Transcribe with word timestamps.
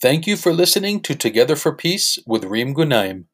Thank 0.00 0.26
you 0.26 0.38
for 0.38 0.54
listening 0.54 1.00
to 1.02 1.14
Together 1.14 1.54
for 1.54 1.74
Peace 1.74 2.18
with 2.26 2.44
Reem 2.46 2.74
Ghunaim. 2.74 3.26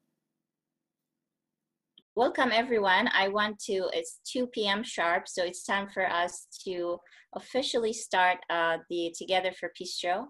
Welcome, 2.16 2.50
everyone. 2.52 3.08
I 3.14 3.28
want 3.28 3.60
to, 3.66 3.88
it's 3.92 4.18
2 4.32 4.48
p.m. 4.48 4.82
sharp, 4.82 5.28
so 5.28 5.44
it's 5.44 5.62
time 5.62 5.86
for 5.88 6.10
us 6.10 6.48
to 6.64 6.98
officially 7.36 7.92
start 7.92 8.38
uh, 8.50 8.78
the 8.90 9.14
Together 9.16 9.52
for 9.52 9.70
Peace 9.76 9.96
show. 9.96 10.26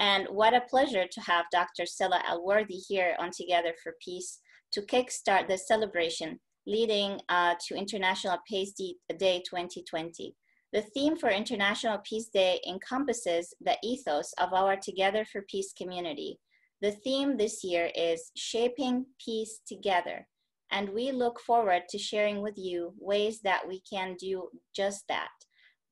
And 0.00 0.26
what 0.30 0.54
a 0.54 0.62
pleasure 0.62 1.04
to 1.06 1.20
have 1.20 1.44
Dr. 1.52 1.84
Stella 1.84 2.22
Elworthy 2.26 2.80
here 2.88 3.14
on 3.18 3.30
Together 3.30 3.74
for 3.82 3.92
Peace 4.02 4.38
to 4.72 4.80
kickstart 4.80 5.48
the 5.48 5.58
celebration 5.58 6.40
leading 6.66 7.20
uh, 7.28 7.56
to 7.68 7.76
International 7.76 8.38
Peace 8.48 8.72
Day 8.72 9.42
2020. 9.46 10.34
The 10.74 10.82
theme 10.82 11.16
for 11.16 11.30
International 11.30 11.98
Peace 11.98 12.26
Day 12.26 12.60
encompasses 12.66 13.54
the 13.60 13.76
ethos 13.84 14.32
of 14.38 14.52
our 14.52 14.74
Together 14.74 15.24
for 15.24 15.42
Peace 15.42 15.72
community. 15.72 16.40
The 16.82 16.90
theme 16.90 17.36
this 17.36 17.62
year 17.62 17.92
is 17.94 18.32
Shaping 18.36 19.06
Peace 19.24 19.60
Together, 19.68 20.26
and 20.72 20.88
we 20.88 21.12
look 21.12 21.38
forward 21.38 21.82
to 21.90 21.96
sharing 21.96 22.42
with 22.42 22.58
you 22.58 22.92
ways 22.98 23.40
that 23.42 23.62
we 23.68 23.82
can 23.88 24.16
do 24.18 24.48
just 24.74 25.04
that. 25.08 25.28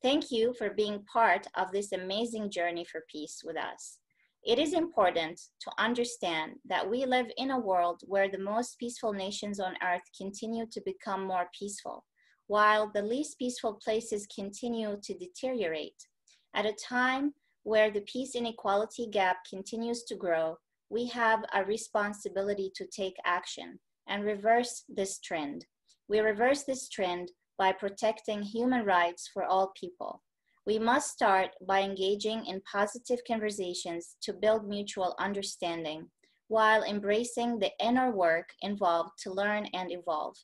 Thank 0.03 0.33
you 0.33 0.53
for 0.59 0.71
being 0.71 1.05
part 1.05 1.47
of 1.55 1.71
this 1.71 1.93
amazing 1.93 2.51
journey 2.51 2.85
for 2.85 3.05
peace 3.09 3.43
with 3.45 3.57
us. 3.57 3.99
It 4.45 4.59
is 4.59 4.73
important 4.73 5.41
to 5.61 5.71
understand 5.79 6.55
that 6.69 6.91
we 6.91 7.07
live 7.07 7.27
in 7.37 7.53
a 7.53 7.61
world 7.61 8.01
where 8.07 8.29
the 8.29 8.39
most 8.39 8.81
peaceful 8.81 9.13
nations 9.13 9.61
on 9.61 9.77
earth 9.81 10.03
continue 10.21 10.67
to 10.73 10.83
become 10.85 11.25
more 11.25 11.49
peaceful 11.57 12.05
while 12.47 12.91
the 12.93 13.03
least 13.03 13.39
peaceful 13.39 13.79
places 13.83 14.27
continue 14.35 14.99
to 15.03 15.15
deteriorate. 15.15 16.07
At 16.55 16.67
a 16.67 16.73
time 16.73 17.35
where 17.63 17.91
the 17.91 18.03
peace 18.03 18.35
inequality 18.35 19.07
gap 19.11 19.39
continues 19.49 20.03
to 20.05 20.17
grow, 20.17 20.57
we 20.91 21.07
have 21.07 21.45
a 21.55 21.65
responsibility 21.65 22.71
to 22.75 22.87
take 22.87 23.17
action 23.25 23.79
and 24.09 24.25
reverse 24.25 24.85
this 24.89 25.19
trend. 25.21 25.65
We 26.09 26.21
reverse 26.21 26.65
this 26.65 26.89
trend 26.89 27.31
by 27.57 27.73
protecting 27.73 28.43
human 28.43 28.85
rights 28.85 29.31
for 29.33 29.45
all 29.45 29.73
people. 29.79 30.23
We 30.67 30.79
must 30.79 31.11
start 31.11 31.51
by 31.67 31.81
engaging 31.81 32.45
in 32.47 32.61
positive 32.71 33.21
conversations 33.27 34.17
to 34.23 34.33
build 34.33 34.69
mutual 34.69 35.15
understanding 35.19 36.09
while 36.49 36.83
embracing 36.83 37.59
the 37.59 37.71
inner 37.81 38.11
work 38.11 38.51
involved 38.61 39.13
to 39.23 39.33
learn 39.33 39.67
and 39.73 39.91
evolve. 39.91 40.37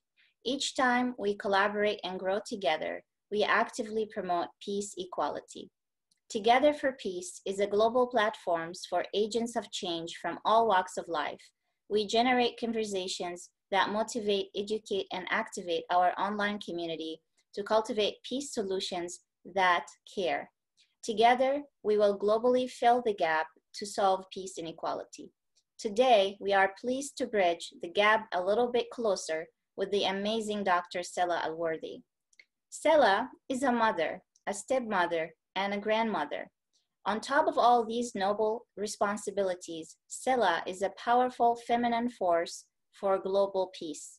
Each 0.48 0.74
time 0.74 1.14
we 1.18 1.36
collaborate 1.36 2.00
and 2.04 2.18
grow 2.18 2.40
together, 2.46 3.02
we 3.30 3.44
actively 3.44 4.08
promote 4.10 4.48
peace 4.64 4.94
equality. 4.96 5.70
Together 6.30 6.72
for 6.72 6.92
Peace 6.92 7.42
is 7.44 7.60
a 7.60 7.66
global 7.66 8.06
platform 8.06 8.72
for 8.88 9.04
agents 9.12 9.56
of 9.56 9.70
change 9.70 10.16
from 10.22 10.38
all 10.46 10.66
walks 10.66 10.96
of 10.96 11.06
life. 11.06 11.50
We 11.90 12.06
generate 12.06 12.58
conversations 12.58 13.50
that 13.70 13.90
motivate, 13.90 14.46
educate, 14.56 15.06
and 15.12 15.26
activate 15.28 15.84
our 15.90 16.18
online 16.18 16.60
community 16.60 17.20
to 17.54 17.62
cultivate 17.62 18.22
peace 18.22 18.54
solutions 18.54 19.20
that 19.54 19.84
care. 20.14 20.50
Together, 21.02 21.60
we 21.82 21.98
will 21.98 22.18
globally 22.18 22.70
fill 22.70 23.02
the 23.04 23.12
gap 23.12 23.48
to 23.74 23.84
solve 23.84 24.24
peace 24.32 24.56
inequality. 24.56 25.30
Today, 25.78 26.38
we 26.40 26.54
are 26.54 26.72
pleased 26.80 27.18
to 27.18 27.26
bridge 27.26 27.70
the 27.82 27.90
gap 27.90 28.28
a 28.32 28.42
little 28.42 28.72
bit 28.72 28.88
closer 28.90 29.46
with 29.78 29.92
the 29.92 30.04
amazing 30.04 30.64
Dr. 30.64 31.04
Stella 31.04 31.40
Elworthy. 31.46 32.02
Stella 32.68 33.30
is 33.48 33.62
a 33.62 33.70
mother, 33.70 34.20
a 34.48 34.52
stepmother, 34.52 35.30
and 35.54 35.72
a 35.72 35.78
grandmother. 35.78 36.50
On 37.06 37.20
top 37.20 37.46
of 37.46 37.56
all 37.56 37.86
these 37.86 38.14
noble 38.16 38.66
responsibilities, 38.76 39.96
Stella 40.08 40.62
is 40.66 40.82
a 40.82 40.92
powerful 41.02 41.56
feminine 41.66 42.10
force 42.10 42.64
for 42.92 43.18
global 43.18 43.70
peace. 43.78 44.18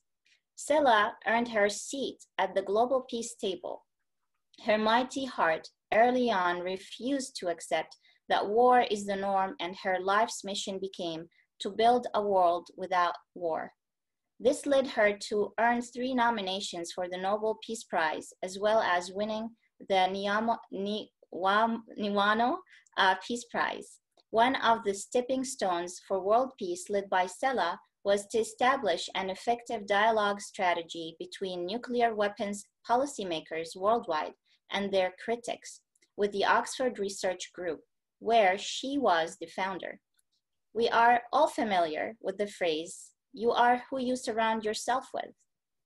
Stella 0.55 1.13
earned 1.27 1.49
her 1.49 1.69
seat 1.69 2.17
at 2.37 2.55
the 2.55 2.61
global 2.61 3.05
peace 3.09 3.35
table. 3.35 3.85
Her 4.65 4.77
mighty 4.77 5.25
heart 5.25 5.67
early 5.93 6.31
on 6.31 6.61
refused 6.61 7.35
to 7.37 7.49
accept 7.49 7.97
that 8.29 8.47
war 8.47 8.85
is 8.89 9.05
the 9.05 9.15
norm, 9.15 9.55
and 9.59 9.75
her 9.83 9.99
life's 9.99 10.43
mission 10.43 10.79
became 10.79 11.27
to 11.59 11.69
build 11.69 12.07
a 12.13 12.21
world 12.21 12.69
without 12.77 13.15
war. 13.35 13.73
This 14.41 14.65
led 14.65 14.87
her 14.87 15.17
to 15.29 15.53
earn 15.59 15.81
three 15.81 16.13
nominations 16.13 16.93
for 16.93 17.09
the 17.09 17.17
Nobel 17.17 17.57
Peace 17.61 17.83
Prize, 17.83 18.31
as 18.41 18.57
well 18.57 18.79
as 18.79 19.11
winning 19.11 19.49
the 19.89 20.07
Niwano 21.97 22.57
uh, 22.97 23.15
Peace 23.27 23.43
Prize. 23.51 23.99
One 24.29 24.55
of 24.57 24.83
the 24.85 24.93
stepping 24.93 25.43
stones 25.43 25.99
for 26.07 26.21
world 26.21 26.53
peace 26.57 26.89
led 26.89 27.09
by 27.09 27.25
Stella 27.25 27.79
was 28.05 28.27
to 28.27 28.37
establish 28.37 29.09
an 29.13 29.29
effective 29.29 29.85
dialogue 29.85 30.39
strategy 30.39 31.17
between 31.19 31.65
nuclear 31.65 32.15
weapons 32.15 32.63
policymakers 32.89 33.75
worldwide 33.75 34.33
and 34.71 34.89
their 34.89 35.13
critics 35.23 35.81
with 36.15 36.31
the 36.31 36.45
Oxford 36.45 36.97
Research 36.97 37.51
Group, 37.53 37.81
where 38.19 38.57
she 38.57 38.97
was 38.97 39.35
the 39.41 39.47
founder. 39.47 39.99
We 40.73 40.87
are 40.87 41.23
all 41.33 41.47
familiar 41.47 42.15
with 42.21 42.37
the 42.37 42.47
phrase 42.47 43.11
you 43.33 43.51
are 43.51 43.83
who 43.89 43.99
you 43.99 44.15
surround 44.15 44.63
yourself 44.63 45.09
with. 45.13 45.31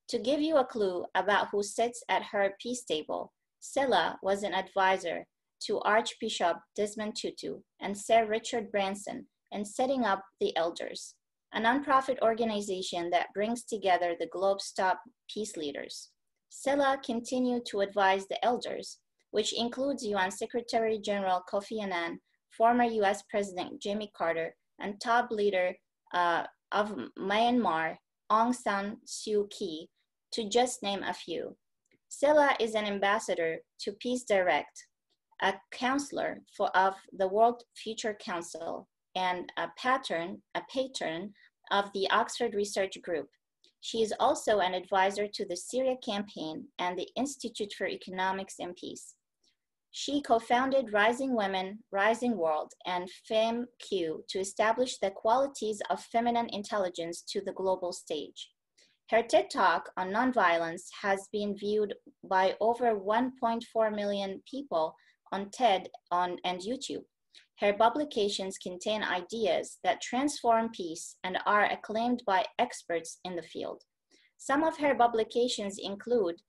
To 0.10 0.20
give 0.20 0.42
you 0.42 0.58
a 0.58 0.66
clue 0.66 1.06
about 1.16 1.50
who 1.52 1.64
sits 1.64 2.04
at 2.10 2.24
her 2.24 2.56
peace 2.62 2.84
table, 2.84 3.32
Stella 3.60 4.20
was 4.22 4.44
an 4.44 4.54
advisor 4.54 5.26
to 5.68 5.80
Archbishop 5.80 6.58
Desmond 6.76 7.16
Tutu 7.16 7.60
and 7.82 7.98
Sir 7.98 8.26
Richard 8.26 8.72
Branson 8.72 9.28
in 9.52 9.64
setting 9.64 10.04
up 10.04 10.22
the 10.40 10.56
Elders, 10.58 11.16
a 11.54 11.62
nonprofit 11.62 12.20
organization 12.22 13.10
that 13.12 13.34
brings 13.34 13.64
together 13.64 14.16
the 14.20 14.28
globe's 14.28 14.72
top 14.72 15.00
peace 15.30 15.56
leaders. 15.56 16.10
Stella 16.50 17.00
continued 17.04 17.66
to 17.68 17.80
advise 17.80 18.28
the 18.28 18.44
Elders, 18.44 19.00
which 19.32 19.54
includes 19.54 20.06
UN 20.06 20.32
Secretary 20.32 21.00
General 21.00 21.42
Kofi 21.52 21.82
Annan, 21.82 22.20
former 22.56 22.84
US 22.84 23.24
President 23.30 23.82
Jimmy 23.82 24.12
Carter, 24.16 24.54
and 24.80 25.00
top 25.00 25.32
leader 25.32 25.74
uh, 26.14 26.44
of 26.74 26.96
Myanmar, 27.18 27.98
Aung 28.32 28.54
San 28.54 28.98
Suu 29.06 29.50
Kyi, 29.50 29.90
to 30.32 30.50
just 30.50 30.84
name 30.84 31.04
a 31.04 31.14
few. 31.14 31.56
Stella 32.10 32.56
is 32.60 32.76
an 32.76 32.86
ambassador 32.86 33.60
to 33.80 33.92
Peace 33.94 34.24
Direct, 34.24 34.86
a 35.42 35.54
counselor 35.72 36.42
for, 36.56 36.76
of 36.76 36.96
the 37.18 37.28
World 37.28 37.64
Future 37.76 38.18
Council, 38.20 38.88
and 39.16 39.52
a 39.58 39.68
patron, 39.78 40.42
a 40.56 40.62
patron 40.72 41.34
of 41.72 41.92
the 41.94 42.10
Oxford 42.10 42.56
Research 42.56 43.02
Group. 43.02 43.30
She 43.82 44.02
is 44.02 44.14
also 44.20 44.60
an 44.60 44.74
advisor 44.74 45.28
to 45.28 45.46
the 45.46 45.58
Syria 45.58 45.96
Campaign 46.04 46.66
and 46.80 46.98
the 46.98 47.10
Institute 47.16 47.74
for 47.78 47.88
Economics 47.88 48.56
and 48.60 48.76
Peace. 48.76 49.16
She 49.96 50.24
co-founded 50.24 50.92
Rising 50.92 51.36
Women, 51.36 51.84
Rising 51.92 52.36
World, 52.36 52.74
and 52.88 53.08
FemQ 53.30 54.28
to 54.28 54.40
establish 54.40 54.98
the 54.98 55.12
qualities 55.12 55.84
of 55.92 56.02
feminine 56.02 56.50
intelligence 56.50 57.22
to 57.30 57.42
the 57.42 57.54
global 57.54 57.94
stage. 57.94 58.50
Her 59.12 59.22
TED 59.22 59.52
Talk 59.52 59.92
on 59.96 60.10
nonviolence 60.10 60.86
has 61.04 61.30
been 61.32 61.56
viewed 61.56 61.94
by 62.24 62.56
over 62.60 62.96
1.4 62.96 63.96
million 63.96 64.42
people 64.50 64.96
on 65.32 65.52
TED 65.52 65.90
on, 66.10 66.38
and 66.44 66.60
YouTube. 66.60 67.06
Her 67.60 67.74
publications 67.74 68.58
contain 68.58 69.04
ideas 69.04 69.78
that 69.84 70.02
transform 70.02 70.72
peace 70.72 71.18
and 71.24 71.38
are 71.46 71.66
acclaimed 71.66 72.24
by 72.26 72.46
experts 72.58 73.20
in 73.26 73.36
the 73.36 73.44
field. 73.44 73.84
Some 74.38 74.64
of 74.64 74.78
her 74.78 74.96
publications 74.96 75.78
include 75.78 76.42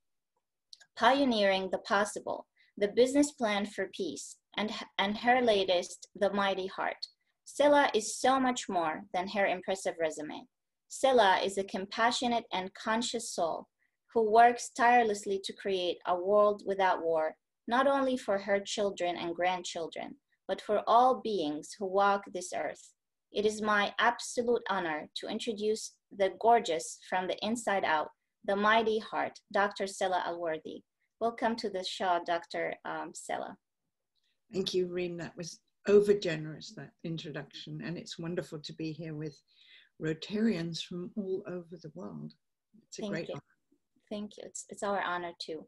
Pioneering 0.97 1.69
the 1.71 1.77
Possible, 1.77 2.47
the 2.77 2.89
business 2.89 3.31
plan 3.31 3.65
for 3.65 3.89
peace, 3.95 4.37
and, 4.57 4.71
and 4.97 5.17
her 5.17 5.41
latest, 5.41 6.07
The 6.15 6.31
Mighty 6.33 6.67
Heart. 6.67 6.97
Stella 7.45 7.89
is 7.93 8.19
so 8.19 8.39
much 8.39 8.67
more 8.67 9.03
than 9.13 9.29
her 9.29 9.45
impressive 9.45 9.95
resume. 9.99 10.45
Stella 10.89 11.39
is 11.43 11.57
a 11.57 11.63
compassionate 11.63 12.45
and 12.51 12.73
conscious 12.73 13.31
soul 13.33 13.67
who 14.13 14.29
works 14.29 14.69
tirelessly 14.69 15.39
to 15.43 15.53
create 15.53 15.97
a 16.07 16.15
world 16.15 16.63
without 16.65 17.03
war, 17.03 17.35
not 17.67 17.87
only 17.87 18.17
for 18.17 18.37
her 18.37 18.59
children 18.59 19.15
and 19.15 19.35
grandchildren, 19.35 20.15
but 20.47 20.61
for 20.61 20.83
all 20.87 21.21
beings 21.21 21.75
who 21.77 21.85
walk 21.85 22.23
this 22.33 22.51
earth. 22.55 22.93
It 23.31 23.45
is 23.45 23.61
my 23.61 23.93
absolute 23.99 24.61
honor 24.69 25.09
to 25.15 25.27
introduce 25.27 25.93
the 26.15 26.31
gorgeous 26.39 26.97
from 27.09 27.27
the 27.27 27.37
inside 27.45 27.83
out, 27.83 28.09
the 28.45 28.55
mighty 28.55 28.99
heart, 28.99 29.39
Dr. 29.51 29.87
Stella 29.87 30.23
Elworthy. 30.27 30.83
Welcome 31.21 31.55
to 31.57 31.69
the 31.69 31.83
show, 31.83 32.19
Dr. 32.25 32.73
Um, 32.83 33.13
Stella. 33.13 33.55
Thank 34.51 34.73
you, 34.73 34.87
Reem. 34.87 35.15
That 35.17 35.35
was 35.37 35.61
over 35.87 36.13
generous, 36.13 36.73
that 36.75 36.91
introduction. 37.05 37.81
And 37.85 37.97
it's 37.97 38.19
wonderful 38.19 38.59
to 38.59 38.73
be 38.73 38.91
here 38.91 39.15
with 39.15 39.39
Rotarians 40.03 40.83
from 40.83 41.11
all 41.15 41.41
over 41.47 41.77
the 41.81 41.91
world. 41.93 42.33
It's 42.89 42.99
a 42.99 43.03
Thank 43.03 43.13
great 43.13 43.29
you. 43.29 43.35
honor. 43.35 43.43
Thank 44.09 44.31
you. 44.37 44.43
It's, 44.45 44.65
it's 44.67 44.83
our 44.83 45.01
honor 45.01 45.31
too. 45.39 45.65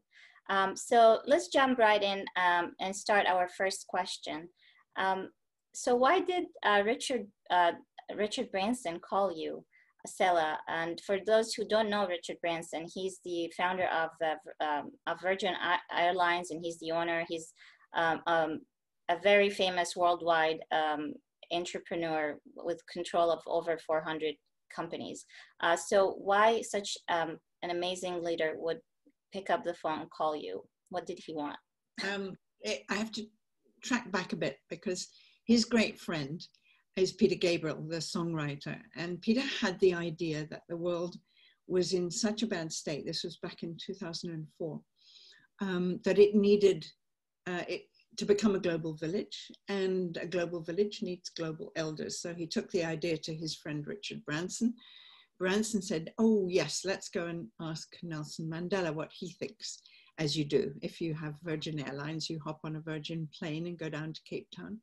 Um, 0.50 0.76
so 0.76 1.20
let's 1.26 1.48
jump 1.48 1.78
right 1.78 2.02
in 2.02 2.26
um, 2.36 2.72
and 2.78 2.94
start 2.94 3.26
our 3.26 3.48
first 3.48 3.86
question. 3.86 4.50
Um, 4.98 5.30
so 5.74 5.96
why 5.96 6.20
did 6.20 6.44
uh, 6.62 6.82
Richard 6.84 7.26
uh, 7.50 7.72
Richard 8.14 8.50
Branson 8.50 9.00
call 9.00 9.32
you 9.32 9.64
Scilla? 10.06 10.58
And 10.68 11.00
for 11.06 11.18
those 11.26 11.54
who 11.54 11.66
don't 11.66 11.90
know 11.90 12.06
Richard 12.06 12.36
Branson, 12.40 12.86
he's 12.92 13.20
the 13.24 13.52
founder 13.56 13.86
of 13.88 14.10
the 14.20 14.66
um, 14.66 14.90
of 15.06 15.20
Virgin 15.20 15.54
Airlines, 15.96 16.50
and 16.50 16.60
he's 16.62 16.78
the 16.78 16.92
owner. 16.92 17.24
He's 17.28 17.52
um, 17.94 18.20
um, 18.26 18.60
a 19.08 19.18
very 19.18 19.50
famous 19.50 19.96
worldwide 19.96 20.58
um, 20.72 21.14
entrepreneur 21.52 22.38
with 22.56 22.80
control 22.92 23.30
of 23.30 23.40
over 23.46 23.78
400 23.78 24.34
companies. 24.74 25.24
Uh, 25.62 25.76
so 25.76 26.14
why 26.18 26.62
such 26.62 26.96
um, 27.08 27.38
an 27.62 27.70
amazing 27.70 28.22
leader 28.22 28.54
would 28.56 28.78
pick 29.32 29.50
up 29.50 29.64
the 29.64 29.74
phone 29.74 30.00
and 30.00 30.10
call 30.10 30.36
you? 30.36 30.62
What 30.90 31.06
did 31.06 31.18
he 31.24 31.34
want? 31.34 31.56
Um, 32.04 32.34
it, 32.60 32.82
I 32.90 32.94
have 32.94 33.12
to 33.12 33.26
track 33.82 34.10
back 34.10 34.32
a 34.32 34.36
bit 34.36 34.56
because 34.68 35.08
his 35.46 35.64
great 35.64 35.98
friend 35.98 36.40
is 36.98 37.12
Peter 37.12 37.34
Gabriel, 37.34 37.82
the 37.88 37.96
songwriter. 37.96 38.78
And 38.96 39.20
Peter 39.20 39.42
had 39.60 39.78
the 39.80 39.94
idea 39.94 40.46
that 40.50 40.62
the 40.68 40.76
world 40.76 41.16
was 41.66 41.92
in 41.92 42.10
such 42.10 42.42
a 42.42 42.46
bad 42.46 42.72
state, 42.72 43.06
this 43.06 43.24
was 43.24 43.36
back 43.36 43.62
in 43.62 43.76
2004, 43.84 44.80
um, 45.60 46.00
that 46.04 46.18
it 46.18 46.34
needed 46.34 46.86
uh, 47.46 47.62
it, 47.68 47.82
to 48.16 48.24
become 48.24 48.54
a 48.54 48.60
global 48.60 48.94
village. 48.94 49.50
And 49.68 50.16
a 50.16 50.26
global 50.26 50.60
village 50.60 51.00
needs 51.02 51.30
global 51.30 51.72
elders. 51.76 52.20
So 52.20 52.34
he 52.34 52.46
took 52.46 52.70
the 52.70 52.84
idea 52.84 53.16
to 53.18 53.34
his 53.34 53.54
friend 53.54 53.86
Richard 53.86 54.24
Branson. 54.24 54.74
Branson 55.38 55.80
said, 55.82 56.12
Oh, 56.18 56.48
yes, 56.48 56.82
let's 56.84 57.08
go 57.08 57.26
and 57.26 57.46
ask 57.60 57.88
Nelson 58.02 58.50
Mandela 58.50 58.92
what 58.92 59.10
he 59.12 59.30
thinks 59.32 59.82
as 60.18 60.36
you 60.36 60.44
do. 60.44 60.72
If 60.82 61.00
you 61.00 61.14
have 61.14 61.34
Virgin 61.42 61.86
Airlines, 61.86 62.28
you 62.28 62.40
hop 62.44 62.60
on 62.64 62.76
a 62.76 62.80
Virgin 62.80 63.28
plane 63.38 63.66
and 63.66 63.78
go 63.78 63.88
down 63.88 64.12
to 64.12 64.20
Cape 64.28 64.48
Town. 64.54 64.80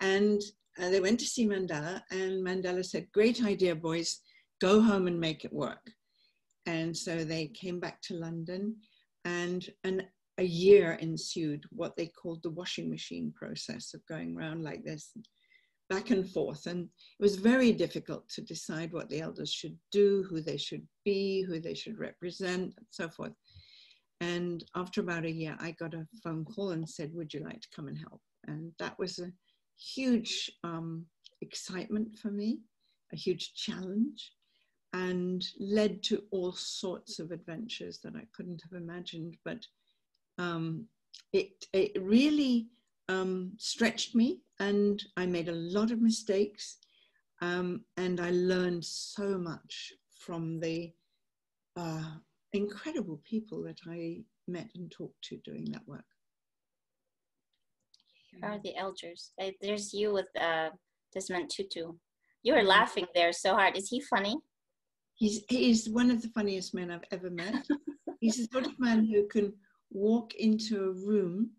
And 0.00 0.42
uh, 0.80 0.90
they 0.90 1.00
went 1.00 1.20
to 1.20 1.26
see 1.26 1.46
Mandela, 1.46 2.02
and 2.10 2.44
Mandela 2.44 2.84
said, 2.84 3.06
Great 3.12 3.44
idea, 3.44 3.74
boys, 3.74 4.20
go 4.60 4.80
home 4.80 5.06
and 5.06 5.18
make 5.18 5.44
it 5.44 5.52
work. 5.52 5.90
And 6.66 6.96
so 6.96 7.24
they 7.24 7.48
came 7.48 7.78
back 7.78 8.00
to 8.02 8.14
London, 8.14 8.76
and 9.24 9.68
an, 9.84 10.02
a 10.38 10.44
year 10.44 10.92
ensued, 11.00 11.64
what 11.70 11.96
they 11.96 12.06
called 12.06 12.42
the 12.42 12.50
washing 12.50 12.90
machine 12.90 13.32
process 13.36 13.94
of 13.94 14.06
going 14.06 14.36
around 14.36 14.64
like 14.64 14.84
this, 14.84 15.12
back 15.88 16.10
and 16.10 16.28
forth. 16.28 16.66
And 16.66 16.84
it 16.84 17.22
was 17.22 17.36
very 17.36 17.72
difficult 17.72 18.28
to 18.30 18.42
decide 18.42 18.92
what 18.92 19.08
the 19.08 19.20
elders 19.20 19.52
should 19.52 19.76
do, 19.92 20.24
who 20.28 20.40
they 20.40 20.56
should 20.56 20.86
be, 21.04 21.42
who 21.42 21.60
they 21.60 21.74
should 21.74 21.98
represent, 21.98 22.74
and 22.76 22.86
so 22.90 23.08
forth. 23.08 23.32
And 24.20 24.64
after 24.74 25.00
about 25.00 25.24
a 25.24 25.30
year, 25.30 25.56
I 25.60 25.72
got 25.72 25.94
a 25.94 26.06
phone 26.22 26.44
call 26.44 26.70
and 26.70 26.88
said, 26.88 27.12
Would 27.14 27.34
you 27.34 27.40
like 27.40 27.60
to 27.60 27.68
come 27.74 27.88
and 27.88 27.98
help? 27.98 28.20
And 28.46 28.72
that 28.78 28.98
was 28.98 29.18
a 29.18 29.30
huge 29.78 30.50
um, 30.62 31.06
excitement 31.40 32.18
for 32.18 32.30
me, 32.30 32.60
a 33.12 33.16
huge 33.16 33.54
challenge, 33.54 34.32
and 34.92 35.44
led 35.58 36.02
to 36.04 36.22
all 36.30 36.52
sorts 36.52 37.18
of 37.18 37.32
adventures 37.32 37.98
that 38.02 38.14
I 38.14 38.26
couldn't 38.34 38.62
have 38.62 38.80
imagined. 38.80 39.36
But 39.44 39.66
um, 40.38 40.86
it, 41.32 41.66
it 41.72 42.00
really 42.00 42.68
um, 43.08 43.52
stretched 43.58 44.14
me, 44.14 44.40
and 44.60 45.02
I 45.16 45.26
made 45.26 45.48
a 45.48 45.52
lot 45.52 45.90
of 45.90 46.00
mistakes, 46.00 46.78
um, 47.42 47.84
and 47.96 48.20
I 48.20 48.30
learned 48.30 48.84
so 48.84 49.36
much 49.36 49.92
from 50.18 50.60
the 50.60 50.92
uh, 51.76 52.12
incredible 52.52 53.20
people 53.24 53.62
that 53.64 53.80
I 53.88 54.22
met 54.46 54.70
and 54.74 54.90
talked 54.90 55.22
to 55.24 55.36
doing 55.38 55.66
that 55.72 55.86
work. 55.86 56.04
Are 58.42 58.58
the 58.62 58.76
elders. 58.76 59.32
There's 59.60 59.92
you 59.92 60.12
with 60.12 60.28
uh, 60.40 60.70
Desmond 61.12 61.50
Tutu. 61.50 61.92
You 62.42 62.54
were 62.54 62.62
laughing 62.62 63.06
there 63.14 63.32
so 63.32 63.54
hard. 63.54 63.76
Is 63.76 63.88
he 63.88 64.00
funny? 64.00 64.36
He's 65.14 65.44
he's 65.48 65.88
one 65.88 66.10
of 66.10 66.20
the 66.20 66.28
funniest 66.28 66.74
men 66.74 66.90
I've 66.90 67.04
ever 67.10 67.30
met. 67.30 67.66
he's 68.20 68.36
the 68.36 68.48
sort 68.52 68.66
of 68.66 68.78
man 68.78 69.06
who 69.06 69.26
can 69.28 69.52
walk 69.90 70.34
into 70.34 70.84
a 70.84 71.06
room 71.06 71.50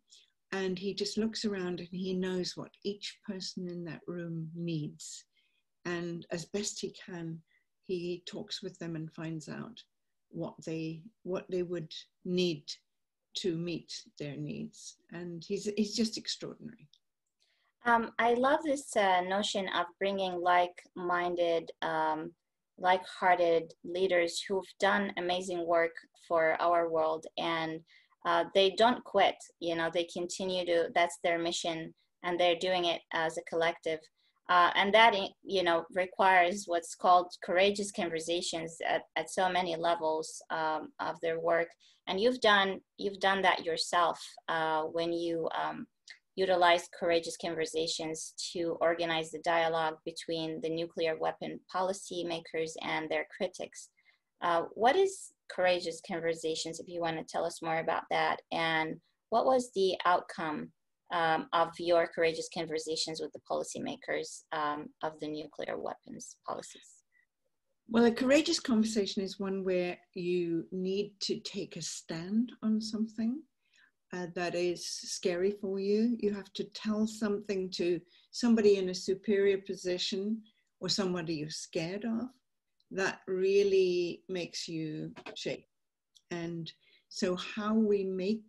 and 0.51 0.77
he 0.77 0.93
just 0.93 1.17
looks 1.17 1.45
around 1.45 1.79
and 1.79 1.89
he 1.91 2.13
knows 2.13 2.55
what 2.55 2.71
each 2.83 3.17
person 3.27 3.67
in 3.67 3.83
that 3.85 4.01
room 4.07 4.49
needs. 4.55 5.25
And 5.85 6.25
as 6.31 6.45
best 6.45 6.79
he 6.79 6.93
can, 7.05 7.41
he 7.83 8.23
talks 8.25 8.61
with 8.61 8.77
them 8.79 8.95
and 8.95 9.11
finds 9.11 9.47
out 9.47 9.81
what 10.29 10.55
they 10.65 11.01
what 11.23 11.45
they 11.49 11.63
would 11.63 11.91
need 12.25 12.63
to 13.35 13.55
meet 13.57 13.93
their 14.19 14.35
needs. 14.35 14.97
And 15.11 15.43
he's 15.45 15.69
he's 15.77 15.95
just 15.95 16.17
extraordinary. 16.17 16.87
Um, 17.85 18.11
i 18.17 18.33
love 18.33 18.61
this 18.63 18.95
uh, 18.95 19.21
notion 19.21 19.67
of 19.75 19.85
bringing 19.99 20.41
like-minded 20.41 21.71
um, 21.81 22.31
like-hearted 22.77 23.73
leaders 23.83 24.41
who've 24.41 24.73
done 24.79 25.13
amazing 25.17 25.65
work 25.65 25.95
for 26.27 26.59
our 26.59 26.89
world 26.89 27.25
and 27.37 27.79
uh, 28.25 28.45
they 28.55 28.71
don't 28.71 29.03
quit 29.03 29.35
you 29.59 29.75
know 29.75 29.89
they 29.93 30.05
continue 30.05 30.65
to 30.65 30.89
that's 30.95 31.19
their 31.23 31.37
mission 31.37 31.93
and 32.23 32.39
they're 32.39 32.59
doing 32.59 32.85
it 32.85 33.01
as 33.13 33.37
a 33.37 33.43
collective 33.43 33.99
uh, 34.49 34.71
and 34.75 34.93
that 34.93 35.15
you 35.43 35.63
know 35.63 35.85
requires 35.93 36.65
what's 36.67 36.95
called 36.95 37.31
courageous 37.43 37.91
conversations 37.91 38.77
at, 38.87 39.03
at 39.15 39.29
so 39.29 39.49
many 39.49 39.75
levels 39.75 40.41
um, 40.49 40.91
of 40.99 41.15
their 41.21 41.39
work. 41.39 41.67
And 42.07 42.19
you've 42.19 42.41
done 42.41 42.79
you've 42.97 43.19
done 43.19 43.41
that 43.41 43.65
yourself 43.65 44.19
uh, 44.47 44.83
when 44.83 45.11
you 45.11 45.49
um, 45.59 45.87
utilized 46.35 46.89
courageous 46.97 47.37
conversations 47.37 48.33
to 48.53 48.77
organize 48.81 49.31
the 49.31 49.39
dialogue 49.39 49.95
between 50.05 50.59
the 50.61 50.69
nuclear 50.69 51.17
weapon 51.17 51.59
policy 51.71 52.23
makers 52.23 52.75
and 52.81 53.09
their 53.09 53.25
critics. 53.35 53.89
Uh, 54.41 54.63
what 54.73 54.95
is 54.95 55.31
courageous 55.49 56.01
conversations 56.07 56.79
if 56.79 56.87
you 56.87 56.99
want 56.99 57.17
to 57.17 57.23
tell 57.23 57.45
us 57.45 57.61
more 57.61 57.77
about 57.77 58.03
that? 58.11 58.41
And 58.51 58.97
what 59.29 59.45
was 59.45 59.71
the 59.73 59.95
outcome 60.05 60.71
um, 61.13 61.47
of 61.53 61.69
your 61.79 62.07
courageous 62.07 62.49
conversations 62.53 63.21
with 63.21 63.31
the 63.33 63.39
policymakers 63.49 64.43
um, 64.51 64.87
of 65.03 65.19
the 65.19 65.27
nuclear 65.27 65.77
weapons 65.77 66.37
policies? 66.47 67.03
Well, 67.87 68.05
a 68.05 68.11
courageous 68.11 68.59
conversation 68.59 69.21
is 69.21 69.39
one 69.39 69.63
where 69.63 69.97
you 70.15 70.65
need 70.71 71.13
to 71.21 71.39
take 71.39 71.75
a 71.75 71.81
stand 71.81 72.51
on 72.63 72.81
something 72.81 73.41
uh, 74.11 74.27
that 74.33 74.55
is 74.55 74.87
scary 74.87 75.51
for 75.51 75.79
you. 75.79 76.17
You 76.19 76.33
have 76.33 76.51
to 76.53 76.63
tell 76.63 77.05
something 77.05 77.69
to 77.71 77.99
somebody 78.31 78.77
in 78.77 78.89
a 78.89 78.95
superior 78.95 79.59
position 79.59 80.41
or 80.79 80.89
somebody 80.89 81.35
you're 81.35 81.49
scared 81.49 82.05
of 82.05 82.29
that 82.91 83.19
really 83.27 84.23
makes 84.29 84.67
you 84.67 85.11
shake. 85.35 85.67
And 86.31 86.71
so, 87.09 87.35
how 87.35 87.73
we 87.73 88.03
make, 88.03 88.41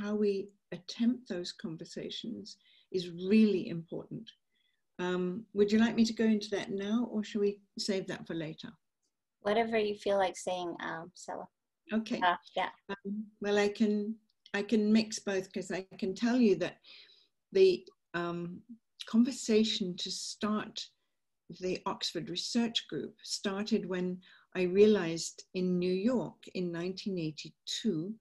how 0.00 0.14
we 0.14 0.48
attempt 0.72 1.28
those 1.28 1.52
conversations 1.52 2.56
is 2.92 3.10
really 3.10 3.68
important. 3.68 4.28
Um, 4.98 5.44
would 5.54 5.72
you 5.72 5.78
like 5.78 5.94
me 5.94 6.04
to 6.04 6.12
go 6.12 6.24
into 6.24 6.50
that 6.50 6.70
now, 6.70 7.08
or 7.10 7.24
should 7.24 7.40
we 7.40 7.58
save 7.78 8.06
that 8.08 8.26
for 8.26 8.34
later? 8.34 8.68
Whatever 9.42 9.78
you 9.78 9.94
feel 9.94 10.18
like 10.18 10.36
saying, 10.36 10.74
um, 10.82 11.10
Scilla. 11.14 11.48
Okay. 11.92 12.20
Uh, 12.20 12.36
yeah. 12.56 12.68
Um, 12.90 13.24
well, 13.40 13.58
I 13.58 13.68
can 13.68 14.14
I 14.52 14.62
can 14.62 14.92
mix 14.92 15.18
both 15.18 15.44
because 15.44 15.70
I 15.70 15.86
can 15.98 16.14
tell 16.14 16.36
you 16.36 16.56
that 16.56 16.78
the 17.52 17.84
um, 18.14 18.60
conversation 19.06 19.96
to 19.96 20.10
start 20.10 20.84
the 21.60 21.80
Oxford 21.86 22.28
Research 22.28 22.86
Group 22.88 23.14
started 23.22 23.88
when 23.88 24.18
I 24.54 24.62
realized 24.62 25.44
in 25.54 25.78
New 25.78 25.92
York 25.92 26.46
in 26.54 26.72
1982 26.72 28.14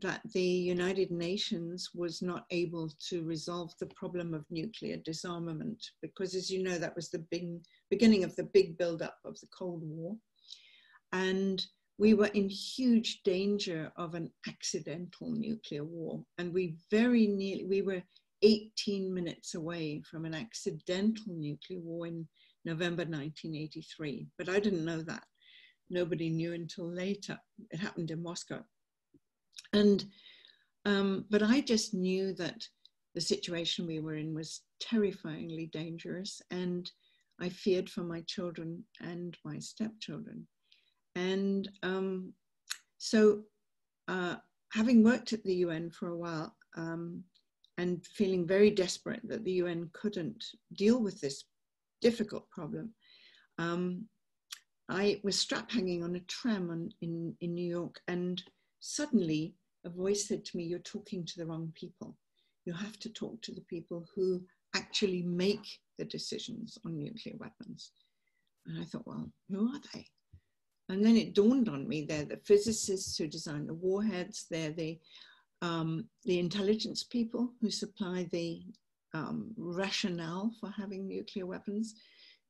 that 0.00 0.20
the 0.32 0.42
United 0.42 1.10
Nations 1.10 1.90
was 1.94 2.22
not 2.22 2.46
able 2.50 2.90
to 3.08 3.22
resolve 3.24 3.72
the 3.78 3.86
problem 3.86 4.34
of 4.34 4.44
nuclear 4.50 4.96
disarmament 4.98 5.82
because, 6.02 6.34
as 6.34 6.50
you 6.50 6.62
know, 6.62 6.78
that 6.78 6.96
was 6.96 7.10
the 7.10 7.24
big, 7.30 7.60
beginning 7.90 8.24
of 8.24 8.34
the 8.36 8.44
big 8.44 8.76
buildup 8.78 9.16
of 9.24 9.38
the 9.40 9.46
Cold 9.56 9.82
War. 9.84 10.16
And 11.12 11.64
we 11.98 12.14
were 12.14 12.26
in 12.26 12.48
huge 12.48 13.22
danger 13.22 13.92
of 13.96 14.14
an 14.14 14.30
accidental 14.48 15.30
nuclear 15.30 15.84
war. 15.84 16.24
And 16.38 16.52
we 16.52 16.76
very 16.90 17.26
nearly, 17.26 17.64
we 17.64 17.82
were 17.82 18.02
18 18.42 19.12
minutes 19.14 19.54
away 19.54 20.02
from 20.10 20.24
an 20.24 20.34
accidental 20.34 21.32
nuclear 21.34 21.80
war 21.80 22.06
in 22.06 22.26
November 22.64 23.04
1983. 23.04 24.26
But 24.38 24.48
I 24.48 24.58
didn't 24.58 24.84
know 24.84 25.02
that. 25.02 25.24
Nobody 25.90 26.30
knew 26.30 26.52
until 26.54 26.90
later. 26.90 27.38
It 27.70 27.78
happened 27.78 28.10
in 28.10 28.22
Moscow. 28.22 28.64
And, 29.74 30.04
um, 30.86 31.26
but 31.30 31.42
I 31.42 31.60
just 31.60 31.92
knew 31.92 32.32
that 32.34 32.66
the 33.14 33.20
situation 33.20 33.86
we 33.86 34.00
were 34.00 34.14
in 34.14 34.34
was 34.34 34.62
terrifyingly 34.80 35.66
dangerous 35.66 36.40
and 36.50 36.90
I 37.40 37.48
feared 37.48 37.90
for 37.90 38.02
my 38.02 38.22
children 38.22 38.84
and 39.00 39.36
my 39.44 39.58
stepchildren. 39.58 40.46
And 41.16 41.68
um, 41.82 42.32
so, 42.98 43.42
uh, 44.08 44.36
having 44.72 45.04
worked 45.04 45.32
at 45.32 45.44
the 45.44 45.54
UN 45.56 45.90
for 45.90 46.08
a 46.08 46.16
while, 46.16 46.54
um, 46.76 47.22
and 47.78 48.04
feeling 48.06 48.46
very 48.46 48.70
desperate 48.70 49.20
that 49.24 49.44
the 49.44 49.52
UN 49.52 49.90
couldn't 49.92 50.44
deal 50.74 51.00
with 51.02 51.20
this 51.20 51.44
difficult 52.00 52.48
problem, 52.50 52.94
um, 53.58 54.06
I 54.88 55.20
was 55.24 55.38
strap 55.38 55.70
hanging 55.70 56.04
on 56.04 56.14
a 56.16 56.20
tram 56.20 56.70
on, 56.70 56.90
in, 57.00 57.34
in 57.40 57.54
New 57.54 57.66
York, 57.66 58.00
and 58.06 58.42
suddenly 58.80 59.54
a 59.84 59.90
voice 59.90 60.28
said 60.28 60.44
to 60.44 60.56
me, 60.56 60.64
You're 60.64 60.78
talking 60.80 61.24
to 61.24 61.38
the 61.38 61.46
wrong 61.46 61.72
people. 61.74 62.16
You 62.64 62.72
have 62.72 62.98
to 63.00 63.10
talk 63.10 63.42
to 63.42 63.52
the 63.52 63.60
people 63.62 64.06
who 64.14 64.42
actually 64.74 65.22
make 65.22 65.66
the 65.98 66.04
decisions 66.04 66.78
on 66.84 66.98
nuclear 66.98 67.36
weapons. 67.38 67.92
And 68.66 68.80
I 68.80 68.84
thought, 68.84 69.06
Well, 69.06 69.30
who 69.50 69.68
are 69.68 69.80
they? 69.92 70.06
And 70.88 71.04
then 71.04 71.16
it 71.16 71.34
dawned 71.34 71.68
on 71.68 71.88
me 71.88 72.04
they're 72.04 72.24
the 72.24 72.40
physicists 72.44 73.16
who 73.16 73.26
design 73.26 73.66
the 73.66 73.74
warheads, 73.74 74.46
they're 74.50 74.72
the, 74.72 74.98
um, 75.62 76.04
the 76.24 76.38
intelligence 76.38 77.04
people 77.04 77.52
who 77.60 77.70
supply 77.70 78.28
the 78.32 78.62
um, 79.14 79.52
rationale 79.56 80.52
for 80.60 80.70
having 80.70 81.08
nuclear 81.08 81.46
weapons. 81.46 81.94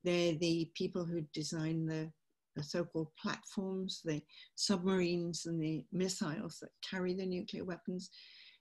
They're 0.03 0.35
the 0.35 0.71
people 0.75 1.05
who 1.05 1.23
design 1.33 1.87
the, 1.87 2.11
the 2.57 2.63
so-called 2.63 3.09
platforms, 3.21 4.01
the 4.05 4.23
submarines 4.55 5.47
and 5.47 5.61
the 5.61 5.85
missiles 5.93 6.59
that 6.61 6.71
carry 6.89 7.15
the 7.15 7.27
nuclear 7.27 7.65
weapons. 7.65 8.11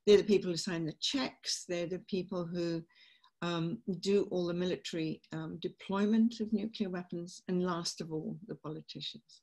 They're 0.06 0.18
the 0.18 0.24
people 0.24 0.52
who 0.52 0.58
sign 0.58 0.86
the 0.86 0.96
checks. 1.00 1.66
They're 1.68 1.88
the 1.88 2.04
people 2.10 2.46
who 2.46 2.82
um, 3.42 3.80
do 4.00 4.28
all 4.32 4.48
the 4.48 4.54
military 4.54 5.22
um, 5.32 5.60
deployment 5.62 6.40
of 6.40 6.52
nuclear 6.54 6.90
weapons. 6.90 7.42
And 7.48 7.64
last 7.64 8.02
of 8.02 8.12
all, 8.12 8.38
the 8.48 8.56
politicians. 8.56 9.42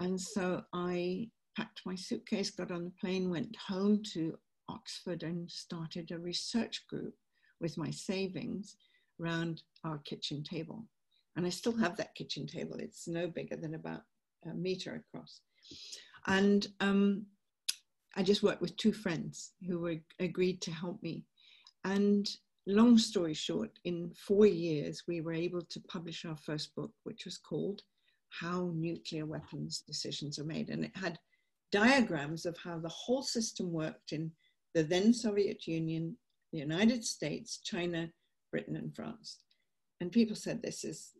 And 0.00 0.20
so 0.20 0.62
I 0.72 1.28
packed 1.56 1.82
my 1.84 1.94
suitcase, 1.94 2.50
got 2.50 2.72
on 2.72 2.84
the 2.84 2.92
plane, 3.00 3.30
went 3.30 3.54
home 3.56 4.02
to 4.14 4.38
Oxford 4.68 5.22
and 5.22 5.50
started 5.50 6.10
a 6.10 6.18
research 6.18 6.82
group 6.88 7.14
with 7.60 7.76
my 7.76 7.90
savings 7.90 8.76
around 9.20 9.62
our 9.84 9.98
kitchen 9.98 10.42
table. 10.42 10.84
And 11.36 11.46
I 11.46 11.50
still 11.50 11.76
have 11.76 11.96
that 11.96 12.14
kitchen 12.14 12.46
table. 12.46 12.76
It's 12.78 13.08
no 13.08 13.26
bigger 13.26 13.56
than 13.56 13.74
about 13.74 14.02
a 14.50 14.54
meter 14.54 15.02
across. 15.04 15.40
And 16.26 16.66
um, 16.80 17.26
I 18.16 18.22
just 18.22 18.42
worked 18.42 18.60
with 18.60 18.76
two 18.76 18.92
friends 18.92 19.52
who 19.66 19.80
were, 19.80 19.96
agreed 20.20 20.60
to 20.62 20.70
help 20.70 21.02
me. 21.02 21.24
And 21.84 22.28
long 22.66 22.98
story 22.98 23.34
short, 23.34 23.70
in 23.84 24.12
four 24.14 24.46
years, 24.46 25.04
we 25.08 25.20
were 25.20 25.32
able 25.32 25.62
to 25.62 25.80
publish 25.80 26.24
our 26.24 26.36
first 26.36 26.74
book, 26.74 26.92
which 27.04 27.24
was 27.24 27.38
called 27.38 27.82
How 28.28 28.70
Nuclear 28.74 29.26
Weapons 29.26 29.82
Decisions 29.86 30.38
Are 30.38 30.44
Made. 30.44 30.68
And 30.68 30.84
it 30.84 30.96
had 30.96 31.18
diagrams 31.70 32.44
of 32.44 32.56
how 32.58 32.78
the 32.78 32.88
whole 32.88 33.22
system 33.22 33.72
worked 33.72 34.12
in 34.12 34.30
the 34.74 34.82
then 34.82 35.12
Soviet 35.12 35.66
Union, 35.66 36.16
the 36.52 36.58
United 36.58 37.04
States, 37.04 37.58
China, 37.64 38.10
Britain, 38.50 38.76
and 38.76 38.94
France. 38.94 39.38
And 40.00 40.12
people 40.12 40.36
said, 40.36 40.62
This 40.62 40.84
is 40.84 41.12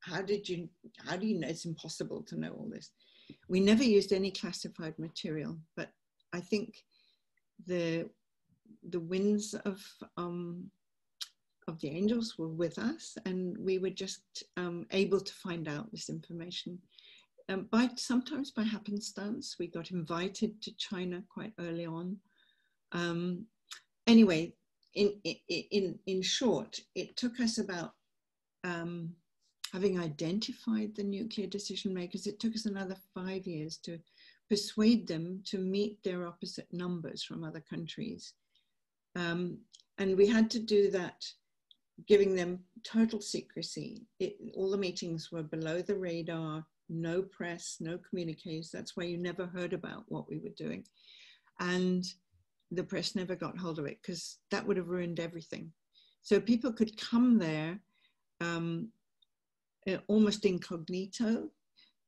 how 0.00 0.22
did 0.22 0.48
you 0.48 0.68
how 1.06 1.16
do 1.16 1.26
you 1.26 1.38
know 1.38 1.48
it's 1.48 1.64
impossible 1.64 2.22
to 2.22 2.38
know 2.38 2.52
all 2.52 2.68
this. 2.70 2.90
We 3.48 3.60
never 3.60 3.82
used 3.82 4.12
any 4.12 4.30
classified 4.30 4.98
material 4.98 5.58
but 5.76 5.90
i 6.32 6.40
think 6.40 6.74
the 7.66 8.08
the 8.90 9.00
winds 9.00 9.54
of 9.64 9.80
um, 10.16 10.70
of 11.66 11.80
the 11.80 11.88
angels 11.88 12.36
were 12.38 12.48
with 12.48 12.78
us 12.78 13.16
and 13.26 13.56
we 13.58 13.78
were 13.78 13.90
just 13.90 14.44
um, 14.56 14.86
able 14.90 15.20
to 15.20 15.34
find 15.34 15.68
out 15.68 15.90
this 15.92 16.08
information. 16.08 16.78
Um, 17.50 17.68
by 17.70 17.90
sometimes 17.96 18.50
by 18.50 18.62
happenstance 18.62 19.56
we 19.58 19.68
got 19.68 19.90
invited 19.90 20.60
to 20.62 20.76
china 20.76 21.22
quite 21.32 21.52
early 21.58 21.86
on. 21.86 22.16
Um, 22.92 23.46
anyway 24.06 24.54
in, 24.94 25.14
in 25.48 25.98
in 26.06 26.22
short 26.22 26.80
it 26.94 27.16
took 27.16 27.40
us 27.40 27.58
about 27.58 27.92
um, 28.64 29.10
having 29.72 29.98
identified 30.00 30.94
the 30.94 31.04
nuclear 31.04 31.46
decision 31.46 31.92
makers, 31.92 32.26
it 32.26 32.40
took 32.40 32.54
us 32.54 32.66
another 32.66 32.96
five 33.14 33.46
years 33.46 33.76
to 33.78 33.98
persuade 34.48 35.06
them 35.06 35.42
to 35.44 35.58
meet 35.58 36.02
their 36.02 36.26
opposite 36.26 36.68
numbers 36.72 37.22
from 37.22 37.44
other 37.44 37.60
countries. 37.60 38.32
Um, 39.14 39.58
and 39.98 40.16
we 40.16 40.26
had 40.26 40.50
to 40.52 40.58
do 40.58 40.90
that 40.92 41.24
giving 42.06 42.34
them 42.34 42.60
total 42.84 43.20
secrecy. 43.20 44.06
It, 44.20 44.36
all 44.54 44.70
the 44.70 44.78
meetings 44.78 45.32
were 45.32 45.42
below 45.42 45.82
the 45.82 45.96
radar, 45.96 46.64
no 46.88 47.22
press, 47.22 47.78
no 47.80 47.98
communiques. 47.98 48.70
That's 48.70 48.96
why 48.96 49.04
you 49.04 49.18
never 49.18 49.46
heard 49.46 49.72
about 49.72 50.04
what 50.08 50.28
we 50.28 50.38
were 50.38 50.54
doing. 50.56 50.84
And 51.60 52.04
the 52.70 52.84
press 52.84 53.14
never 53.14 53.34
got 53.34 53.58
hold 53.58 53.78
of 53.78 53.86
it 53.86 53.98
because 54.00 54.38
that 54.50 54.66
would 54.66 54.76
have 54.76 54.88
ruined 54.88 55.20
everything. 55.20 55.72
So 56.22 56.40
people 56.40 56.72
could 56.72 56.98
come 57.00 57.38
there 57.38 57.80
um, 58.40 58.88
almost 60.06 60.44
incognito, 60.44 61.48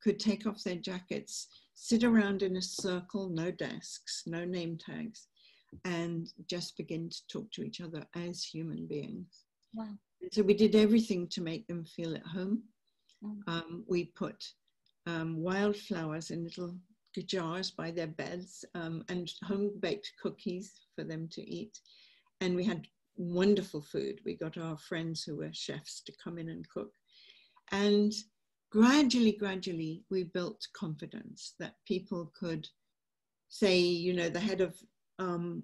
could 0.03 0.19
take 0.19 0.47
off 0.47 0.63
their 0.63 0.75
jackets, 0.75 1.47
sit 1.73 2.03
around 2.03 2.41
in 2.41 2.57
a 2.57 2.61
circle, 2.61 3.29
no 3.29 3.51
desks, 3.51 4.23
no 4.25 4.45
name 4.45 4.77
tags, 4.77 5.27
and 5.85 6.27
just 6.49 6.75
begin 6.77 7.09
to 7.09 7.27
talk 7.27 7.51
to 7.51 7.63
each 7.63 7.81
other 7.81 8.03
as 8.15 8.43
human 8.43 8.87
beings. 8.87 9.45
Wow. 9.73 9.97
So 10.31 10.43
we 10.43 10.53
did 10.53 10.75
everything 10.75 11.27
to 11.29 11.41
make 11.41 11.67
them 11.67 11.85
feel 11.85 12.15
at 12.15 12.25
home. 12.25 12.63
Um, 13.47 13.83
we 13.87 14.05
put 14.05 14.43
um, 15.05 15.41
wildflowers 15.41 16.31
in 16.31 16.43
little 16.43 16.75
jars 17.25 17.71
by 17.71 17.91
their 17.91 18.07
beds 18.07 18.65
um, 18.73 19.03
and 19.09 19.31
home 19.43 19.71
baked 19.79 20.11
cookies 20.21 20.73
for 20.95 21.03
them 21.03 21.27
to 21.31 21.41
eat. 21.41 21.79
And 22.39 22.55
we 22.55 22.63
had 22.63 22.87
wonderful 23.17 23.81
food. 23.81 24.19
We 24.25 24.35
got 24.35 24.57
our 24.57 24.77
friends 24.77 25.23
who 25.23 25.37
were 25.37 25.53
chefs 25.53 26.01
to 26.01 26.13
come 26.23 26.37
in 26.37 26.49
and 26.49 26.67
cook. 26.69 26.91
And 27.71 28.13
gradually, 28.71 29.33
gradually, 29.33 30.03
we 30.09 30.23
built 30.23 30.67
confidence 30.73 31.55
that 31.59 31.75
people 31.85 32.31
could 32.37 32.67
say, 33.49 33.77
you 33.79 34.13
know, 34.13 34.29
the 34.29 34.39
head 34.39 34.61
of 34.61 34.75
um, 35.19 35.63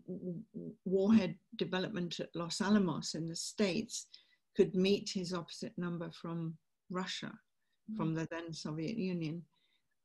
warhead 0.86 1.36
development 1.56 2.20
at 2.20 2.36
Los 2.36 2.62
Alamos 2.62 3.16
in 3.16 3.28
the 3.28 3.36
States 3.36 4.08
could 4.56 4.76
meet 4.76 5.10
his 5.10 5.34
opposite 5.34 5.74
number 5.78 6.12
from 6.12 6.58
Russia, 6.90 7.28
mm-hmm. 7.28 7.98
from 7.98 8.14
the 8.14 8.28
then 8.32 8.54
Soviet 8.54 8.98
Union, 8.98 9.42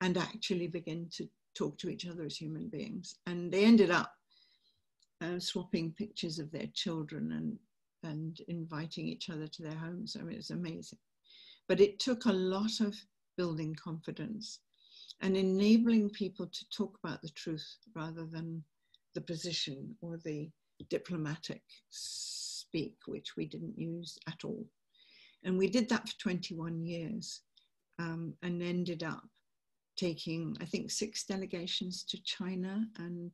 and 0.01 0.17
actually 0.17 0.69
begin 0.69 1.09
to 1.17 1.29
talk 1.55 1.79
to 1.79 1.89
each 1.89 2.07
other 2.07 2.25
as 2.25 2.37
human 2.37 2.69
beings. 2.69 3.17
And 3.27 3.53
they 3.53 3.65
ended 3.65 3.91
up 3.91 4.13
uh, 5.23 5.39
swapping 5.39 5.93
pictures 5.93 6.39
of 6.39 6.51
their 6.51 6.69
children 6.75 7.33
and, 7.33 7.59
and 8.11 8.41
inviting 8.49 9.07
each 9.07 9.31
other 9.31 9.47
to 9.47 9.63
their 9.63 9.75
homes. 9.77 10.17
I 10.19 10.23
mean, 10.23 10.35
it 10.35 10.39
was 10.39 10.51
amazing. 10.51 10.99
But 11.73 11.81
it 11.81 11.99
took 11.99 12.27
a 12.27 12.33
lot 12.35 12.81
of 12.81 12.95
building 13.39 13.75
confidence 13.75 14.59
and 15.23 15.35
enabling 15.35 16.11
people 16.11 16.47
to 16.47 16.69
talk 16.69 16.99
about 17.03 17.23
the 17.23 17.31
truth 17.31 17.79
rather 17.97 18.27
than 18.27 18.63
the 19.15 19.23
position 19.23 19.97
or 20.03 20.19
the 20.19 20.51
diplomatic 20.91 21.63
speak, 21.89 22.97
which 23.07 23.39
we 23.39 23.47
didn't 23.47 23.79
use 23.79 24.19
at 24.29 24.45
all. 24.45 24.67
And 25.45 25.57
we 25.57 25.67
did 25.67 25.89
that 25.89 26.07
for 26.07 26.19
21 26.19 26.85
years 26.85 27.41
um, 27.99 28.35
and 28.43 28.63
ended 28.63 29.03
up 29.03 29.25
taking, 29.97 30.55
I 30.61 30.67
think, 30.67 30.91
six 30.91 31.25
delegations 31.25 32.05
to 32.05 32.23
China, 32.23 32.85
and 32.99 33.31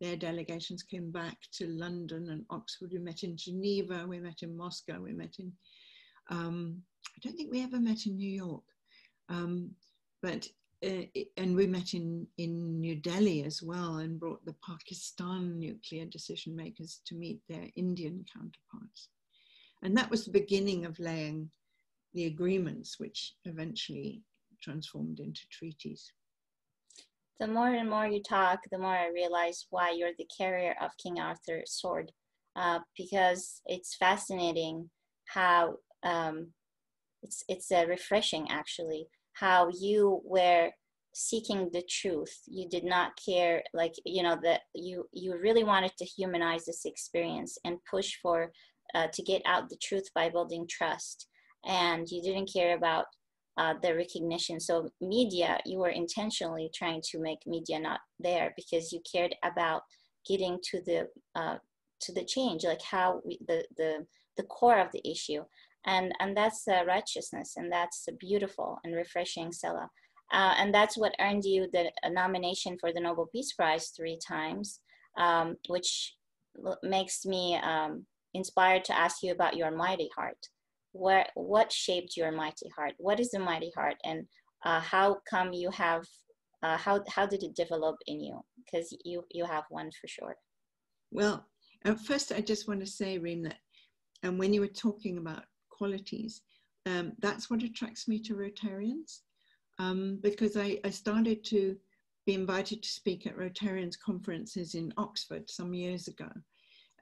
their 0.00 0.16
delegations 0.16 0.82
came 0.82 1.10
back 1.10 1.36
to 1.58 1.66
London 1.66 2.30
and 2.30 2.46
Oxford. 2.48 2.88
We 2.90 3.00
met 3.00 3.22
in 3.22 3.36
Geneva, 3.36 4.06
we 4.08 4.18
met 4.18 4.40
in 4.40 4.56
Moscow, 4.56 4.98
we 4.98 5.12
met 5.12 5.34
in 5.38 5.52
um, 6.30 6.82
I 7.14 7.18
don't 7.22 7.36
think 7.36 7.50
we 7.50 7.62
ever 7.62 7.80
met 7.80 8.06
in 8.06 8.16
New 8.16 8.30
York, 8.30 8.64
um, 9.28 9.70
but 10.22 10.48
uh, 10.84 11.02
and 11.36 11.56
we 11.56 11.66
met 11.66 11.94
in 11.94 12.26
in 12.38 12.80
New 12.80 12.96
Delhi 12.96 13.44
as 13.44 13.62
well, 13.62 13.96
and 13.96 14.20
brought 14.20 14.44
the 14.44 14.56
Pakistan 14.66 15.58
nuclear 15.58 16.04
decision 16.04 16.54
makers 16.54 17.00
to 17.06 17.14
meet 17.14 17.40
their 17.48 17.68
Indian 17.76 18.24
counterparts, 18.32 19.08
and 19.82 19.96
that 19.96 20.10
was 20.10 20.24
the 20.24 20.32
beginning 20.32 20.84
of 20.84 20.98
laying 20.98 21.50
the 22.12 22.26
agreements, 22.26 22.98
which 22.98 23.34
eventually 23.44 24.22
transformed 24.62 25.20
into 25.20 25.42
treaties. 25.50 26.12
The 27.38 27.46
more 27.46 27.68
and 27.68 27.90
more 27.90 28.06
you 28.06 28.22
talk, 28.22 28.60
the 28.70 28.78
more 28.78 28.96
I 28.96 29.08
realize 29.08 29.66
why 29.68 29.90
you're 29.90 30.16
the 30.16 30.28
carrier 30.36 30.74
of 30.80 30.96
King 30.96 31.20
Arthur's 31.20 31.72
sword, 31.72 32.10
uh, 32.56 32.80
because 32.96 33.60
it's 33.66 33.96
fascinating 33.96 34.88
how 35.26 35.76
um, 36.02 36.48
it's 37.22 37.44
it's 37.48 37.70
uh, 37.72 37.84
refreshing 37.88 38.46
actually 38.50 39.08
how 39.32 39.68
you 39.68 40.20
were 40.24 40.70
seeking 41.14 41.70
the 41.72 41.82
truth. 41.88 42.42
You 42.46 42.68
did 42.68 42.84
not 42.84 43.12
care 43.24 43.62
like 43.72 43.94
you 44.04 44.22
know 44.22 44.38
that 44.42 44.62
you 44.74 45.08
you 45.12 45.38
really 45.38 45.64
wanted 45.64 45.96
to 45.98 46.04
humanize 46.04 46.66
this 46.66 46.84
experience 46.84 47.58
and 47.64 47.78
push 47.90 48.16
for 48.22 48.52
uh, 48.94 49.08
to 49.12 49.22
get 49.22 49.42
out 49.46 49.68
the 49.68 49.78
truth 49.82 50.08
by 50.14 50.28
building 50.28 50.66
trust. 50.68 51.28
And 51.64 52.08
you 52.08 52.22
didn't 52.22 52.52
care 52.52 52.76
about 52.76 53.06
uh, 53.56 53.74
the 53.82 53.94
recognition. 53.94 54.60
So 54.60 54.90
media 55.00 55.58
you 55.64 55.78
were 55.78 55.90
intentionally 55.90 56.70
trying 56.74 57.02
to 57.10 57.18
make 57.18 57.40
media 57.46 57.78
not 57.80 58.00
there 58.20 58.52
because 58.56 58.92
you 58.92 59.00
cared 59.10 59.34
about 59.42 59.82
getting 60.28 60.58
to 60.70 60.80
the 60.84 61.08
uh, 61.34 61.56
to 62.00 62.12
the 62.12 62.24
change, 62.24 62.64
like 62.64 62.82
how 62.82 63.20
we, 63.24 63.38
the, 63.46 63.64
the, 63.76 64.06
the 64.36 64.42
core 64.44 64.78
of 64.78 64.92
the 64.92 65.06
issue. 65.08 65.42
And, 65.86 66.12
and 66.20 66.36
that's 66.36 66.66
uh, 66.66 66.84
righteousness, 66.86 67.54
and 67.56 67.70
that's 67.70 68.06
a 68.08 68.12
beautiful 68.12 68.78
and 68.84 68.94
refreshing, 68.94 69.52
Scilla. 69.52 69.88
Uh, 70.32 70.54
and 70.58 70.74
that's 70.74 70.98
what 70.98 71.14
earned 71.20 71.44
you 71.44 71.68
the 71.72 71.90
nomination 72.10 72.76
for 72.80 72.92
the 72.92 73.00
Nobel 73.00 73.28
Peace 73.32 73.52
Prize 73.52 73.92
three 73.96 74.18
times, 74.26 74.80
um, 75.16 75.56
which 75.68 76.14
makes 76.82 77.24
me 77.24 77.56
um, 77.62 78.04
inspired 78.34 78.84
to 78.86 78.98
ask 78.98 79.22
you 79.22 79.32
about 79.32 79.56
your 79.56 79.70
mighty 79.70 80.10
heart. 80.16 80.38
Where, 80.92 81.26
what 81.34 81.70
shaped 81.70 82.16
your 82.16 82.32
mighty 82.32 82.68
heart? 82.74 82.94
What 82.98 83.20
is 83.20 83.30
the 83.30 83.38
mighty 83.38 83.70
heart? 83.76 83.96
And 84.04 84.26
uh, 84.64 84.80
how 84.80 85.18
come 85.30 85.52
you 85.52 85.70
have, 85.70 86.04
uh, 86.62 86.76
how, 86.76 87.04
how 87.08 87.26
did 87.26 87.44
it 87.44 87.54
develop 87.54 87.96
in 88.06 88.20
you? 88.20 88.40
Because 88.64 88.96
you, 89.04 89.22
you 89.30 89.44
have 89.44 89.64
one 89.68 89.90
for 90.00 90.08
sure. 90.08 90.34
Well, 91.12 91.46
first, 92.06 92.32
I 92.32 92.40
just 92.40 92.66
want 92.66 92.80
to 92.80 92.86
say, 92.86 93.18
Reem, 93.18 93.44
that 93.44 93.58
and 94.22 94.38
when 94.38 94.52
you 94.52 94.60
were 94.60 94.66
talking 94.66 95.18
about 95.18 95.44
qualities, 95.76 96.42
um, 96.86 97.12
that's 97.18 97.50
what 97.50 97.62
attracts 97.62 98.06
me 98.08 98.18
to 98.20 98.34
Rotarians 98.34 99.20
um, 99.78 100.18
because 100.22 100.56
I, 100.56 100.78
I 100.84 100.90
started 100.90 101.44
to 101.46 101.76
be 102.26 102.34
invited 102.34 102.82
to 102.82 102.88
speak 102.88 103.26
at 103.26 103.36
Rotarians 103.36 103.98
conferences 103.98 104.74
in 104.74 104.92
Oxford 104.96 105.48
some 105.48 105.74
years 105.74 106.08
ago. 106.08 106.28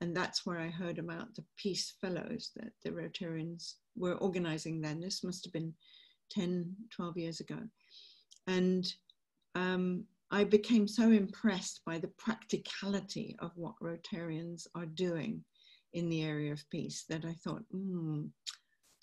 And 0.00 0.14
that's 0.14 0.44
where 0.44 0.58
I 0.58 0.68
heard 0.68 0.98
about 0.98 1.34
the 1.34 1.44
Peace 1.56 1.94
Fellows 2.00 2.50
that 2.56 2.72
the 2.82 2.90
Rotarians 2.90 3.74
were 3.96 4.16
organizing 4.16 4.80
then. 4.80 5.00
This 5.00 5.24
must 5.24 5.44
have 5.44 5.52
been 5.52 5.72
10, 6.30 6.74
12 6.90 7.16
years 7.16 7.40
ago. 7.40 7.58
And 8.46 8.92
um, 9.54 10.04
I 10.30 10.44
became 10.44 10.88
so 10.88 11.10
impressed 11.10 11.80
by 11.86 11.98
the 11.98 12.10
practicality 12.18 13.36
of 13.38 13.52
what 13.54 13.78
Rotarians 13.80 14.66
are 14.74 14.86
doing 14.86 15.44
in 15.92 16.08
the 16.08 16.22
area 16.22 16.52
of 16.52 16.68
peace 16.70 17.04
that 17.08 17.24
I 17.24 17.34
thought, 17.44 17.62
hmm, 17.70 18.24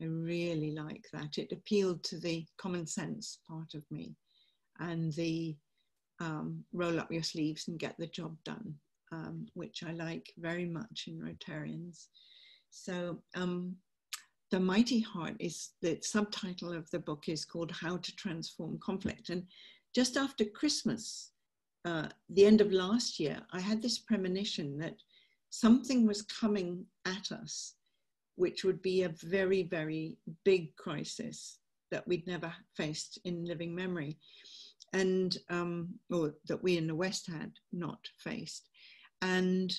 I 0.02 0.06
really 0.06 0.72
like 0.72 1.06
that. 1.14 1.38
It 1.38 1.52
appealed 1.52 2.04
to 2.06 2.20
the 2.20 2.46
common 2.58 2.88
sense 2.88 3.40
part 3.48 3.74
of 3.76 3.84
me 3.92 4.16
and 4.80 5.14
the 5.14 5.56
um, 6.20 6.64
roll 6.74 7.00
up 7.00 7.12
your 7.12 7.24
sleeves 7.24 7.68
and 7.68 7.80
get 7.80 7.96
the 7.98 8.08
job 8.08 8.36
done, 8.44 8.76
um, 9.12 9.48
which 9.54 9.84
I 9.84 9.92
like 9.92 10.32
very 10.38 10.66
much 10.66 11.06
in 11.08 11.20
Rotarians. 11.20 12.08
So 12.72 13.20
um, 13.36 13.76
the 14.50 14.60
Mighty 14.60 15.00
Heart 15.00 15.36
is 15.40 15.72
the 15.82 16.00
subtitle 16.02 16.74
of 16.74 16.90
the 16.92 17.00
book 17.00 17.26
is 17.28 17.46
called 17.46 17.72
How 17.72 17.98
to 17.98 18.16
Transform 18.16 18.80
Conflict. 18.84 19.30
And 19.30 19.44
just 19.94 20.18
after 20.18 20.46
Christmas, 20.46 21.32
uh, 21.86 22.08
the 22.30 22.46
end 22.46 22.62
of 22.62 22.72
last 22.72 23.20
year, 23.20 23.40
I 23.52 23.60
had 23.60 23.82
this 23.82 24.00
premonition 24.00 24.78
that 24.80 24.96
something 25.50 26.08
was 26.08 26.22
coming 26.24 26.86
at 27.06 27.32
us 27.32 27.76
which 28.36 28.64
would 28.64 28.82
be 28.82 29.04
a 29.04 29.16
very, 29.22 29.64
very 29.64 30.18
big 30.44 30.76
crisis 30.76 31.60
that 31.92 32.08
we'd 32.08 32.26
never 32.28 32.54
faced 32.76 33.20
in 33.26 33.46
living 33.46 33.76
memory, 33.76 34.18
and 34.94 35.38
um, 35.50 35.90
or 36.10 36.34
that 36.48 36.64
we 36.64 36.78
in 36.78 36.88
the 36.88 36.96
West 36.96 37.28
had 37.28 37.52
not 37.72 38.00
faced. 38.18 38.70
And 39.22 39.74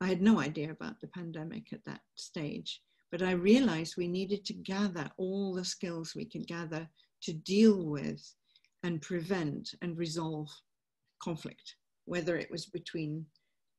I 0.00 0.06
had 0.08 0.20
no 0.20 0.40
idea 0.40 0.70
about 0.70 1.00
the 1.00 1.08
pandemic 1.08 1.72
at 1.72 1.84
that 1.86 2.00
stage, 2.16 2.80
but 3.10 3.22
I 3.22 3.32
realized 3.32 3.96
we 3.96 4.08
needed 4.08 4.44
to 4.46 4.54
gather 4.54 5.10
all 5.16 5.54
the 5.54 5.64
skills 5.64 6.14
we 6.14 6.24
could 6.24 6.46
gather 6.46 6.88
to 7.22 7.32
deal 7.32 7.86
with 7.86 8.22
and 8.82 9.00
prevent 9.00 9.70
and 9.80 9.96
resolve 9.96 10.50
conflict, 11.22 11.76
whether 12.04 12.36
it 12.36 12.50
was 12.50 12.66
between 12.66 13.24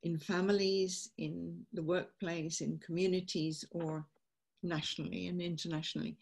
in 0.06 0.20
families, 0.20 1.10
in 1.18 1.66
the 1.74 1.84
workplace, 1.84 2.62
in 2.62 2.78
communities, 2.78 3.66
or 3.72 4.06
nationally 4.62 5.28
and 5.28 5.42
internationally. 5.42 6.16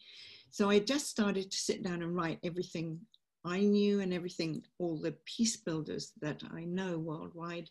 So 0.52 0.70
I 0.70 0.80
just 0.80 1.10
started 1.10 1.52
to 1.52 1.58
sit 1.58 1.84
down 1.84 2.02
and 2.02 2.16
write 2.16 2.40
everything 2.44 3.00
I 3.46 3.60
knew 3.60 4.00
and 4.00 4.14
everything 4.14 4.64
all 4.80 4.98
the 4.98 5.16
peace 5.26 5.58
builders 5.58 6.14
that 6.22 6.42
I 6.54 6.64
know 6.64 6.98
worldwide 6.98 7.70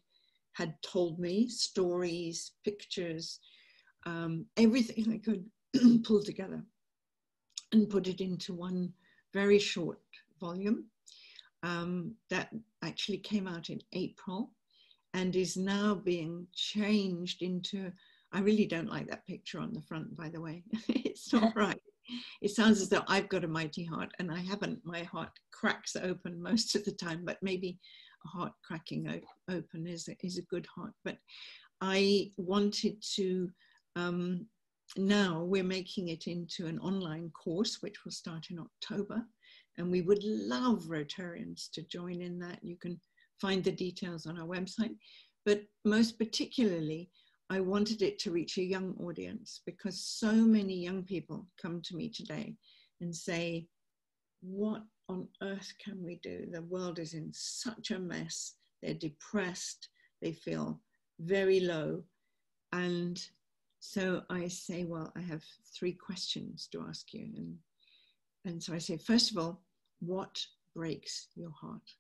had 0.53 0.75
told 0.83 1.19
me 1.19 1.49
stories, 1.49 2.53
pictures, 2.63 3.41
um, 4.05 4.45
everything 4.59 5.13
I 5.13 5.19
could 5.19 5.45
pull 6.05 6.23
together 6.23 6.63
and 7.73 7.89
put 7.89 8.07
it 8.07 8.21
into 8.21 8.53
one 8.53 8.93
very 9.33 9.59
short 9.59 10.01
volume 10.39 10.85
um, 11.63 12.15
that 12.29 12.51
actually 12.83 13.19
came 13.19 13.49
out 13.49 13.71
in 13.71 13.81
April 13.95 14.51
and 15.15 15.37
is 15.37 15.57
now 15.57 15.95
being 15.95 16.47
changed 16.55 17.43
into 17.43 17.93
I 18.33 18.41
really 18.41 18.67
don't 18.67 18.91
like 18.91 19.09
that 19.09 19.27
picture 19.27 19.61
on 19.61 19.73
the 19.73 19.83
front, 19.83 20.17
by 20.17 20.29
the 20.31 20.41
way. 20.41 20.65
it's 20.89 21.33
not 21.33 21.53
right. 21.57 21.81
It 22.41 22.51
sounds 22.51 22.81
as 22.81 22.89
though 22.89 23.05
I've 23.07 23.29
got 23.29 23.45
a 23.45 23.49
mighty 23.49 23.85
heart, 23.85 24.13
and 24.19 24.33
I 24.33 24.41
haven't. 24.41 24.81
My 24.85 25.03
heart 25.03 25.31
cracks 25.53 25.97
open 25.97 26.43
most 26.43 26.75
of 26.75 26.85
the 26.85 26.93
time, 26.93 27.23
but 27.25 27.39
maybe 27.43 27.79
a 28.25 28.29
heart 28.29 28.53
cracking 28.65 29.23
open 29.51 29.87
is 29.87 30.09
a, 30.09 30.17
is 30.25 30.39
a 30.39 30.43
good 30.43 30.67
heart. 30.75 30.93
But 31.05 31.19
I 31.81 32.31
wanted 32.37 32.97
to. 33.17 33.51
Um, 33.97 34.47
now 34.97 35.43
we're 35.45 35.65
making 35.65 36.09
it 36.09 36.27
into 36.27 36.67
an 36.67 36.79
online 36.81 37.31
course, 37.31 37.79
which 37.81 38.05
will 38.05 38.13
start 38.13 38.47
in 38.51 38.59
October, 38.59 39.23
and 39.79 39.91
we 39.91 40.03
would 40.03 40.23
love 40.23 40.85
Rotarians 40.85 41.71
to 41.73 41.83
join 41.83 42.21
in 42.21 42.39
that. 42.41 42.59
You 42.63 42.77
can 42.77 43.01
find 43.43 43.65
the 43.65 43.73
details 43.73 44.25
on 44.27 44.39
our 44.39 44.47
website, 44.47 44.95
but 45.45 45.63
most 45.85 46.17
particularly 46.17 47.11
I 47.51 47.61
wanted 47.61 48.01
it 48.01 48.19
to 48.21 48.31
reach 48.31 48.57
a 48.57 48.63
young 48.63 48.95
audience 49.01 49.61
because 49.67 50.01
so 50.01 50.33
many 50.33 50.75
young 50.75 51.03
people 51.03 51.49
come 51.61 51.83
to 51.83 51.97
me 51.97 52.09
today 52.09 52.55
and 53.01 53.15
say, 53.15 53.67
What 54.41 54.83
on 55.09 55.29
earth 55.43 55.75
can 55.85 56.03
we 56.03 56.21
do? 56.23 56.47
The 56.51 56.63
world 56.63 56.99
is 56.99 57.15
in 57.15 57.31
such 57.33 57.91
a 57.91 57.99
mess. 57.99 58.55
They're 58.81 58.95
depressed, 58.95 59.89
they 60.23 60.33
feel 60.33 60.81
very 61.19 61.61
low. 61.61 62.05
And 62.73 63.21
so 63.81 64.23
I 64.31 64.49
say, 64.49 64.85
Well, 64.85 65.13
I 65.17 65.21
have 65.21 65.45
three 65.77 65.93
questions 65.93 66.69
to 66.73 66.87
ask 66.89 67.13
you. 67.13 67.27
And, 67.37 67.57
and 68.47 68.63
so 68.63 68.73
I 68.73 68.79
say, 68.79 68.97
First 68.97 69.33
of 69.33 69.37
all, 69.37 69.61
what 70.01 70.47
breaks 70.75 71.27
your 71.35 71.51
heart? 71.51 71.91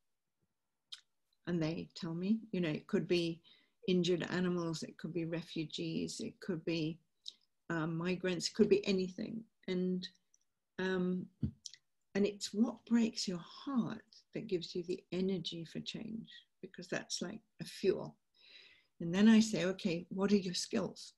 And 1.46 1.62
they 1.62 1.88
tell 1.94 2.14
me, 2.14 2.40
you 2.52 2.60
know, 2.60 2.68
it 2.68 2.86
could 2.86 3.08
be 3.08 3.40
injured 3.88 4.26
animals, 4.30 4.82
it 4.82 4.96
could 4.98 5.12
be 5.12 5.24
refugees, 5.24 6.20
it 6.20 6.38
could 6.40 6.64
be 6.64 6.98
um, 7.68 7.96
migrants, 7.96 8.48
it 8.48 8.54
could 8.54 8.68
be 8.68 8.86
anything. 8.86 9.42
And 9.68 10.06
um, 10.78 11.26
and 12.14 12.26
it's 12.26 12.52
what 12.52 12.84
breaks 12.86 13.26
your 13.26 13.40
heart 13.42 14.02
that 14.34 14.46
gives 14.46 14.74
you 14.74 14.82
the 14.84 15.02
energy 15.12 15.64
for 15.64 15.80
change, 15.80 16.28
because 16.60 16.86
that's 16.88 17.22
like 17.22 17.40
a 17.60 17.64
fuel. 17.64 18.16
And 19.00 19.14
then 19.14 19.28
I 19.28 19.40
say, 19.40 19.64
okay, 19.64 20.06
what 20.10 20.30
are 20.32 20.36
your 20.36 20.54
skills? 20.54 21.14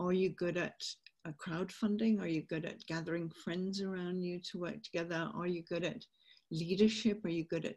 Are 0.00 0.12
you 0.12 0.30
good 0.30 0.56
at 0.56 0.82
a 1.24 1.32
crowdfunding? 1.32 2.20
Are 2.20 2.26
you 2.26 2.42
good 2.42 2.64
at 2.64 2.84
gathering 2.86 3.30
friends 3.44 3.80
around 3.80 4.22
you 4.22 4.40
to 4.50 4.58
work 4.58 4.82
together? 4.82 5.30
Are 5.34 5.46
you 5.46 5.62
good 5.62 5.84
at 5.84 6.04
leadership? 6.50 7.24
Are 7.24 7.30
you 7.30 7.44
good 7.44 7.64
at 7.64 7.76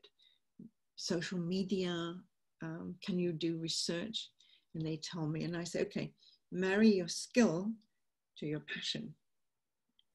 social 0.95 1.39
media? 1.39 2.15
um, 2.61 2.95
can 3.03 3.19
you 3.19 3.31
do 3.31 3.57
research? 3.57 4.29
And 4.73 4.85
they 4.85 4.97
tell 4.97 5.25
me, 5.25 5.43
and 5.43 5.55
I 5.55 5.63
say, 5.63 5.81
okay, 5.81 6.11
marry 6.51 6.89
your 6.89 7.07
skill 7.07 7.71
to 8.37 8.45
your 8.45 8.59
passion. 8.59 9.13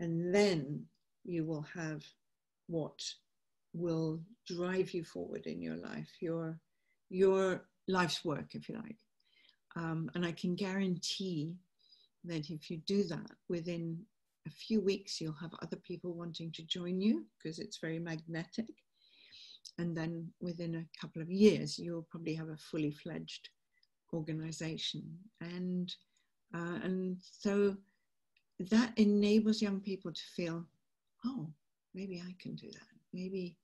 And 0.01 0.35
then 0.35 0.85
you 1.25 1.45
will 1.45 1.67
have 1.75 2.05
what 2.67 3.01
will 3.73 4.21
drive 4.47 4.93
you 4.93 5.05
forward 5.05 5.47
in 5.47 5.63
your 5.63 5.77
life, 5.77 6.11
your, 6.21 6.59
your 7.09 7.65
life's 7.89 8.25
work, 8.25 8.55
if 8.55 8.69
you 8.69 8.77
like. 8.77 8.99
Um, 9.77 10.11
and 10.15 10.27
I 10.27 10.33
can 10.33 10.55
guarantee 10.55 11.55
that 12.25 12.51
if 12.51 12.71
you 12.71 12.79
do 12.79 13.05
that 13.05 13.31
within 13.49 13.99
a 14.47 14.51
few 14.51 14.81
weeks, 14.81 15.21
you'll 15.21 15.33
have 15.35 15.53
other 15.63 15.77
people 15.77 16.13
wanting 16.13 16.51
to 16.53 16.63
join 16.65 17.01
you 17.01 17.25
because 17.39 17.59
it's 17.59 17.79
very 17.79 17.99
magnetic 17.99 18.67
and 19.81 19.97
then 19.97 20.29
within 20.41 20.75
a 20.75 21.01
couple 21.01 21.23
of 21.23 21.31
years 21.31 21.79
you'll 21.79 22.07
probably 22.11 22.35
have 22.35 22.51
a 22.51 22.57
fully 22.57 22.91
fledged 22.91 23.49
organization. 24.13 25.03
And 25.41 25.93
uh, 26.55 26.79
and 26.83 27.17
so 27.23 27.77
that 28.71 28.93
enables 28.99 29.63
young 29.63 29.81
people 29.81 30.13
to 30.13 30.23
feel 30.37 30.65
oh 31.25 31.49
maybe 31.95 32.23
i 32.27 32.35
can 32.39 32.55
do 32.55 32.71
that. 32.71 32.93
Maybe 33.13 33.57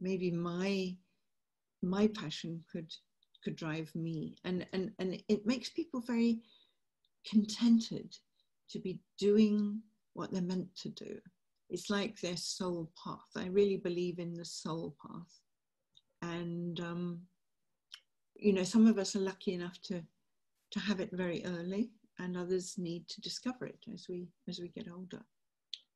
maybe 0.00 0.30
my 0.30 0.96
my 1.82 2.06
passion 2.08 2.62
could 2.70 2.92
could 3.42 3.56
drive 3.56 3.90
me. 3.94 4.36
And 4.44 4.64
and 4.72 4.92
and 5.00 5.20
it 5.28 5.44
makes 5.44 5.70
people 5.70 6.00
very 6.00 6.40
contented 7.28 8.16
to 8.70 8.78
be 8.78 9.00
doing 9.18 9.80
what 10.14 10.30
they're 10.30 10.42
meant 10.42 10.74
to 10.76 10.88
do. 10.90 11.18
It's 11.70 11.90
like 11.90 12.20
their 12.20 12.36
soul 12.36 12.90
path. 13.02 13.30
I 13.36 13.46
really 13.48 13.76
believe 13.76 14.18
in 14.18 14.34
the 14.34 14.44
soul 14.44 14.94
path 15.04 15.40
and 16.22 16.80
um, 16.80 17.20
you 18.36 18.52
know 18.52 18.64
some 18.64 18.86
of 18.86 18.98
us 18.98 19.16
are 19.16 19.20
lucky 19.20 19.54
enough 19.54 19.80
to 19.82 20.02
to 20.70 20.80
have 20.80 21.00
it 21.00 21.10
very 21.12 21.44
early, 21.44 21.90
and 22.18 22.36
others 22.36 22.76
need 22.78 23.08
to 23.08 23.20
discover 23.20 23.66
it 23.66 23.84
as 23.92 24.06
we 24.08 24.28
as 24.48 24.58
we 24.60 24.68
get 24.68 24.88
older. 24.92 25.22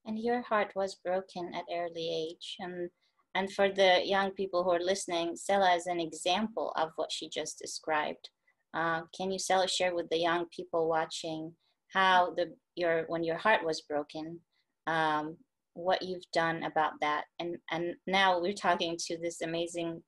And 0.05 0.19
your 0.19 0.43
heart 0.43 0.73
was 0.75 0.97
broken 0.97 1.53
at 1.55 1.65
early 1.73 2.29
age, 2.31 2.57
and 2.61 2.91
and 3.35 3.53
for 3.53 3.69
the 3.69 4.01
young 4.05 4.31
people 4.33 4.63
who 4.63 4.71
are 4.71 4.81
listening, 4.81 5.37
Scilla 5.37 5.75
is 5.75 5.87
an 5.87 6.01
example 6.01 6.73
of 6.77 6.91
what 6.97 7.11
she 7.11 7.29
just 7.29 7.59
described. 7.59 8.29
Uh, 8.75 9.03
can 9.17 9.31
you, 9.31 9.39
Scilla, 9.39 9.69
share 9.69 9.95
with 9.95 10.09
the 10.11 10.19
young 10.19 10.47
people 10.55 10.89
watching 10.89 11.53
how 11.93 12.33
the 12.37 12.55
your 12.75 13.05
when 13.09 13.23
your 13.23 13.37
heart 13.37 13.65
was 13.65 13.83
broken, 13.83 14.41
um, 14.87 15.37
what 15.75 16.03
you've 16.03 16.31
done 16.33 16.63
about 16.65 16.93
that, 17.01 17.25
and 17.39 17.57
and 17.71 17.95
now 18.07 18.41
we're 18.41 18.53
talking 18.53 18.97
to 19.07 19.19
this 19.19 19.41
amazing 19.43 20.03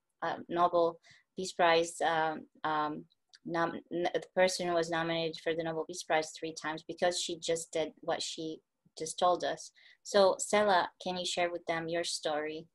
Nobel 0.48 0.98
Peace 1.37 1.52
Prize 1.52 1.94
um, 2.04 2.46
um, 2.64 3.04
nom- 3.44 3.80
the 3.90 4.22
person 4.34 4.68
who 4.68 4.74
was 4.74 4.90
nominated 4.90 5.37
for 5.42 5.54
the 5.54 5.62
Nobel 5.62 5.84
Peace 5.84 6.02
Prize 6.02 6.32
three 6.38 6.54
times 6.60 6.84
because 6.87 7.20
she 7.20 7.38
just 7.38 7.72
did 7.72 7.92
what 8.00 8.22
she 8.22 8.60
just 8.98 9.18
told 9.18 9.44
us. 9.44 9.70
So, 10.02 10.37
Scilla, 10.38 10.88
can 11.02 11.16
you 11.16 11.26
share 11.26 11.50
with 11.50 11.64
them 11.66 11.88
your 11.88 12.04
story 12.04 12.66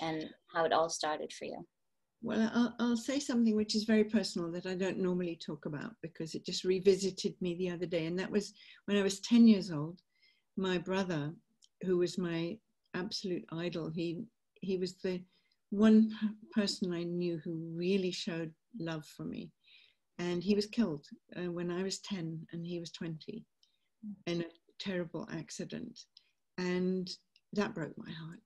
and 0.00 0.26
how 0.52 0.64
it 0.64 0.72
all 0.72 0.88
started 0.88 1.32
for 1.32 1.46
you? 1.46 1.64
Well, 2.22 2.50
I'll, 2.54 2.74
I'll, 2.80 2.96
say 2.96 3.20
something 3.20 3.54
which 3.54 3.74
is 3.74 3.84
very 3.84 4.04
personal 4.04 4.50
that 4.52 4.64
I 4.64 4.74
don't 4.74 4.98
normally 4.98 5.36
talk 5.36 5.66
about 5.66 5.92
because 6.02 6.34
it 6.34 6.46
just 6.46 6.64
revisited 6.64 7.34
me 7.42 7.54
the 7.54 7.70
other 7.70 7.84
day. 7.84 8.06
And 8.06 8.18
that 8.18 8.30
was 8.30 8.54
when 8.86 8.96
I 8.96 9.02
was 9.02 9.20
10 9.20 9.46
years 9.46 9.70
old, 9.70 10.00
my 10.56 10.78
brother, 10.78 11.34
who 11.82 11.98
was 11.98 12.16
my 12.16 12.56
absolute 12.94 13.44
idol, 13.52 13.90
he, 13.90 14.24
he 14.54 14.78
was 14.78 14.94
the 14.96 15.22
one 15.74 16.10
person 16.52 16.92
I 16.92 17.02
knew 17.02 17.38
who 17.44 17.72
really 17.74 18.10
showed 18.10 18.52
love 18.78 19.04
for 19.04 19.24
me 19.24 19.50
and 20.18 20.42
he 20.42 20.54
was 20.54 20.66
killed 20.66 21.06
uh, 21.36 21.50
when 21.50 21.70
I 21.70 21.82
was 21.82 21.98
10 22.00 22.46
and 22.52 22.64
he 22.64 22.78
was 22.78 22.92
20 22.92 23.44
in 24.26 24.40
a 24.40 24.44
terrible 24.78 25.28
accident. 25.32 25.98
And 26.58 27.10
that 27.54 27.74
broke 27.74 27.96
my 27.96 28.10
heart. 28.10 28.40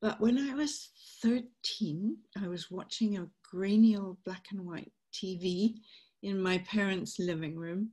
But 0.00 0.20
when 0.20 0.38
I 0.38 0.54
was 0.54 0.90
13, 1.22 2.16
I 2.42 2.48
was 2.48 2.70
watching 2.70 3.18
a 3.18 3.28
grainy 3.50 3.96
old 3.96 4.18
black 4.24 4.46
and 4.52 4.64
white 4.64 4.92
TV 5.12 5.74
in 6.22 6.40
my 6.40 6.58
parents' 6.58 7.18
living 7.18 7.56
room, 7.56 7.90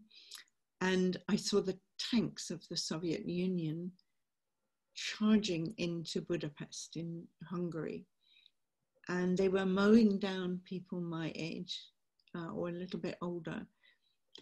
and 0.82 1.18
I 1.28 1.36
saw 1.36 1.62
the 1.62 1.78
tanks 2.12 2.52
of 2.52 2.64
the 2.70 2.78
Soviet 2.78 3.28
Union 3.28 3.92
charging 5.00 5.74
into 5.78 6.22
Budapest 6.22 6.98
in 6.98 7.24
Hungary 7.50 8.06
and 9.10 9.38
they 9.38 9.50
were 9.50 9.66
mowing 9.66 10.20
down 10.20 10.62
people 10.64 11.02
my 11.02 11.32
age 11.36 11.80
uh, 12.36 12.52
or 12.54 12.70
a 12.70 12.74
little 12.74 13.00
bit 13.00 13.18
older 13.22 13.66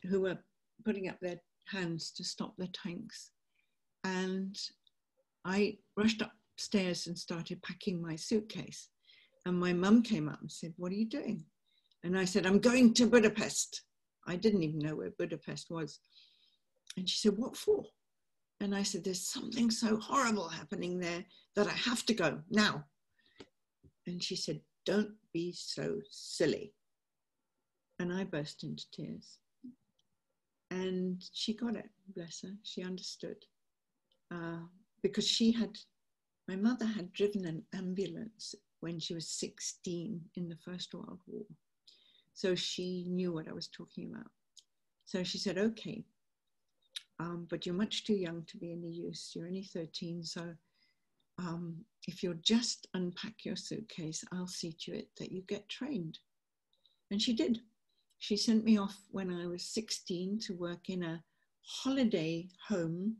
who 0.10 0.22
were 0.22 0.38
putting 0.86 1.08
up 1.08 1.20
their 1.22 1.38
hands 1.68 2.12
to 2.12 2.24
stop 2.24 2.54
the 2.58 2.68
tanks. 2.68 3.32
And 4.04 4.58
I 5.46 5.78
rushed 5.96 6.22
upstairs 6.22 7.08
and 7.08 7.18
started 7.18 7.64
packing 7.64 8.02
my 8.02 8.18
suitcase. 8.18 8.90
And 9.46 9.58
my 9.58 9.72
mum 9.72 10.04
came 10.04 10.28
up 10.28 10.42
and 10.42 10.52
said, 10.52 10.74
What 10.76 10.92
are 10.92 10.96
you 10.96 11.08
doing? 11.08 11.46
And 12.04 12.18
I 12.18 12.26
said, 12.26 12.46
I'm 12.46 12.60
going 12.60 12.94
to 12.96 13.08
Budapest. 13.08 13.84
I 14.28 14.36
didn't 14.36 14.64
even 14.64 14.80
know 14.80 14.98
where 14.98 15.12
Budapest 15.18 15.70
was. 15.70 16.00
And 16.98 17.10
she 17.10 17.18
said, 17.18 17.38
What 17.38 17.56
for? 17.56 17.86
And 18.60 18.76
I 18.76 18.84
said, 18.84 19.04
There's 19.04 19.22
something 19.28 19.70
so 19.70 19.98
horrible 19.98 20.50
happening 20.50 21.00
there 21.00 21.24
that 21.56 21.68
I 21.68 21.74
have 21.74 22.06
to 22.08 22.14
go 22.14 22.40
now. 22.50 22.86
And 24.06 24.24
she 24.24 24.36
said, 24.36 24.62
Don't 24.86 25.14
be 25.34 25.54
so 25.56 25.98
silly. 26.10 26.74
And 28.00 28.14
I 28.14 28.24
burst 28.24 28.64
into 28.64 28.90
tears. 28.92 29.38
And 30.70 31.24
she 31.34 31.56
got 31.56 31.76
it, 31.76 31.90
bless 32.16 32.42
her. 32.42 32.52
She 32.64 32.84
understood. 32.84 33.38
Uh, 34.32 34.60
because 35.02 35.28
she 35.28 35.52
had, 35.52 35.78
my 36.48 36.56
mother 36.56 36.86
had 36.86 37.14
driven 37.14 37.46
an 37.46 37.64
ambulance 37.74 38.54
when 38.82 39.00
she 39.00 39.14
was 39.14 39.28
16 39.30 40.20
in 40.36 40.50
the 40.50 40.58
First 40.58 40.94
World 40.94 41.20
War. 41.28 41.46
So 42.34 42.54
she 42.54 43.06
knew 43.08 43.34
what 43.34 43.48
I 43.48 43.54
was 43.54 43.68
talking 43.68 44.12
about. 44.12 44.30
So 45.06 45.24
she 45.24 45.38
said, 45.38 45.58
Okay, 45.58 46.04
um, 47.20 47.48
but 47.50 47.66
you're 47.66 47.76
much 47.76 48.06
too 48.06 48.16
young 48.16 48.44
to 48.48 48.58
be 48.58 48.72
any 48.72 48.90
use. 48.90 49.32
You're 49.36 49.48
only 49.48 49.64
13, 49.64 50.24
so 50.24 50.54
um, 51.40 51.78
if 52.08 52.24
you'll 52.24 52.36
just 52.42 52.88
unpack 52.94 53.44
your 53.44 53.56
suitcase, 53.56 54.24
I'll 54.32 54.48
see 54.48 54.76
to 54.82 54.96
it 54.96 55.10
that 55.18 55.32
you 55.32 55.42
get 55.48 55.68
trained. 55.70 56.20
And 57.12 57.22
she 57.22 57.34
did. 57.34 57.62
She 58.20 58.38
sent 58.38 58.64
me 58.64 58.78
off 58.78 58.98
when 59.12 59.32
I 59.32 59.46
was 59.48 59.64
16 59.64 60.40
to 60.48 60.54
work 60.56 60.90
in 60.90 61.04
a 61.04 61.24
holiday 61.62 62.50
home 62.68 63.18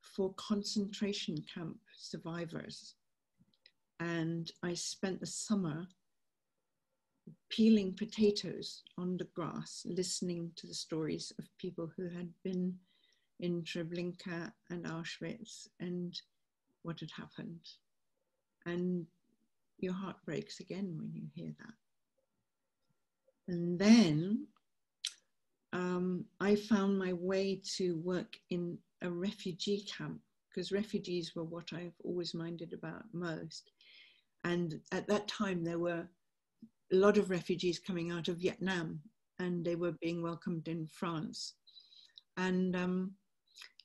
for 0.00 0.32
concentration 0.34 1.44
camp 1.52 1.76
survivors. 1.96 2.94
And 4.00 4.50
I 4.62 4.74
spent 4.74 5.20
the 5.20 5.26
summer 5.26 5.86
peeling 7.50 7.94
potatoes 7.94 8.82
on 8.96 9.16
the 9.16 9.28
grass, 9.34 9.82
listening 9.86 10.52
to 10.56 10.66
the 10.66 10.74
stories 10.74 11.32
of 11.38 11.46
people 11.58 11.90
who 11.96 12.08
had 12.08 12.28
been 12.44 12.74
in 13.40 13.62
Treblinka 13.62 14.52
and 14.70 14.84
Auschwitz 14.84 15.68
and 15.80 16.20
what 16.82 17.00
had 17.00 17.10
happened. 17.10 17.60
And 18.66 19.06
your 19.78 19.92
heart 19.94 20.16
breaks 20.24 20.60
again 20.60 20.96
when 20.96 21.12
you 21.12 21.22
hear 21.34 21.52
that. 21.58 21.74
And 23.48 23.78
then 23.78 24.46
um, 25.72 26.24
I 26.40 26.56
found 26.56 26.98
my 26.98 27.12
way 27.12 27.62
to 27.76 27.96
work 27.98 28.36
in 28.50 28.78
a 29.02 29.10
refugee 29.10 29.86
camp 29.86 30.20
because 30.48 30.72
refugees 30.72 31.34
were 31.34 31.44
what 31.44 31.72
I've 31.72 31.94
always 32.04 32.34
minded 32.34 32.72
about 32.72 33.04
most. 33.12 33.70
And 34.44 34.80
at 34.92 35.06
that 35.08 35.28
time, 35.28 35.62
there 35.62 35.78
were 35.78 36.08
a 36.92 36.96
lot 36.96 37.18
of 37.18 37.30
refugees 37.30 37.78
coming 37.78 38.10
out 38.10 38.28
of 38.28 38.38
Vietnam 38.38 39.00
and 39.38 39.64
they 39.64 39.76
were 39.76 39.92
being 40.00 40.22
welcomed 40.22 40.68
in 40.68 40.86
France. 40.86 41.54
And 42.36 42.74
um, 42.74 43.12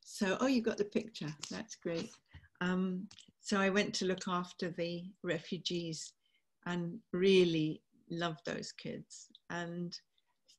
so, 0.03 0.37
oh, 0.39 0.47
you 0.47 0.61
got 0.61 0.77
the 0.77 0.85
picture. 0.85 1.33
That's 1.49 1.75
great. 1.75 2.11
Um, 2.61 3.07
so 3.41 3.59
I 3.59 3.69
went 3.69 3.93
to 3.95 4.05
look 4.05 4.27
after 4.27 4.69
the 4.69 5.03
refugees 5.23 6.13
and 6.65 6.99
really 7.11 7.81
loved 8.09 8.45
those 8.45 8.71
kids. 8.71 9.27
And 9.49 9.97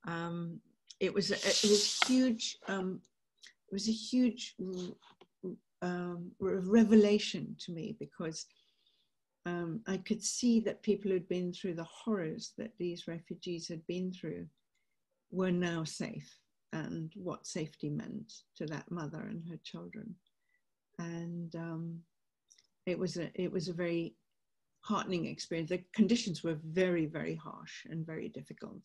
um, 0.06 0.60
it 1.00 1.12
was 1.12 1.30
a, 1.30 1.36
it 1.36 1.70
was 1.70 1.98
huge. 2.06 2.58
Um, 2.68 3.00
it 3.70 3.72
was 3.72 3.88
a 3.88 3.92
huge 3.92 4.54
um, 5.82 6.30
revelation 6.40 7.56
to 7.60 7.72
me 7.72 7.96
because 7.98 8.46
um, 9.46 9.80
I 9.86 9.98
could 9.98 10.22
see 10.22 10.60
that 10.60 10.82
people 10.82 11.10
who'd 11.10 11.28
been 11.28 11.52
through 11.52 11.74
the 11.74 11.84
horrors 11.84 12.52
that 12.58 12.72
these 12.78 13.06
refugees 13.08 13.68
had 13.68 13.86
been 13.86 14.12
through 14.12 14.46
were 15.30 15.50
now 15.50 15.84
safe 15.84 16.38
and 16.74 17.12
what 17.14 17.46
safety 17.46 17.88
meant 17.88 18.32
to 18.56 18.66
that 18.66 18.90
mother 18.90 19.26
and 19.30 19.42
her 19.48 19.58
children 19.64 20.14
and 20.98 21.54
um, 21.56 22.00
it 22.86 22.98
was 22.98 23.16
a 23.16 23.30
it 23.34 23.50
was 23.50 23.68
a 23.68 23.72
very 23.72 24.14
heartening 24.80 25.26
experience. 25.26 25.70
The 25.70 25.82
conditions 25.94 26.42
were 26.44 26.58
very 26.64 27.06
very 27.06 27.34
harsh 27.34 27.86
and 27.88 28.06
very 28.06 28.28
difficult, 28.28 28.80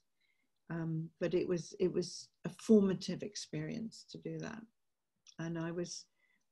um, 0.70 1.10
but 1.20 1.34
it 1.34 1.48
was 1.48 1.74
it 1.80 1.92
was 1.92 2.30
a 2.46 2.50
formative 2.50 3.24
experience 3.24 4.06
to 4.12 4.18
do 4.18 4.40
that. 4.40 4.62
And 5.40 5.58
I 5.58 5.72
was 5.72 6.06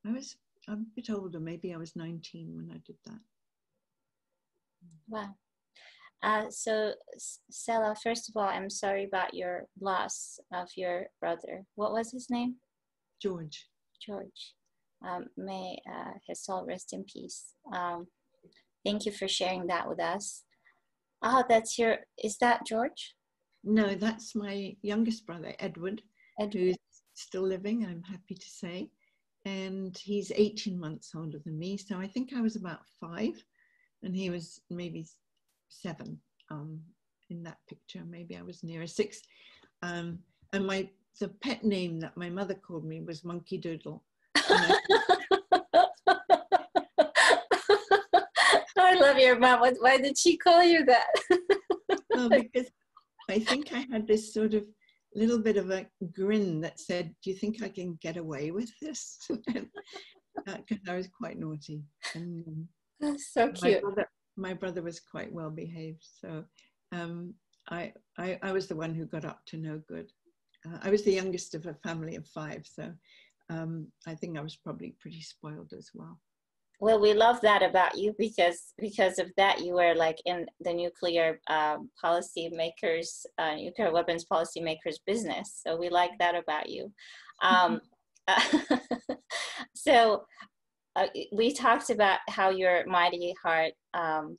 I 0.06 0.12
was 0.12 0.36
a 0.68 0.76
bit 0.96 1.10
older, 1.10 1.40
maybe 1.40 1.74
I 1.74 1.78
was 1.78 1.96
19 1.96 2.56
when 2.56 2.70
I 2.72 2.80
did 2.86 2.98
that. 3.06 3.20
Wow. 5.08 5.36
Uh, 6.24 6.50
so, 6.50 6.94
Scilla, 7.50 7.96
first 8.02 8.30
of 8.30 8.36
all, 8.36 8.48
I'm 8.48 8.70
sorry 8.70 9.04
about 9.06 9.34
your 9.34 9.66
loss 9.80 10.40
of 10.54 10.68
your 10.76 11.08
brother. 11.20 11.64
What 11.76 11.94
was 11.94 12.12
his 12.12 12.30
name? 12.30 12.56
George. 13.22 13.68
George. 14.04 14.54
Um, 15.08 15.28
may 15.38 15.78
uh, 15.92 16.14
his 16.28 16.44
soul 16.44 16.66
rest 16.66 16.94
in 16.94 17.04
peace. 17.04 17.54
Um, 17.72 18.08
thank 18.84 19.06
you 19.06 19.12
for 19.12 19.28
sharing 19.28 19.68
that 19.68 19.88
with 19.88 20.00
us. 20.00 20.44
Oh, 21.22 21.44
that's 21.48 21.78
your, 21.78 21.98
is 22.24 22.38
that 22.40 22.66
George? 22.66 23.14
No, 23.64 23.96
that's 23.96 24.36
my 24.36 24.76
youngest 24.82 25.26
brother, 25.26 25.54
Edward, 25.60 26.02
Edward. 26.40 26.62
who's 26.62 26.78
still 27.14 27.44
living, 27.44 27.86
I'm 27.86 28.04
happy 28.04 28.36
to 28.36 28.50
say. 28.50 28.90
And 29.46 29.98
he's 29.98 30.32
18 30.36 30.80
months 30.80 31.12
older 31.16 31.40
than 31.46 31.58
me. 31.58 31.78
So 31.78 31.98
I 31.98 32.08
think 32.08 32.34
I 32.34 32.42
was 32.42 32.56
about 32.56 32.80
five 33.00 33.34
and 34.04 34.16
he 34.16 34.30
was 34.30 34.60
maybe 34.70 35.06
seven 35.70 36.20
um, 36.50 36.80
in 37.30 37.44
that 37.44 37.58
picture. 37.68 38.04
Maybe 38.08 38.38
I 38.38 38.42
was 38.42 38.64
nearer 38.64 38.88
six. 38.88 39.22
Um, 39.84 40.20
and 40.54 40.66
my 40.66 40.90
the 41.20 41.30
pet 41.30 41.64
name 41.64 42.00
that 42.00 42.16
my 42.16 42.30
mother 42.30 42.54
called 42.54 42.86
me 42.86 43.02
was 43.02 43.24
Monkey 43.24 43.58
Doodle. 43.58 44.04
I 48.80 48.94
love 49.00 49.18
your 49.18 49.38
mom. 49.40 49.62
Why 49.80 49.98
did 49.98 50.18
she 50.18 50.38
call 50.38 50.64
you 50.64 50.86
that? 50.86 51.08
well, 52.12 52.30
because 52.30 52.70
I 53.30 53.40
think 53.40 53.74
I 53.74 53.86
had 53.92 54.08
this 54.08 54.34
sort 54.34 54.54
of 54.54 54.66
little 55.16 55.40
bit 55.40 55.58
of 55.58 55.72
a 55.72 55.88
grin 56.14 56.62
that 56.62 56.80
said, 56.80 57.14
"Do 57.24 57.32
you 57.32 57.36
think 57.36 57.64
I 57.64 57.70
can 57.70 57.98
get 58.02 58.18
away 58.18 58.52
with 58.52 58.72
this?" 58.82 59.18
Because 60.46 60.88
uh, 60.88 60.92
I 60.92 60.96
was 60.96 61.08
quite 61.08 61.40
naughty. 61.40 61.82
And, 62.14 62.68
um, 63.02 63.18
so 63.18 63.52
cute. 63.52 63.84
My 63.84 63.90
brother, 63.90 64.08
my 64.38 64.54
brother, 64.54 64.82
was 64.82 65.00
quite 65.00 65.32
well 65.32 65.50
behaved, 65.50 66.06
so 66.22 66.44
um, 66.92 67.34
I, 67.70 67.94
I, 68.18 68.40
I 68.42 68.52
was 68.52 68.68
the 68.68 68.76
one 68.76 68.94
who 68.94 69.06
got 69.06 69.26
up 69.26 69.46
to 69.48 69.58
no 69.58 69.82
good. 69.88 70.12
Uh, 70.66 70.78
I 70.84 70.90
was 70.90 71.04
the 71.04 71.14
youngest 71.14 71.56
of 71.56 71.66
a 71.66 71.74
family 71.74 72.16
of 72.16 72.28
five, 72.28 72.66
so 72.66 72.94
um, 73.50 73.88
I 74.06 74.16
think 74.16 74.38
I 74.38 74.42
was 74.42 74.56
probably 74.56 74.96
pretty 75.00 75.22
spoiled 75.22 75.74
as 75.78 75.90
well. 75.94 76.20
Well, 76.80 77.00
we 77.00 77.14
love 77.14 77.42
that 77.42 77.64
about 77.64 77.98
you 77.98 78.14
because 78.20 78.74
because 78.78 79.18
of 79.18 79.32
that 79.36 79.62
you 79.62 79.74
were 79.74 79.96
like 79.96 80.20
in 80.26 80.46
the 80.60 80.74
nuclear 80.74 81.40
um, 81.48 81.90
policy 82.00 82.50
makers, 82.50 83.26
uh, 83.40 83.56
nuclear 83.56 83.92
weapons 83.92 84.26
policy 84.26 84.62
makers 84.62 85.00
business. 85.08 85.60
So 85.66 85.76
we 85.76 85.90
like 85.90 86.12
that 86.20 86.36
about 86.36 86.70
you. 86.70 86.94
Um, 87.42 87.82
so 89.76 90.26
uh, 90.98 91.08
we 91.32 91.54
talked 91.54 91.90
about 91.90 92.20
how 92.28 92.50
your 92.50 92.86
mighty 92.88 93.34
heart, 93.44 93.74
um, 93.94 94.38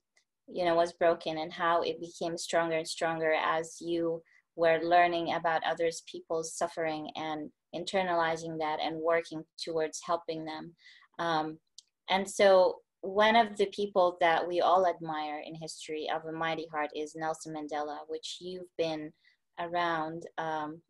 you 0.49 0.65
know, 0.65 0.75
was 0.75 0.93
broken 0.95 1.39
and 1.39 1.53
how 1.53 1.83
it 1.83 2.01
became 2.01 2.37
stronger 2.37 2.77
and 2.77 2.89
stronger 2.89 3.33
as 3.33 3.77
you 3.81 4.21
were 4.57 4.81
learning 4.83 5.35
about 5.35 5.63
others 5.65 6.03
people's 6.11 6.57
suffering 6.57 7.09
and 7.15 7.49
internalizing 7.75 8.59
that 8.59 8.79
and 8.83 8.97
working 8.97 9.45
towards 9.63 10.01
helping 10.05 10.45
them. 10.45 10.75
Um, 11.21 11.59
and 12.11 12.29
so 12.29 12.79
one 13.03 13.37
of 13.37 13.57
the 13.57 13.67
people 13.67 14.17
that 14.21 14.47
we 14.47 14.61
all 14.61 14.87
admire 14.89 15.41
in 15.47 15.55
history 15.55 16.09
of 16.13 16.25
a 16.25 16.33
mighty 16.33 16.67
heart 16.73 16.91
is 16.97 17.15
Nelson 17.15 17.55
Mandela, 17.55 17.99
which 18.09 18.39
you've 18.41 18.73
been 18.77 19.13
around 19.61 20.25
um, 20.39 20.81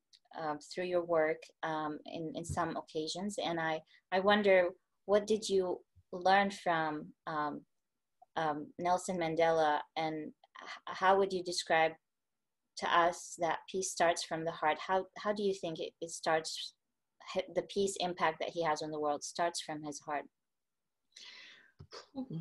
um, 0.40 0.59
through 0.72 0.85
your 0.85 1.04
work 1.04 1.42
um, 1.62 1.98
in, 2.07 2.33
in 2.35 2.44
some 2.44 2.76
occasions. 2.76 3.37
And 3.44 3.61
I, 3.61 3.81
I 4.12 4.20
wonder, 4.20 4.68
what 5.09 5.27
did 5.27 5.49
you 5.49 5.81
learn 6.12 6.51
from 6.51 7.07
um, 7.27 7.62
um, 8.37 8.66
Nelson 8.79 9.16
Mandela 9.16 9.79
and 9.97 10.33
how 10.85 11.16
would 11.16 11.33
you 11.33 11.42
describe 11.42 11.92
to 12.77 12.87
us 12.94 13.35
that 13.38 13.61
peace 13.71 13.90
starts 13.90 14.23
from 14.23 14.44
the 14.44 14.51
heart? 14.51 14.77
How, 14.87 15.07
how 15.16 15.33
do 15.33 15.42
you 15.42 15.55
think 15.55 15.81
it, 15.81 15.92
it 16.03 16.11
starts, 16.11 16.75
the 17.55 17.62
peace 17.73 17.97
impact 18.01 18.37
that 18.40 18.51
he 18.51 18.62
has 18.62 18.83
on 18.83 18.90
the 18.90 19.01
world 19.01 19.25
starts 19.25 19.62
from 19.62 19.83
his 19.83 19.99
heart? 20.01 20.27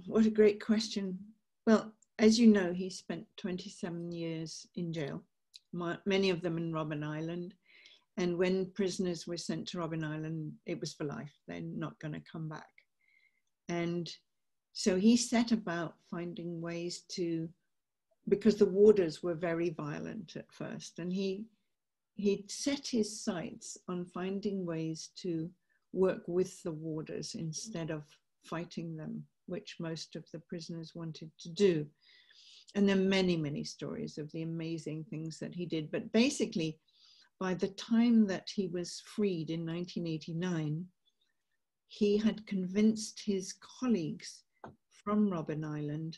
What 0.06 0.26
a 0.26 0.30
great 0.30 0.62
question. 0.62 1.18
Well, 1.66 1.94
as 2.20 2.38
you 2.38 2.48
know, 2.48 2.74
he 2.74 2.90
spent 2.90 3.26
27 3.38 4.12
years 4.12 4.68
in 4.76 4.92
jail, 4.92 5.24
many 6.06 6.32
of 6.32 6.42
them 6.42 6.58
in 6.58 6.74
Robben 6.74 7.06
Island. 7.06 7.54
And 8.18 8.38
when 8.38 8.72
prisoners 8.72 9.28
were 9.28 9.38
sent 9.38 9.68
to 9.70 9.78
Robben 9.78 10.04
Island, 10.04 10.54
it 10.66 10.80
was 10.80 10.94
for 10.94 11.04
life. 11.04 11.34
They're 11.48 11.62
not 11.62 12.00
going 12.00 12.16
to 12.16 12.32
come 12.32 12.50
back. 12.50 12.68
And 13.70 14.12
so 14.74 14.96
he 14.96 15.16
set 15.18 15.52
about 15.52 15.96
finding 16.10 16.62
ways 16.62 17.04
to, 17.10 17.48
because 18.28 18.56
the 18.56 18.66
warders 18.66 19.22
were 19.22 19.36
very 19.36 19.70
violent 19.70 20.36
at 20.36 20.52
first, 20.52 21.00
and 21.00 21.14
he 21.14 21.46
he 22.18 22.44
set 22.48 22.88
his 22.88 23.24
sights 23.24 23.78
on 23.88 24.04
finding 24.04 24.66
ways 24.66 25.12
to 25.18 25.50
work 25.94 26.24
with 26.28 26.62
the 26.64 26.72
warders 26.72 27.36
instead 27.36 27.92
of 27.92 28.04
fighting 28.44 28.98
them, 28.98 29.24
which 29.46 29.76
most 29.80 30.16
of 30.16 30.26
the 30.32 30.40
prisoners 30.40 30.94
wanted 30.96 31.30
to 31.40 31.50
do. 31.50 31.86
And 32.74 32.90
there 32.90 32.98
are 32.98 33.00
many, 33.00 33.38
many 33.38 33.64
stories 33.64 34.18
of 34.18 34.32
the 34.32 34.42
amazing 34.42 35.06
things 35.06 35.38
that 35.40 35.54
he 35.54 35.68
did. 35.68 35.92
But 35.92 36.12
basically, 36.12 36.80
by 37.40 37.54
the 37.54 37.70
time 37.70 38.26
that 38.28 38.50
he 38.54 38.68
was 38.68 39.02
freed 39.06 39.50
in 39.50 39.66
1989, 39.66 40.86
he 41.88 42.18
had 42.18 42.46
convinced 42.48 43.22
his 43.24 43.54
colleagues 43.54 44.44
from 44.90 45.30
Robben 45.30 45.64
Island 45.64 46.18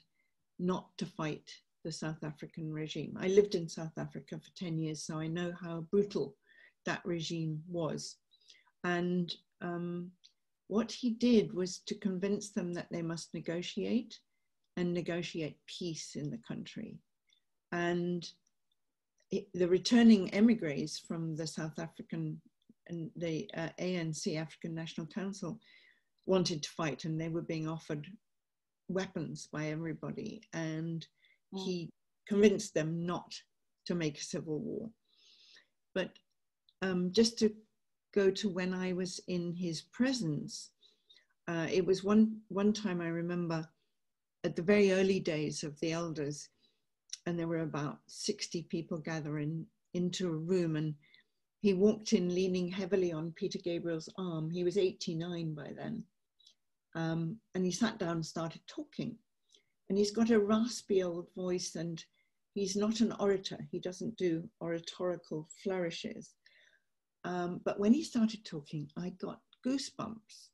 not 0.57 0.97
to 0.97 1.05
fight 1.05 1.51
the 1.83 1.91
South 1.91 2.23
African 2.23 2.71
regime. 2.71 3.17
I 3.19 3.27
lived 3.27 3.55
in 3.55 3.67
South 3.67 3.97
Africa 3.97 4.39
for 4.39 4.51
10 4.55 4.77
years, 4.77 5.03
so 5.03 5.19
I 5.19 5.27
know 5.27 5.53
how 5.61 5.81
brutal 5.91 6.35
that 6.85 7.05
regime 7.05 7.61
was. 7.67 8.17
And 8.83 9.33
um, 9.61 10.11
what 10.67 10.91
he 10.91 11.11
did 11.11 11.53
was 11.53 11.79
to 11.79 11.95
convince 11.95 12.49
them 12.51 12.73
that 12.73 12.87
they 12.91 13.01
must 13.01 13.33
negotiate 13.33 14.19
and 14.77 14.93
negotiate 14.93 15.57
peace 15.67 16.15
in 16.15 16.29
the 16.29 16.39
country. 16.47 16.97
And 17.71 18.29
the 19.31 19.67
returning 19.67 20.29
emigres 20.33 21.01
from 21.07 21.35
the 21.35 21.47
South 21.47 21.77
African 21.79 22.41
and 22.87 23.11
the 23.15 23.49
uh, 23.55 23.69
ANC, 23.79 24.35
African 24.35 24.73
National 24.73 25.05
Council, 25.07 25.59
wanted 26.25 26.63
to 26.63 26.69
fight 26.69 27.05
and 27.05 27.19
they 27.19 27.29
were 27.29 27.43
being 27.43 27.67
offered 27.67 28.07
weapons 28.87 29.47
by 29.51 29.67
everybody. 29.67 30.41
And 30.53 31.05
mm. 31.53 31.63
he 31.63 31.91
convinced 32.27 32.73
them 32.73 33.05
not 33.05 33.31
to 33.85 33.95
make 33.95 34.17
a 34.17 34.23
civil 34.23 34.59
war. 34.59 34.89
But 35.93 36.09
um, 36.81 37.11
just 37.11 37.37
to 37.39 37.51
go 38.13 38.31
to 38.31 38.49
when 38.49 38.73
I 38.73 38.93
was 38.93 39.19
in 39.27 39.53
his 39.53 39.83
presence. 39.93 40.71
Uh, 41.47 41.67
it 41.71 41.85
was 41.85 42.03
one, 42.03 42.37
one 42.47 42.73
time 42.73 43.01
I 43.01 43.07
remember 43.07 43.67
at 44.43 44.55
the 44.55 44.61
very 44.61 44.91
early 44.93 45.19
days 45.19 45.63
of 45.63 45.79
the 45.79 45.91
elders, 45.91 46.49
and 47.25 47.37
there 47.37 47.47
were 47.47 47.59
about 47.59 47.99
60 48.07 48.63
people 48.63 48.97
gathering 48.97 49.65
into 49.93 50.27
a 50.27 50.35
room, 50.35 50.75
and 50.75 50.95
he 51.61 51.73
walked 51.73 52.13
in 52.13 52.33
leaning 52.33 52.69
heavily 52.69 53.11
on 53.11 53.33
Peter 53.33 53.59
Gabriel's 53.59 54.09
arm. 54.17 54.49
He 54.49 54.63
was 54.63 54.77
89 54.77 55.53
by 55.53 55.71
then. 55.75 56.03
Um, 56.95 57.37
and 57.53 57.65
he 57.65 57.71
sat 57.71 57.99
down 57.99 58.17
and 58.17 58.25
started 58.25 58.61
talking. 58.67 59.15
And 59.89 59.97
he's 59.97 60.11
got 60.11 60.29
a 60.29 60.39
raspy 60.39 61.03
old 61.03 61.27
voice, 61.35 61.75
and 61.75 62.03
he's 62.53 62.75
not 62.75 63.01
an 63.01 63.13
orator. 63.19 63.59
He 63.71 63.79
doesn't 63.79 64.17
do 64.17 64.47
oratorical 64.61 65.47
flourishes. 65.63 66.35
Um, 67.25 67.61
but 67.65 67.79
when 67.79 67.93
he 67.93 68.03
started 68.03 68.45
talking, 68.45 68.89
I 68.97 69.09
got 69.09 69.41
goosebumps. 69.65 70.49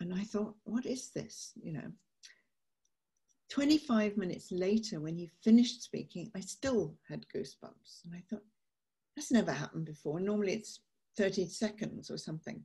And 0.00 0.12
I 0.12 0.24
thought, 0.24 0.56
what 0.64 0.86
is 0.86 1.10
this? 1.10 1.52
You 1.62 1.74
know, 1.74 1.92
25 3.52 4.16
minutes 4.16 4.50
later, 4.50 4.98
when 4.98 5.14
he 5.14 5.30
finished 5.44 5.82
speaking, 5.82 6.30
I 6.34 6.40
still 6.40 6.94
had 7.06 7.26
goosebumps. 7.28 8.02
And 8.02 8.14
I 8.14 8.22
thought, 8.30 8.42
that's 9.14 9.30
never 9.30 9.52
happened 9.52 9.84
before. 9.84 10.20
Normally 10.20 10.54
it's 10.54 10.80
30 11.18 11.48
seconds 11.48 12.10
or 12.10 12.16
something. 12.16 12.62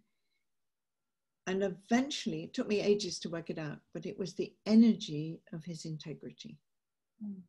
And 1.45 1.61
eventually, 1.61 2.43
it 2.43 2.53
took 2.53 2.69
me 2.69 2.79
ages 2.79 3.19
to 3.19 3.29
work 3.29 3.49
it 3.49 3.59
out, 3.59 3.79
but 3.93 4.05
it 4.05 4.17
was 4.17 4.33
the 4.33 4.53
energy 4.65 5.41
of 5.51 5.65
his 5.65 5.83
integrity. 5.83 6.57
Mm. 7.21 7.41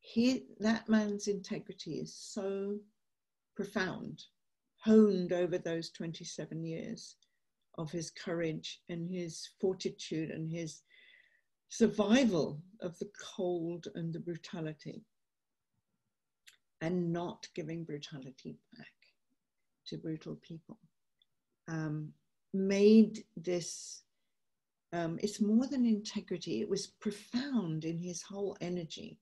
He, 0.00 0.44
that 0.60 0.86
man's 0.86 1.28
integrity 1.28 1.94
is 1.94 2.14
so 2.14 2.76
profound 3.54 4.24
honed 4.84 5.32
over 5.32 5.56
those 5.56 5.88
27 5.88 6.62
years 6.62 7.16
of 7.78 7.90
his 7.90 8.10
courage 8.10 8.82
and 8.90 9.10
his 9.10 9.48
fortitude 9.62 10.30
and 10.30 10.50
his 10.50 10.82
survival 11.68 12.60
of 12.80 12.98
the 12.98 13.10
cold 13.18 13.88
and 13.94 14.12
the 14.12 14.20
brutality 14.20 15.04
and 16.80 17.12
not 17.12 17.48
giving 17.54 17.84
brutality 17.84 18.56
back 18.76 18.86
to 19.86 19.96
brutal 19.96 20.36
people 20.36 20.78
um, 21.68 22.12
made 22.52 23.24
this 23.36 24.02
um, 24.92 25.18
it's 25.20 25.40
more 25.40 25.66
than 25.66 25.84
integrity. 25.84 26.60
It 26.60 26.68
was 26.68 26.86
profound 26.86 27.84
in 27.84 27.98
his 27.98 28.22
whole 28.22 28.56
energy 28.60 29.18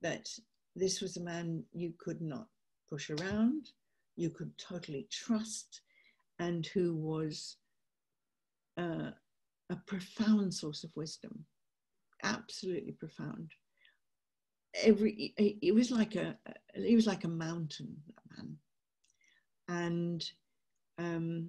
that 0.00 0.28
this 0.74 1.02
was 1.02 1.18
a 1.18 1.22
man 1.22 1.62
you 1.72 1.92
could 1.98 2.22
not 2.22 2.46
push 2.88 3.10
around 3.10 3.68
you 4.18 4.30
could 4.30 4.50
totally 4.58 5.06
trust 5.10 5.82
and 6.40 6.66
who 6.66 6.94
was 6.94 7.56
uh, 8.76 9.10
a 9.70 9.76
profound 9.86 10.52
source 10.52 10.82
of 10.82 10.90
wisdom, 10.96 11.44
absolutely 12.22 12.92
profound. 12.92 13.50
Every 14.82 15.34
it 15.36 15.74
was 15.74 15.90
like 15.90 16.14
a 16.14 16.36
it 16.74 16.94
was 16.94 17.06
like 17.06 17.24
a 17.24 17.28
mountain, 17.28 17.96
that 18.06 18.36
man, 18.36 18.56
and 19.68 20.30
um, 20.98 21.48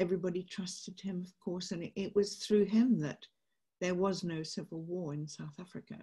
everybody 0.00 0.42
trusted 0.42 1.00
him, 1.00 1.22
of 1.24 1.32
course, 1.40 1.70
and 1.70 1.84
it, 1.84 1.92
it 1.96 2.14
was 2.16 2.36
through 2.36 2.64
him 2.64 2.98
that 3.00 3.24
there 3.80 3.94
was 3.94 4.24
no 4.24 4.42
civil 4.42 4.82
war 4.82 5.14
in 5.14 5.28
South 5.28 5.54
Africa, 5.60 5.96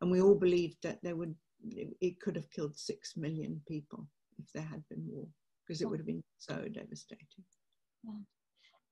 and 0.00 0.10
we 0.10 0.20
all 0.20 0.34
believed 0.34 0.78
that 0.82 0.98
there 1.02 1.16
would 1.16 1.34
it 2.00 2.20
could 2.20 2.36
have 2.36 2.50
killed 2.50 2.76
six 2.76 3.16
million 3.16 3.60
people 3.68 4.06
if 4.38 4.50
there 4.52 4.64
had 4.64 4.82
been 4.88 5.04
war 5.06 5.26
because 5.66 5.82
it 5.82 5.88
would 5.88 6.00
have 6.00 6.06
been 6.06 6.24
so 6.38 6.54
devastating. 6.72 7.44
Yeah. 8.02 8.12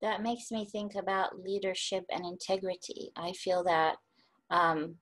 That 0.01 0.23
makes 0.23 0.51
me 0.51 0.65
think 0.65 0.95
about 0.95 1.41
leadership 1.41 2.05
and 2.11 2.25
integrity. 2.25 3.11
I 3.17 3.33
feel 3.33 3.65
that 3.65 3.97
um, 4.51 4.97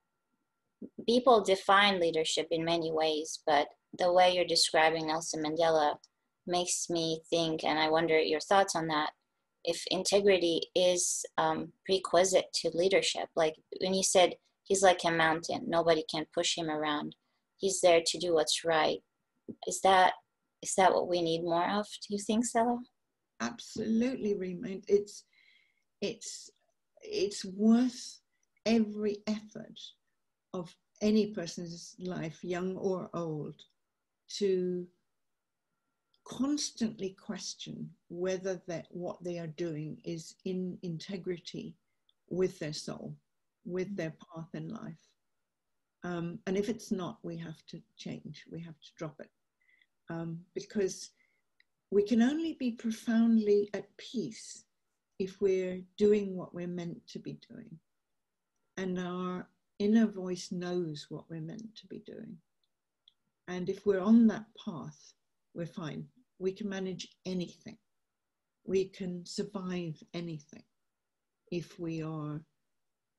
people 1.06 1.42
define 1.42 2.00
leadership 2.00 2.48
in 2.50 2.64
many 2.64 2.92
ways, 2.92 3.40
but 3.46 3.68
the 3.98 4.12
way 4.12 4.34
you're 4.34 4.44
describing 4.44 5.06
Nelson 5.06 5.42
Mandela 5.42 5.94
makes 6.46 6.88
me 6.90 7.20
think, 7.30 7.64
and 7.64 7.78
I 7.78 7.88
wonder 7.88 8.18
your 8.18 8.40
thoughts 8.40 8.76
on 8.76 8.86
that. 8.88 9.10
If 9.64 9.82
integrity 9.90 10.60
is 10.76 11.24
um, 11.38 11.72
prerequisite 11.84 12.52
to 12.56 12.70
leadership, 12.74 13.28
like 13.34 13.54
when 13.80 13.94
you 13.94 14.04
said 14.04 14.34
he's 14.64 14.82
like 14.82 15.00
a 15.04 15.10
mountain, 15.10 15.64
nobody 15.66 16.04
can 16.10 16.26
push 16.32 16.56
him 16.56 16.70
around. 16.70 17.16
He's 17.56 17.80
there 17.80 18.02
to 18.04 18.18
do 18.18 18.34
what's 18.34 18.64
right. 18.64 18.98
Is 19.66 19.80
that 19.80 20.12
is 20.62 20.74
that 20.76 20.92
what 20.92 21.08
we 21.08 21.22
need 21.22 21.42
more 21.42 21.68
of? 21.68 21.86
Do 21.86 22.14
you 22.14 22.18
think, 22.18 22.44
Stella? 22.44 22.78
Absolutely, 23.40 24.34
Rima. 24.34 24.78
It's 24.88 25.24
it's 26.00 26.50
it's 27.02 27.44
worth 27.44 28.20
every 28.66 29.18
effort 29.26 29.80
of 30.52 30.74
any 31.00 31.28
person's 31.28 31.94
life, 31.98 32.42
young 32.42 32.76
or 32.76 33.08
old, 33.14 33.54
to 34.28 34.86
constantly 36.24 37.10
question 37.10 37.88
whether 38.08 38.60
that 38.66 38.86
what 38.90 39.22
they 39.22 39.38
are 39.38 39.46
doing 39.46 39.96
is 40.04 40.34
in 40.44 40.76
integrity 40.82 41.74
with 42.28 42.58
their 42.58 42.72
soul, 42.72 43.14
with 43.64 43.94
their 43.96 44.14
path 44.34 44.48
in 44.54 44.68
life. 44.68 45.08
Um, 46.02 46.38
and 46.46 46.56
if 46.56 46.68
it's 46.68 46.90
not, 46.90 47.18
we 47.22 47.36
have 47.36 47.64
to 47.68 47.80
change. 47.96 48.44
We 48.50 48.60
have 48.60 48.78
to 48.80 48.88
drop 48.98 49.16
it 49.20 49.30
um, 50.10 50.40
because 50.54 51.10
we 51.90 52.02
can 52.02 52.22
only 52.22 52.54
be 52.54 52.72
profoundly 52.72 53.70
at 53.74 53.96
peace 53.96 54.64
if 55.18 55.40
we're 55.40 55.80
doing 55.96 56.36
what 56.36 56.54
we're 56.54 56.66
meant 56.66 57.06
to 57.08 57.18
be 57.18 57.38
doing. 57.48 57.78
And 58.76 58.98
our 58.98 59.48
inner 59.78 60.06
voice 60.06 60.52
knows 60.52 61.06
what 61.08 61.24
we're 61.30 61.40
meant 61.40 61.74
to 61.76 61.86
be 61.86 62.00
doing. 62.00 62.36
And 63.48 63.68
if 63.68 63.86
we're 63.86 64.00
on 64.00 64.26
that 64.28 64.46
path, 64.64 65.12
we're 65.54 65.66
fine. 65.66 66.06
We 66.38 66.52
can 66.52 66.68
manage 66.68 67.08
anything. 67.24 67.78
We 68.64 68.86
can 68.86 69.24
survive 69.24 70.02
anything 70.12 70.64
if 71.50 71.78
we 71.78 72.02
are 72.02 72.40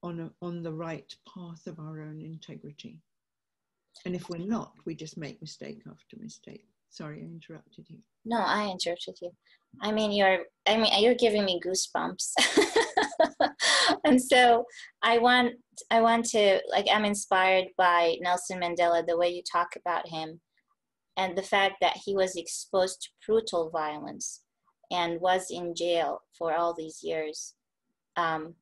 on, 0.04 0.20
a, 0.20 0.32
on 0.42 0.62
the 0.62 0.74
right 0.74 1.14
path 1.34 1.66
of 1.68 1.80
our 1.80 2.02
own 2.02 2.22
integrity. 2.22 3.00
And 4.06 4.16
if 4.16 4.30
we're 4.30 4.38
not, 4.38 4.74
we 4.86 4.94
just 4.94 5.18
make 5.18 5.42
mistake 5.42 5.82
after 5.90 6.18
mistake. 6.20 6.68
Sorry, 6.90 7.22
I 7.22 7.26
interrupted 7.26 7.90
you. 7.90 7.98
No, 8.26 8.38
I 8.38 8.70
interrupted 8.70 9.18
you. 9.22 9.32
I 9.82 9.92
mean, 9.92 10.12
you're. 10.12 10.40
I 10.68 10.78
mean, 10.78 10.92
you're 11.02 11.16
giving 11.16 11.46
me 11.46 11.60
goosebumps. 11.66 12.34
and 14.06 14.22
so 14.22 14.66
I 15.02 15.18
want. 15.18 15.54
I 15.92 16.02
want 16.02 16.26
to 16.32 16.60
like. 16.70 16.88
I'm 16.92 17.06
inspired 17.06 17.66
by 17.78 18.18
Nelson 18.22 18.60
Mandela. 18.60 19.06
The 19.06 19.18
way 19.18 19.30
you 19.30 19.42
talk 19.50 19.70
about 19.76 20.08
him, 20.08 20.40
and 21.18 21.38
the 21.38 21.44
fact 21.44 21.76
that 21.82 21.98
he 22.04 22.16
was 22.16 22.36
exposed 22.36 23.02
to 23.02 23.10
brutal 23.26 23.70
violence, 23.70 24.44
and 24.92 25.20
was 25.22 25.48
in 25.52 25.76
jail 25.76 26.22
for 26.38 26.56
all 26.56 26.74
these 26.74 27.00
years. 27.04 27.54
Um, 28.16 28.56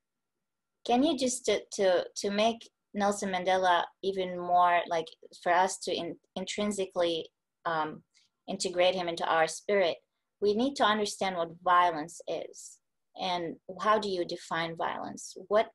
can 0.85 1.03
you 1.03 1.17
just 1.17 1.45
to 1.45 1.61
to, 1.73 2.05
to 2.17 2.31
make 2.31 2.69
Nelson 2.93 3.31
Mandela 3.31 3.83
even 4.03 4.39
more 4.39 4.81
like 4.89 5.07
for 5.41 5.51
us 5.51 5.77
to 5.79 5.93
in, 5.93 6.15
intrinsically 6.35 7.27
um, 7.65 8.03
integrate 8.47 8.95
him 8.95 9.07
into 9.07 9.25
our 9.25 9.47
spirit, 9.47 9.97
we 10.41 10.53
need 10.53 10.75
to 10.75 10.83
understand 10.83 11.35
what 11.35 11.49
violence 11.63 12.21
is 12.27 12.79
and 13.21 13.55
how 13.81 13.99
do 13.99 14.09
you 14.09 14.25
define 14.25 14.75
violence? 14.75 15.35
What 15.47 15.67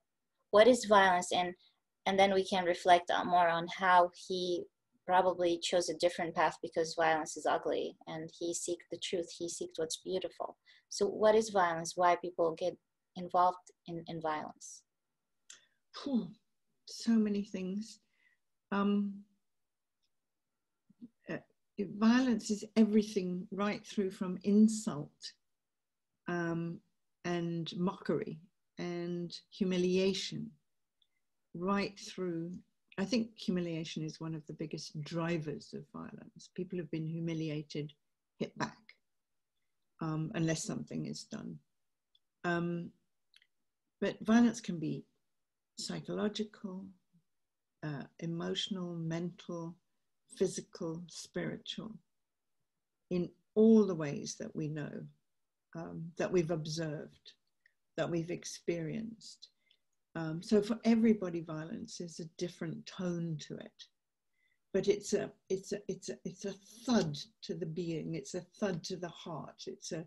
what 0.50 0.66
is 0.66 0.84
violence? 0.84 1.32
And 1.32 1.54
and 2.06 2.18
then 2.18 2.34
we 2.34 2.44
can 2.44 2.64
reflect 2.64 3.10
on 3.10 3.28
more 3.28 3.48
on 3.48 3.66
how 3.76 4.10
he 4.28 4.64
probably 5.06 5.58
chose 5.62 5.88
a 5.88 5.98
different 5.98 6.34
path 6.34 6.56
because 6.62 6.94
violence 6.94 7.36
is 7.36 7.46
ugly 7.46 7.96
and 8.06 8.30
he 8.38 8.54
seek 8.54 8.78
the 8.90 8.98
truth. 9.02 9.28
He 9.36 9.48
seeks 9.48 9.78
what's 9.78 9.98
beautiful. 9.98 10.56
So 10.88 11.06
what 11.06 11.34
is 11.34 11.50
violence? 11.50 11.94
Why 11.96 12.16
people 12.16 12.54
get 12.58 12.76
involved 13.16 13.58
in, 13.86 14.04
in 14.06 14.20
violence? 14.20 14.82
So 16.86 17.12
many 17.12 17.42
things. 17.42 18.00
Um, 18.72 19.24
violence 21.98 22.50
is 22.50 22.64
everything 22.76 23.46
right 23.50 23.84
through 23.86 24.10
from 24.10 24.38
insult 24.44 25.32
um, 26.28 26.78
and 27.24 27.72
mockery 27.76 28.38
and 28.78 29.36
humiliation 29.50 30.50
right 31.54 31.98
through 31.98 32.52
i 32.98 33.04
think 33.04 33.30
humiliation 33.36 34.02
is 34.02 34.20
one 34.20 34.34
of 34.34 34.46
the 34.46 34.52
biggest 34.52 35.00
drivers 35.02 35.74
of 35.74 35.82
violence. 35.92 36.48
People 36.54 36.78
have 36.78 36.90
been 36.90 37.06
humiliated 37.06 37.92
hit 38.38 38.56
back 38.58 38.78
um, 40.00 40.30
unless 40.34 40.64
something 40.64 41.06
is 41.06 41.24
done. 41.24 41.58
Um, 42.44 42.90
but 44.00 44.16
violence 44.24 44.60
can 44.60 44.78
be 44.78 45.04
psychological 45.78 46.86
uh, 47.82 48.04
emotional 48.18 48.94
mental 48.94 49.74
physical, 50.36 51.02
spiritual, 51.08 51.98
in 53.10 53.28
all 53.54 53.84
the 53.84 53.94
ways 53.94 54.36
that 54.38 54.54
we 54.54 54.68
know, 54.68 54.90
um, 55.76 56.04
that 56.18 56.30
we've 56.30 56.50
observed, 56.50 57.32
that 57.96 58.10
we've 58.10 58.30
experienced. 58.30 59.48
Um, 60.16 60.42
so 60.42 60.60
for 60.60 60.78
everybody, 60.84 61.40
violence 61.40 62.00
is 62.00 62.20
a 62.20 62.30
different 62.36 62.84
tone 62.86 63.36
to 63.46 63.56
it, 63.56 63.84
but 64.72 64.88
it's 64.88 65.12
a 65.12 65.30
it's 65.48 65.72
a 65.72 65.78
it's 65.86 66.08
a 66.08 66.18
it's 66.24 66.44
a 66.44 66.54
thud 66.84 67.16
to 67.42 67.54
the 67.54 67.66
being. 67.66 68.14
It's 68.14 68.34
a 68.34 68.40
thud 68.58 68.82
to 68.84 68.96
the 68.96 69.08
heart. 69.08 69.62
It's 69.66 69.92
a 69.92 70.04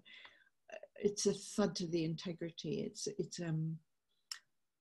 it's 0.96 1.26
a 1.26 1.34
thud 1.34 1.76
to 1.78 1.88
the 1.88 2.04
integrity. 2.04 2.82
It's 2.82 3.08
it's 3.18 3.40
um 3.40 3.78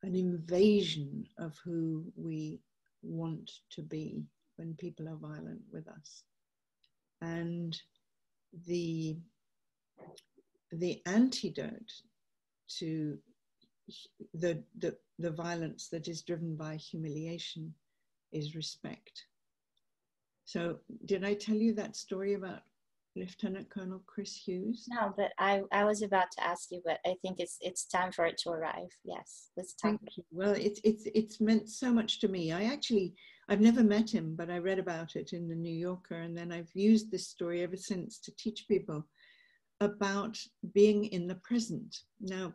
an 0.02 0.16
invasion 0.16 1.26
of 1.38 1.56
who 1.64 2.04
we 2.16 2.60
want 3.02 3.50
to 3.70 3.82
be 3.82 4.24
when 4.56 4.74
people 4.74 5.08
are 5.08 5.16
violent 5.16 5.60
with 5.72 5.86
us. 5.88 6.24
And 7.20 7.80
the, 8.66 9.16
the 10.72 11.02
antidote 11.06 11.92
to 12.78 13.18
the, 14.34 14.62
the, 14.78 14.96
the 15.18 15.30
violence 15.30 15.88
that 15.88 16.08
is 16.08 16.22
driven 16.22 16.56
by 16.56 16.76
humiliation 16.76 17.74
is 18.32 18.54
respect. 18.54 19.26
So, 20.44 20.78
did 21.04 21.24
I 21.24 21.34
tell 21.34 21.54
you 21.56 21.72
that 21.74 21.96
story 21.96 22.34
about 22.34 22.60
Lieutenant 23.14 23.68
Colonel 23.70 24.02
Chris 24.06 24.34
Hughes? 24.34 24.86
No, 24.88 25.12
but 25.16 25.32
I, 25.38 25.62
I 25.70 25.84
was 25.84 26.02
about 26.02 26.30
to 26.32 26.44
ask 26.44 26.70
you, 26.70 26.80
but 26.84 26.98
I 27.06 27.14
think 27.22 27.38
it's 27.38 27.58
it's 27.60 27.84
time 27.84 28.10
for 28.10 28.26
it 28.26 28.38
to 28.38 28.50
arrive. 28.50 28.88
Yes, 29.04 29.50
let's 29.56 29.74
talk. 29.74 30.00
Thank 30.00 30.16
you. 30.16 30.24
Well, 30.30 30.52
it's 30.52 30.80
it's 30.82 31.06
it's 31.14 31.40
meant 31.40 31.68
so 31.68 31.92
much 31.92 32.20
to 32.20 32.28
me. 32.28 32.52
I 32.52 32.64
actually 32.64 33.14
I've 33.48 33.60
never 33.60 33.84
met 33.84 34.10
him, 34.10 34.34
but 34.34 34.50
I 34.50 34.58
read 34.58 34.78
about 34.78 35.14
it 35.14 35.32
in 35.32 35.48
the 35.48 35.54
New 35.54 35.74
Yorker, 35.74 36.16
and 36.16 36.36
then 36.36 36.50
I've 36.50 36.70
used 36.74 37.10
this 37.10 37.28
story 37.28 37.62
ever 37.62 37.76
since 37.76 38.18
to 38.20 38.32
teach 38.36 38.66
people 38.66 39.06
about 39.82 40.38
being 40.74 41.06
in 41.06 41.26
the 41.26 41.34
present. 41.36 41.98
Now, 42.20 42.54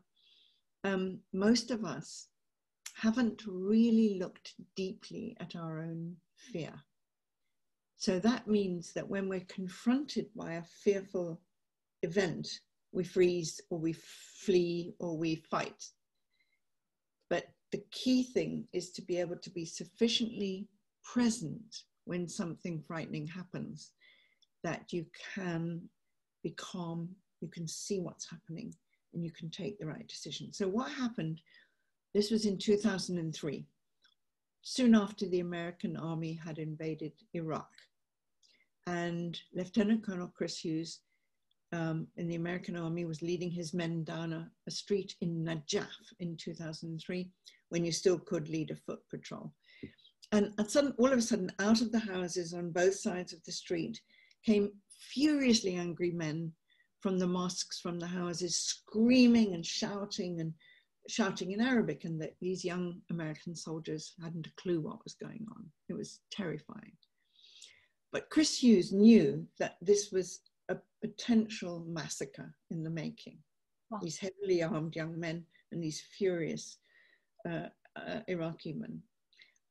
um, 0.83 1.19
most 1.33 1.71
of 1.71 1.83
us 1.83 2.27
haven't 2.95 3.43
really 3.47 4.17
looked 4.17 4.53
deeply 4.75 5.35
at 5.39 5.55
our 5.55 5.79
own 5.79 6.15
fear. 6.35 6.73
So 7.97 8.19
that 8.19 8.47
means 8.47 8.93
that 8.93 9.07
when 9.07 9.27
we're 9.27 9.47
confronted 9.47 10.27
by 10.35 10.53
a 10.53 10.63
fearful 10.83 11.41
event, 12.03 12.47
we 12.91 13.03
freeze 13.03 13.59
or 13.69 13.79
we 13.79 13.93
flee 13.93 14.93
or 14.99 15.17
we 15.17 15.35
fight. 15.35 15.83
But 17.29 17.45
the 17.71 17.83
key 17.91 18.23
thing 18.23 18.67
is 18.71 18.91
to 18.91 19.01
be 19.01 19.19
able 19.19 19.37
to 19.37 19.49
be 19.49 19.65
sufficiently 19.65 20.67
present 21.03 21.83
when 22.05 22.27
something 22.27 22.81
frightening 22.87 23.27
happens, 23.27 23.91
that 24.63 24.93
you 24.93 25.05
can 25.35 25.81
be 26.43 26.51
calm, 26.51 27.09
you 27.41 27.47
can 27.47 27.67
see 27.67 27.99
what's 27.99 28.29
happening, 28.29 28.73
and 29.13 29.23
you 29.23 29.31
can 29.31 29.49
take 29.49 29.79
the 29.79 29.85
right 29.85 30.07
decision. 30.07 30.53
So, 30.53 30.67
what 30.67 30.91
happened? 30.91 31.41
This 32.13 32.31
was 32.31 32.45
in 32.45 32.57
2003, 32.57 33.65
soon 34.61 34.95
after 34.95 35.27
the 35.27 35.39
American 35.39 35.97
army 35.97 36.33
had 36.33 36.57
invaded 36.57 37.13
Iraq. 37.33 37.69
And 38.87 39.39
Lieutenant 39.53 40.05
Colonel 40.05 40.31
Chris 40.35 40.57
Hughes 40.59 41.01
um, 41.73 42.07
in 42.15 42.27
the 42.29 42.35
American 42.35 42.77
Army 42.77 43.03
was 43.03 43.21
leading 43.21 43.51
his 43.51 43.73
men 43.73 44.05
down 44.05 44.31
a, 44.31 44.49
a, 44.67 44.71
street 44.71 45.13
in 45.19 45.43
Najaf 45.43 45.85
in 46.21 46.37
2003 46.37 47.29
when 47.69 47.83
you 47.83 47.91
still 47.91 48.17
could 48.17 48.47
lead 48.47 48.71
a 48.71 48.75
foot 48.77 49.01
patrol 49.09 49.51
and 50.31 50.53
sudden, 50.67 50.93
all 50.97 51.11
of 51.11 51.17
a 51.17 51.21
sudden, 51.21 51.51
out 51.59 51.81
of 51.81 51.91
the 51.91 51.99
houses 51.99 52.53
on 52.53 52.71
both 52.71 52.95
sides 52.95 53.33
of 53.33 53.43
the 53.45 53.51
street 53.51 54.01
came 54.45 54.71
furiously 54.99 55.75
angry 55.75 56.11
men 56.11 56.51
from 57.01 57.19
the 57.19 57.27
mosques, 57.27 57.79
from 57.79 57.99
the 57.99 58.07
houses, 58.07 58.59
screaming 58.59 59.53
and 59.53 59.65
shouting 59.65 60.41
and 60.41 60.53
shouting 61.07 61.51
in 61.51 61.61
Arabic, 61.61 62.03
and 62.03 62.21
that 62.21 62.35
these 62.41 62.65
young 62.65 63.01
American 63.09 63.55
soldiers 63.55 64.13
hadn't 64.21 64.47
a 64.47 64.61
clue 64.61 64.81
what 64.81 65.03
was 65.03 65.15
going 65.15 65.45
on. 65.55 65.65
It 65.89 65.93
was 65.93 66.19
terrifying. 66.31 66.91
But 68.11 68.29
Chris 68.29 68.61
Hughes 68.61 68.91
knew 68.91 69.45
that 69.59 69.77
this 69.81 70.11
was 70.11 70.41
a 70.69 70.77
potential 71.01 71.85
massacre 71.87 72.53
in 72.71 72.83
the 72.83 72.89
making. 72.89 73.37
Wow. 73.89 73.99
These 74.01 74.17
heavily 74.17 74.63
armed 74.63 74.95
young 74.95 75.19
men 75.19 75.45
and 75.71 75.81
these 75.81 76.01
furious 76.17 76.79
uh, 77.47 77.67
uh, 77.95 78.19
Iraqi 78.27 78.73
men. 78.73 79.01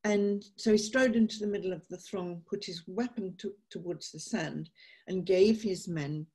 And 0.06 0.44
so 0.54 0.70
he 0.70 0.78
strode 0.78 1.16
into 1.16 1.40
the 1.40 1.48
middle 1.48 1.72
of 1.72 1.88
the 1.88 1.96
throng, 1.96 2.40
put 2.48 2.64
his 2.64 2.84
weapon 2.86 3.34
to, 3.38 3.52
towards 3.70 4.12
the 4.12 4.20
sand, 4.20 4.70
and 5.08 5.26
gave 5.26 5.60
his 5.60 5.88
men 5.88 6.28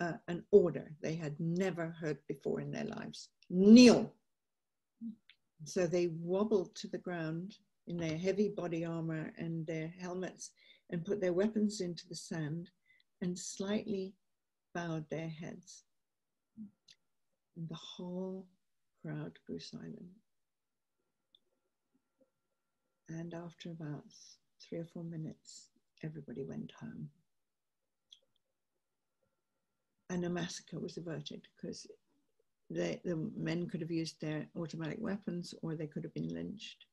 uh, 0.00 0.14
an 0.28 0.44
order 0.50 0.90
they 1.02 1.14
had 1.14 1.38
never 1.38 1.94
heard 2.00 2.16
before 2.26 2.62
in 2.62 2.70
their 2.70 2.86
lives 2.86 3.28
kneel. 3.50 4.10
So 5.64 5.86
they 5.86 6.06
wobbled 6.06 6.74
to 6.76 6.88
the 6.88 6.96
ground 6.96 7.54
in 7.86 7.98
their 7.98 8.16
heavy 8.16 8.48
body 8.48 8.82
armor 8.82 9.30
and 9.36 9.66
their 9.66 9.92
helmets 10.00 10.52
and 10.88 11.04
put 11.04 11.20
their 11.20 11.34
weapons 11.34 11.82
into 11.82 12.08
the 12.08 12.16
sand 12.16 12.70
and 13.20 13.38
slightly 13.38 14.14
bowed 14.74 15.04
their 15.10 15.28
heads. 15.28 15.84
And 17.58 17.68
the 17.68 17.74
whole 17.74 18.46
crowd 19.02 19.38
grew 19.46 19.58
silent. 19.60 20.08
And 23.08 23.34
after 23.34 23.70
about 23.70 24.04
three 24.60 24.78
or 24.78 24.84
four 24.84 25.04
minutes, 25.04 25.68
everybody 26.02 26.44
went 26.44 26.72
home. 26.80 27.08
And 30.10 30.24
a 30.24 30.30
massacre 30.30 30.78
was 30.78 30.96
averted 30.96 31.42
because 31.56 31.86
they, 32.70 33.00
the 33.04 33.16
men 33.36 33.68
could 33.68 33.80
have 33.80 33.90
used 33.90 34.20
their 34.20 34.46
automatic 34.56 34.98
weapons 35.00 35.54
or 35.62 35.74
they 35.74 35.86
could 35.86 36.04
have 36.04 36.14
been 36.14 36.32
lynched. 36.32 36.86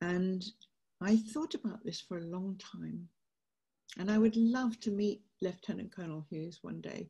And 0.00 0.44
I 1.00 1.16
thought 1.16 1.54
about 1.54 1.84
this 1.84 2.00
for 2.00 2.18
a 2.18 2.24
long 2.24 2.56
time. 2.58 3.08
And 3.98 4.10
I 4.10 4.18
would 4.18 4.36
love 4.36 4.78
to 4.80 4.90
meet 4.90 5.22
Lieutenant 5.42 5.94
Colonel 5.94 6.24
Hughes 6.30 6.60
one 6.62 6.80
day 6.80 7.08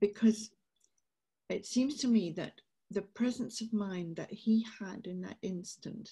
because 0.00 0.50
it 1.48 1.66
seems 1.66 1.96
to 1.98 2.08
me 2.08 2.30
that 2.32 2.60
the 2.90 3.02
presence 3.02 3.60
of 3.60 3.72
mind 3.72 4.16
that 4.16 4.32
he 4.32 4.66
had 4.78 5.06
in 5.06 5.20
that 5.22 5.36
instant 5.42 6.10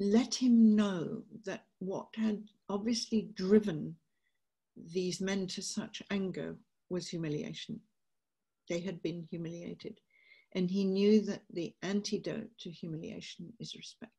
let 0.00 0.34
him 0.34 0.74
know 0.76 1.22
that 1.44 1.64
what 1.78 2.08
had 2.14 2.44
obviously 2.68 3.30
driven 3.34 3.96
these 4.76 5.20
men 5.20 5.46
to 5.48 5.62
such 5.62 6.02
anger 6.10 6.56
was 6.88 7.08
humiliation. 7.08 7.80
They 8.68 8.80
had 8.80 9.02
been 9.02 9.26
humiliated. 9.30 10.00
And 10.52 10.70
he 10.70 10.84
knew 10.84 11.20
that 11.22 11.42
the 11.52 11.74
antidote 11.82 12.50
to 12.60 12.70
humiliation 12.70 13.52
is 13.58 13.74
respect. 13.74 14.12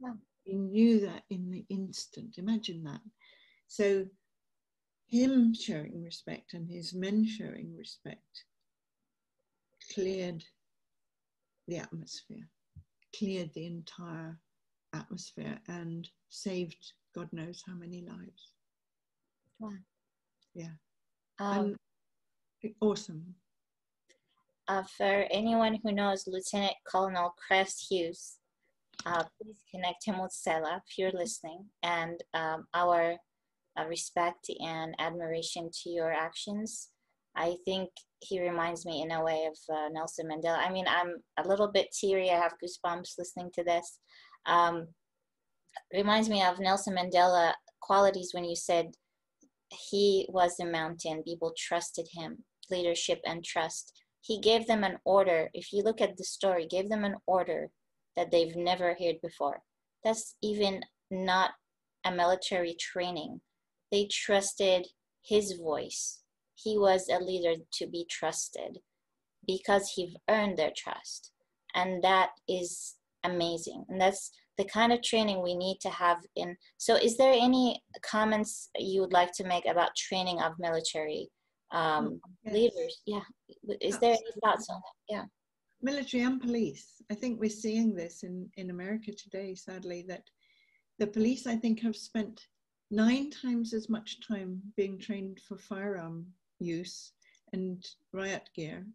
Yeah. 0.00 0.12
He 0.44 0.54
knew 0.54 1.00
that 1.00 1.24
in 1.30 1.50
the 1.50 1.64
instant. 1.68 2.38
Imagine 2.38 2.84
that. 2.84 3.00
So, 3.66 4.06
him 5.08 5.54
showing 5.54 6.02
respect 6.02 6.52
and 6.52 6.68
his 6.68 6.92
men 6.92 7.24
showing 7.26 7.74
respect 7.76 8.44
cleared 9.94 10.44
the 11.68 11.78
atmosphere, 11.78 12.48
cleared 13.16 13.52
the 13.54 13.66
entire 13.66 14.38
atmosphere, 14.94 15.58
and 15.68 16.08
saved 16.28 16.92
God 17.14 17.28
knows 17.32 17.62
how 17.66 17.74
many 17.74 18.02
lives. 18.02 18.52
Wow. 19.58 19.72
Yeah. 20.54 20.72
Um, 21.38 21.76
awesome. 22.80 23.34
Uh, 24.68 24.82
for 24.96 25.26
anyone 25.30 25.78
who 25.82 25.92
knows 25.92 26.26
Lieutenant 26.26 26.74
Colonel 26.86 27.34
Chris 27.46 27.86
Hughes, 27.88 28.38
uh, 29.04 29.22
please 29.40 29.62
connect 29.70 30.04
him 30.04 30.20
with 30.20 30.32
Scilla 30.32 30.82
if 30.86 30.98
you're 30.98 31.12
listening. 31.12 31.66
And 31.82 32.22
um, 32.34 32.66
our 32.74 33.16
uh, 33.78 33.84
respect 33.86 34.50
and 34.60 34.94
admiration 34.98 35.70
to 35.82 35.90
your 35.90 36.12
actions. 36.12 36.88
I 37.36 37.56
think 37.64 37.90
he 38.20 38.40
reminds 38.40 38.86
me 38.86 39.02
in 39.02 39.10
a 39.10 39.22
way 39.22 39.46
of 39.46 39.74
uh, 39.74 39.88
Nelson 39.92 40.28
Mandela. 40.28 40.58
I 40.58 40.72
mean, 40.72 40.86
I'm 40.88 41.16
a 41.38 41.46
little 41.46 41.70
bit 41.70 41.92
teary. 41.92 42.30
I 42.30 42.38
have 42.38 42.54
goosebumps 42.62 43.18
listening 43.18 43.50
to 43.54 43.64
this. 43.64 43.98
Um, 44.46 44.88
reminds 45.92 46.28
me 46.28 46.42
of 46.42 46.58
Nelson 46.58 46.96
Mandela 46.96 47.52
qualities 47.80 48.30
when 48.32 48.44
you 48.44 48.56
said 48.56 48.86
he 49.90 50.26
was 50.30 50.56
the 50.56 50.64
mountain, 50.64 51.22
people 51.22 51.52
trusted 51.56 52.08
him, 52.12 52.44
leadership 52.70 53.20
and 53.26 53.44
trust. 53.44 53.92
He 54.20 54.40
gave 54.40 54.66
them 54.66 54.84
an 54.84 54.98
order. 55.04 55.50
If 55.54 55.72
you 55.72 55.82
look 55.82 56.00
at 56.00 56.16
the 56.16 56.24
story, 56.24 56.66
gave 56.66 56.88
them 56.88 57.04
an 57.04 57.16
order 57.26 57.70
that 58.16 58.30
they've 58.30 58.56
never 58.56 58.96
heard 58.98 59.16
before. 59.22 59.62
That's 60.04 60.36
even 60.42 60.82
not 61.10 61.50
a 62.04 62.10
military 62.10 62.76
training. 62.78 63.40
They 63.92 64.08
trusted 64.10 64.86
his 65.22 65.58
voice. 65.60 66.22
He 66.56 66.78
was 66.78 67.08
a 67.08 67.22
leader 67.22 67.54
to 67.74 67.86
be 67.86 68.06
trusted 68.10 68.78
because 69.46 69.92
he 69.94 70.16
earned 70.28 70.56
their 70.56 70.72
trust. 70.76 71.32
And 71.74 72.02
that 72.02 72.30
is 72.48 72.96
amazing. 73.24 73.84
And 73.88 74.00
that's 74.00 74.30
the 74.58 74.64
kind 74.64 74.92
of 74.92 75.02
training 75.02 75.42
we 75.42 75.54
need 75.54 75.78
to 75.82 75.90
have 75.90 76.18
in. 76.34 76.56
So, 76.78 76.96
is 76.96 77.16
there 77.16 77.32
any 77.32 77.82
comments 78.02 78.70
you 78.78 79.02
would 79.02 79.12
like 79.12 79.32
to 79.32 79.44
make 79.44 79.66
about 79.66 79.94
training 79.96 80.40
of 80.40 80.58
military 80.58 81.28
um, 81.72 82.20
yes. 82.44 82.54
leaders? 82.54 83.02
Yeah. 83.06 83.20
Is 83.80 83.98
there 83.98 84.12
any 84.12 84.32
thoughts 84.42 84.68
on 84.70 84.80
that? 84.80 85.14
Yeah 85.14 85.24
military 85.82 86.22
and 86.24 86.40
police. 86.40 87.02
I 87.10 87.14
think 87.14 87.38
we're 87.38 87.50
seeing 87.50 87.94
this 87.94 88.22
in, 88.22 88.48
in 88.56 88.70
America 88.70 89.12
today, 89.12 89.54
sadly, 89.54 90.04
that 90.08 90.24
the 90.98 91.06
police, 91.06 91.46
I 91.46 91.56
think, 91.56 91.80
have 91.80 91.96
spent 91.96 92.40
nine 92.90 93.30
times 93.30 93.74
as 93.74 93.88
much 93.88 94.26
time 94.26 94.60
being 94.76 94.98
trained 94.98 95.40
for 95.46 95.56
firearm 95.56 96.26
use 96.58 97.12
and 97.52 97.84
riot 98.12 98.48
gear 98.54 98.86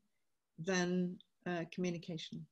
than 0.60 1.18
uh, 1.48 1.64
communication. 1.74 2.46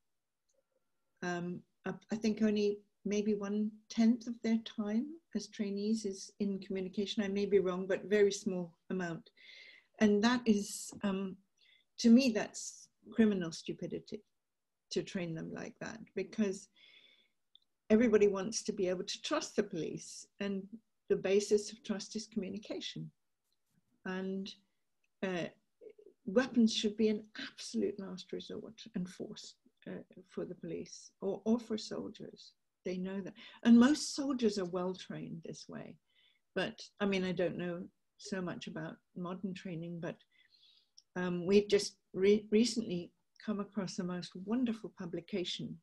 Um, 1.21 1.61
I, 1.85 1.93
I 2.11 2.15
think 2.15 2.41
only 2.41 2.79
maybe 3.05 3.33
one 3.33 3.71
tenth 3.89 4.27
of 4.27 4.35
their 4.43 4.59
time 4.59 5.07
as 5.35 5.47
trainees 5.47 6.05
is 6.05 6.31
in 6.39 6.59
communication. 6.59 7.23
I 7.23 7.27
may 7.27 7.45
be 7.45 7.59
wrong, 7.59 7.85
but 7.87 8.05
very 8.05 8.31
small 8.31 8.73
amount. 8.89 9.29
And 9.99 10.23
that 10.23 10.41
is, 10.45 10.91
um, 11.03 11.35
to 11.99 12.09
me, 12.09 12.31
that's 12.31 12.87
criminal 13.11 13.51
stupidity 13.51 14.21
to 14.91 15.03
train 15.03 15.33
them 15.33 15.51
like 15.53 15.73
that 15.81 15.99
because 16.15 16.69
everybody 17.89 18.27
wants 18.27 18.63
to 18.63 18.71
be 18.71 18.87
able 18.87 19.03
to 19.03 19.21
trust 19.21 19.55
the 19.55 19.63
police 19.63 20.25
and 20.39 20.63
the 21.09 21.15
basis 21.15 21.71
of 21.71 21.83
trust 21.83 22.15
is 22.15 22.27
communication 22.27 23.09
and 24.05 24.53
uh, 25.23 25.47
weapons 26.25 26.73
should 26.73 26.95
be 26.97 27.09
an 27.09 27.23
absolute 27.51 27.99
last 27.99 28.31
resort 28.31 28.79
and 28.95 29.07
force 29.07 29.55
uh, 29.87 30.01
for 30.29 30.45
the 30.45 30.55
police 30.55 31.11
or, 31.21 31.41
or 31.45 31.59
for 31.59 31.77
soldiers. 31.77 32.53
They 32.85 32.97
know 32.97 33.21
that. 33.21 33.33
And 33.63 33.79
most 33.79 34.15
soldiers 34.15 34.57
are 34.57 34.65
well 34.65 34.93
trained 34.93 35.41
this 35.45 35.65
way. 35.67 35.95
But 36.55 36.81
i 36.99 37.05
mean 37.05 37.23
i 37.23 37.31
don't 37.31 37.57
know 37.57 37.83
so 38.17 38.41
much 38.41 38.67
about 38.67 38.97
modern 39.15 39.53
training 39.53 39.99
but 40.01 40.17
um, 41.15 41.45
we've 41.45 41.67
just 41.67 41.95
re- 42.13 42.45
recently 42.51 43.11
come 43.45 43.59
across 43.59 43.99
a 43.99 44.03
most 44.03 44.31
wonderful 44.45 44.91
publication 44.97 45.77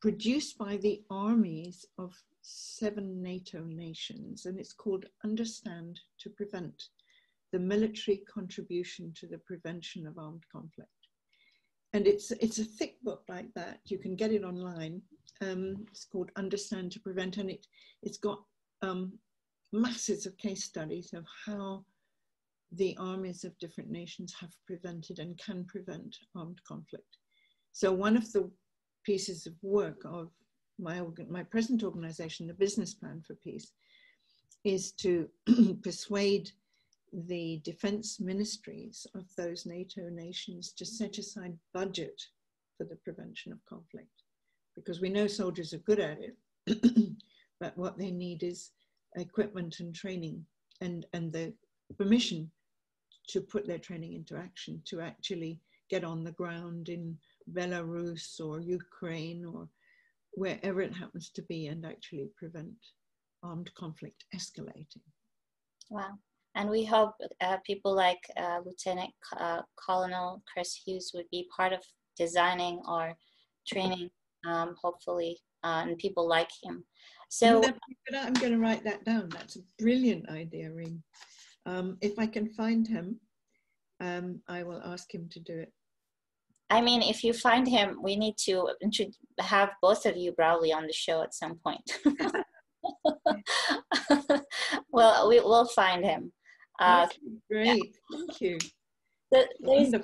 produced 0.00 0.58
by 0.58 0.76
the 0.78 1.02
armies 1.10 1.86
of 1.98 2.14
seven 2.42 3.22
NATO 3.22 3.62
nations, 3.62 4.46
and 4.46 4.58
it's 4.58 4.72
called 4.72 5.06
Understand 5.24 6.00
to 6.20 6.30
Prevent 6.30 6.82
the 7.52 7.58
Military 7.58 8.22
Contribution 8.32 9.12
to 9.16 9.26
the 9.26 9.38
Prevention 9.38 10.06
of 10.06 10.18
Armed 10.18 10.44
Conflict. 10.50 10.90
And 11.92 12.06
it's, 12.06 12.30
it's 12.32 12.58
a 12.58 12.64
thick 12.64 12.96
book 13.02 13.22
like 13.28 13.52
that. 13.54 13.80
You 13.84 13.98
can 13.98 14.16
get 14.16 14.32
it 14.32 14.44
online. 14.44 15.02
Um, 15.42 15.84
it's 15.90 16.06
called 16.06 16.30
Understand 16.36 16.92
to 16.92 17.00
Prevent, 17.00 17.36
and 17.36 17.50
it, 17.50 17.66
it's 18.02 18.16
got 18.16 18.42
um, 18.80 19.12
masses 19.72 20.24
of 20.24 20.36
case 20.38 20.64
studies 20.64 21.12
of 21.12 21.24
how 21.46 21.84
the 22.72 22.96
armies 22.98 23.44
of 23.44 23.58
different 23.58 23.90
nations 23.90 24.34
have 24.40 24.52
prevented 24.66 25.18
and 25.18 25.38
can 25.38 25.64
prevent 25.64 26.16
armed 26.34 26.60
conflict. 26.66 27.18
So 27.72 27.92
one 27.92 28.16
of 28.16 28.30
the 28.32 28.50
pieces 29.04 29.46
of 29.46 29.54
work 29.62 30.00
of 30.04 30.30
my, 30.78 31.02
my 31.28 31.42
present 31.42 31.82
organization, 31.82 32.46
the 32.46 32.54
Business 32.54 32.94
Plan 32.94 33.22
for 33.26 33.34
Peace, 33.34 33.72
is 34.64 34.92
to 34.92 35.28
persuade 35.82 36.50
the 37.12 37.60
defense 37.64 38.20
ministries 38.20 39.06
of 39.14 39.24
those 39.36 39.66
NATO 39.66 40.08
nations 40.08 40.72
to 40.72 40.84
set 40.86 41.18
aside 41.18 41.56
budget 41.74 42.20
for 42.76 42.84
the 42.84 42.96
prevention 42.96 43.52
of 43.52 43.64
conflict. 43.66 44.08
Because 44.74 45.00
we 45.00 45.10
know 45.10 45.26
soldiers 45.26 45.74
are 45.74 45.78
good 45.78 46.00
at 46.00 46.18
it, 46.20 47.12
but 47.60 47.76
what 47.76 47.98
they 47.98 48.10
need 48.10 48.42
is 48.42 48.70
equipment 49.16 49.80
and 49.80 49.94
training 49.94 50.44
and, 50.80 51.06
and 51.12 51.32
the 51.32 51.52
permission 51.98 52.50
to 53.28 53.40
put 53.40 53.66
their 53.66 53.78
training 53.78 54.14
into 54.14 54.36
action, 54.36 54.80
to 54.86 55.00
actually 55.00 55.60
get 55.90 56.04
on 56.04 56.24
the 56.24 56.32
ground 56.32 56.88
in 56.88 57.16
Belarus 57.52 58.40
or 58.40 58.60
Ukraine 58.60 59.44
or 59.44 59.68
wherever 60.32 60.80
it 60.80 60.94
happens 60.94 61.28
to 61.30 61.42
be 61.42 61.66
and 61.66 61.84
actually 61.84 62.30
prevent 62.38 62.72
armed 63.42 63.70
conflict 63.74 64.24
escalating. 64.34 65.02
Wow. 65.90 66.18
And 66.54 66.68
we 66.68 66.84
hope 66.84 67.14
uh, 67.40 67.56
people 67.64 67.94
like 67.94 68.20
uh, 68.36 68.60
Lieutenant 68.64 69.10
uh, 69.38 69.62
Colonel 69.76 70.42
Chris 70.52 70.74
Hughes 70.74 71.12
would 71.14 71.26
be 71.30 71.48
part 71.54 71.72
of 71.72 71.80
designing 72.16 72.82
or 72.86 73.14
training, 73.66 74.10
um, 74.46 74.74
hopefully, 74.82 75.38
uh, 75.64 75.84
and 75.86 75.96
people 75.98 76.28
like 76.28 76.50
him. 76.62 76.84
So 77.30 77.62
I'm 78.14 78.34
going 78.34 78.52
to 78.52 78.58
write 78.58 78.84
that 78.84 79.04
down. 79.04 79.30
That's 79.30 79.56
a 79.56 79.60
brilliant 79.78 80.28
idea, 80.28 80.70
Reem. 80.70 81.02
Um, 81.64 81.96
if 82.02 82.18
I 82.18 82.26
can 82.26 82.48
find 82.50 82.86
him, 82.86 83.18
um, 84.00 84.40
I 84.48 84.62
will 84.62 84.82
ask 84.84 85.14
him 85.14 85.28
to 85.30 85.40
do 85.40 85.58
it. 85.58 85.72
I 86.68 86.80
mean, 86.80 87.02
if 87.02 87.24
you 87.24 87.32
find 87.32 87.66
him, 87.68 87.98
we 88.02 88.16
need 88.16 88.36
to 88.44 88.68
have 89.40 89.70
both 89.80 90.04
of 90.06 90.16
you 90.16 90.32
probably 90.32 90.72
on 90.72 90.86
the 90.86 90.92
show 90.92 91.22
at 91.22 91.34
some 91.34 91.58
point. 91.64 91.98
well, 94.90 95.28
we 95.28 95.40
will 95.40 95.66
find 95.66 96.04
him. 96.04 96.32
Uh, 96.82 97.06
great, 97.50 97.66
yeah. 97.66 98.16
thank 98.16 98.40
you. 98.40 98.58
So 99.32 99.44
there's, 99.60 99.94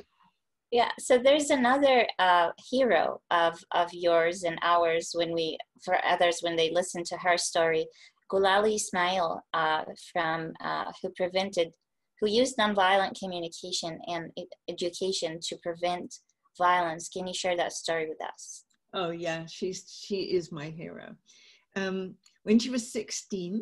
yeah, 0.70 0.90
so 0.98 1.18
there's 1.18 1.50
another 1.50 2.06
uh, 2.18 2.50
hero 2.70 3.20
of 3.30 3.58
of 3.72 3.92
yours 3.92 4.42
and 4.42 4.58
ours 4.62 5.10
when 5.14 5.32
we 5.32 5.58
for 5.84 5.96
others 6.04 6.38
when 6.40 6.56
they 6.56 6.70
listen 6.70 7.02
to 7.04 7.16
her 7.18 7.36
story, 7.38 7.86
Gulalai 8.30 8.74
Ismail 8.74 9.40
uh, 9.54 9.84
from 10.12 10.52
uh, 10.62 10.92
who 11.02 11.10
prevented 11.16 11.74
who 12.20 12.28
used 12.28 12.56
nonviolent 12.56 13.18
communication 13.18 13.98
and 14.08 14.30
education 14.68 15.38
to 15.42 15.56
prevent 15.62 16.16
violence. 16.58 17.08
Can 17.08 17.26
you 17.26 17.34
share 17.34 17.56
that 17.56 17.72
story 17.72 18.08
with 18.08 18.20
us? 18.22 18.64
Oh 18.92 19.10
yeah, 19.10 19.46
she's 19.46 20.00
she 20.04 20.22
is 20.22 20.52
my 20.52 20.70
hero. 20.70 21.14
Um, 21.76 22.14
when 22.42 22.58
she 22.58 22.70
was 22.70 22.92
16, 22.92 23.60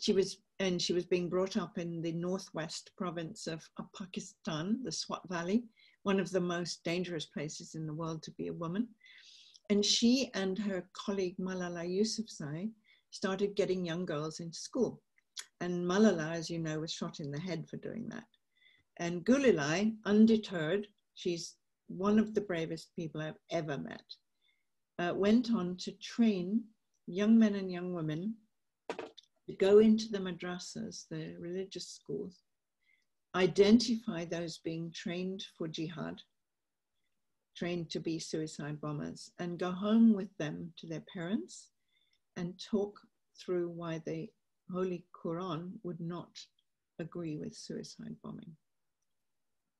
she 0.00 0.12
was 0.12 0.38
and 0.60 0.80
she 0.80 0.92
was 0.92 1.06
being 1.06 1.30
brought 1.30 1.56
up 1.56 1.78
in 1.78 2.02
the 2.02 2.12
northwest 2.12 2.90
province 2.96 3.46
of, 3.46 3.66
of 3.78 3.86
Pakistan, 3.98 4.78
the 4.84 4.92
Swat 4.92 5.22
Valley, 5.30 5.64
one 6.02 6.20
of 6.20 6.30
the 6.30 6.40
most 6.40 6.84
dangerous 6.84 7.24
places 7.24 7.74
in 7.74 7.86
the 7.86 7.94
world 7.94 8.22
to 8.22 8.30
be 8.32 8.48
a 8.48 8.52
woman. 8.52 8.86
And 9.70 9.82
she 9.82 10.30
and 10.34 10.58
her 10.58 10.84
colleague 10.92 11.36
Malala 11.40 11.86
Yousafzai 11.88 12.70
started 13.10 13.56
getting 13.56 13.86
young 13.86 14.04
girls 14.04 14.40
into 14.40 14.58
school. 14.58 15.00
And 15.62 15.86
Malala, 15.86 16.32
as 16.32 16.50
you 16.50 16.58
know, 16.58 16.80
was 16.80 16.92
shot 16.92 17.20
in 17.20 17.30
the 17.30 17.40
head 17.40 17.66
for 17.66 17.78
doing 17.78 18.06
that. 18.10 18.24
And 18.98 19.24
Gulalai, 19.24 19.94
undeterred, 20.04 20.86
she's 21.14 21.56
one 21.88 22.18
of 22.18 22.34
the 22.34 22.42
bravest 22.42 22.94
people 22.94 23.22
I've 23.22 23.40
ever 23.50 23.78
met, 23.78 24.04
uh, 24.98 25.14
went 25.14 25.50
on 25.52 25.78
to 25.78 25.92
train 25.92 26.64
young 27.06 27.38
men 27.38 27.54
and 27.54 27.72
young 27.72 27.94
women 27.94 28.34
go 29.58 29.78
into 29.78 30.08
the 30.08 30.18
madrasas, 30.18 31.06
the 31.08 31.36
religious 31.38 31.88
schools, 31.88 32.42
identify 33.34 34.24
those 34.24 34.58
being 34.58 34.90
trained 34.92 35.44
for 35.56 35.68
jihad, 35.68 36.20
trained 37.56 37.90
to 37.90 38.00
be 38.00 38.18
suicide 38.18 38.80
bombers, 38.80 39.30
and 39.38 39.58
go 39.58 39.70
home 39.70 40.14
with 40.14 40.36
them 40.38 40.72
to 40.78 40.86
their 40.86 41.04
parents 41.12 41.68
and 42.36 42.60
talk 42.60 43.00
through 43.38 43.68
why 43.68 44.00
the 44.04 44.28
Holy 44.72 45.04
Quran 45.12 45.72
would 45.82 46.00
not 46.00 46.38
agree 46.98 47.36
with 47.36 47.54
suicide 47.54 48.16
bombing. 48.22 48.56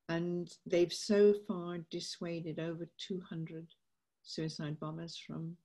And 0.09 0.53
they've 0.67 0.93
so 0.93 1.35
far 1.47 1.79
dissuaded 1.91 2.59
over 2.59 2.89
200 3.07 3.67
suicide 4.23 4.79
bombers 4.81 5.17
from 5.17 5.57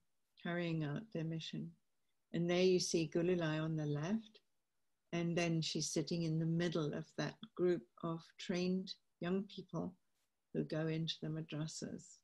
carrying 0.43 0.83
out 0.83 1.01
their 1.13 1.23
mission. 1.23 1.71
And 2.35 2.49
there 2.49 2.61
you 2.61 2.81
see 2.81 3.09
Gulalai 3.15 3.63
on 3.63 3.77
the 3.77 3.85
left, 3.85 4.41
and 5.13 5.37
then 5.37 5.61
she's 5.61 5.93
sitting 5.93 6.23
in 6.23 6.37
the 6.37 6.45
middle 6.45 6.93
of 6.93 7.05
that 7.17 7.35
group 7.55 7.83
of 8.03 8.19
trained 8.37 8.93
young 9.21 9.43
people 9.43 9.95
who 10.53 10.65
go 10.65 10.87
into 10.87 11.15
the 11.21 11.29
madrasas. 11.29 12.17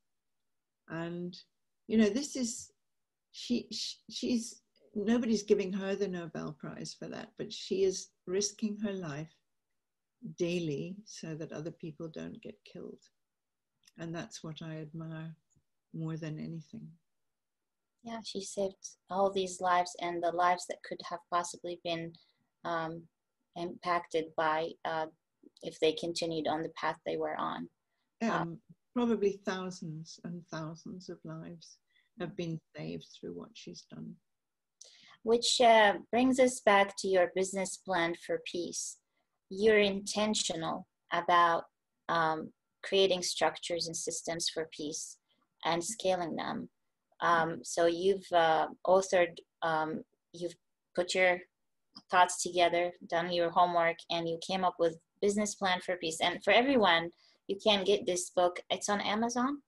And, 0.90 1.34
you 1.88 1.96
know, 1.96 2.10
this 2.10 2.36
is, 2.36 2.70
she, 3.30 3.66
she 3.72 3.96
she's, 4.10 4.60
nobody's 4.94 5.44
giving 5.44 5.72
her 5.72 5.96
the 5.96 6.08
Nobel 6.08 6.56
Prize 6.60 6.94
for 6.98 7.08
that, 7.08 7.30
but 7.38 7.50
she 7.50 7.84
is 7.84 8.08
risking 8.26 8.76
her 8.80 8.92
life 8.92 9.32
daily 10.36 10.96
so 11.06 11.34
that 11.36 11.52
other 11.52 11.70
people 11.70 12.08
don't 12.08 12.40
get 12.42 12.58
killed. 12.70 13.00
And 13.98 14.14
that's 14.14 14.44
what 14.44 14.60
I 14.60 14.82
admire 14.82 15.34
more 15.94 16.18
than 16.18 16.38
anything. 16.38 16.86
Yeah, 18.04 18.18
she 18.24 18.42
saved 18.42 18.74
all 19.10 19.30
these 19.30 19.60
lives 19.60 19.94
and 20.00 20.22
the 20.22 20.32
lives 20.32 20.66
that 20.68 20.82
could 20.82 21.00
have 21.08 21.20
possibly 21.30 21.80
been 21.84 22.12
um, 22.64 23.02
impacted 23.56 24.26
by 24.36 24.70
uh, 24.84 25.06
if 25.62 25.78
they 25.80 25.92
continued 25.92 26.48
on 26.48 26.62
the 26.62 26.70
path 26.70 26.98
they 27.06 27.16
were 27.16 27.36
on. 27.38 27.68
Um, 28.22 28.58
probably 28.94 29.40
thousands 29.44 30.18
and 30.24 30.42
thousands 30.50 31.08
of 31.08 31.18
lives 31.24 31.78
have 32.20 32.36
been 32.36 32.60
saved 32.76 33.06
through 33.18 33.32
what 33.32 33.50
she's 33.54 33.84
done. 33.90 34.14
Which 35.22 35.60
uh, 35.60 35.94
brings 36.10 36.40
us 36.40 36.60
back 36.60 36.94
to 36.98 37.08
your 37.08 37.30
business 37.34 37.76
plan 37.76 38.14
for 38.26 38.42
peace. 38.50 38.98
You're 39.48 39.78
intentional 39.78 40.86
about 41.12 41.64
um, 42.08 42.52
creating 42.82 43.22
structures 43.22 43.86
and 43.86 43.96
systems 43.96 44.48
for 44.52 44.68
peace 44.76 45.18
and 45.64 45.82
scaling 45.82 46.36
them. 46.36 46.68
Um, 47.22 47.60
so 47.62 47.86
you've 47.86 48.26
uh, 48.32 48.66
authored, 48.86 49.38
um, 49.62 50.02
you've 50.32 50.54
put 50.94 51.14
your 51.14 51.38
thoughts 52.10 52.42
together, 52.42 52.92
done 53.08 53.32
your 53.32 53.50
homework, 53.50 53.96
and 54.10 54.28
you 54.28 54.38
came 54.46 54.64
up 54.64 54.74
with 54.78 54.96
business 55.20 55.54
plan 55.54 55.80
for 55.80 55.96
peace. 55.96 56.18
And 56.20 56.42
for 56.44 56.52
everyone, 56.52 57.10
you 57.46 57.56
can 57.64 57.84
get 57.84 58.04
this 58.06 58.30
book. 58.30 58.60
It's 58.70 58.88
on 58.88 59.00
Amazon. 59.00 59.62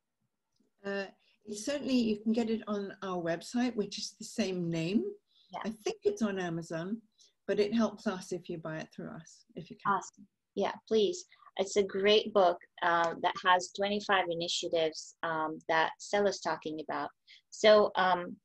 Uh, 0.85 1.05
certainly, 1.53 1.95
you 1.97 2.19
can 2.19 2.33
get 2.33 2.51
it 2.51 2.63
on 2.67 2.93
our 3.03 3.23
website, 3.23 3.75
which 3.77 3.99
is 3.99 4.15
the 4.19 4.25
same 4.25 4.71
name. 4.71 5.05
Yeah. 5.53 5.61
I 5.65 5.71
think 5.71 5.99
it's 6.03 6.23
on 6.23 6.39
Amazon, 6.39 7.01
but 7.47 7.61
it 7.61 7.73
helps 7.73 8.07
us 8.07 8.33
if 8.33 8.51
you 8.51 8.59
buy 8.59 8.79
it 8.79 8.89
through 8.95 9.11
us, 9.11 9.45
if 9.55 9.71
you 9.71 9.77
can. 9.77 9.95
Awesome. 9.95 10.27
Yeah, 10.57 10.73
please. 10.89 11.25
It's 11.57 11.77
a 11.77 11.83
great 11.83 12.33
book 12.33 12.59
uh, 12.83 13.15
that 13.23 13.35
has 13.45 13.71
25 13.77 14.27
initiatives 14.31 15.17
um, 15.23 15.59
that 15.69 15.93
Scilla's 15.99 16.41
talking 16.41 16.81
about. 16.89 17.11
So, 17.51 17.93
um, 17.97 18.37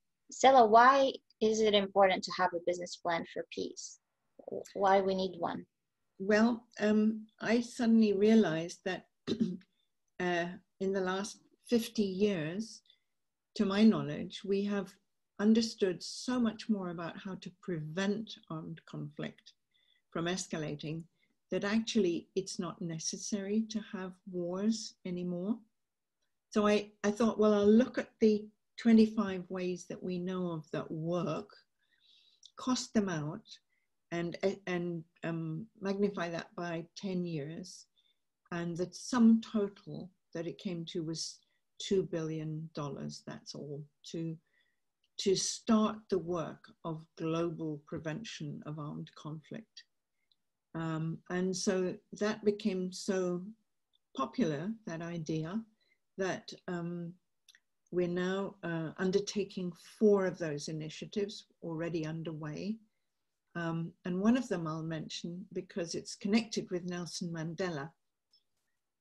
why 0.43 1.11
is 1.41 1.61
it 1.61 1.73
important 1.73 2.23
to 2.23 2.31
have 2.37 2.51
a 2.53 2.63
business 2.67 2.97
plan 2.97 3.25
for 3.33 3.45
peace? 3.53 3.99
Why 4.73 5.01
we 5.01 5.15
need 5.15 5.35
one? 5.39 5.65
Well, 6.19 6.65
um, 6.79 7.27
I 7.41 7.61
suddenly 7.61 8.13
realized 8.13 8.79
that 8.85 9.05
uh, 10.19 10.45
in 10.79 10.93
the 10.93 11.01
last 11.01 11.39
50 11.69 12.03
years, 12.03 12.81
to 13.55 13.65
my 13.65 13.83
knowledge, 13.83 14.41
we 14.45 14.63
have 14.65 14.93
understood 15.39 16.03
so 16.03 16.39
much 16.39 16.69
more 16.69 16.89
about 16.89 17.17
how 17.17 17.35
to 17.35 17.51
prevent 17.61 18.35
armed 18.49 18.81
conflict 18.85 19.53
from 20.11 20.25
escalating 20.25 21.03
that 21.51 21.63
actually 21.63 22.27
it's 22.35 22.59
not 22.59 22.81
necessary 22.81 23.63
to 23.69 23.79
have 23.91 24.13
wars 24.31 24.95
anymore. 25.05 25.57
So 26.51 26.67
I, 26.67 26.91
I 27.03 27.11
thought, 27.11 27.39
well, 27.39 27.53
I'll 27.53 27.67
look 27.67 27.97
at 27.97 28.09
the 28.19 28.45
25 28.77 29.43
ways 29.49 29.85
that 29.89 30.01
we 30.01 30.19
know 30.19 30.51
of 30.51 30.69
that 30.71 30.89
work, 30.89 31.49
cost 32.57 32.93
them 32.93 33.09
out, 33.09 33.45
and, 34.11 34.37
and 34.65 35.03
um, 35.23 35.67
magnify 35.81 36.29
that 36.29 36.47
by 36.55 36.85
10 36.97 37.25
years. 37.25 37.85
And 38.51 38.75
the 38.75 38.87
sum 38.91 39.41
total 39.41 40.09
that 40.33 40.47
it 40.47 40.57
came 40.57 40.85
to 40.85 41.03
was 41.03 41.39
$2 41.91 42.09
billion. 42.09 42.69
That's 42.75 43.53
all 43.53 43.83
to, 44.11 44.35
to 45.19 45.35
start 45.35 45.97
the 46.09 46.19
work 46.19 46.63
of 46.85 47.05
global 47.17 47.81
prevention 47.85 48.63
of 48.65 48.79
armed 48.79 49.11
conflict. 49.15 49.83
Um, 50.75 51.17
and 51.29 51.55
so 51.55 51.95
that 52.13 52.43
became 52.45 52.91
so 52.91 53.41
popular, 54.15 54.71
that 54.85 55.01
idea, 55.01 55.61
that 56.17 56.51
um, 56.67 57.13
we're 57.91 58.07
now 58.07 58.55
uh, 58.63 58.91
undertaking 58.97 59.71
four 59.97 60.25
of 60.25 60.37
those 60.37 60.67
initiatives 60.67 61.45
already 61.63 62.05
underway. 62.05 62.75
Um, 63.55 63.91
and 64.05 64.19
one 64.19 64.37
of 64.37 64.47
them 64.47 64.67
I'll 64.67 64.83
mention 64.83 65.45
because 65.53 65.95
it's 65.95 66.15
connected 66.15 66.69
with 66.69 66.85
Nelson 66.85 67.33
Mandela. 67.33 67.89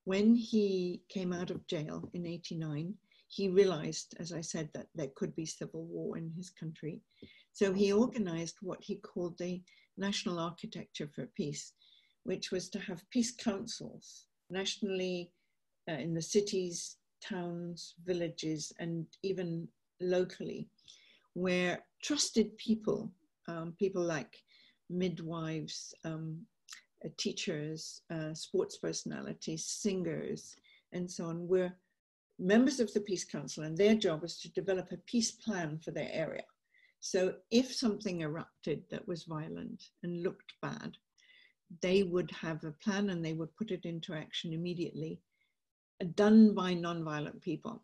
When 0.04 0.34
he 0.34 1.02
came 1.10 1.34
out 1.34 1.50
of 1.50 1.66
jail 1.66 2.08
in 2.14 2.26
89, 2.26 2.94
he 3.28 3.50
realized, 3.50 4.14
as 4.18 4.32
I 4.32 4.40
said, 4.40 4.70
that 4.72 4.86
there 4.94 5.10
could 5.14 5.36
be 5.36 5.44
civil 5.44 5.84
war 5.84 6.16
in 6.16 6.32
his 6.34 6.48
country. 6.48 7.00
So 7.52 7.74
he 7.74 7.92
organized 7.92 8.56
what 8.62 8.82
he 8.82 8.96
called 8.96 9.36
the 9.38 9.60
National 9.98 10.38
Architecture 10.38 11.08
for 11.14 11.26
Peace, 11.26 11.72
which 12.24 12.50
was 12.50 12.68
to 12.70 12.78
have 12.78 13.08
peace 13.10 13.32
councils 13.32 14.26
nationally 14.50 15.30
uh, 15.90 15.94
in 15.94 16.14
the 16.14 16.22
cities, 16.22 16.96
towns, 17.20 17.94
villages, 18.04 18.72
and 18.78 19.06
even 19.22 19.68
locally, 20.00 20.68
where 21.34 21.84
trusted 22.02 22.56
people, 22.56 23.10
um, 23.48 23.74
people 23.78 24.02
like 24.02 24.42
midwives, 24.90 25.94
um, 26.04 26.38
uh, 27.04 27.08
teachers, 27.16 28.02
uh, 28.10 28.34
sports 28.34 28.78
personalities, 28.78 29.64
singers, 29.64 30.56
and 30.92 31.10
so 31.10 31.26
on, 31.26 31.46
were 31.46 31.72
members 32.38 32.80
of 32.80 32.92
the 32.92 33.00
Peace 33.00 33.24
Council, 33.24 33.64
and 33.64 33.76
their 33.76 33.94
job 33.94 34.22
was 34.22 34.38
to 34.40 34.50
develop 34.52 34.92
a 34.92 34.96
peace 34.98 35.30
plan 35.32 35.78
for 35.78 35.90
their 35.90 36.10
area. 36.12 36.44
So 37.00 37.34
if 37.50 37.72
something 37.72 38.22
erupted 38.22 38.82
that 38.90 39.06
was 39.06 39.24
violent 39.24 39.82
and 40.02 40.22
looked 40.22 40.54
bad, 40.60 40.96
they 41.82 42.02
would 42.02 42.30
have 42.30 42.64
a 42.64 42.72
plan 42.72 43.10
and 43.10 43.24
they 43.24 43.34
would 43.34 43.54
put 43.56 43.70
it 43.70 43.84
into 43.84 44.14
action 44.14 44.52
immediately, 44.52 45.20
done 46.14 46.54
by 46.54 46.74
nonviolent 46.74 47.40
people. 47.40 47.82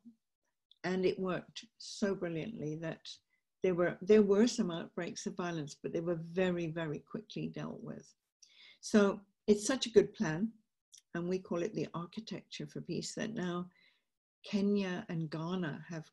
And 0.85 1.07
it 1.07 1.19
worked 1.19 1.65
so 1.79 2.15
brilliantly 2.15 2.77
that 2.77 3.09
there 3.63 3.75
were, 3.75 3.97
there 4.03 4.23
were 4.23 4.47
some 4.47 4.71
outbreaks 4.71 5.27
of 5.27 5.37
violence, 5.37 5.77
but 5.83 5.93
they 5.93 6.01
were 6.01 6.21
very, 6.33 6.67
very 6.67 6.99
quickly 6.99 7.49
dealt 7.49 7.83
with. 7.83 8.07
So 8.81 9.21
it's 9.47 9.67
such 9.67 9.87
a 9.87 9.91
good 9.91 10.13
plan, 10.13 10.51
and 11.15 11.29
we 11.29 11.39
call 11.39 11.63
it 11.63 11.75
the 11.75 11.89
architecture 11.95 12.67
for 12.67 12.81
peace 12.83 13.15
that 13.15 13.35
now 13.35 13.67
Kenya 14.45 15.07
and 15.09 15.31
Ghana 15.31 15.85
have 15.89 16.05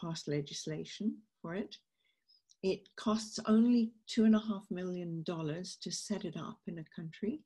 passed 0.00 0.26
legislation 0.26 1.16
for 1.40 1.54
it. 1.54 1.76
It 2.62 2.88
costs 2.96 3.38
only 3.46 3.92
two 4.06 4.24
and 4.24 4.34
a 4.34 4.40
half 4.40 4.64
million 4.70 5.22
dollars 5.22 5.76
to 5.82 5.90
set 5.90 6.24
it 6.24 6.36
up 6.36 6.58
in 6.66 6.78
a 6.78 6.84
country, 6.94 7.40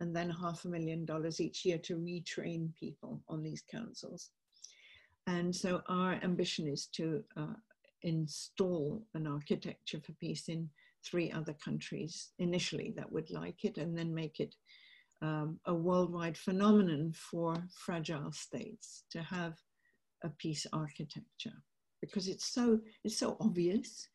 and 0.00 0.14
then 0.14 0.30
half 0.30 0.64
a 0.64 0.68
million 0.68 1.04
dollars 1.04 1.40
each 1.40 1.64
year 1.64 1.78
to 1.78 1.96
retrain 1.96 2.74
people 2.74 3.22
on 3.28 3.42
these 3.42 3.62
councils. 3.70 4.30
And 5.26 5.54
so 5.54 5.82
our 5.88 6.14
ambition 6.22 6.68
is 6.68 6.86
to 6.94 7.24
uh, 7.36 7.54
install 8.02 9.06
an 9.14 9.26
architecture 9.26 10.00
for 10.00 10.12
peace 10.12 10.48
in 10.48 10.68
three 11.04 11.30
other 11.32 11.54
countries 11.64 12.30
initially 12.38 12.92
that 12.96 13.10
would 13.10 13.30
like 13.30 13.64
it, 13.64 13.78
and 13.78 13.96
then 13.96 14.14
make 14.14 14.40
it 14.40 14.54
um, 15.22 15.58
a 15.66 15.74
worldwide 15.74 16.36
phenomenon 16.36 17.12
for 17.12 17.56
fragile 17.70 18.32
states 18.32 19.04
to 19.10 19.22
have 19.22 19.54
a 20.22 20.28
peace 20.30 20.66
architecture 20.72 21.62
because 22.00 22.28
it's 22.28 22.46
so 22.46 22.80
it's 23.04 23.18
so 23.18 23.36
obvious. 23.40 24.08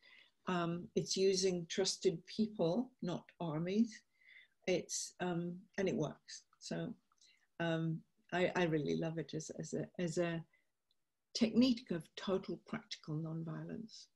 Um, 0.50 0.88
it's 0.96 1.16
using 1.16 1.68
trusted 1.70 2.18
people, 2.26 2.90
not 3.04 3.24
armies. 3.40 4.02
It's 4.66 5.14
um, 5.20 5.56
and 5.78 5.88
it 5.88 5.96
works. 5.96 6.44
So 6.60 6.92
um, 7.60 8.00
I, 8.34 8.52
I 8.56 8.64
really 8.64 8.98
love 8.98 9.20
it 9.20 9.34
as, 9.36 9.52
as 9.60 9.74
a 9.74 9.86
as 10.02 10.18
a 10.18 10.44
technique 11.36 11.92
of 11.92 12.04
total 12.16 12.60
practical 12.68 13.16
nonviolence. 13.16 14.08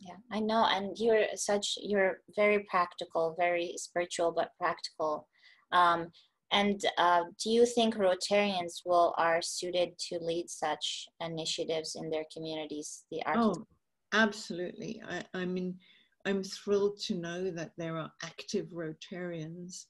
Yeah, 0.00 0.16
I 0.32 0.40
know, 0.40 0.66
and 0.68 0.98
you're 0.98 1.26
such 1.36 1.78
you're 1.80 2.22
very 2.34 2.66
practical, 2.68 3.36
very 3.38 3.74
spiritual, 3.76 4.32
but 4.32 4.50
practical. 4.58 5.28
Um, 5.70 6.08
and 6.50 6.84
uh, 6.98 7.22
do 7.42 7.50
you 7.50 7.64
think 7.64 7.94
Rotarians 7.94 8.82
will 8.84 9.14
are 9.16 9.40
suited 9.40 9.96
to 10.08 10.18
lead 10.18 10.50
such 10.50 11.06
initiatives 11.20 11.94
in 11.94 12.10
their 12.10 12.24
communities? 12.34 13.04
The 13.12 13.22
oh, 13.26 13.54
absolutely. 14.12 15.02
I, 15.08 15.24
I 15.34 15.44
mean, 15.44 15.78
I'm 16.24 16.42
thrilled 16.42 16.98
to 17.06 17.14
know 17.14 17.50
that 17.50 17.72
there 17.76 17.96
are 17.96 18.12
active 18.22 18.66
Rotarians 18.68 19.86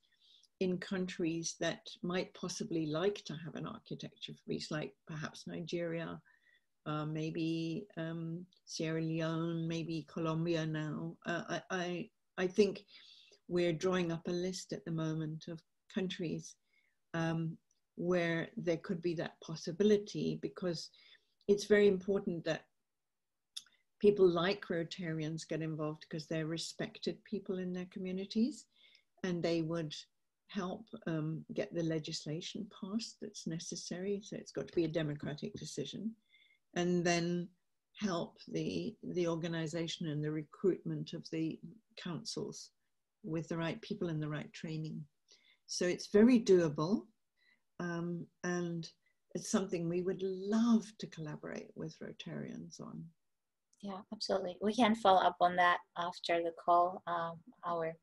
in 0.60 0.78
countries 0.78 1.56
that 1.60 1.80
might 2.02 2.32
possibly 2.34 2.86
like 2.86 3.22
to 3.24 3.34
have 3.44 3.54
an 3.56 3.66
architecture 3.66 4.32
for 4.32 4.52
peace, 4.52 4.70
like 4.70 4.94
perhaps 5.06 5.44
Nigeria, 5.46 6.20
uh, 6.86 7.04
maybe 7.04 7.86
um, 7.96 8.46
Sierra 8.64 9.02
Leone, 9.02 9.66
maybe 9.66 10.06
Colombia 10.12 10.64
now. 10.64 11.16
Uh, 11.26 11.42
I, 11.48 11.62
I, 11.70 12.08
I 12.38 12.46
think 12.46 12.84
we're 13.48 13.72
drawing 13.72 14.12
up 14.12 14.26
a 14.28 14.32
list 14.32 14.72
at 14.72 14.84
the 14.84 14.90
moment 14.92 15.44
of 15.48 15.60
countries 15.92 16.54
um, 17.14 17.56
where 17.96 18.48
there 18.56 18.78
could 18.78 19.02
be 19.02 19.14
that 19.14 19.40
possibility 19.44 20.38
because 20.40 20.90
it's 21.48 21.64
very 21.64 21.88
important 21.88 22.44
that 22.44 22.62
people 24.02 24.28
like 24.28 24.66
Rotarians 24.66 25.46
get 25.48 25.62
involved 25.62 26.04
because 26.10 26.26
they're 26.26 26.46
respected 26.46 27.22
people 27.22 27.58
in 27.58 27.72
their 27.72 27.86
communities 27.92 28.66
and 29.22 29.40
they 29.40 29.62
would 29.62 29.94
help 30.48 30.84
um, 31.06 31.44
get 31.54 31.72
the 31.72 31.84
legislation 31.84 32.66
passed 32.80 33.18
that's 33.22 33.46
necessary. 33.46 34.20
So 34.24 34.34
it's 34.34 34.50
got 34.50 34.66
to 34.66 34.74
be 34.74 34.84
a 34.84 34.88
democratic 34.88 35.54
decision. 35.54 36.10
And 36.74 37.04
then 37.04 37.48
help 37.94 38.38
the, 38.48 38.96
the 39.04 39.28
organization 39.28 40.08
and 40.08 40.22
the 40.22 40.32
recruitment 40.32 41.12
of 41.12 41.24
the 41.30 41.60
councils 41.96 42.70
with 43.22 43.48
the 43.48 43.56
right 43.56 43.80
people 43.82 44.08
and 44.08 44.20
the 44.20 44.28
right 44.28 44.52
training. 44.52 45.00
So 45.68 45.86
it's 45.86 46.08
very 46.12 46.40
doable. 46.40 47.02
Um, 47.78 48.26
and 48.42 48.90
it's 49.36 49.48
something 49.50 49.88
we 49.88 50.02
would 50.02 50.22
love 50.22 50.86
to 50.98 51.06
collaborate 51.06 51.70
with 51.76 51.96
Rotarians 52.00 52.80
on. 52.80 53.04
Yeah, 53.82 54.00
absolutely. 54.12 54.56
We 54.62 54.74
can 54.74 54.94
follow 54.94 55.20
up 55.20 55.36
on 55.40 55.56
that 55.56 55.78
after 55.98 56.40
the 56.42 56.52
call. 56.64 57.02
Um, 57.06 57.38
our 57.66 57.94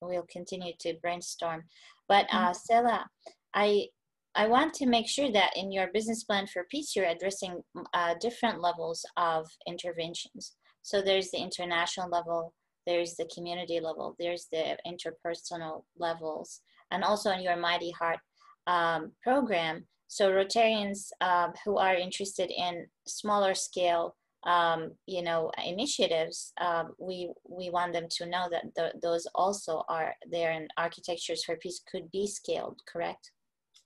we'll 0.00 0.26
continue 0.30 0.72
to 0.80 0.94
brainstorm. 1.00 1.64
But 2.08 2.26
uh, 2.32 2.50
mm-hmm. 2.50 2.52
Stella, 2.54 3.06
I 3.54 3.86
I 4.34 4.46
want 4.46 4.74
to 4.74 4.86
make 4.86 5.08
sure 5.08 5.30
that 5.32 5.52
in 5.56 5.70
your 5.70 5.88
business 5.92 6.24
plan 6.24 6.46
for 6.46 6.64
peace, 6.70 6.96
you're 6.96 7.06
addressing 7.06 7.62
uh, 7.92 8.14
different 8.20 8.60
levels 8.60 9.04
of 9.16 9.46
interventions. 9.66 10.56
So 10.82 11.02
there's 11.02 11.30
the 11.30 11.38
international 11.38 12.08
level, 12.08 12.54
there's 12.86 13.14
the 13.14 13.30
community 13.34 13.78
level, 13.78 14.16
there's 14.18 14.48
the 14.50 14.76
interpersonal 14.86 15.84
levels, 15.98 16.62
and 16.90 17.04
also 17.04 17.30
in 17.30 17.42
your 17.42 17.56
Mighty 17.56 17.90
Heart 17.90 18.20
um, 18.66 19.12
program. 19.22 19.86
So 20.08 20.30
Rotarians 20.30 21.08
um, 21.20 21.52
who 21.64 21.76
are 21.76 21.94
interested 21.94 22.50
in 22.50 22.86
smaller 23.06 23.54
scale, 23.54 24.16
um, 24.44 24.92
you 25.06 25.22
know, 25.22 25.50
initiatives, 25.64 26.52
um, 26.60 26.94
we 26.98 27.30
we 27.48 27.70
want 27.70 27.92
them 27.92 28.06
to 28.10 28.26
know 28.26 28.48
that 28.50 28.64
the, 28.74 28.92
those 29.00 29.26
also 29.34 29.84
are 29.88 30.14
there, 30.30 30.50
and 30.50 30.68
architectures 30.76 31.44
for 31.44 31.56
peace 31.56 31.80
could 31.90 32.10
be 32.10 32.26
scaled. 32.26 32.80
Correct? 32.90 33.30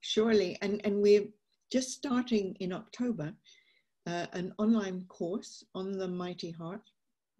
Surely, 0.00 0.56
and 0.62 0.80
and 0.84 1.02
we're 1.02 1.26
just 1.70 1.90
starting 1.90 2.56
in 2.60 2.72
October 2.72 3.34
uh, 4.06 4.26
an 4.32 4.52
online 4.58 5.04
course 5.08 5.64
on 5.74 5.92
the 5.92 6.08
Mighty 6.08 6.50
Heart, 6.50 6.82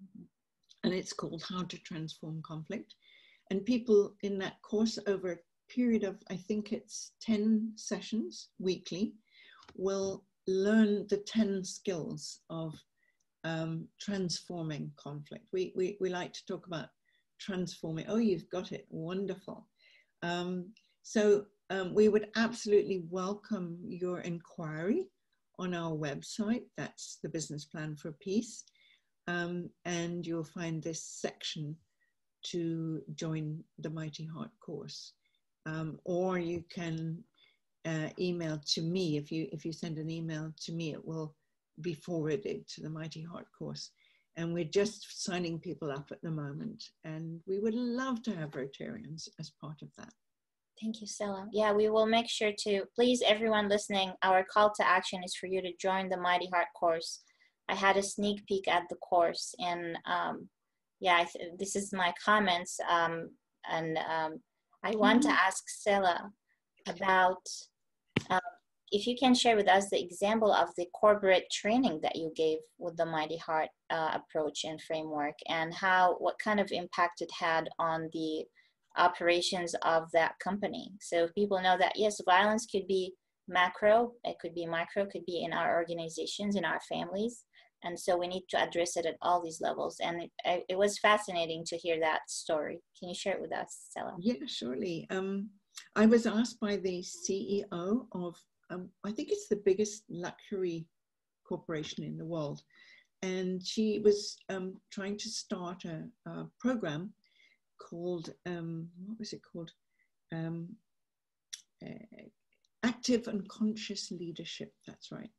mm-hmm. 0.03 0.25
and 0.85 0.93
it's 0.93 1.13
called 1.13 1.45
How 1.49 1.63
to 1.63 1.79
Transform 1.79 2.43
Conflict. 2.43 2.95
And 3.51 3.65
people 3.65 4.15
in 4.23 4.39
that 4.39 4.61
course 4.63 4.99
over 5.07 5.33
a 5.33 5.73
period 5.73 6.03
of, 6.03 6.17
I 6.31 6.37
think 6.37 6.73
it's 6.73 7.13
10 7.23 7.73
sessions 7.77 8.49
weekly, 8.59 9.15
will 9.77 10.25
learn 10.49 11.07
the 11.09 11.19
10 11.19 11.65
skills 11.65 12.41
of 12.51 12.75
um, 13.47 13.87
transforming 14.01 14.91
conflict. 14.97 15.47
We, 15.53 15.73
we, 15.77 15.97
we 16.01 16.11
like 16.11 16.33
to 16.35 16.47
talk 16.47 16.67
about 16.67 16.89
transforming. 17.41 18.07
Oh, 18.09 18.17
you've 18.17 18.49
got 18.51 18.73
it. 18.73 18.87
Wonderful. 18.91 19.67
Um, 20.23 20.73
so 21.03 21.47
um, 21.71 21.95
we 21.95 22.09
would 22.09 22.29
absolutely 22.37 23.05
welcome 23.11 23.79
your 23.87 24.21
inquiry 24.21 25.09
on 25.59 25.75
our 25.75 25.93
website. 25.93 26.65
That's 26.77 27.19
the 27.23 27.29
Business 27.29 27.65
Plan 27.65 27.97
for 27.97 28.13
Peace. 28.13 28.65
Um, 29.29 29.71
and 29.85 30.27
you'll 30.27 30.45
find 30.45 30.83
this 30.83 31.03
section 31.03 31.77
to 32.47 33.03
join 33.15 33.63
the 33.79 33.91
Mighty 33.91 34.27
Heart 34.27 34.51
course 34.61 35.13
um, 35.67 35.99
or 36.05 36.39
you 36.39 36.65
can 36.71 37.23
uh, 37.85 38.09
email 38.19 38.61
to 38.67 38.83
me. 38.83 39.17
If 39.17 39.31
you 39.31 39.49
if 39.53 39.65
you 39.65 39.73
send 39.73 39.99
an 39.99 40.09
email 40.09 40.53
to 40.65 40.73
me, 40.73 40.93
it 40.93 41.05
will 41.05 41.35
be 41.81 41.95
forwarded 41.95 42.67
to 42.69 42.83
the 42.83 42.91
Mighty 42.91 43.23
Heart 43.23 43.47
course. 43.59 43.91
And 44.37 44.53
we're 44.53 44.65
just 44.65 45.25
signing 45.25 45.59
people 45.59 45.91
up 45.91 46.09
at 46.13 46.21
the 46.23 46.31
moment, 46.31 46.85
and 47.05 47.41
we 47.47 47.59
would 47.59 47.75
love 47.75 48.23
to 48.25 48.37
have 48.37 48.51
Rotarians 48.51 49.29
as 49.41 49.53
part 49.63 49.81
of 49.81 49.89
that. 49.97 50.13
Thank 50.81 51.01
you, 51.01 51.07
Stella. 51.07 51.49
Yeah, 51.53 51.73
we 51.73 51.89
will 51.89 52.07
make 52.07 52.29
sure 52.29 52.53
to 52.65 52.83
please 52.95 53.23
everyone 53.25 53.71
listening. 53.71 54.13
Our 54.23 54.45
call 54.45 54.73
to 54.75 54.87
action 54.87 55.23
is 55.25 55.35
for 55.35 55.47
you 55.47 55.63
to 55.63 55.73
join 55.81 56.11
the 56.11 56.19
Mighty 56.19 56.51
Heart 56.53 56.69
course. 56.79 57.23
I 57.69 57.75
had 57.75 57.97
a 57.97 58.03
sneak 58.03 58.47
peek 58.47 58.69
at 58.69 58.83
the 58.91 58.97
course, 58.97 59.55
and 59.59 59.97
um, 60.07 60.49
yeah, 61.01 61.25
this 61.59 61.77
is 61.77 61.93
my 61.93 62.13
comments. 62.23 62.79
Um, 62.91 63.31
and 63.71 63.97
um, 63.99 64.41
I 64.85 64.95
want 64.97 65.23
to 65.23 65.29
mm-hmm. 65.29 65.47
ask 65.47 65.69
Stella 65.69 66.31
about 66.87 67.43
um, 68.31 68.41
if 68.93 69.07
you 69.07 69.17
can 69.19 69.35
share 69.35 69.57
with 69.57 69.69
us 69.69 69.91
the 69.91 70.03
example 70.03 70.53
of 70.53 70.69
the 70.77 70.87
corporate 70.95 71.51
training 71.51 72.01
that 72.03 72.17
you 72.17 72.33
gave 72.37 72.59
with 72.79 72.97
the 72.97 73.07
Mighty 73.07 73.37
Heart 73.37 73.69
uh, 73.91 74.13
approach 74.15 74.65
and 74.65 74.81
framework, 74.81 75.35
and 75.49 75.75
how 75.75 76.17
what 76.19 76.39
kind 76.39 76.61
of 76.61 76.71
impact 76.73 77.21
it 77.21 77.31
had 77.39 77.69
on 77.79 78.09
the 78.13 78.45
operations 78.97 79.75
of 79.83 80.11
that 80.13 80.39
company. 80.43 80.91
So 81.01 81.29
people 81.35 81.61
know 81.61 81.77
that 81.79 81.95
yes, 81.97 82.21
violence 82.25 82.67
could 82.67 82.87
be 82.87 83.15
macro, 83.49 84.13
it 84.25 84.37
could 84.41 84.55
be 84.55 84.67
micro, 84.67 85.07
could 85.07 85.27
be 85.27 85.43
in 85.45 85.53
our 85.53 85.77
organizations, 85.77 86.57
in 86.57 86.65
our 86.65 86.81
families, 86.89 87.45
and 87.85 87.99
so 87.99 88.17
we 88.17 88.27
need 88.27 88.45
to 88.49 88.61
address 88.61 88.97
it 88.97 89.07
at 89.07 89.17
all 89.23 89.43
these 89.43 89.61
levels 89.61 89.99
and 90.03 90.23
it, 90.23 90.65
it 90.69 90.79
was 90.79 90.99
fascinating 90.99 91.63
to 91.67 91.77
hear 91.77 92.01
that 92.01 92.21
story 92.27 92.81
can 92.99 93.09
you 93.11 93.15
share 93.15 93.35
it 93.35 93.41
with 93.41 93.53
us 93.53 93.89
Stella? 93.91 94.15
yeah 94.19 94.35
surely 94.47 95.07
um, 95.11 95.51
I 95.95 96.07
was 96.07 96.27
asked 96.27 96.61
by 96.61 96.77
the 96.77 97.03
CEO 97.03 98.07
of, 98.13 98.37
um, 98.71 98.89
I 99.05 99.13
think 99.13 99.31
it's 99.31 99.49
the 99.49 99.63
biggest 99.65 100.05
luxury 100.09 100.87
corporation 101.47 102.05
in 102.05 102.17
the 102.17 102.25
world, 102.25 102.61
and 103.23 103.65
she 103.65 104.01
was 104.01 104.37
um, 104.49 104.75
trying 104.91 105.17
to 105.19 105.29
start 105.29 105.85
a, 105.85 106.05
a 106.31 106.47
program 106.61 107.13
called 107.79 108.33
um, 108.47 108.89
what 109.05 109.19
was 109.19 109.33
it 109.33 109.41
called? 109.53 109.71
Um, 110.33 110.69
uh, 111.85 112.23
active 112.83 113.29
and 113.29 113.49
conscious 113.49 114.11
leadership. 114.11 114.73
That's 114.87 115.11
right. 115.11 115.31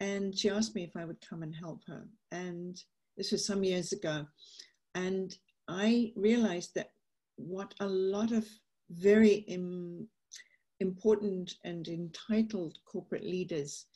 And 0.00 0.36
she 0.36 0.50
asked 0.50 0.74
me 0.74 0.82
if 0.84 0.96
I 0.96 1.04
would 1.04 1.20
come 1.26 1.42
and 1.42 1.54
help 1.54 1.80
her. 1.86 2.04
And 2.32 2.80
this 3.16 3.32
was 3.32 3.46
some 3.46 3.62
years 3.62 3.92
ago. 3.92 4.26
And 4.94 5.34
I 5.68 6.12
realized 6.16 6.74
that 6.74 6.90
what 7.36 7.74
a 7.80 7.86
lot 7.86 8.32
of 8.32 8.46
very 8.90 9.44
Im- 9.48 10.08
important 10.80 11.54
and 11.64 11.86
entitled 11.88 12.78
corporate 12.84 13.24
leaders 13.24 13.86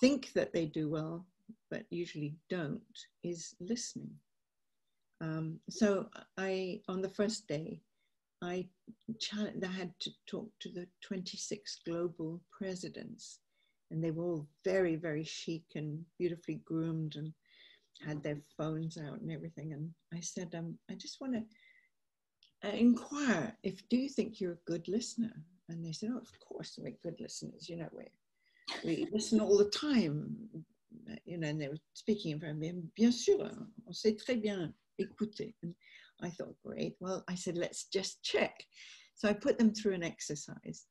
think 0.00 0.32
that 0.34 0.52
they 0.52 0.66
do 0.66 0.88
well, 0.88 1.26
but 1.70 1.84
usually 1.90 2.36
don't, 2.48 2.82
is 3.24 3.54
listening. 3.60 4.10
Um, 5.20 5.58
so 5.68 6.08
I, 6.36 6.80
on 6.88 7.02
the 7.02 7.08
first 7.08 7.48
day, 7.48 7.80
I, 8.42 8.68
I 9.32 9.66
had 9.66 9.92
to 10.00 10.10
talk 10.26 10.50
to 10.60 10.68
the 10.68 10.86
26 11.02 11.80
global 11.84 12.40
presidents, 12.56 13.40
and 13.90 14.02
they 14.02 14.12
were 14.12 14.24
all 14.24 14.48
very, 14.64 14.94
very 14.96 15.24
chic 15.24 15.64
and 15.74 16.04
beautifully 16.18 16.60
groomed 16.64 17.16
and 17.16 17.32
had 18.06 18.22
their 18.22 18.38
phones 18.56 18.96
out 18.96 19.20
and 19.20 19.32
everything. 19.32 19.72
And 19.72 19.90
I 20.14 20.20
said, 20.20 20.54
um, 20.54 20.78
I 20.90 20.94
just 20.94 21.20
want 21.20 21.34
to 21.34 22.68
uh, 22.68 22.72
inquire 22.72 23.56
if 23.62 23.88
do 23.88 23.96
you 23.96 24.08
think 24.08 24.40
you're 24.40 24.52
a 24.52 24.70
good 24.70 24.86
listener? 24.88 25.32
And 25.68 25.84
they 25.84 25.92
said, 25.92 26.10
Oh, 26.12 26.18
of 26.18 26.30
course, 26.40 26.78
we're 26.78 26.94
good 27.02 27.20
listeners. 27.20 27.68
You 27.68 27.76
know, 27.76 27.88
we 27.92 28.04
we 28.84 29.08
listen 29.12 29.40
all 29.40 29.58
the 29.58 29.70
time. 29.70 30.36
You 31.24 31.38
know, 31.38 31.48
and 31.48 31.60
they 31.60 31.68
were 31.68 31.78
speaking 31.94 32.32
in 32.32 32.40
front 32.40 32.54
of 32.54 32.58
me. 32.58 32.72
Bien 32.96 33.12
sûr, 33.12 33.50
on 33.86 33.92
sait 33.92 34.18
très 34.18 34.40
bien 34.40 34.72
écouter. 35.00 35.54
And 35.62 35.74
I 36.22 36.30
thought, 36.30 36.56
great. 36.64 36.96
Well, 37.00 37.24
I 37.28 37.34
said, 37.34 37.56
let's 37.56 37.84
just 37.84 38.22
check. 38.22 38.64
So 39.14 39.28
I 39.28 39.32
put 39.32 39.58
them 39.58 39.72
through 39.72 39.94
an 39.94 40.02
exercise. 40.02 40.86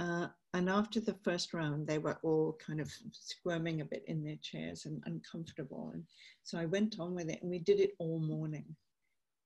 Uh, 0.00 0.28
and 0.54 0.70
after 0.70 1.00
the 1.00 1.16
first 1.24 1.52
round, 1.52 1.86
they 1.86 1.98
were 1.98 2.18
all 2.22 2.56
kind 2.64 2.80
of 2.80 2.90
squirming 3.12 3.80
a 3.80 3.84
bit 3.84 4.04
in 4.06 4.22
their 4.22 4.38
chairs 4.42 4.86
and 4.86 5.02
uncomfortable. 5.06 5.90
And 5.92 6.04
so 6.42 6.58
I 6.58 6.66
went 6.66 6.96
on 6.98 7.14
with 7.14 7.28
it, 7.28 7.40
and 7.42 7.50
we 7.50 7.58
did 7.58 7.80
it 7.80 7.92
all 7.98 8.20
morning. 8.20 8.64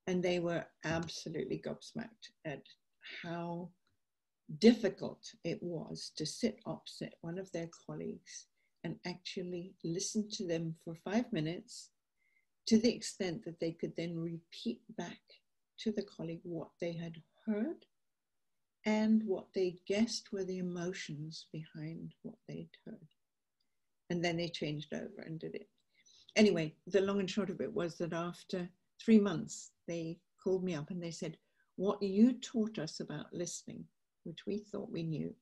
And 0.06 0.22
they 0.22 0.40
were 0.40 0.64
absolutely 0.84 1.62
gobsmacked 1.64 2.30
at 2.44 2.62
how 3.22 3.70
difficult 4.58 5.20
it 5.44 5.58
was 5.62 6.12
to 6.16 6.26
sit 6.26 6.58
opposite 6.66 7.14
one 7.20 7.38
of 7.38 7.50
their 7.52 7.68
colleagues 7.86 8.46
and 8.84 8.96
actually 9.06 9.74
listen 9.84 10.28
to 10.30 10.46
them 10.46 10.74
for 10.84 10.94
five 10.94 11.32
minutes 11.32 11.90
to 12.66 12.78
the 12.78 12.94
extent 12.94 13.44
that 13.44 13.58
they 13.60 13.72
could 13.72 13.94
then 13.96 14.18
repeat 14.18 14.80
back 14.96 15.20
to 15.78 15.92
the 15.92 16.02
colleague 16.02 16.40
what 16.42 16.68
they 16.80 16.92
had 16.92 17.16
heard 17.46 17.86
and 18.84 19.22
what 19.24 19.46
they 19.54 19.76
guessed 19.86 20.32
were 20.32 20.44
the 20.44 20.58
emotions 20.58 21.46
behind 21.52 22.14
what 22.22 22.34
they'd 22.48 22.70
heard. 22.84 23.08
And 24.10 24.24
then 24.24 24.36
they 24.36 24.48
changed 24.48 24.92
over 24.92 25.22
and 25.24 25.38
did 25.38 25.54
it. 25.54 25.68
Anyway, 26.34 26.74
the 26.86 27.00
long 27.00 27.20
and 27.20 27.30
short 27.30 27.50
of 27.50 27.60
it 27.60 27.72
was 27.72 27.96
that 27.98 28.12
after 28.12 28.68
three 29.00 29.20
months, 29.20 29.70
they 29.86 30.18
called 30.42 30.64
me 30.64 30.74
up 30.74 30.90
and 30.90 31.02
they 31.02 31.10
said, 31.10 31.36
What 31.76 32.02
you 32.02 32.34
taught 32.34 32.78
us 32.78 33.00
about 33.00 33.26
listening, 33.32 33.84
which 34.24 34.46
we 34.46 34.58
thought 34.58 34.90
we 34.90 35.02
knew, 35.02 35.34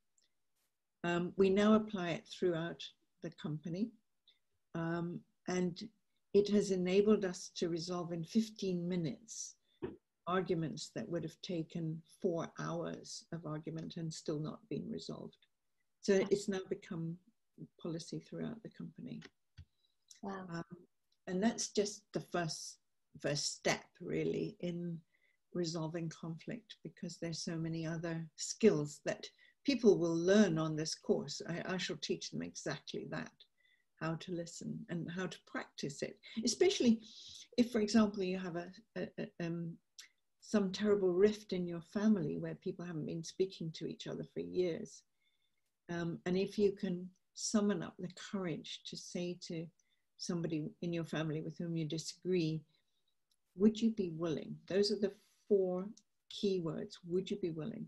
um, 1.05 1.33
we 1.37 1.51
now 1.51 1.75
apply 1.75 2.11
it 2.11 2.27
throughout 2.27 2.83
the 3.23 3.31
company. 3.43 3.91
Um, 4.75 5.21
and 5.49 5.81
it 6.35 6.49
has 6.51 6.71
enabled 6.71 7.25
us 7.25 7.51
to 7.57 7.69
resolve 7.69 8.13
in 8.13 8.25
15 8.25 8.89
minutes 8.89 9.57
arguments 10.27 10.91
that 10.95 11.09
would 11.09 11.25
have 11.25 11.41
taken 11.43 12.01
four 12.23 12.49
hours 12.61 13.25
of 13.33 13.47
argument 13.47 13.97
and 13.97 14.13
still 14.13 14.39
not 14.39 14.61
been 14.69 14.89
resolved. 14.89 15.37
So 16.01 16.25
it's 16.31 16.49
now 16.49 16.61
become 16.69 17.17
policy 17.83 18.21
throughout 18.21 18.63
the 18.63 18.71
company. 18.71 19.21
Wow. 20.23 20.47
Um, 20.53 20.65
and 21.27 21.43
that's 21.43 21.71
just 21.71 22.03
the 22.13 22.21
first 22.21 22.77
first 23.21 23.57
step 23.57 23.85
really 24.01 24.57
in 24.61 24.97
resolving 25.55 26.09
conflict 26.09 26.77
because 26.83 27.19
there's 27.19 27.45
so 27.45 27.57
many 27.57 27.87
other 27.87 28.27
skills 28.37 29.01
that 29.05 29.27
people 29.65 29.99
will 29.99 30.17
learn 30.17 30.59
on 30.59 30.77
this 30.77 30.95
course. 30.95 31.43
I, 31.49 31.75
I 31.75 31.77
shall 31.77 31.99
teach 32.01 32.31
them 32.31 32.43
exactly 32.43 33.07
that 33.11 33.33
how 34.01 34.15
to 34.15 34.33
listen 34.33 34.79
and 34.89 35.11
how 35.11 35.27
to 35.27 35.39
practice 35.47 36.03
it, 36.03 36.19
especially 36.45 37.01
if, 37.59 37.71
for 37.71 37.81
example, 37.81 38.23
you 38.23 38.39
have 38.39 38.57
a, 38.57 38.73
a, 38.97 39.09
a 39.19 39.47
um, 39.47 39.77
some 40.41 40.73
terrible 40.73 41.13
rift 41.13 41.53
in 41.53 41.67
your 41.67 41.83
family 41.83 42.39
where 42.39 42.55
people 42.57 42.85
haven't 42.85 43.07
been 43.07 43.23
speaking 43.23 43.71
to 43.73 43.87
each 43.87 44.07
other 44.07 44.25
for 44.35 44.41
years. 44.41 45.03
Um, 45.91 46.19
and 46.27 46.37
if 46.37 46.59
you 46.59 46.73
can 46.73 47.09
summon 47.35 47.83
up 47.83 47.95
the 47.99 48.09
courage 48.33 48.81
to 48.87 48.97
say 48.97 49.39
to 49.47 49.67
somebody 50.19 50.65
in 50.83 50.93
your 50.93 51.05
family 51.05 51.41
with 51.41 51.57
whom 51.59 51.77
you 51.77 51.87
disagree, 51.87 52.63
would 53.57 53.81
you 53.81 53.91
be 53.91 54.11
willing? 54.17 54.57
Those 54.69 54.91
are 54.91 54.99
the 54.99 55.13
four 55.51 55.85
key 56.31 56.61
words. 56.61 56.99
Would 57.09 57.31
you 57.31 57.37
be 57.37 57.51
willing 57.51 57.87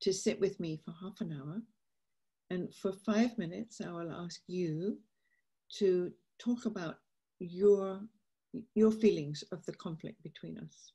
to 0.00 0.12
sit 0.12 0.40
with 0.40 0.58
me 0.58 0.80
for 0.84 0.92
half 1.00 1.20
an 1.20 1.32
hour? 1.32 1.62
And 2.50 2.74
for 2.74 2.92
five 2.92 3.38
minutes, 3.38 3.80
I 3.80 3.90
will 3.90 4.12
ask 4.12 4.40
you 4.48 4.98
to 5.78 6.12
talk 6.38 6.66
about 6.66 6.96
your 7.38 8.00
your 8.74 8.90
feelings 8.90 9.42
of 9.52 9.64
the 9.64 9.72
conflict 9.72 10.22
between 10.22 10.58
us 10.58 10.92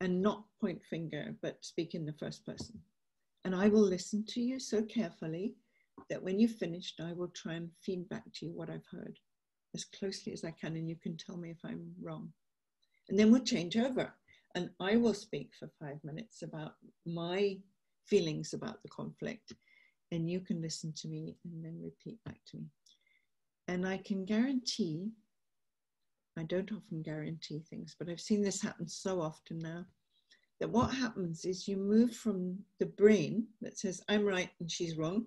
and 0.00 0.22
not 0.22 0.44
point 0.60 0.80
finger 0.88 1.36
but 1.42 1.62
speak 1.62 1.94
in 1.94 2.06
the 2.06 2.12
first 2.14 2.44
person 2.46 2.80
and 3.44 3.54
i 3.54 3.68
will 3.68 3.82
listen 3.82 4.24
to 4.26 4.40
you 4.40 4.58
so 4.58 4.82
carefully 4.82 5.54
that 6.08 6.22
when 6.22 6.40
you've 6.40 6.56
finished 6.56 7.00
i 7.04 7.12
will 7.12 7.28
try 7.28 7.52
and 7.52 7.68
feed 7.82 8.08
back 8.08 8.24
to 8.32 8.46
you 8.46 8.52
what 8.52 8.70
i've 8.70 8.86
heard 8.90 9.18
as 9.74 9.84
closely 9.84 10.32
as 10.32 10.42
i 10.42 10.50
can 10.50 10.74
and 10.76 10.88
you 10.88 10.96
can 10.96 11.16
tell 11.18 11.36
me 11.36 11.50
if 11.50 11.58
i'm 11.64 11.92
wrong 12.02 12.32
and 13.10 13.18
then 13.18 13.30
we'll 13.30 13.44
change 13.44 13.76
over 13.76 14.10
and 14.56 14.70
i 14.80 14.96
will 14.96 15.14
speak 15.14 15.50
for 15.58 15.70
five 15.80 15.98
minutes 16.02 16.42
about 16.42 16.72
my 17.06 17.56
feelings 18.04 18.52
about 18.52 18.82
the 18.82 18.88
conflict 18.88 19.52
and 20.12 20.28
you 20.30 20.40
can 20.40 20.60
listen 20.60 20.92
to 20.96 21.08
me 21.08 21.36
and 21.44 21.64
then 21.64 21.80
repeat 21.80 22.18
back 22.24 22.38
to 22.46 22.56
me 22.56 22.66
and 23.68 23.86
I 23.86 23.98
can 23.98 24.24
guarantee, 24.24 25.10
I 26.38 26.44
don't 26.44 26.72
often 26.72 27.02
guarantee 27.02 27.60
things, 27.68 27.96
but 27.98 28.08
I've 28.08 28.20
seen 28.20 28.42
this 28.42 28.62
happen 28.62 28.88
so 28.88 29.20
often 29.20 29.58
now, 29.58 29.84
that 30.60 30.70
what 30.70 30.94
happens 30.94 31.44
is 31.44 31.68
you 31.68 31.76
move 31.76 32.14
from 32.14 32.58
the 32.78 32.86
brain 32.86 33.46
that 33.60 33.78
says, 33.78 34.02
I'm 34.08 34.24
right 34.24 34.50
and 34.60 34.70
she's 34.70 34.96
wrong, 34.96 35.26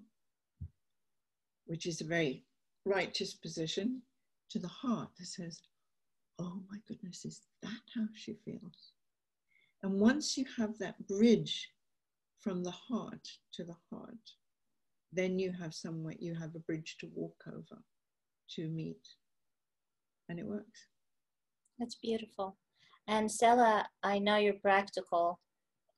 which 1.65 1.85
is 1.85 2.01
a 2.01 2.05
very 2.05 2.45
righteous 2.85 3.33
position, 3.33 4.01
to 4.49 4.59
the 4.59 4.67
heart 4.67 5.09
that 5.19 5.27
says, 5.27 5.61
Oh 6.39 6.61
my 6.71 6.77
goodness, 6.87 7.25
is 7.25 7.41
that 7.61 7.81
how 7.93 8.05
she 8.15 8.37
feels? 8.45 8.93
And 9.83 9.99
once 9.99 10.37
you 10.37 10.45
have 10.57 10.77
that 10.79 11.07
bridge 11.07 11.69
from 12.41 12.63
the 12.63 12.71
heart 12.71 13.27
to 13.53 13.63
the 13.63 13.75
heart, 13.89 14.17
then 15.11 15.39
you 15.39 15.51
have 15.51 15.73
somewhere, 15.73 16.15
you 16.19 16.35
have 16.35 16.55
a 16.55 16.59
bridge 16.59 16.97
to 16.99 17.09
walk 17.15 17.41
over 17.47 17.81
to 18.55 18.67
meet. 18.67 19.07
And 20.27 20.39
it 20.39 20.45
works. 20.45 20.87
That's 21.79 21.95
beautiful. 21.95 22.57
And 23.07 23.31
Stella, 23.31 23.87
I 24.03 24.19
know 24.19 24.35
you're 24.35 24.53
practical 24.53 25.39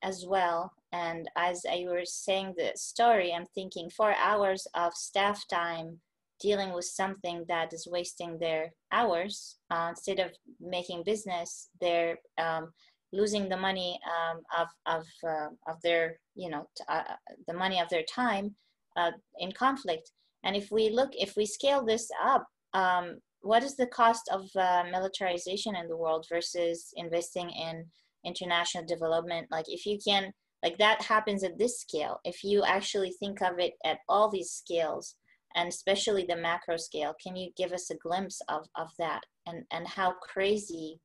as 0.02 0.24
well. 0.26 0.72
And 0.92 1.28
as 1.36 1.64
I 1.68 1.84
was 1.86 2.14
saying 2.14 2.54
the 2.56 2.72
story, 2.74 3.32
I'm 3.32 3.46
thinking 3.54 3.90
four 3.90 4.14
hours 4.14 4.66
of 4.74 4.94
staff 4.94 5.42
time 5.48 6.00
dealing 6.40 6.72
with 6.72 6.84
something 6.84 7.44
that 7.48 7.72
is 7.72 7.86
wasting 7.90 8.38
their 8.38 8.72
hours 8.90 9.58
uh, 9.70 9.88
instead 9.90 10.18
of 10.18 10.32
making 10.60 11.04
business, 11.04 11.68
they're 11.80 12.18
um, 12.36 12.72
losing 13.12 13.48
the 13.48 13.56
money 13.56 13.98
um, 14.14 14.40
of 14.58 14.68
of 14.86 15.06
uh, 15.28 15.48
of 15.70 15.80
their 15.82 16.18
you 16.34 16.50
know 16.50 16.68
uh, 16.88 17.02
the 17.46 17.54
money 17.54 17.80
of 17.80 17.88
their 17.88 18.04
time 18.04 18.54
uh, 18.96 19.12
in 19.38 19.52
conflict. 19.52 20.10
And 20.44 20.56
if 20.56 20.70
we 20.70 20.90
look, 20.90 21.10
if 21.12 21.36
we 21.36 21.46
scale 21.46 21.84
this 21.84 22.08
up, 22.22 22.46
um, 22.74 23.18
what 23.42 23.62
is 23.62 23.76
the 23.76 23.86
cost 23.86 24.28
of 24.32 24.48
uh, 24.56 24.84
militarization 24.90 25.76
in 25.76 25.88
the 25.88 25.96
world 25.96 26.26
versus 26.28 26.92
investing 26.96 27.50
in 27.50 27.84
international 28.24 28.84
development? 28.86 29.48
Like 29.50 29.66
if 29.68 29.86
you 29.86 29.98
can, 30.04 30.32
like 30.62 30.78
that 30.78 31.02
happens 31.02 31.44
at 31.44 31.58
this 31.58 31.80
scale. 31.80 32.18
If 32.24 32.42
you 32.42 32.64
actually 32.64 33.12
think 33.18 33.42
of 33.42 33.58
it 33.58 33.74
at 33.84 33.98
all 34.08 34.30
these 34.30 34.50
scales, 34.50 35.16
and 35.54 35.68
especially 35.68 36.24
the 36.24 36.36
macro 36.36 36.76
scale, 36.76 37.14
can 37.22 37.36
you 37.36 37.50
give 37.56 37.72
us 37.72 37.90
a 37.90 37.96
glimpse 37.96 38.40
of, 38.48 38.66
of 38.76 38.88
that 38.98 39.22
and, 39.46 39.64
and 39.70 39.86
how 39.86 40.14
crazy 40.22 40.98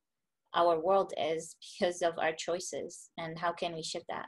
our 0.53 0.79
world 0.79 1.13
is 1.17 1.55
because 1.61 2.01
of 2.01 2.17
our 2.17 2.33
choices 2.33 3.09
and 3.17 3.37
how 3.37 3.51
can 3.51 3.73
we 3.75 3.83
shift 3.83 4.05
that? 4.09 4.27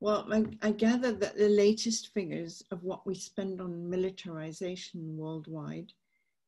Well, 0.00 0.26
I, 0.32 0.44
I, 0.62 0.72
gather 0.72 1.12
that 1.12 1.36
the 1.36 1.48
latest 1.48 2.12
figures 2.12 2.60
of 2.72 2.82
what 2.82 3.06
we 3.06 3.14
spend 3.14 3.60
on 3.60 3.88
militarization 3.88 5.16
worldwide 5.16 5.92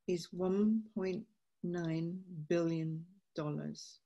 is 0.08 0.28
1.9 0.36 2.16
billion 2.48 3.04
dollars. 3.36 4.00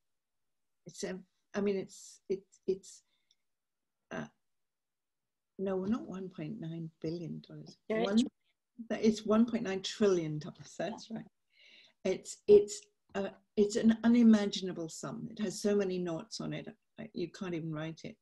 It's 0.86 1.02
a, 1.02 1.18
I 1.54 1.62
mean, 1.62 1.76
it's 1.76 2.20
it's 2.28 2.60
it's. 2.66 3.02
Uh, 4.10 4.26
no, 5.58 5.84
not 5.86 6.06
1.9 6.06 6.88
billion 7.00 7.42
dollars. 7.48 7.78
One, 7.88 8.18
it's 8.90 9.22
1.9 9.22 9.82
trillion 9.82 10.38
dollars. 10.38 10.74
That's 10.78 11.10
right. 11.10 11.24
It's 12.04 12.36
it's 12.46 12.82
uh, 13.14 13.28
it's 13.56 13.76
an 13.76 13.98
unimaginable 14.04 14.88
sum. 14.88 15.28
It 15.30 15.40
has 15.42 15.60
so 15.60 15.74
many 15.74 15.98
noughts 15.98 16.40
on 16.40 16.52
it, 16.52 16.68
you 17.14 17.28
can't 17.30 17.54
even 17.54 17.72
write 17.72 18.00
it. 18.04 18.16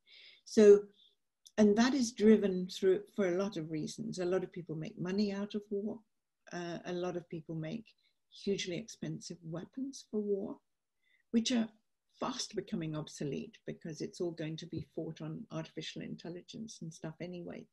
So 0.44 0.80
and 1.58 1.76
that 1.76 1.94
is 1.94 2.12
driven 2.12 2.68
through 2.68 3.00
for 3.14 3.28
a 3.28 3.38
lot 3.42 3.56
of 3.56 3.70
reasons. 3.70 4.18
A 4.18 4.24
lot 4.24 4.44
of 4.44 4.52
people 4.52 4.76
make 4.76 4.98
money 4.98 5.32
out 5.32 5.54
of 5.54 5.62
war. 5.70 5.98
Uh, 6.52 6.78
a 6.84 6.92
lot 6.92 7.16
of 7.16 7.28
people 7.30 7.54
make 7.54 7.86
hugely 8.44 8.76
expensive 8.76 9.38
weapons 9.42 10.04
for 10.10 10.20
war, 10.20 10.56
which 11.30 11.52
are 11.52 11.68
fast 12.20 12.54
becoming 12.54 12.94
obsolete 12.94 13.56
because 13.66 14.00
it's 14.00 14.20
all 14.20 14.32
going 14.32 14.56
to 14.56 14.66
be 14.66 14.86
fought 14.94 15.22
on 15.22 15.44
artificial 15.50 16.02
intelligence 16.02 16.78
and 16.82 16.92
stuff 16.92 17.14
anyway. 17.22 17.66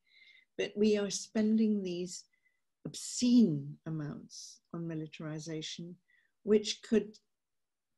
But 0.58 0.72
we 0.78 0.98
are 0.98 1.10
spending 1.10 1.84
these 1.84 2.24
obscene 2.86 3.76
amounts 3.86 4.62
on 4.74 4.88
militarization, 4.88 5.96
which 6.44 6.82
could 6.84 7.18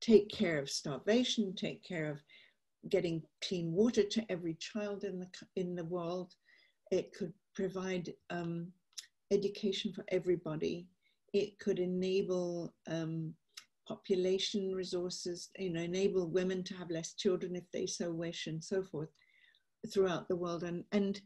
take 0.01 0.29
care 0.29 0.59
of 0.59 0.69
starvation, 0.69 1.53
take 1.55 1.83
care 1.83 2.09
of 2.09 2.19
getting 2.89 3.23
clean 3.47 3.71
water 3.71 4.03
to 4.03 4.23
every 4.29 4.55
child 4.55 5.03
in 5.03 5.19
the, 5.19 5.27
in 5.55 5.75
the 5.75 5.85
world. 5.85 6.33
It 6.91 7.13
could 7.13 7.33
provide 7.55 8.13
um, 8.29 8.67
education 9.31 9.91
for 9.91 10.05
everybody. 10.09 10.87
It 11.33 11.57
could 11.59 11.79
enable 11.79 12.73
um, 12.87 13.33
population 13.87 14.73
resources, 14.73 15.49
you 15.57 15.71
know, 15.71 15.81
enable 15.81 16.27
women 16.29 16.63
to 16.63 16.75
have 16.75 16.91
less 16.91 17.13
children 17.13 17.55
if 17.55 17.69
they 17.71 17.85
so 17.85 18.11
wish 18.11 18.47
and 18.47 18.63
so 18.63 18.83
forth 18.83 19.09
throughout 19.91 20.27
the 20.27 20.35
world 20.35 20.63
and, 20.63 20.83
and, 20.91 21.21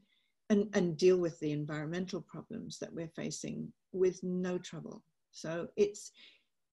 and, 0.49 0.69
and 0.73 0.97
deal 0.97 1.17
with 1.17 1.39
the 1.39 1.51
environmental 1.51 2.21
problems 2.21 2.77
that 2.79 2.93
we're 2.93 3.11
facing 3.15 3.71
with 3.91 4.21
no 4.23 4.57
trouble. 4.57 5.03
So 5.31 5.67
it's, 5.75 6.11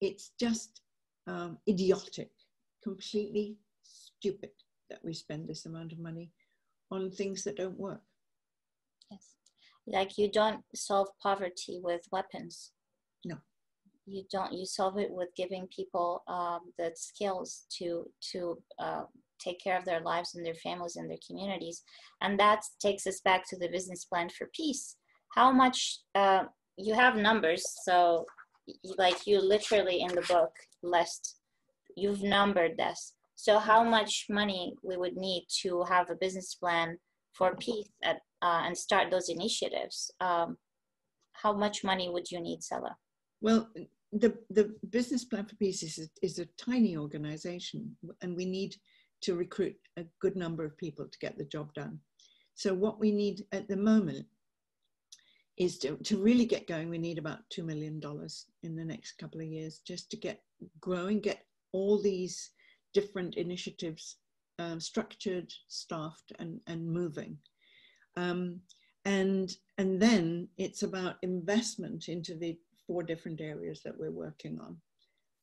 it's 0.01 0.31
just 0.39 0.81
um, 1.27 1.57
idiotic, 1.67 2.31
completely 2.83 3.57
stupid 3.83 4.51
that 4.89 4.99
we 5.03 5.13
spend 5.13 5.47
this 5.47 5.65
amount 5.65 5.91
of 5.91 5.99
money 5.99 6.31
on 6.91 7.11
things 7.11 7.43
that 7.43 7.57
don't 7.57 7.77
work. 7.77 8.01
Yes. 9.11 9.35
Like 9.85 10.17
you 10.17 10.31
don't 10.31 10.63
solve 10.75 11.07
poverty 11.21 11.79
with 11.81 12.01
weapons. 12.11 12.71
No. 13.25 13.37
You 14.05 14.23
don't. 14.31 14.53
You 14.53 14.65
solve 14.65 14.97
it 14.97 15.11
with 15.11 15.29
giving 15.35 15.67
people 15.75 16.23
um, 16.27 16.71
the 16.77 16.91
skills 16.95 17.65
to 17.77 18.05
to 18.31 18.57
uh, 18.79 19.03
take 19.39 19.59
care 19.61 19.77
of 19.77 19.85
their 19.85 19.99
lives 19.99 20.35
and 20.35 20.45
their 20.45 20.55
families 20.55 20.95
and 20.95 21.09
their 21.09 21.17
communities, 21.27 21.83
and 22.21 22.39
that 22.39 22.61
takes 22.79 23.05
us 23.05 23.19
back 23.21 23.43
to 23.49 23.57
the 23.57 23.67
business 23.67 24.05
plan 24.05 24.29
for 24.29 24.49
peace. 24.53 24.95
How 25.35 25.51
much 25.51 25.99
uh, 26.15 26.43
you 26.77 26.93
have 26.93 27.17
numbers, 27.17 27.65
so 27.83 28.25
like 28.97 29.25
you 29.25 29.41
literally 29.41 30.01
in 30.01 30.09
the 30.09 30.21
book 30.21 30.51
list, 30.83 31.39
you've 31.95 32.23
numbered 32.23 32.77
this 32.77 33.13
so 33.37 33.59
how 33.59 33.83
much 33.83 34.25
money 34.29 34.73
we 34.83 34.97
would 34.97 35.15
need 35.15 35.45
to 35.61 35.83
have 35.83 36.09
a 36.09 36.15
business 36.15 36.55
plan 36.55 36.97
for 37.33 37.55
peace 37.55 37.87
at, 38.03 38.17
uh, 38.41 38.63
and 38.65 38.75
start 38.75 39.11
those 39.11 39.29
initiatives? 39.29 40.11
Um, 40.19 40.57
how 41.33 41.53
much 41.53 41.83
money 41.83 42.09
would 42.09 42.31
you 42.31 42.41
need, 42.41 42.63
Scilla? 42.63 42.97
Well, 43.39 43.69
the, 44.11 44.35
the 44.49 44.73
business 44.89 45.23
plan 45.23 45.45
for 45.45 45.55
peace 45.55 45.83
is, 45.83 46.09
is 46.23 46.39
a 46.39 46.47
tiny 46.57 46.97
organization 46.97 47.95
and 48.23 48.35
we 48.35 48.45
need 48.45 48.75
to 49.21 49.35
recruit 49.35 49.75
a 49.97 50.05
good 50.19 50.35
number 50.35 50.65
of 50.65 50.75
people 50.77 51.05
to 51.05 51.19
get 51.19 51.37
the 51.37 51.45
job 51.45 51.71
done. 51.75 51.99
So 52.55 52.73
what 52.73 52.99
we 52.99 53.11
need 53.11 53.45
at 53.51 53.67
the 53.67 53.77
moment 53.77 54.25
is 55.57 55.79
to, 55.79 55.97
to 55.97 56.21
really 56.21 56.45
get 56.45 56.67
going, 56.67 56.89
we 56.89 56.97
need 56.97 57.17
about 57.17 57.39
$2 57.51 57.65
million 57.65 57.99
in 58.63 58.75
the 58.75 58.85
next 58.85 59.13
couple 59.13 59.41
of 59.41 59.47
years 59.47 59.79
just 59.79 60.09
to 60.11 60.17
get 60.17 60.41
growing, 60.79 61.19
get 61.19 61.45
all 61.71 62.01
these 62.01 62.51
different 62.93 63.35
initiatives 63.35 64.17
um, 64.59 64.79
structured, 64.79 65.51
staffed, 65.67 66.31
and, 66.39 66.59
and 66.67 66.87
moving. 66.87 67.37
Um, 68.15 68.59
and, 69.05 69.55
and 69.77 70.01
then 70.01 70.47
it's 70.57 70.83
about 70.83 71.15
investment 71.21 72.09
into 72.09 72.35
the 72.35 72.57
four 72.85 73.03
different 73.03 73.41
areas 73.41 73.81
that 73.83 73.97
we're 73.97 74.11
working 74.11 74.59
on. 74.59 74.77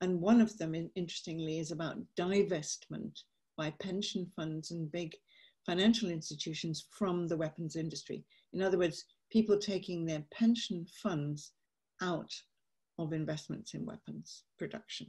And 0.00 0.20
one 0.20 0.40
of 0.40 0.56
them, 0.58 0.74
interestingly, 0.94 1.58
is 1.58 1.70
about 1.70 1.98
divestment 2.18 3.20
by 3.56 3.72
pension 3.80 4.30
funds 4.36 4.70
and 4.70 4.90
big 4.90 5.14
financial 5.64 6.10
institutions 6.10 6.86
from 6.90 7.26
the 7.26 7.36
weapons 7.36 7.76
industry. 7.76 8.24
In 8.52 8.60
other 8.60 8.76
words, 8.76 9.04
people 9.34 9.58
taking 9.58 10.06
their 10.06 10.22
pension 10.30 10.86
funds 11.02 11.50
out 12.00 12.32
of 13.00 13.12
investments 13.12 13.74
in 13.74 13.84
weapons 13.84 14.44
production. 14.60 15.08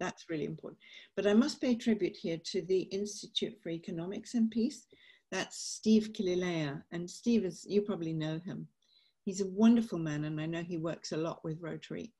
That's 0.00 0.28
really 0.28 0.44
important. 0.44 0.80
But 1.14 1.28
I 1.28 1.34
must 1.34 1.60
pay 1.60 1.76
tribute 1.76 2.16
here 2.16 2.38
to 2.46 2.62
the 2.62 2.82
Institute 3.00 3.56
for 3.62 3.70
Economics 3.70 4.34
and 4.34 4.50
Peace. 4.50 4.86
That's 5.30 5.56
Steve 5.56 6.10
Killelea. 6.12 6.82
And 6.90 7.08
Steve 7.08 7.44
is, 7.44 7.64
you 7.68 7.82
probably 7.82 8.12
know 8.12 8.40
him. 8.44 8.66
He's 9.24 9.40
a 9.40 9.46
wonderful 9.46 9.98
man, 9.98 10.24
and 10.24 10.40
I 10.40 10.46
know 10.46 10.62
he 10.62 10.78
works 10.78 11.12
a 11.12 11.16
lot 11.16 11.42
with 11.44 11.62
Rotary. 11.62 12.12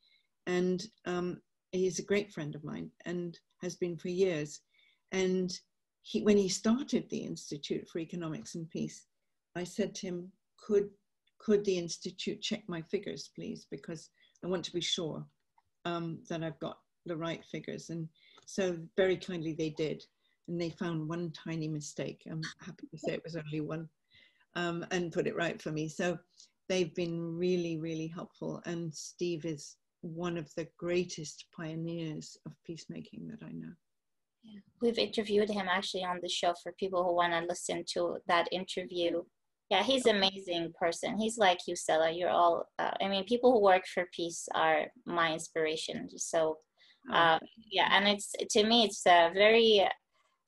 And 0.47 0.87
um, 1.05 1.41
he's 1.73 1.99
a 1.99 2.05
great 2.05 2.33
friend 2.33 2.55
of 2.55 2.65
mine 2.65 2.91
and 3.07 3.37
has 3.61 3.75
been 3.75 3.97
for 3.97 4.09
years. 4.09 4.61
And 5.11 5.53
he, 6.03 6.23
when 6.23 6.37
he 6.37 6.49
started 6.49 7.09
the 7.11 7.19
Institute 7.19 7.89
for 7.89 7.99
Economics 7.99 8.55
and 8.55 8.71
Peace, 8.71 9.07
I 9.57 9.65
said 9.65 9.97
to 9.97 10.07
him, 10.07 10.33
could, 10.65 10.91
could 11.45 11.65
the 11.65 11.79
Institute 11.79 12.41
check 12.41 12.63
my 12.69 12.81
figures, 12.83 13.31
please? 13.35 13.67
Because 13.71 14.11
I 14.43 14.47
want 14.49 14.65
to 14.65 14.73
be 14.73 14.81
sure 14.81 15.25
um, 15.85 16.19
that 16.31 16.43
I've 16.43 16.59
got 16.59 16.79
the 17.07 17.17
right 17.17 17.45
figures. 17.45 17.91
And 17.91 18.09
so 18.47 18.79
very 18.97 19.17
kindly 19.17 19.53
they 19.53 19.71
did. 19.71 20.03
And 20.49 20.61
they 20.61 20.71
found 20.71 21.09
one 21.09 21.33
tiny 21.33 21.69
mistake. 21.69 22.23
I'm 22.31 22.43
happy 22.61 22.87
to 22.91 22.99
say 22.99 23.13
it 23.13 23.25
was 23.25 23.37
only 23.37 23.61
one 23.61 23.89
um, 24.57 24.85
and 24.91 25.13
put 25.13 25.27
it 25.27 25.37
right 25.37 25.61
for 25.61 25.73
me. 25.73 25.89
So 25.89 26.19
they've 26.69 26.95
been 26.95 27.37
really, 27.37 27.79
really 27.79 28.07
helpful. 28.07 28.63
And 28.67 28.95
Steve 28.95 29.45
is 29.45 29.77
one 30.01 30.37
of 30.37 30.49
the 30.55 30.69
greatest 30.79 31.47
pioneers 31.57 32.37
of 32.47 32.53
peacemaking 32.67 33.29
that 33.29 33.45
I 33.47 33.53
know. 33.53 33.73
Yeah. 34.43 34.61
We've 34.83 34.99
interviewed 34.99 35.49
him 35.49 35.67
actually 35.71 36.05
on 36.05 36.21
the 36.23 36.29
show 36.29 36.53
for 36.63 36.73
people 36.73 37.03
who 37.03 37.15
want 37.15 37.33
to 37.33 37.47
listen 37.47 37.85
to 37.95 38.19
that 38.29 38.47
interview. 38.53 39.23
Yeah, 39.71 39.83
he's 39.83 40.07
an 40.07 40.17
amazing 40.17 40.73
person. 40.79 41.19
He's 41.19 41.39
like 41.39 41.59
you, 41.67 41.75
Scilla. 41.75 42.11
You're 42.11 42.31
all, 42.31 42.67
uh, 42.79 42.91
I 43.01 43.09
mean, 43.09 43.25
people 43.25 43.53
who 43.53 43.63
work 43.63 43.85
for 43.93 44.05
peace 44.15 44.49
are 44.55 44.87
my 45.07 45.33
inspiration. 45.33 46.09
So. 46.17 46.59
Um, 47.13 47.39
yeah, 47.71 47.89
and 47.93 48.09
it's 48.09 48.33
to 48.53 48.65
me 48.65 48.85
it's 48.85 49.07
uh, 49.07 49.29
very 49.35 49.87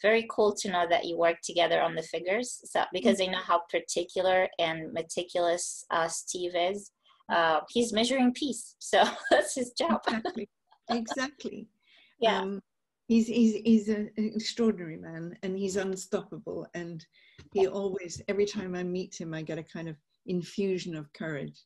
very 0.02 0.26
cool 0.30 0.54
to 0.54 0.70
know 0.70 0.86
that 0.88 1.04
you 1.04 1.16
work 1.16 1.36
together 1.42 1.80
on 1.80 1.94
the 1.94 2.02
figures. 2.02 2.60
So 2.64 2.84
because. 2.92 3.20
I 3.20 3.26
know 3.26 3.38
how 3.38 3.62
particular 3.70 4.48
and 4.58 4.92
meticulous 4.92 5.84
uh, 5.90 6.08
Steve 6.08 6.52
is. 6.54 6.90
Uh, 7.28 7.60
he's 7.70 7.92
measuring 7.92 8.32
peace, 8.32 8.76
so 8.78 9.04
that's 9.30 9.54
his 9.54 9.72
job. 9.72 10.00
Exactly. 10.06 10.48
Exactly. 10.90 11.66
yeah. 12.20 12.40
Um, 12.40 12.60
he's 13.08 13.26
he's 13.26 13.54
he's 13.64 13.88
an 13.88 14.10
extraordinary 14.16 14.96
man, 14.96 15.36
and 15.42 15.58
he's 15.58 15.76
unstoppable. 15.76 16.68
And 16.74 17.04
he 17.52 17.66
always, 17.66 18.22
every 18.28 18.46
time 18.46 18.74
I 18.74 18.82
meet 18.82 19.20
him, 19.20 19.34
I 19.34 19.42
get 19.42 19.58
a 19.58 19.62
kind 19.62 19.88
of 19.88 19.96
infusion 20.26 20.96
of 20.96 21.12
courage. 21.12 21.64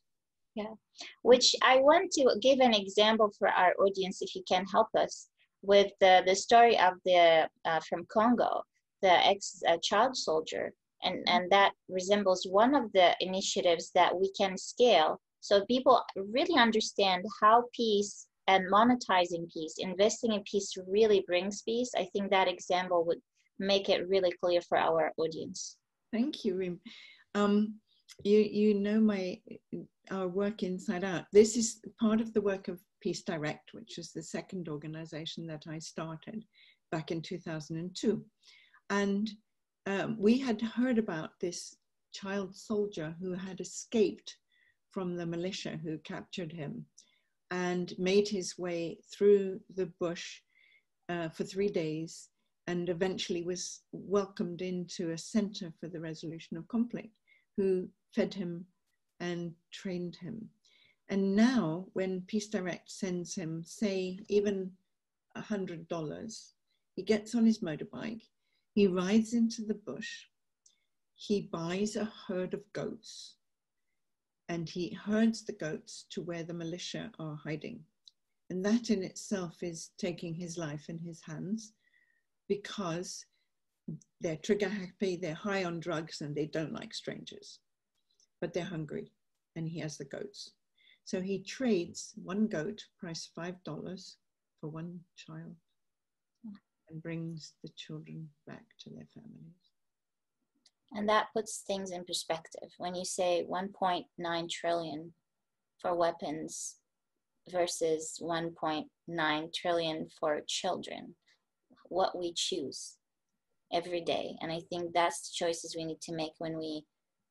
Yeah, 0.55 0.73
which 1.21 1.55
I 1.63 1.77
want 1.77 2.11
to 2.11 2.37
give 2.41 2.59
an 2.59 2.73
example 2.73 3.31
for 3.39 3.47
our 3.47 3.73
audience 3.79 4.21
if 4.21 4.35
you 4.35 4.43
can 4.47 4.65
help 4.65 4.87
us 4.97 5.29
with 5.61 5.91
the, 6.01 6.23
the 6.25 6.35
story 6.35 6.77
of 6.77 6.95
the 7.05 7.47
uh, 7.63 7.79
from 7.87 8.05
Congo, 8.11 8.63
the 9.01 9.25
ex 9.25 9.61
uh, 9.67 9.77
child 9.81 10.17
soldier, 10.17 10.73
and 11.03 11.23
and 11.27 11.49
that 11.51 11.71
resembles 11.87 12.45
one 12.49 12.75
of 12.75 12.91
the 12.91 13.15
initiatives 13.21 13.91
that 13.95 14.13
we 14.13 14.29
can 14.37 14.57
scale 14.57 15.21
so 15.41 15.65
people 15.65 16.03
really 16.15 16.57
understand 16.59 17.25
how 17.41 17.65
peace 17.75 18.27
and 18.47 18.71
monetizing 18.71 19.51
peace, 19.51 19.75
investing 19.79 20.33
in 20.33 20.43
peace 20.43 20.73
really 20.87 21.23
brings 21.27 21.63
peace. 21.63 21.91
I 21.97 22.07
think 22.13 22.29
that 22.29 22.47
example 22.47 23.03
would 23.05 23.19
make 23.61 23.89
it 23.89 24.09
really 24.09 24.33
clear 24.43 24.59
for 24.61 24.77
our 24.77 25.13
audience. 25.17 25.77
Thank 26.11 26.43
you, 26.43 26.55
Reem. 26.55 26.79
Um, 27.35 27.75
you 28.23 28.39
you 28.39 28.73
know 28.73 28.99
my 28.99 29.39
our 30.09 30.27
work 30.27 30.63
inside 30.63 31.03
out. 31.03 31.25
This 31.31 31.55
is 31.55 31.79
part 31.99 32.19
of 32.19 32.33
the 32.33 32.41
work 32.41 32.67
of 32.67 32.81
Peace 32.99 33.23
Direct, 33.23 33.73
which 33.73 33.97
is 33.97 34.11
the 34.11 34.23
second 34.23 34.67
organization 34.67 35.47
that 35.47 35.63
I 35.69 35.79
started 35.79 36.43
back 36.91 37.11
in 37.11 37.21
2002. 37.21 38.23
And 38.89 39.29
um, 39.85 40.17
we 40.19 40.37
had 40.37 40.61
heard 40.61 40.97
about 40.97 41.39
this 41.39 41.75
child 42.11 42.55
soldier 42.55 43.15
who 43.21 43.33
had 43.33 43.61
escaped 43.61 44.35
from 44.89 45.15
the 45.15 45.25
militia 45.25 45.79
who 45.81 45.97
captured 45.99 46.51
him 46.51 46.85
and 47.51 47.93
made 47.97 48.27
his 48.27 48.57
way 48.57 48.97
through 49.13 49.61
the 49.75 49.89
bush 49.99 50.41
uh, 51.07 51.29
for 51.29 51.45
three 51.45 51.69
days 51.69 52.29
and 52.67 52.89
eventually 52.89 53.43
was 53.43 53.81
welcomed 53.91 54.61
into 54.61 55.11
a 55.11 55.17
center 55.17 55.73
for 55.79 55.87
the 55.87 55.99
resolution 55.99 56.57
of 56.57 56.67
conflict, 56.67 57.13
who 57.57 57.87
fed 58.13 58.33
him 58.33 58.65
and 59.19 59.53
trained 59.71 60.15
him. 60.15 60.49
And 61.09 61.35
now, 61.35 61.87
when 61.93 62.21
Peace 62.21 62.47
Direct 62.47 62.89
sends 62.89 63.35
him, 63.35 63.63
say, 63.65 64.19
even 64.29 64.71
$100, 65.35 66.51
he 66.95 67.03
gets 67.03 67.35
on 67.35 67.45
his 67.45 67.59
motorbike, 67.59 68.21
he 68.73 68.87
rides 68.87 69.33
into 69.33 69.63
the 69.63 69.73
bush, 69.73 70.25
he 71.15 71.49
buys 71.51 71.95
a 71.95 72.11
herd 72.27 72.53
of 72.53 72.61
goats, 72.73 73.35
and 74.47 74.69
he 74.69 74.93
herds 74.93 75.43
the 75.43 75.53
goats 75.53 76.05
to 76.11 76.21
where 76.21 76.43
the 76.43 76.53
militia 76.53 77.11
are 77.19 77.35
hiding. 77.35 77.81
And 78.49 78.63
that 78.65 78.89
in 78.89 79.03
itself 79.03 79.63
is 79.63 79.91
taking 79.97 80.33
his 80.33 80.57
life 80.57 80.89
in 80.89 80.99
his 80.99 81.21
hands 81.21 81.73
because 82.51 83.25
they're 84.19 84.35
trigger 84.35 84.67
happy, 84.67 85.15
they're 85.15 85.33
high 85.33 85.63
on 85.63 85.79
drugs, 85.79 86.19
and 86.19 86.35
they 86.35 86.47
don't 86.47 86.73
like 86.73 86.93
strangers. 86.93 87.59
But 88.41 88.53
they're 88.53 88.65
hungry, 88.65 89.13
and 89.55 89.69
he 89.69 89.79
has 89.79 89.97
the 89.97 90.03
goats. 90.03 90.51
So 91.05 91.21
he 91.21 91.39
trades 91.43 92.11
one 92.21 92.47
goat, 92.47 92.83
price 92.99 93.29
$5 93.39 93.55
for 94.59 94.69
one 94.69 94.99
child, 95.15 95.55
and 96.89 97.01
brings 97.01 97.53
the 97.63 97.69
children 97.77 98.27
back 98.45 98.65
to 98.81 98.89
their 98.89 99.07
families. 99.13 99.71
And 100.91 101.07
that 101.07 101.27
puts 101.33 101.63
things 101.65 101.91
in 101.91 102.03
perspective. 102.03 102.69
When 102.79 102.95
you 102.95 103.05
say 103.05 103.45
1.9 103.49 104.49
trillion 104.49 105.13
for 105.79 105.95
weapons 105.95 106.75
versus 107.49 108.19
1.9 108.21 109.53
trillion 109.53 110.09
for 110.19 110.41
children, 110.45 111.15
what 111.91 112.17
we 112.17 112.33
choose 112.35 112.95
every 113.73 114.01
day. 114.01 114.35
And 114.41 114.51
I 114.51 114.61
think 114.69 114.93
that's 114.93 115.21
the 115.21 115.45
choices 115.45 115.75
we 115.75 115.85
need 115.85 116.01
to 116.01 116.15
make 116.15 116.31
when 116.39 116.57
we, 116.57 116.83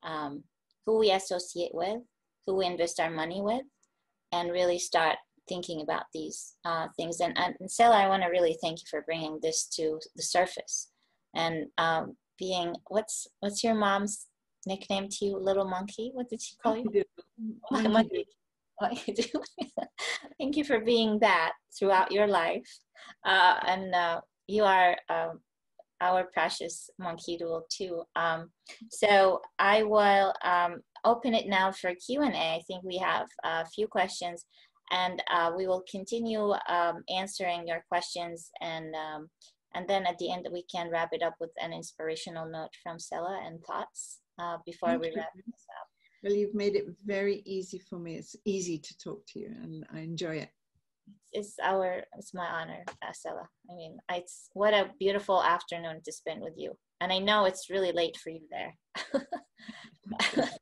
um, 0.02 0.44
who 0.84 0.98
we 0.98 1.10
associate 1.12 1.74
with, 1.74 1.98
who 2.46 2.56
we 2.56 2.66
invest 2.66 3.00
our 3.00 3.10
money 3.10 3.40
with, 3.40 3.62
and 4.32 4.52
really 4.52 4.78
start 4.78 5.16
thinking 5.48 5.80
about 5.80 6.04
these 6.12 6.56
uh, 6.64 6.88
things. 6.96 7.20
And, 7.20 7.36
and 7.38 7.54
Scilla, 7.66 7.96
I 7.96 8.08
want 8.08 8.22
to 8.22 8.28
really 8.28 8.56
thank 8.62 8.78
you 8.80 8.84
for 8.90 9.02
bringing 9.02 9.38
this 9.42 9.66
to 9.76 9.98
the 10.14 10.22
surface 10.22 10.90
and 11.34 11.66
um, 11.78 12.16
being, 12.38 12.74
what's, 12.88 13.26
what's 13.40 13.64
your 13.64 13.74
mom's 13.74 14.26
nickname 14.66 15.08
to 15.08 15.24
you, 15.24 15.38
little 15.38 15.68
monkey? 15.68 16.10
What 16.12 16.28
did 16.28 16.42
she 16.42 16.56
call 16.62 16.76
you? 16.76 17.02
Monkey. 17.70 18.26
What 18.76 19.06
you 19.06 19.14
do. 19.14 19.28
Thank 20.38 20.56
you 20.56 20.64
for 20.64 20.80
being 20.80 21.18
that 21.20 21.52
throughout 21.78 22.12
your 22.12 22.26
life. 22.26 22.68
Uh, 23.26 23.56
and 23.66 23.94
uh, 23.94 24.20
you 24.50 24.64
are 24.64 24.96
um, 25.08 25.40
our 26.00 26.24
precious 26.32 26.90
monkey 26.98 27.36
doodle 27.36 27.66
too. 27.70 28.02
Um, 28.16 28.50
so 28.90 29.40
I 29.58 29.82
will 29.82 30.34
um, 30.44 30.80
open 31.04 31.34
it 31.34 31.46
now 31.46 31.72
for 31.72 31.92
Q&A. 31.94 32.26
I 32.26 32.62
think 32.66 32.82
we 32.82 32.98
have 32.98 33.26
a 33.44 33.66
few 33.66 33.86
questions 33.86 34.46
and 34.90 35.22
uh, 35.30 35.52
we 35.56 35.66
will 35.66 35.84
continue 35.90 36.52
um, 36.68 37.04
answering 37.14 37.68
your 37.68 37.84
questions 37.88 38.50
and 38.60 38.94
um, 38.94 39.30
and 39.72 39.88
then 39.88 40.04
at 40.04 40.18
the 40.18 40.32
end 40.32 40.48
we 40.50 40.64
can 40.64 40.90
wrap 40.90 41.10
it 41.12 41.22
up 41.22 41.34
with 41.38 41.50
an 41.62 41.72
inspirational 41.72 42.50
note 42.50 42.70
from 42.82 42.98
Scilla 42.98 43.40
and 43.46 43.62
thoughts 43.64 44.18
uh, 44.40 44.56
before 44.66 44.88
Thank 44.88 45.02
we 45.02 45.12
wrap 45.14 45.30
you. 45.36 45.42
this 45.46 45.64
up. 45.80 45.86
Well, 46.24 46.32
you've 46.32 46.56
made 46.56 46.74
it 46.74 46.86
very 47.06 47.40
easy 47.46 47.78
for 47.78 48.00
me. 48.00 48.16
It's 48.16 48.34
easy 48.44 48.78
to 48.78 48.98
talk 48.98 49.22
to 49.28 49.38
you 49.38 49.46
and 49.62 49.86
I 49.94 50.00
enjoy 50.00 50.36
it 50.36 50.50
it's 51.32 51.54
our 51.62 52.02
it's 52.18 52.34
my 52.34 52.46
honor 52.46 52.84
Scilla. 53.12 53.48
i 53.70 53.74
mean 53.74 53.96
it's 54.10 54.50
what 54.52 54.74
a 54.74 54.90
beautiful 54.98 55.42
afternoon 55.42 56.00
to 56.04 56.12
spend 56.12 56.40
with 56.42 56.54
you. 56.56 56.76
And 57.00 57.12
i 57.12 57.18
know 57.18 57.44
it's 57.44 57.70
really 57.70 57.92
late 57.92 58.16
for 58.16 58.30
you 58.30 58.42
there. 58.50 58.76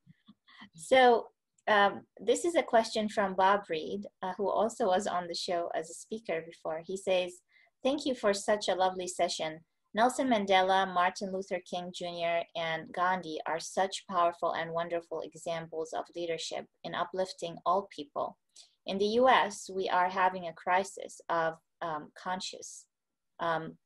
So 0.78 1.26
um, 1.66 2.02
this 2.18 2.44
is 2.44 2.54
a 2.54 2.62
question 2.62 3.08
from 3.08 3.34
bob 3.34 3.62
reed 3.68 4.06
uh, 4.22 4.32
who 4.38 4.48
also 4.48 4.86
was 4.86 5.06
on 5.06 5.26
the 5.26 5.34
show 5.34 5.68
as 5.74 5.90
a 5.90 5.94
speaker 5.94 6.42
before. 6.46 6.82
He 6.86 6.96
says 6.96 7.40
thank 7.82 8.06
you 8.06 8.14
for 8.14 8.32
such 8.32 8.68
a 8.68 8.74
lovely 8.74 9.08
session. 9.08 9.60
Nelson 9.92 10.28
mandela 10.28 10.86
martin 10.92 11.32
luther 11.32 11.60
king 11.68 11.90
jr 11.94 12.44
and 12.56 12.92
gandhi 12.92 13.38
are 13.46 13.58
such 13.58 14.04
powerful 14.08 14.52
and 14.52 14.70
wonderful 14.70 15.22
examples 15.22 15.92
of 15.92 16.04
leadership 16.14 16.66
in 16.84 16.94
uplifting 16.94 17.56
all 17.66 17.88
people 17.94 18.36
in 18.88 18.96
the 18.96 19.20
US, 19.20 19.70
we 19.72 19.88
are 19.88 20.08
having 20.08 20.46
a 20.46 20.54
crisis 20.54 21.20
of 21.28 21.54
um, 21.82 22.10
conscious, 22.16 22.86
um, 23.38 23.76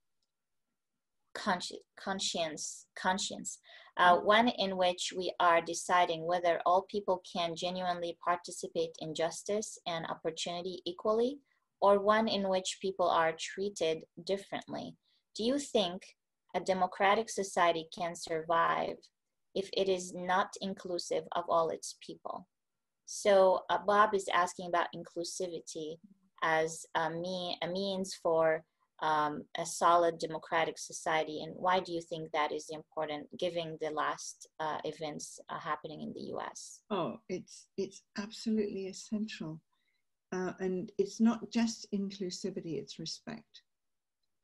consci- 1.37 1.85
conscience, 1.99 2.87
conscience, 2.97 3.59
uh, 3.97 4.17
one 4.19 4.49
in 4.49 4.77
which 4.77 5.13
we 5.15 5.35
are 5.41 5.61
deciding 5.61 6.25
whether 6.25 6.61
all 6.65 6.87
people 6.89 7.21
can 7.31 7.57
genuinely 7.57 8.17
participate 8.25 8.95
in 9.01 9.13
justice 9.13 9.77
and 9.89 10.07
opportunity 10.07 10.81
equally, 10.87 11.39
or 11.81 11.99
one 11.99 12.29
in 12.29 12.49
which 12.49 12.79
people 12.81 13.09
are 13.09 13.35
treated 13.37 14.05
differently. 14.25 14.95
Do 15.37 15.43
you 15.43 15.59
think 15.59 16.03
a 16.55 16.61
democratic 16.61 17.29
society 17.29 17.89
can 17.93 18.15
survive 18.15 18.99
if 19.53 19.69
it 19.77 19.89
is 19.89 20.15
not 20.15 20.53
inclusive 20.61 21.25
of 21.33 21.45
all 21.49 21.71
its 21.71 21.97
people? 22.07 22.47
So 23.07 23.65
uh, 23.71 23.79
Bob 23.87 24.15
is 24.15 24.29
asking 24.33 24.69
about 24.69 24.89
inclusivity 24.95 25.97
as 26.43 26.87
a, 26.95 27.11
me, 27.11 27.57
a 27.63 27.69
means 27.69 28.15
for 28.15 28.65
um, 29.03 29.45
a 29.59 29.67
solid 29.67 30.19
democratic 30.19 30.79
society, 30.79 31.43
and 31.43 31.53
why 31.57 31.81
do 31.81 31.93
you 31.93 32.01
think 32.01 32.31
that 32.31 32.53
is 32.53 32.71
important, 32.71 33.27
given 33.37 33.77
the 33.81 33.91
last 33.91 34.49
uh, 34.61 34.79
events 34.85 35.41
uh, 35.51 35.59
happening 35.59 36.03
in 36.03 36.13
the 36.13 36.29
U.S.? 36.35 36.81
Oh, 36.91 37.17
it's 37.29 37.67
it's 37.77 38.03
absolutely 38.17 38.87
essential, 38.87 39.61
uh, 40.33 40.53
and 40.61 40.93
it's 40.99 41.21
not 41.21 41.51
just 41.51 41.91
inclusivity; 41.93 42.79
it's 42.79 43.01
respect. 43.01 43.63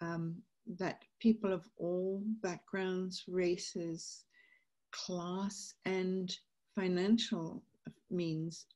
Um, 0.00 0.42
that 0.78 1.02
people 1.20 1.52
of 1.52 1.64
all 1.76 2.20
backgrounds, 2.42 3.24
races, 3.28 4.24
class, 4.90 5.74
and 5.84 6.36
financial 6.74 7.62
means 8.10 8.66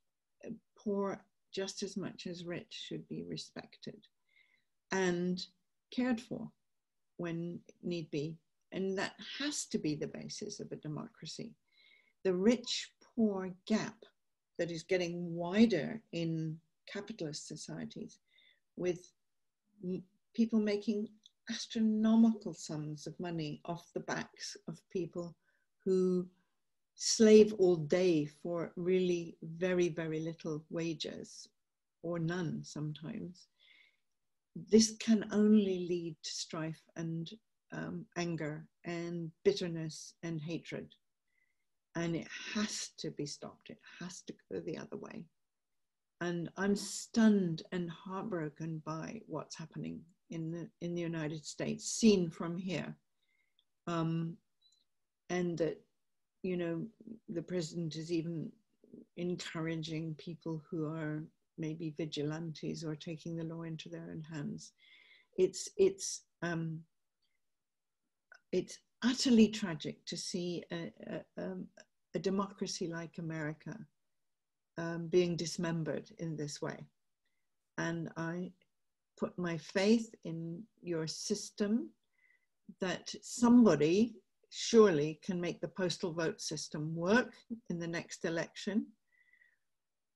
uh, 0.46 0.50
poor 0.78 1.24
just 1.52 1.82
as 1.82 1.96
much 1.96 2.26
as 2.26 2.46
rich 2.46 2.66
should 2.70 3.06
be 3.08 3.24
respected 3.28 4.06
and 4.90 5.44
cared 5.94 6.20
for 6.20 6.50
when 7.16 7.60
need 7.82 8.10
be. 8.10 8.36
And 8.72 8.96
that 8.98 9.12
has 9.38 9.66
to 9.66 9.78
be 9.78 9.94
the 9.94 10.06
basis 10.06 10.60
of 10.60 10.72
a 10.72 10.76
democracy. 10.76 11.54
The 12.24 12.34
rich 12.34 12.90
poor 13.14 13.52
gap 13.66 13.96
that 14.58 14.70
is 14.70 14.82
getting 14.82 15.34
wider 15.34 16.00
in 16.12 16.56
capitalist 16.90 17.48
societies 17.48 18.18
with 18.76 19.12
people 20.34 20.58
making 20.58 21.08
astronomical 21.50 22.54
sums 22.54 23.06
of 23.06 23.18
money 23.20 23.60
off 23.64 23.90
the 23.94 24.00
backs 24.00 24.56
of 24.68 24.78
people 24.90 25.36
who 25.84 26.26
slave 27.04 27.52
all 27.54 27.74
day 27.74 28.24
for 28.24 28.72
really 28.76 29.36
very, 29.42 29.88
very 29.88 30.20
little 30.20 30.64
wages 30.70 31.48
or 32.04 32.20
none 32.20 32.62
sometimes, 32.62 33.48
this 34.54 34.94
can 35.00 35.26
only 35.32 35.88
lead 35.88 36.16
to 36.22 36.30
strife 36.30 36.80
and 36.94 37.28
um, 37.72 38.06
anger 38.16 38.68
and 38.84 39.32
bitterness 39.44 40.14
and 40.22 40.40
hatred. 40.40 40.94
And 41.96 42.14
it 42.14 42.28
has 42.54 42.90
to 42.98 43.10
be 43.10 43.26
stopped. 43.26 43.70
It 43.70 43.80
has 43.98 44.22
to 44.28 44.34
go 44.52 44.60
the 44.60 44.78
other 44.78 44.96
way. 44.96 45.24
And 46.20 46.50
I'm 46.56 46.76
stunned 46.76 47.62
and 47.72 47.90
heartbroken 47.90 48.80
by 48.86 49.22
what's 49.26 49.58
happening 49.58 50.02
in 50.30 50.52
the, 50.52 50.68
in 50.80 50.94
the 50.94 51.02
United 51.02 51.44
States, 51.44 51.84
seen 51.84 52.30
from 52.30 52.56
here. 52.56 52.96
Um, 53.88 54.36
and 55.30 55.58
that 55.58 55.82
you 56.42 56.56
know, 56.56 56.84
the 57.28 57.42
president 57.42 57.96
is 57.96 58.10
even 58.10 58.50
encouraging 59.16 60.14
people 60.18 60.62
who 60.70 60.86
are 60.86 61.22
maybe 61.58 61.94
vigilantes 61.96 62.84
or 62.84 62.96
taking 62.96 63.36
the 63.36 63.44
law 63.44 63.62
into 63.62 63.88
their 63.88 64.08
own 64.10 64.22
hands. 64.32 64.72
It's 65.38 65.68
it's 65.76 66.22
um, 66.42 66.80
it's 68.50 68.78
utterly 69.02 69.48
tragic 69.48 70.04
to 70.06 70.16
see 70.16 70.62
a, 70.72 70.92
a, 71.08 71.42
um, 71.42 71.66
a 72.14 72.18
democracy 72.18 72.86
like 72.88 73.18
America 73.18 73.76
um, 74.78 75.08
being 75.08 75.36
dismembered 75.36 76.10
in 76.18 76.36
this 76.36 76.60
way. 76.60 76.86
And 77.78 78.10
I 78.16 78.52
put 79.18 79.36
my 79.38 79.56
faith 79.56 80.14
in 80.24 80.62
your 80.82 81.06
system 81.06 81.90
that 82.80 83.14
somebody 83.22 84.14
surely 84.54 85.18
can 85.24 85.40
make 85.40 85.60
the 85.60 85.68
postal 85.68 86.12
vote 86.12 86.40
system 86.40 86.94
work 86.94 87.32
in 87.70 87.78
the 87.78 87.86
next 87.86 88.26
election. 88.26 88.86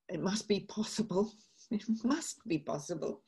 It 0.09 0.21
must 0.21 0.47
be 0.47 0.61
possible. 0.61 1.33
It 1.73 1.83
must 2.05 2.47
be 2.47 2.59
possible. 2.59 3.23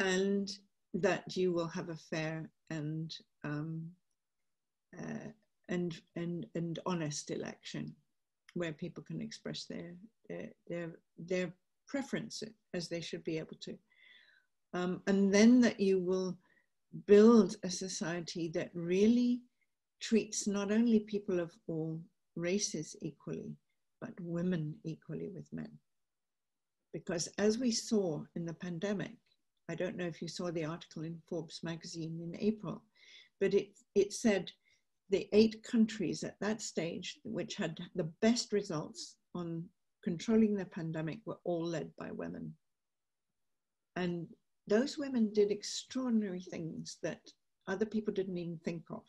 And 0.00 0.50
that 0.94 1.36
you 1.36 1.52
will 1.52 1.68
have 1.68 1.88
a 1.88 1.94
fair 1.94 2.50
and 2.70 3.14
um, 3.44 3.88
uh, 4.98 5.30
and 5.68 6.00
and 6.16 6.46
and 6.56 6.80
honest 6.84 7.30
election 7.30 7.94
where 8.54 8.72
people 8.72 9.04
can 9.04 9.20
express 9.20 9.66
their 9.66 9.94
their 10.28 10.48
their, 10.66 10.90
their 11.16 11.54
preference 11.86 12.42
as 12.74 12.88
they 12.88 13.00
should 13.00 13.22
be 13.22 13.38
able 13.38 13.56
to 13.60 13.78
um, 14.74 15.00
and 15.06 15.32
then 15.32 15.60
that 15.60 15.78
you 15.78 16.00
will 16.00 16.36
build 17.06 17.56
a 17.62 17.70
society 17.70 18.48
that 18.48 18.70
really 18.74 19.42
treats 20.00 20.46
not 20.46 20.72
only 20.72 21.00
people 21.00 21.40
of 21.40 21.52
all 21.66 22.00
races 22.36 22.96
equally, 23.02 23.56
but 24.00 24.18
women 24.20 24.74
equally 24.84 25.28
with 25.28 25.52
men. 25.52 25.70
Because 26.92 27.28
as 27.38 27.58
we 27.58 27.70
saw 27.70 28.22
in 28.34 28.44
the 28.44 28.54
pandemic, 28.54 29.16
I 29.68 29.74
don't 29.74 29.96
know 29.96 30.06
if 30.06 30.20
you 30.20 30.28
saw 30.28 30.50
the 30.50 30.64
article 30.64 31.02
in 31.02 31.20
Forbes 31.28 31.60
magazine 31.62 32.18
in 32.20 32.36
April, 32.40 32.82
but 33.40 33.54
it, 33.54 33.78
it 33.94 34.12
said 34.12 34.50
the 35.10 35.28
eight 35.32 35.62
countries 35.62 36.24
at 36.24 36.38
that 36.40 36.60
stage 36.60 37.18
which 37.24 37.54
had 37.54 37.78
the 37.94 38.10
best 38.20 38.52
results 38.52 39.16
on 39.34 39.64
controlling 40.02 40.54
the 40.54 40.64
pandemic 40.64 41.18
were 41.24 41.38
all 41.44 41.64
led 41.64 41.90
by 41.98 42.10
women. 42.10 42.52
And 43.96 44.26
those 44.66 44.98
women 44.98 45.32
did 45.32 45.50
extraordinary 45.50 46.40
things 46.40 46.98
that 47.02 47.20
other 47.66 47.86
people 47.86 48.14
didn't 48.14 48.38
even 48.38 48.58
think 48.64 48.84
of. 48.90 49.02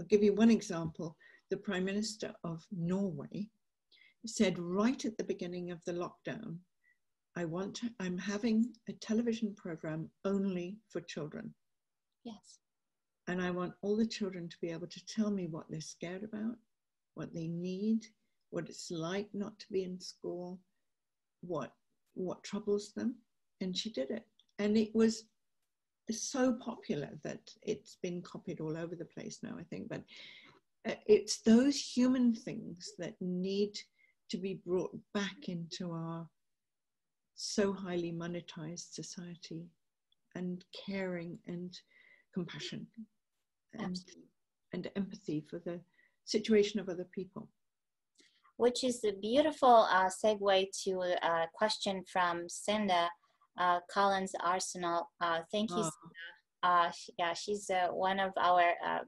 I'll 0.00 0.06
give 0.06 0.22
you 0.22 0.32
one 0.32 0.50
example. 0.50 1.14
The 1.50 1.58
Prime 1.58 1.84
Minister 1.84 2.32
of 2.42 2.64
Norway 2.72 3.48
said 4.24 4.58
right 4.58 5.04
at 5.04 5.18
the 5.18 5.24
beginning 5.24 5.70
of 5.70 5.84
the 5.84 5.92
lockdown, 5.92 6.56
I 7.36 7.44
want 7.44 7.74
to, 7.76 7.90
I'm 8.00 8.16
having 8.16 8.72
a 8.88 8.94
television 8.94 9.54
program 9.54 10.08
only 10.24 10.78
for 10.88 11.02
children. 11.02 11.54
Yes. 12.24 12.60
And 13.28 13.42
I 13.42 13.50
want 13.50 13.74
all 13.82 13.94
the 13.94 14.06
children 14.06 14.48
to 14.48 14.56
be 14.62 14.70
able 14.70 14.86
to 14.86 15.04
tell 15.04 15.30
me 15.30 15.48
what 15.48 15.66
they're 15.68 15.82
scared 15.82 16.24
about, 16.24 16.56
what 17.14 17.34
they 17.34 17.48
need, 17.48 18.06
what 18.48 18.70
it's 18.70 18.90
like 18.90 19.28
not 19.34 19.58
to 19.58 19.66
be 19.70 19.84
in 19.84 20.00
school, 20.00 20.58
what 21.42 21.72
what 22.14 22.42
troubles 22.42 22.92
them. 22.96 23.16
And 23.60 23.76
she 23.76 23.90
did 23.92 24.10
it. 24.10 24.24
And 24.58 24.78
it 24.78 24.94
was 24.94 25.24
so 26.12 26.54
popular 26.54 27.10
that 27.24 27.40
it's 27.62 27.96
been 28.02 28.22
copied 28.22 28.60
all 28.60 28.76
over 28.76 28.94
the 28.94 29.04
place 29.04 29.40
now, 29.42 29.56
I 29.58 29.64
think. 29.64 29.88
But 29.88 30.02
uh, 30.88 30.94
it's 31.06 31.40
those 31.40 31.78
human 31.78 32.34
things 32.34 32.92
that 32.98 33.14
need 33.20 33.78
to 34.30 34.38
be 34.38 34.60
brought 34.66 34.96
back 35.12 35.48
into 35.48 35.92
our 35.92 36.26
so 37.34 37.72
highly 37.72 38.12
monetized 38.12 38.92
society 38.92 39.64
and 40.34 40.64
caring 40.86 41.38
and 41.46 41.78
compassion 42.32 42.86
and, 43.78 43.98
and 44.72 44.90
empathy 44.96 45.44
for 45.48 45.58
the 45.58 45.80
situation 46.24 46.80
of 46.80 46.88
other 46.88 47.06
people. 47.12 47.48
Which 48.56 48.84
is 48.84 49.02
a 49.04 49.12
beautiful 49.12 49.88
uh, 49.90 50.10
segue 50.10 50.66
to 50.84 51.00
a 51.22 51.46
question 51.54 52.04
from 52.12 52.46
Cinda 52.48 53.08
uh, 53.60 53.78
Collins 53.92 54.32
Arsenal. 54.42 55.08
Uh, 55.20 55.40
thank 55.52 55.70
you. 55.70 55.84
Oh. 55.84 55.90
Uh, 56.62 56.90
yeah, 57.18 57.32
she's 57.34 57.70
uh, 57.70 57.88
one 57.88 58.18
of 58.18 58.32
our 58.38 58.72
uh, 58.84 58.98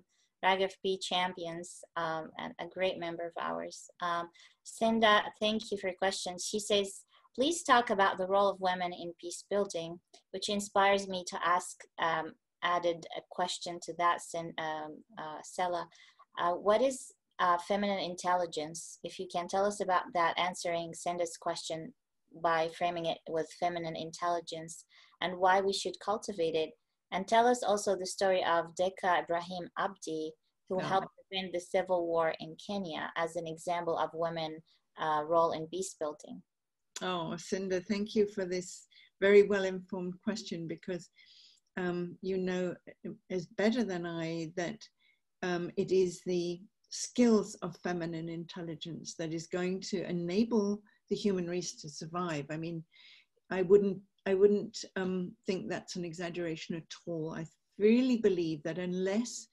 RAGFP 0.45 0.99
champions 1.03 1.81
um, 1.97 2.31
and 2.39 2.53
a 2.61 2.67
great 2.67 2.99
member 2.99 3.27
of 3.27 3.33
ours. 3.41 3.89
Um, 4.01 4.29
Cinda, 4.63 5.23
thank 5.41 5.71
you 5.71 5.79
for 5.79 5.89
your 5.89 5.97
question. 5.97 6.37
She 6.39 6.59
says, 6.59 7.03
please 7.35 7.63
talk 7.63 7.91
about 7.91 8.19
the 8.19 8.27
role 8.27 8.49
of 8.49 8.61
women 8.61 8.93
in 8.93 9.13
peace 9.21 9.45
building, 9.51 9.99
which 10.33 10.49
inspires 10.49 11.09
me 11.09 11.25
to 11.29 11.39
ask, 11.45 11.81
um, 12.01 12.33
added 12.63 13.07
a 13.17 13.21
question 13.31 13.79
to 13.83 13.95
that, 13.99 14.19
um, 14.37 15.03
uh, 15.19 15.39
Scilla. 15.43 15.89
Uh, 16.39 16.53
what 16.53 16.83
is 16.83 17.13
uh, 17.39 17.59
feminine 17.59 17.99
intelligence? 17.99 18.99
If 19.03 19.19
you 19.19 19.27
can 19.33 19.49
tell 19.49 19.65
us 19.65 19.81
about 19.81 20.05
that, 20.15 20.39
answering 20.39 20.93
Cinda's 20.95 21.37
question 21.41 21.93
by 22.43 22.71
framing 22.77 23.07
it 23.07 23.19
with 23.29 23.49
feminine 23.59 23.97
intelligence 23.97 24.85
and 25.21 25.39
why 25.39 25.61
we 25.61 25.73
should 25.73 25.99
cultivate 26.05 26.55
it. 26.55 26.71
And 27.13 27.29
tell 27.29 27.47
us 27.47 27.63
also 27.63 27.97
the 27.97 28.07
story 28.07 28.43
of 28.45 28.75
Dekha 28.81 29.23
Ibrahim 29.23 29.69
Abdi, 29.79 30.33
who 30.69 30.81
yeah. 30.81 30.89
helped 30.89 31.09
prevent 31.31 31.53
the 31.53 31.61
civil 31.61 32.07
war 32.07 32.35
in 32.41 32.57
Kenya 32.65 33.11
as 33.17 33.37
an 33.37 33.47
example 33.47 33.99
of 33.99 34.11
women 34.15 34.59
uh, 35.01 35.23
role 35.27 35.53
in 35.53 35.67
peace 35.67 35.95
building. 35.99 36.43
Oh, 37.03 37.37
Cinda, 37.37 37.81
thank 37.81 38.15
you 38.15 38.27
for 38.35 38.45
this 38.45 38.87
very 39.21 39.43
well 39.45 39.65
informed 39.65 40.15
question 40.25 40.67
because 40.67 41.09
um, 41.77 42.17
you 42.23 42.39
know 42.39 42.75
as 43.31 43.47
better 43.47 43.85
than 43.85 44.05
I 44.05 44.51
that 44.57 44.79
um, 45.43 45.71
it 45.77 45.91
is 45.93 46.21
the 46.27 46.61
skills 46.91 47.55
of 47.63 47.77
feminine 47.83 48.29
intelligence 48.29 49.15
that 49.19 49.33
is 49.33 49.47
going 49.47 49.81
to 49.81 50.09
enable 50.09 50.83
the 51.13 51.17
human 51.17 51.47
race 51.47 51.75
to 51.75 51.91
survive. 51.91 52.47
I 52.51 52.57
mean, 52.57 52.83
I 53.51 53.61
wouldn't 53.61 53.99
I 54.25 54.33
wouldn't 54.33 54.83
um, 54.97 55.33
think 55.47 55.69
that's 55.69 55.97
an 55.97 56.07
exaggeration 56.07 56.75
at 56.75 56.95
all. 57.07 57.35
I 57.35 57.45
really 57.79 58.17
believe 58.17 58.63
that 58.63 58.79
unless 58.79 59.49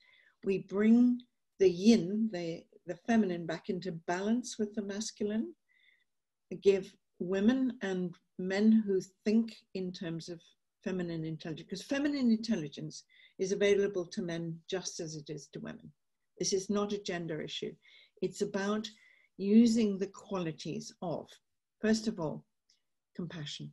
we 0.46 0.60
bring 0.60 1.20
the 1.60 1.70
yin, 1.70 2.30
the, 2.32 2.64
the 2.88 2.96
feminine, 3.08 3.46
back 3.46 3.68
into 3.68 3.92
balance 4.08 4.58
with 4.58 4.74
the 4.74 4.84
masculine, 4.84 5.54
give 6.62 6.94
women 7.20 7.74
and 7.82 8.16
men 8.38 8.84
who 8.86 9.02
think 9.26 9.54
in 9.74 9.92
terms 9.92 10.30
of 10.30 10.40
feminine 10.84 11.26
intelligence, 11.26 11.66
because 11.66 11.84
feminine 11.84 12.32
intelligence 12.32 13.04
is 13.38 13.52
available 13.52 14.06
to 14.06 14.22
men 14.22 14.58
just 14.70 15.02
as 15.02 15.16
it 15.16 15.30
is 15.30 15.48
to 15.48 15.60
women. 15.60 15.92
This 16.38 16.54
is 16.54 16.70
not 16.70 16.94
a 16.94 17.04
gender 17.04 17.42
issue. 17.42 17.74
It's 18.22 18.42
about 18.42 18.88
using 19.40 19.98
the 19.98 20.08
qualities 20.08 20.94
of 21.02 21.28
First 21.80 22.08
of 22.08 22.20
all, 22.20 22.46
compassion. 23.16 23.72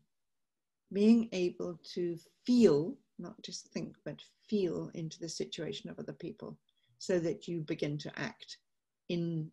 Being 0.93 1.29
able 1.33 1.81
to 1.95 2.17
feel, 2.45 2.97
not 3.19 3.41
just 3.43 3.69
think, 3.73 3.97
but 4.05 4.23
feel 4.49 4.91
into 4.95 5.19
the 5.19 5.29
situation 5.29 5.91
of 5.91 5.99
other 5.99 6.13
people 6.13 6.57
so 6.99 7.19
that 7.19 7.49
you 7.49 7.61
begin 7.61 7.99
to 7.99 8.13
act 8.19 8.59
in, 9.09 9.51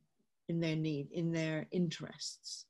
in 0.49 0.59
their 0.59 0.75
need, 0.75 1.11
in 1.11 1.31
their 1.31 1.67
interests. 1.71 2.65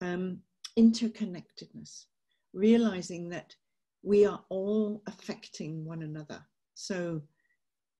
Um, 0.00 0.38
interconnectedness, 0.76 2.06
realizing 2.52 3.28
that 3.30 3.54
we 4.02 4.26
are 4.26 4.42
all 4.48 5.02
affecting 5.06 5.84
one 5.84 6.02
another. 6.02 6.40
So 6.74 7.22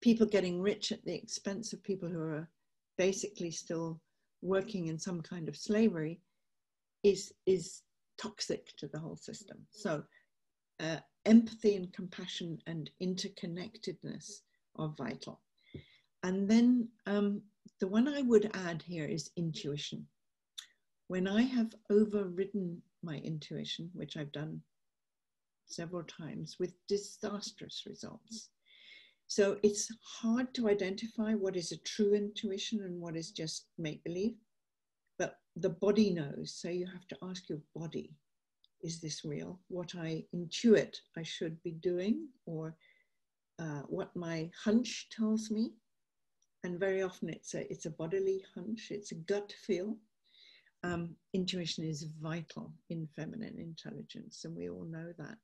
people 0.00 0.26
getting 0.26 0.60
rich 0.60 0.90
at 0.92 1.04
the 1.04 1.14
expense 1.14 1.72
of 1.72 1.82
people 1.82 2.08
who 2.08 2.20
are 2.20 2.48
basically 2.96 3.50
still 3.50 4.00
working 4.42 4.86
in 4.86 4.98
some 4.98 5.20
kind 5.20 5.48
of 5.48 5.56
slavery 5.56 6.20
is 7.02 7.32
is 7.46 7.82
toxic 8.20 8.76
to 8.76 8.88
the 8.88 8.98
whole 8.98 9.16
system. 9.16 9.58
So 9.70 10.02
uh, 10.80 10.98
empathy 11.24 11.76
and 11.76 11.92
compassion 11.92 12.58
and 12.66 12.90
interconnectedness 13.02 14.40
are 14.76 14.92
vital. 14.96 15.40
And 16.22 16.48
then 16.48 16.88
um, 17.06 17.42
the 17.80 17.86
one 17.86 18.08
I 18.08 18.22
would 18.22 18.50
add 18.54 18.82
here 18.82 19.04
is 19.04 19.30
intuition. 19.36 20.06
When 21.06 21.28
I 21.28 21.42
have 21.42 21.72
overridden 21.90 22.82
my 23.02 23.16
intuition, 23.18 23.90
which 23.94 24.16
I've 24.16 24.32
done 24.32 24.60
several 25.66 26.02
times 26.04 26.56
with 26.58 26.74
disastrous 26.88 27.84
results. 27.86 28.50
So 29.26 29.58
it's 29.62 29.88
hard 30.02 30.54
to 30.54 30.68
identify 30.68 31.34
what 31.34 31.56
is 31.56 31.70
a 31.70 31.76
true 31.78 32.14
intuition 32.14 32.82
and 32.82 33.00
what 33.00 33.16
is 33.16 33.30
just 33.30 33.66
make 33.76 34.02
believe 34.02 34.34
the 35.60 35.70
body 35.70 36.10
knows. 36.10 36.54
So 36.54 36.68
you 36.68 36.86
have 36.86 37.06
to 37.08 37.16
ask 37.22 37.48
your 37.48 37.60
body, 37.74 38.12
is 38.82 39.00
this 39.00 39.24
real? 39.24 39.58
What 39.68 39.94
I 39.96 40.24
intuit 40.34 40.96
I 41.16 41.22
should 41.22 41.60
be 41.62 41.72
doing, 41.72 42.28
or 42.46 42.76
uh, 43.58 43.82
what 43.88 44.14
my 44.14 44.50
hunch 44.64 45.08
tells 45.10 45.50
me. 45.50 45.72
And 46.64 46.78
very 46.78 47.02
often 47.02 47.28
it's 47.28 47.54
a, 47.54 47.70
it's 47.70 47.86
a 47.86 47.90
bodily 47.90 48.44
hunch, 48.54 48.88
it's 48.90 49.12
a 49.12 49.16
gut 49.16 49.52
feel. 49.66 49.96
Um, 50.84 51.16
intuition 51.34 51.84
is 51.84 52.06
vital 52.22 52.72
in 52.88 53.08
feminine 53.16 53.58
intelligence, 53.58 54.44
and 54.44 54.56
we 54.56 54.68
all 54.68 54.84
know 54.84 55.12
that. 55.18 55.38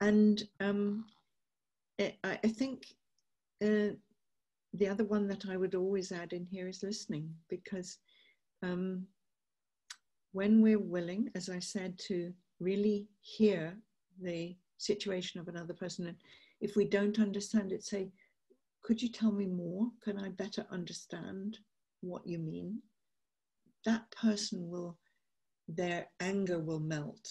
And 0.00 0.42
um, 0.60 1.04
I, 2.00 2.16
I, 2.24 2.36
think 2.48 2.86
uh, 3.62 3.94
the 4.72 4.88
other 4.88 5.04
one 5.04 5.28
that 5.28 5.46
I 5.48 5.56
would 5.56 5.76
always 5.76 6.10
add 6.10 6.32
in 6.32 6.46
here 6.46 6.66
is 6.66 6.82
listening, 6.82 7.32
because 7.48 7.98
um, 8.64 9.06
when 10.32 10.62
we're 10.62 10.78
willing, 10.78 11.30
as 11.34 11.48
I 11.48 11.58
said, 11.58 11.98
to 12.08 12.32
really 12.60 13.08
hear 13.20 13.76
the 14.20 14.56
situation 14.78 15.40
of 15.40 15.48
another 15.48 15.74
person, 15.74 16.06
and 16.06 16.16
if 16.60 16.76
we 16.76 16.84
don't 16.84 17.18
understand 17.18 17.72
it, 17.72 17.84
say, 17.84 18.10
could 18.82 19.00
you 19.00 19.08
tell 19.08 19.32
me 19.32 19.46
more? 19.46 19.88
Can 20.02 20.18
I 20.18 20.28
better 20.30 20.66
understand 20.70 21.58
what 22.00 22.26
you 22.26 22.38
mean? 22.38 22.80
That 23.84 24.10
person 24.10 24.68
will, 24.68 24.98
their 25.68 26.06
anger 26.20 26.58
will 26.58 26.80
melt 26.80 27.28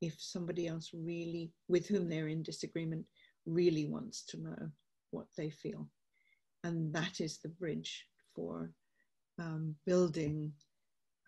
if 0.00 0.14
somebody 0.18 0.68
else 0.68 0.90
really, 0.92 1.50
with 1.68 1.88
whom 1.88 2.08
they're 2.08 2.28
in 2.28 2.42
disagreement, 2.42 3.04
really 3.46 3.86
wants 3.86 4.24
to 4.26 4.40
know 4.40 4.70
what 5.10 5.26
they 5.36 5.50
feel. 5.50 5.88
And 6.64 6.92
that 6.94 7.20
is 7.20 7.38
the 7.38 7.48
bridge 7.48 8.06
for 8.34 8.70
um, 9.38 9.74
building 9.86 10.52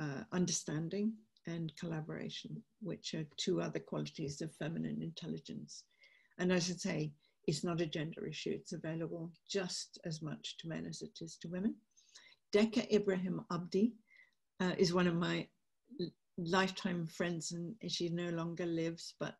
uh, 0.01 0.23
understanding 0.32 1.12
and 1.47 1.73
collaboration, 1.77 2.62
which 2.81 3.15
are 3.15 3.27
two 3.37 3.61
other 3.61 3.78
qualities 3.78 4.41
of 4.41 4.55
feminine 4.55 5.03
intelligence. 5.03 5.85
And 6.39 6.53
I 6.53 6.59
say, 6.59 7.12
it's 7.47 7.65
not 7.65 7.81
a 7.81 7.87
gender 7.87 8.27
issue, 8.27 8.51
it's 8.51 8.73
available 8.73 9.31
just 9.49 9.99
as 10.05 10.23
much 10.23 10.57
to 10.59 10.69
men 10.69 10.87
as 10.87 11.03
it 11.03 11.19
is 11.20 11.37
to 11.39 11.49
women. 11.49 11.74
Dekha 12.55 12.91
Ibrahim 12.93 13.41
Abdi 13.51 13.93
uh, 14.61 14.73
is 14.78 14.93
one 14.93 15.07
of 15.07 15.15
my 15.15 15.47
lifetime 16.39 17.07
friends, 17.07 17.53
and 17.53 17.74
she 17.89 18.09
no 18.09 18.31
longer 18.31 18.66
lives, 18.66 19.15
but 19.19 19.35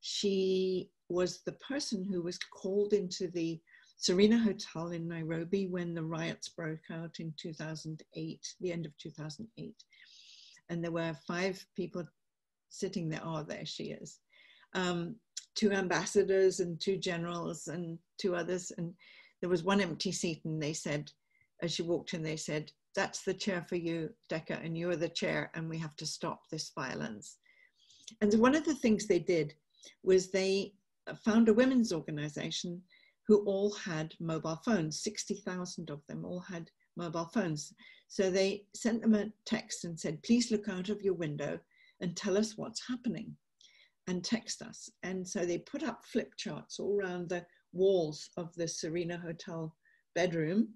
she 0.00 0.90
was 1.08 1.40
the 1.44 1.52
person 1.52 2.04
who 2.04 2.22
was 2.22 2.38
called 2.38 2.92
into 2.92 3.28
the 3.28 3.60
Serena 3.98 4.38
Hotel 4.38 4.92
in 4.92 5.08
Nairobi 5.08 5.66
when 5.66 5.92
the 5.92 6.02
riots 6.02 6.48
broke 6.48 6.88
out 6.92 7.18
in 7.18 7.34
2008, 7.36 8.54
the 8.60 8.72
end 8.72 8.86
of 8.86 8.96
2008. 8.96 9.74
And 10.70 10.84
there 10.84 10.92
were 10.92 11.16
five 11.26 11.64
people 11.76 12.04
sitting 12.68 13.08
there. 13.08 13.20
Oh, 13.24 13.42
there 13.42 13.66
she 13.66 13.90
is. 13.90 14.20
Um, 14.74 15.16
two 15.56 15.72
ambassadors 15.72 16.60
and 16.60 16.80
two 16.80 16.96
generals 16.96 17.66
and 17.66 17.98
two 18.18 18.36
others. 18.36 18.70
And 18.78 18.94
there 19.40 19.50
was 19.50 19.64
one 19.64 19.80
empty 19.80 20.12
seat, 20.12 20.44
and 20.44 20.62
they 20.62 20.74
said, 20.74 21.10
as 21.60 21.72
she 21.72 21.82
walked 21.82 22.14
in, 22.14 22.22
they 22.22 22.36
said, 22.36 22.70
That's 22.94 23.22
the 23.22 23.34
chair 23.34 23.66
for 23.68 23.76
you, 23.76 24.10
Dekha, 24.30 24.64
and 24.64 24.78
you're 24.78 24.94
the 24.94 25.08
chair, 25.08 25.50
and 25.54 25.68
we 25.68 25.78
have 25.78 25.96
to 25.96 26.06
stop 26.06 26.42
this 26.50 26.70
violence. 26.72 27.38
And 28.20 28.32
one 28.34 28.54
of 28.54 28.64
the 28.64 28.76
things 28.76 29.06
they 29.06 29.18
did 29.18 29.54
was 30.04 30.30
they 30.30 30.74
found 31.24 31.48
a 31.48 31.54
women's 31.54 31.92
organization 31.92 32.80
who 33.28 33.44
all 33.44 33.70
had 33.74 34.14
mobile 34.18 34.60
phones. 34.64 35.00
60,000 35.02 35.90
of 35.90 36.00
them 36.08 36.24
all 36.24 36.40
had 36.40 36.70
mobile 36.96 37.30
phones. 37.32 37.74
So 38.08 38.30
they 38.30 38.64
sent 38.74 39.02
them 39.02 39.14
a 39.14 39.30
text 39.44 39.84
and 39.84 40.00
said, 40.00 40.22
please 40.22 40.50
look 40.50 40.68
out 40.68 40.88
of 40.88 41.02
your 41.02 41.14
window 41.14 41.60
and 42.00 42.16
tell 42.16 42.38
us 42.38 42.56
what's 42.56 42.88
happening 42.88 43.36
and 44.06 44.24
text 44.24 44.62
us. 44.62 44.88
And 45.02 45.28
so 45.28 45.44
they 45.44 45.58
put 45.58 45.82
up 45.82 46.06
flip 46.06 46.32
charts 46.38 46.80
all 46.80 46.98
around 46.98 47.28
the 47.28 47.44
walls 47.74 48.30
of 48.38 48.54
the 48.54 48.66
Serena 48.66 49.18
Hotel 49.18 49.76
bedroom 50.14 50.68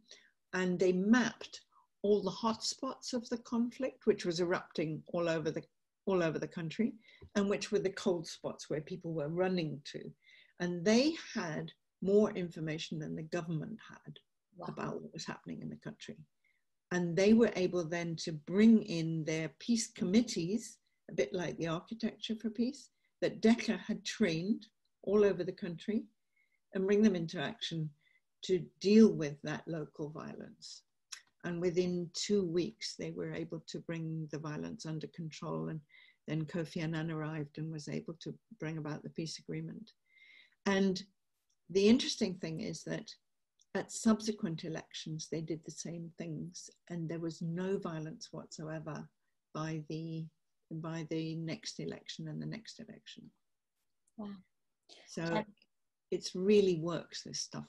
and 0.53 0.79
they 0.79 0.93
mapped 0.93 1.63
all 2.03 2.23
the 2.23 2.31
hotspots 2.31 3.15
of 3.15 3.27
the 3.31 3.39
conflict, 3.39 4.05
which 4.05 4.27
was 4.27 4.41
erupting 4.41 5.03
all 5.09 5.29
over 5.29 5.51
the 5.51 5.63
all 6.05 6.23
over 6.23 6.37
the 6.37 6.49
country, 6.49 6.93
and 7.37 7.49
which 7.49 7.71
were 7.71 7.79
the 7.79 7.91
cold 7.91 8.27
spots 8.27 8.69
where 8.69 8.81
people 8.81 9.13
were 9.13 9.29
running 9.29 9.81
to. 9.85 10.01
And 10.59 10.85
they 10.85 11.15
had 11.33 11.71
more 12.03 12.31
information 12.33 12.99
than 12.99 13.17
the 13.17 13.23
government 13.23 13.79
had 13.89 14.19
wow. 14.57 14.67
about 14.69 15.03
what 15.03 15.13
was 15.13 15.25
happening 15.25 15.63
in 15.63 15.71
the 15.71 15.77
country. 15.77 16.17
And 16.91 17.17
they 17.17 17.33
were 17.33 17.53
able 17.57 17.85
then 17.85 18.17
to 18.17 18.33
bring 18.33 18.83
in 18.83 19.25
their 19.25 19.51
peace 19.59 19.91
committees, 19.91 20.79
a 21.11 21.15
bit 21.15 21.33
like 21.33 21.57
the 21.57 21.69
Architecture 21.69 22.35
for 22.35 22.51
Peace, 22.51 22.91
that 23.23 23.41
Dekha 23.41 23.79
had 23.79 24.05
trained 24.05 24.67
all 25.05 25.25
over 25.25 25.43
the 25.43 25.53
country 25.53 26.05
and 26.75 26.87
bring 26.87 27.03
them 27.03 27.17
into 27.17 27.41
action 27.41 27.89
to 28.43 28.65
deal 28.81 29.13
with 29.13 29.41
that 29.43 29.63
local 29.67 30.11
violence. 30.11 30.83
And 31.45 31.61
within 31.61 32.11
two 32.15 32.45
weeks, 32.45 32.95
they 32.99 33.11
were 33.11 33.33
able 33.33 33.63
to 33.69 33.79
bring 33.81 34.29
the 34.31 34.39
violence 34.39 34.87
under 34.87 35.07
control. 35.09 35.69
And 35.69 35.81
then 36.29 36.45
Kofi 36.45 36.83
Annan 36.83 37.11
arrived 37.11 37.59
and 37.59 37.73
was 37.73 37.89
able 37.89 38.15
to 38.21 38.35
bring 38.61 38.79
about 38.79 39.03
the 39.03 39.11
peace 39.11 39.39
agreement. 39.39 39.93
And 40.67 41.03
the 41.71 41.89
interesting 41.89 42.35
thing 42.35 42.61
is 42.61 42.83
that 42.85 43.11
at 43.75 43.91
subsequent 43.91 44.65
elections, 44.65 45.29
they 45.31 45.41
did 45.41 45.61
the 45.65 45.71
same 45.71 46.11
things, 46.19 46.69
and 46.91 47.09
there 47.09 47.21
was 47.21 47.41
no 47.41 47.79
violence 47.79 48.29
whatsoever 48.31 49.09
by 49.55 49.83
the 49.89 50.27
by 50.71 51.07
the 51.11 51.35
next 51.37 51.81
election 51.81 52.29
and 52.29 52.41
the 52.41 52.47
next 52.47 52.81
election. 52.81 53.31
Wow! 54.17 54.29
So 55.07 55.23
and 55.23 55.47
it's 56.11 56.35
really 56.35 56.81
works. 56.81 57.23
This 57.23 57.41
stuff. 57.41 57.69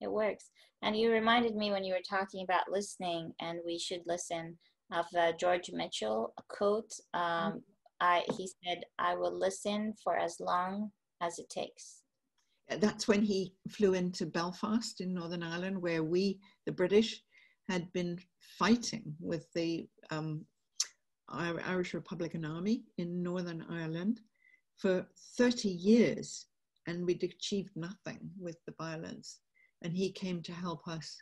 It 0.00 0.10
works, 0.10 0.50
and 0.82 0.96
you 0.96 1.12
reminded 1.12 1.54
me 1.54 1.70
when 1.70 1.84
you 1.84 1.94
were 1.94 2.00
talking 2.08 2.42
about 2.44 2.70
listening, 2.70 3.32
and 3.40 3.60
we 3.64 3.78
should 3.78 4.02
listen 4.06 4.58
of 4.92 5.06
uh, 5.16 5.32
George 5.38 5.70
Mitchell 5.72 6.32
a 6.38 6.42
quote. 6.48 6.92
Um, 7.14 7.22
mm-hmm. 7.22 7.58
I 8.00 8.24
he 8.36 8.50
said, 8.64 8.82
"I 8.98 9.14
will 9.14 9.36
listen 9.36 9.94
for 10.02 10.16
as 10.16 10.40
long 10.40 10.90
as 11.20 11.38
it 11.38 11.48
takes." 11.48 12.02
That's 12.76 13.08
when 13.08 13.22
he 13.22 13.54
flew 13.68 13.94
into 13.94 14.26
Belfast 14.26 15.00
in 15.00 15.14
Northern 15.14 15.42
Ireland, 15.42 15.80
where 15.80 16.02
we, 16.02 16.38
the 16.66 16.72
British, 16.72 17.22
had 17.68 17.90
been 17.92 18.18
fighting 18.58 19.14
with 19.20 19.46
the 19.54 19.88
um, 20.10 20.44
Irish 21.30 21.94
Republican 21.94 22.44
Army 22.44 22.84
in 22.98 23.22
Northern 23.22 23.64
Ireland 23.70 24.20
for 24.76 25.06
30 25.36 25.68
years, 25.68 26.46
and 26.86 27.04
we'd 27.04 27.24
achieved 27.24 27.74
nothing 27.74 28.30
with 28.38 28.56
the 28.66 28.74
violence. 28.78 29.40
And 29.82 29.94
he 29.94 30.10
came 30.10 30.42
to 30.42 30.52
help 30.52 30.86
us 30.88 31.16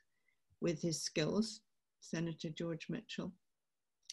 with 0.61 0.81
his 0.81 1.03
skills, 1.03 1.61
Senator 2.01 2.49
George 2.51 2.87
Mitchell. 2.89 3.33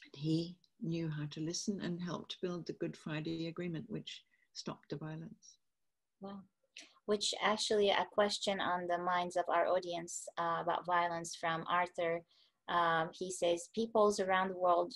And 0.04 0.16
He 0.16 0.58
knew 0.82 1.10
how 1.10 1.26
to 1.32 1.40
listen 1.40 1.82
and 1.82 2.02
helped 2.02 2.38
build 2.42 2.68
the 2.68 2.74
Good 2.74 2.98
Friday 2.98 3.48
Agreement, 3.48 3.86
which 3.88 4.24
stopped 4.54 4.90
the 4.90 4.98
violence. 4.98 5.58
Wow 6.22 6.42
which 7.06 7.34
actually 7.42 7.90
a 7.90 8.08
question 8.12 8.60
on 8.60 8.88
the 8.88 8.98
minds 8.98 9.36
of 9.36 9.46
our 9.50 9.68
audience 9.68 10.26
uh, 10.38 10.60
about 10.62 10.86
violence 10.86 11.36
from 11.36 11.64
Arthur. 11.70 12.22
Um, 12.70 13.10
he 13.14 13.30
says, 13.32 13.70
peoples 13.76 14.20
around 14.20 14.50
the 14.50 14.58
world 14.58 14.94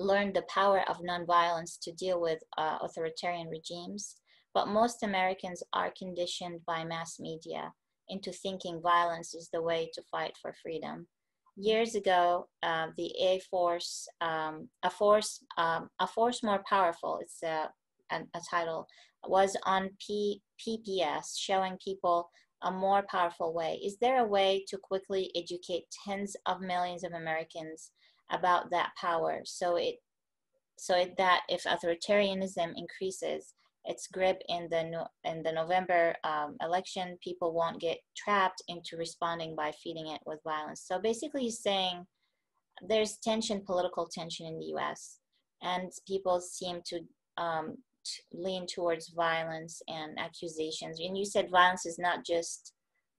learned 0.00 0.34
the 0.34 0.46
power 0.48 0.82
of 0.88 0.98
nonviolence 1.00 1.78
to 1.82 1.92
deal 1.92 2.20
with 2.20 2.40
uh, 2.56 2.78
authoritarian 2.80 3.48
regimes, 3.48 4.16
but 4.54 4.68
most 4.68 5.02
Americans 5.02 5.62
are 5.72 5.92
conditioned 5.98 6.60
by 6.66 6.84
mass 6.84 7.20
media 7.20 7.72
into 8.08 8.32
thinking 8.32 8.80
violence 8.80 9.34
is 9.34 9.48
the 9.52 9.62
way 9.62 9.90
to 9.94 10.02
fight 10.10 10.34
for 10.40 10.54
freedom. 10.62 11.06
Years 11.56 11.94
ago, 11.94 12.48
uh, 12.62 12.86
the 12.96 13.12
A 13.20 13.40
Force, 13.50 14.08
um, 14.22 14.68
a 14.82 14.88
force, 14.88 15.44
um, 15.58 15.90
a 16.00 16.06
force 16.06 16.42
more 16.42 16.62
powerful. 16.66 17.18
It's 17.20 17.42
a, 17.42 17.70
a, 18.12 18.40
title 18.50 18.86
was 19.26 19.56
on 19.64 19.90
P, 20.04 20.42
PBS 20.60 21.38
showing 21.38 21.78
people 21.82 22.30
a 22.62 22.70
more 22.70 23.04
powerful 23.08 23.52
way. 23.52 23.80
Is 23.84 23.96
there 24.00 24.18
a 24.18 24.28
way 24.28 24.64
to 24.68 24.78
quickly 24.78 25.30
educate 25.36 25.84
tens 26.04 26.36
of 26.46 26.60
millions 26.60 27.04
of 27.04 27.12
Americans 27.12 27.90
about 28.30 28.70
that 28.70 28.90
power 29.00 29.40
so 29.44 29.76
it 29.76 29.96
so 30.78 30.96
it, 30.96 31.16
that 31.18 31.42
if 31.48 31.64
authoritarianism 31.64 32.72
increases 32.76 33.54
its 33.84 34.06
grip 34.06 34.40
in 34.48 34.68
the 34.70 34.84
no, 34.84 35.06
in 35.24 35.42
the 35.42 35.52
November 35.52 36.14
um, 36.24 36.56
election, 36.62 37.18
people 37.22 37.52
won't 37.52 37.80
get 37.80 37.98
trapped 38.16 38.62
into 38.68 38.96
responding 38.96 39.56
by 39.56 39.72
feeding 39.82 40.08
it 40.08 40.20
with 40.24 40.40
violence. 40.44 40.82
So 40.86 40.98
basically, 40.98 41.42
he's 41.42 41.62
saying 41.62 42.06
there's 42.88 43.18
tension, 43.22 43.62
political 43.64 44.08
tension 44.08 44.46
in 44.46 44.58
the 44.58 44.66
U.S., 44.66 45.18
and 45.62 45.90
people 46.06 46.40
seem 46.40 46.80
to 46.86 47.00
um, 47.42 47.76
lean 48.32 48.66
towards 48.66 49.10
violence 49.10 49.80
and 49.88 50.18
accusations. 50.18 51.00
And 51.00 51.16
you 51.16 51.24
said 51.24 51.50
violence 51.50 51.86
is 51.86 51.98
not 51.98 52.24
just, 52.24 52.72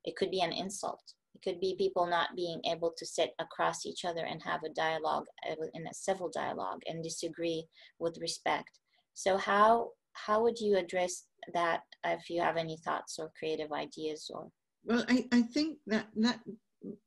it 0.06 0.16
could 0.16 0.32
be 0.32 0.42
an 0.42 0.52
insult. 0.52 1.02
It 1.36 1.42
could 1.42 1.60
be 1.60 1.76
people 1.78 2.06
not 2.06 2.36
being 2.36 2.62
able 2.66 2.94
to 2.98 3.06
sit 3.06 3.32
across 3.40 3.86
each 3.86 4.06
other 4.06 4.26
and 4.26 4.42
have 4.44 4.64
a 4.64 4.74
dialogue 4.74 5.26
uh, 5.50 5.56
in 5.74 5.88
a 5.88 5.94
civil 5.94 6.30
dialogue 6.34 6.82
and 6.88 7.04
disagree 7.04 7.66
with 8.00 8.18
respect. 8.20 8.80
So 9.14 9.38
how 9.38 9.90
how 10.14 10.44
would 10.44 10.60
you 10.60 10.78
address 10.78 11.26
that 11.54 11.82
if 12.06 12.30
you 12.30 12.40
have 12.42 12.58
any 12.58 12.78
thoughts 12.78 13.18
or 13.20 13.32
creative 13.38 13.72
ideas 13.72 14.30
or 14.32 14.48
well 14.86 15.04
I, 15.10 15.26
I 15.32 15.42
think 15.42 15.80
that 15.88 16.08
that 16.18 16.40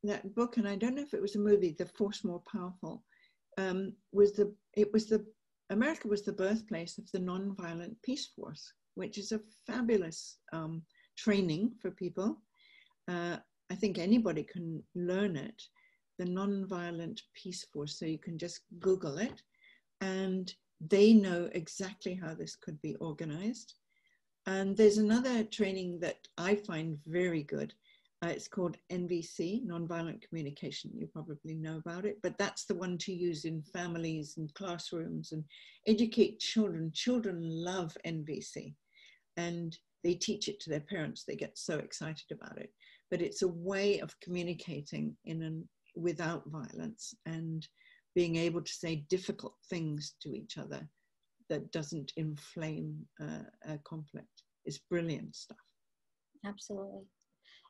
that 0.03 0.35
book 0.35 0.57
and 0.57 0.67
I 0.67 0.77
don't 0.77 0.95
know 0.95 1.03
if 1.03 1.15
it 1.15 1.23
was 1.23 1.37
a 1.37 1.41
movie, 1.41 1.75
The 1.79 1.87
Force 1.87 2.25
More 2.25 2.43
Powerful, 2.51 3.05
um, 3.59 3.93
was 4.13 4.33
the 4.33 4.55
it 4.75 4.93
was 4.93 5.07
the 5.07 5.25
America 5.71 6.09
was 6.09 6.23
the 6.23 6.33
birthplace 6.33 6.99
of 6.99 7.11
the 7.13 7.19
Nonviolent 7.19 7.97
Peace 8.03 8.29
Force, 8.37 8.73
which 8.95 9.19
is 9.19 9.33
a 9.33 9.41
fabulous 9.67 10.39
um, 10.53 10.83
training 11.17 11.73
for 11.81 11.91
people. 11.91 12.41
Uh, 13.09 13.37
I 13.71 13.75
think 13.75 13.99
anybody 13.99 14.45
can 14.45 14.83
learn 14.95 15.37
it. 15.37 15.61
The 16.19 16.25
Nonviolent 16.25 17.21
Peaceforce, 17.37 17.91
so 17.91 18.07
you 18.07 18.19
can 18.19 18.39
just 18.39 18.61
Google 18.79 19.19
it, 19.19 19.43
and 20.01 20.53
they 20.81 21.13
know 21.13 21.51
exactly 21.53 22.15
how 22.15 22.35
this 22.35 22.57
could 22.57 22.81
be 22.81 22.95
organized. 22.97 23.75
And 24.47 24.77
there's 24.77 24.99
another 24.99 25.43
training 25.43 25.99
that 26.01 26.19
I 26.39 26.55
find 26.55 26.99
very 27.07 27.43
good, 27.43 27.75
Uh, 28.25 28.29
it's 28.29 28.49
called 28.49 28.79
NVC, 28.91 29.67
Nonviolent 29.67 30.23
Communication. 30.27 30.91
You 30.95 31.07
probably 31.07 31.55
know 31.55 31.77
about 31.77 32.07
it, 32.07 32.17
but 32.23 32.39
that's 32.39 32.65
the 32.65 32.75
one 32.75 32.97
to 32.99 33.13
use 33.13 33.45
in 33.45 33.63
families 33.63 34.35
and 34.39 34.53
classrooms 34.55 35.33
and 35.33 35.45
educate 35.87 36.41
children. 36.41 36.91
Children 36.95 37.41
love 37.43 37.95
NVC 38.07 38.75
and 39.37 39.77
they 40.03 40.15
teach 40.15 40.49
it 40.49 40.61
to 40.61 40.71
their 40.71 40.81
parents. 40.81 41.25
They 41.25 41.37
get 41.37 41.59
so 41.59 41.79
excited 41.79 42.31
about 42.33 42.57
it. 42.59 42.73
But 43.11 43.21
it's 43.21 43.43
a 43.43 43.49
way 43.49 44.01
of 44.01 44.19
communicating 44.21 45.15
in 45.27 45.43
an, 45.43 45.69
without 45.95 46.45
violence 46.47 47.15
and 47.27 47.67
being 48.15 48.37
able 48.37 48.63
to 48.63 48.73
say 48.73 49.05
difficult 49.11 49.55
things 49.69 50.15
to 50.23 50.35
each 50.35 50.57
other 50.57 50.89
that 51.51 51.71
doesn't 51.71 52.13
inflame 52.17 52.97
uh, 53.21 53.45
a 53.69 53.79
conflict. 53.85 54.43
It's 54.65 54.81
brilliant 54.91 55.37
stuff. 55.37 55.59
Absolutely. 56.45 57.05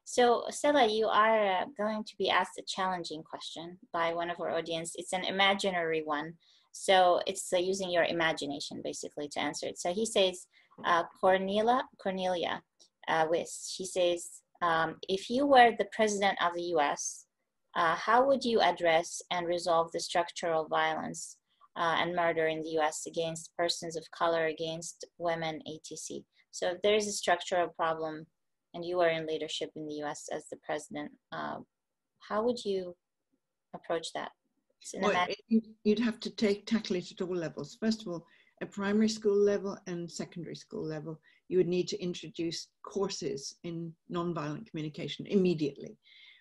So, 0.09 0.45
Scilla, 0.51 0.87
you 0.87 1.09
are 1.09 1.63
uh, 1.63 1.65
going 1.77 2.05
to 2.05 2.17
be 2.17 2.31
asked 2.31 2.61
a 2.61 2.63
challenging 2.63 3.25
question 3.25 3.77
by 3.93 4.15
one 4.15 4.31
of 4.31 4.39
our 4.41 4.53
audience. 4.53 4.93
It's 4.95 5.13
an 5.13 5.25
imaginary 5.25 6.05
one. 6.05 6.35
So, 6.71 7.21
it's 7.27 7.53
uh, 7.53 7.57
using 7.57 7.91
your 7.91 8.05
imagination 8.05 8.83
basically 8.85 9.29
to 9.31 9.41
answer 9.41 9.67
it. 9.67 9.81
So, 9.81 9.93
he 9.93 10.07
says, 10.07 10.47
uh, 10.85 11.03
Cornelia, 11.21 11.83
Cornelia 12.01 12.63
uh, 13.09 13.27
Wiss, 13.29 13.75
she 13.75 13.85
says, 13.85 14.31
um, 14.63 14.95
if 15.09 15.29
you 15.29 15.45
were 15.45 15.73
the 15.77 15.89
president 15.91 16.39
of 16.41 16.55
the 16.55 16.71
US, 16.77 17.27
uh, 17.75 17.97
how 17.97 18.25
would 18.29 18.45
you 18.45 18.61
address 18.61 19.21
and 19.33 19.49
resolve 19.49 19.91
the 19.91 19.99
structural 19.99 20.69
violence 20.69 21.37
uh, 21.75 21.97
and 21.99 22.15
murder 22.15 22.47
in 22.47 22.63
the 22.63 22.79
US 22.79 23.07
against 23.09 23.51
persons 23.59 23.97
of 23.97 24.09
color, 24.13 24.47
against 24.47 25.05
women, 25.19 25.61
etc.? 25.67 26.23
So, 26.53 26.69
if 26.69 26.83
there 26.83 26.95
is 26.95 27.09
a 27.09 27.13
structural 27.13 27.71
problem 27.71 28.27
and 28.77 28.85
you 28.85 29.01
are 29.01 29.09
in 29.09 29.27
leadership 29.27 29.71
in 29.75 29.87
the 29.87 29.95
US 30.05 30.29
as 30.31 30.45
the 30.51 30.59
president, 30.59 31.11
uh, 31.33 31.57
how 32.21 32.45
would 32.45 32.63
you 32.63 32.95
approach 33.75 34.09
that? 34.15 34.31
Well, 35.01 35.27
you'd 35.83 35.99
have 35.99 36.21
to 36.21 36.31
take 36.31 36.67
tackle 36.67 36.97
it 36.97 37.11
at 37.11 37.23
all 37.23 37.35
levels. 37.35 37.79
First 37.81 38.03
of 38.03 38.09
all, 38.09 38.27
at 38.61 38.71
primary 38.71 39.09
school 39.09 39.37
level 39.37 39.79
and 39.87 40.11
secondary 40.11 40.55
school 40.55 40.85
level, 40.85 41.19
you 41.49 41.57
would 41.57 41.69
need 41.69 41.89
to 41.89 42.03
introduce 42.03 42.69
courses 42.83 43.57
in 43.65 43.93
nonviolent 44.13 44.69
communication 44.69 45.27
immediately. 45.27 45.97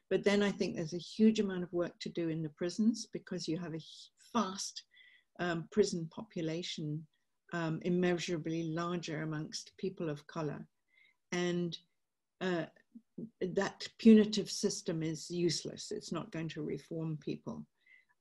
But 0.10 0.24
then 0.24 0.44
I 0.44 0.52
think 0.52 0.76
there's 0.76 0.94
a 0.94 0.98
huge 0.98 1.40
amount 1.40 1.64
of 1.64 1.72
work 1.72 1.94
to 2.02 2.10
do 2.10 2.28
in 2.30 2.44
the 2.44 2.50
prisons 2.50 3.08
because 3.14 3.48
you 3.48 3.58
have 3.58 3.74
a 3.74 3.88
fast 4.34 4.84
um, 5.40 5.68
prison 5.72 6.08
population, 6.14 7.06
um, 7.54 7.80
immeasurably 7.84 8.64
larger 8.64 9.24
amongst 9.24 9.72
people 9.78 10.10
of 10.10 10.28
color. 10.28 10.68
And 11.32 11.78
uh, 12.42 12.66
that 13.42 13.88
punitive 13.98 14.50
system 14.50 15.02
is 15.02 15.30
useless. 15.30 15.92
It's 15.92 16.12
not 16.12 16.32
going 16.32 16.50
to 16.50 16.64
reform 16.64 17.18
people. 17.24 17.66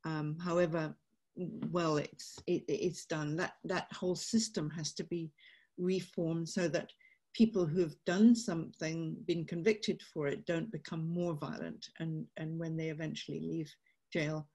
Um, 0.05 0.37
however, 0.39 0.95
well, 1.37 1.97
it's 1.97 2.39
it, 2.47 2.65
it's 2.69 3.07
done. 3.07 3.37
That 3.37 3.55
that 3.65 3.89
whole 3.93 4.15
system 4.15 4.71
has 4.71 4.93
to 4.95 5.05
be 5.05 5.31
reformed 5.79 6.49
so 6.49 6.69
that 6.69 6.93
people 7.35 7.67
who 7.67 7.81
have 7.81 7.97
done 8.07 8.37
something, 8.37 9.17
been 9.27 9.45
convicted 9.45 10.01
for 10.13 10.29
it, 10.29 10.47
don't 10.47 10.71
become 10.71 11.09
more 11.09 11.35
violent, 11.35 11.89
and 11.99 12.27
and 12.37 12.59
when 12.59 12.77
they 12.77 12.89
eventually 12.89 13.41
leave 13.41 13.75
jail, 14.13 14.47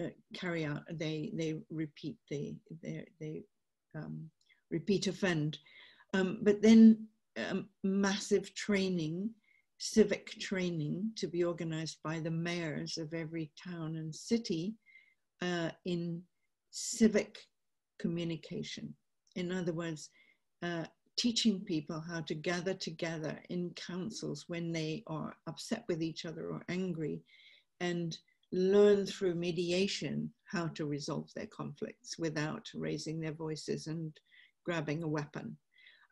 uh, 0.00 0.08
carry 0.34 0.64
out 0.64 0.82
they 0.92 1.32
they 1.34 1.56
repeat 1.70 2.16
the 2.30 2.54
they 2.82 3.04
they 3.20 3.42
um, 3.96 4.30
repeat 4.70 5.08
offend. 5.08 5.58
Um, 6.14 6.38
but 6.42 6.62
then 6.62 7.08
massive 7.84 8.54
training, 8.54 9.30
civic 9.78 10.30
training 10.38 11.10
to 11.16 11.26
be 11.26 11.44
organized 11.44 11.98
by 12.04 12.20
the 12.20 12.30
mayors 12.30 12.98
of 12.98 13.14
every 13.14 13.50
town 13.62 13.96
and 13.96 14.14
city 14.14 14.74
uh, 15.42 15.70
in 15.84 16.22
civic 16.70 17.38
communication. 17.98 18.94
In 19.36 19.52
other 19.52 19.72
words, 19.72 20.10
uh, 20.62 20.84
teaching 21.16 21.60
people 21.60 22.00
how 22.00 22.20
to 22.22 22.34
gather 22.34 22.74
together 22.74 23.38
in 23.50 23.70
councils 23.74 24.44
when 24.48 24.72
they 24.72 25.02
are 25.06 25.34
upset 25.46 25.84
with 25.88 26.02
each 26.02 26.24
other 26.24 26.50
or 26.50 26.62
angry 26.68 27.22
and 27.80 28.18
learn 28.52 29.06
through 29.06 29.34
mediation 29.34 30.30
how 30.44 30.66
to 30.68 30.86
resolve 30.86 31.30
their 31.34 31.46
conflicts 31.46 32.18
without 32.18 32.68
raising 32.74 33.20
their 33.20 33.32
voices 33.32 33.86
and 33.86 34.12
grabbing 34.64 35.02
a 35.02 35.08
weapon 35.08 35.56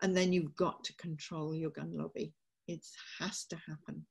and 0.03 0.17
then 0.17 0.33
you've 0.33 0.55
got 0.57 0.85
to 0.85 0.97
control 0.97 1.55
your 1.55 1.71
gun 1.71 1.93
lobby. 1.95 2.33
It 2.67 2.85
has 3.19 3.45
to 3.47 3.57
happen. 3.57 4.05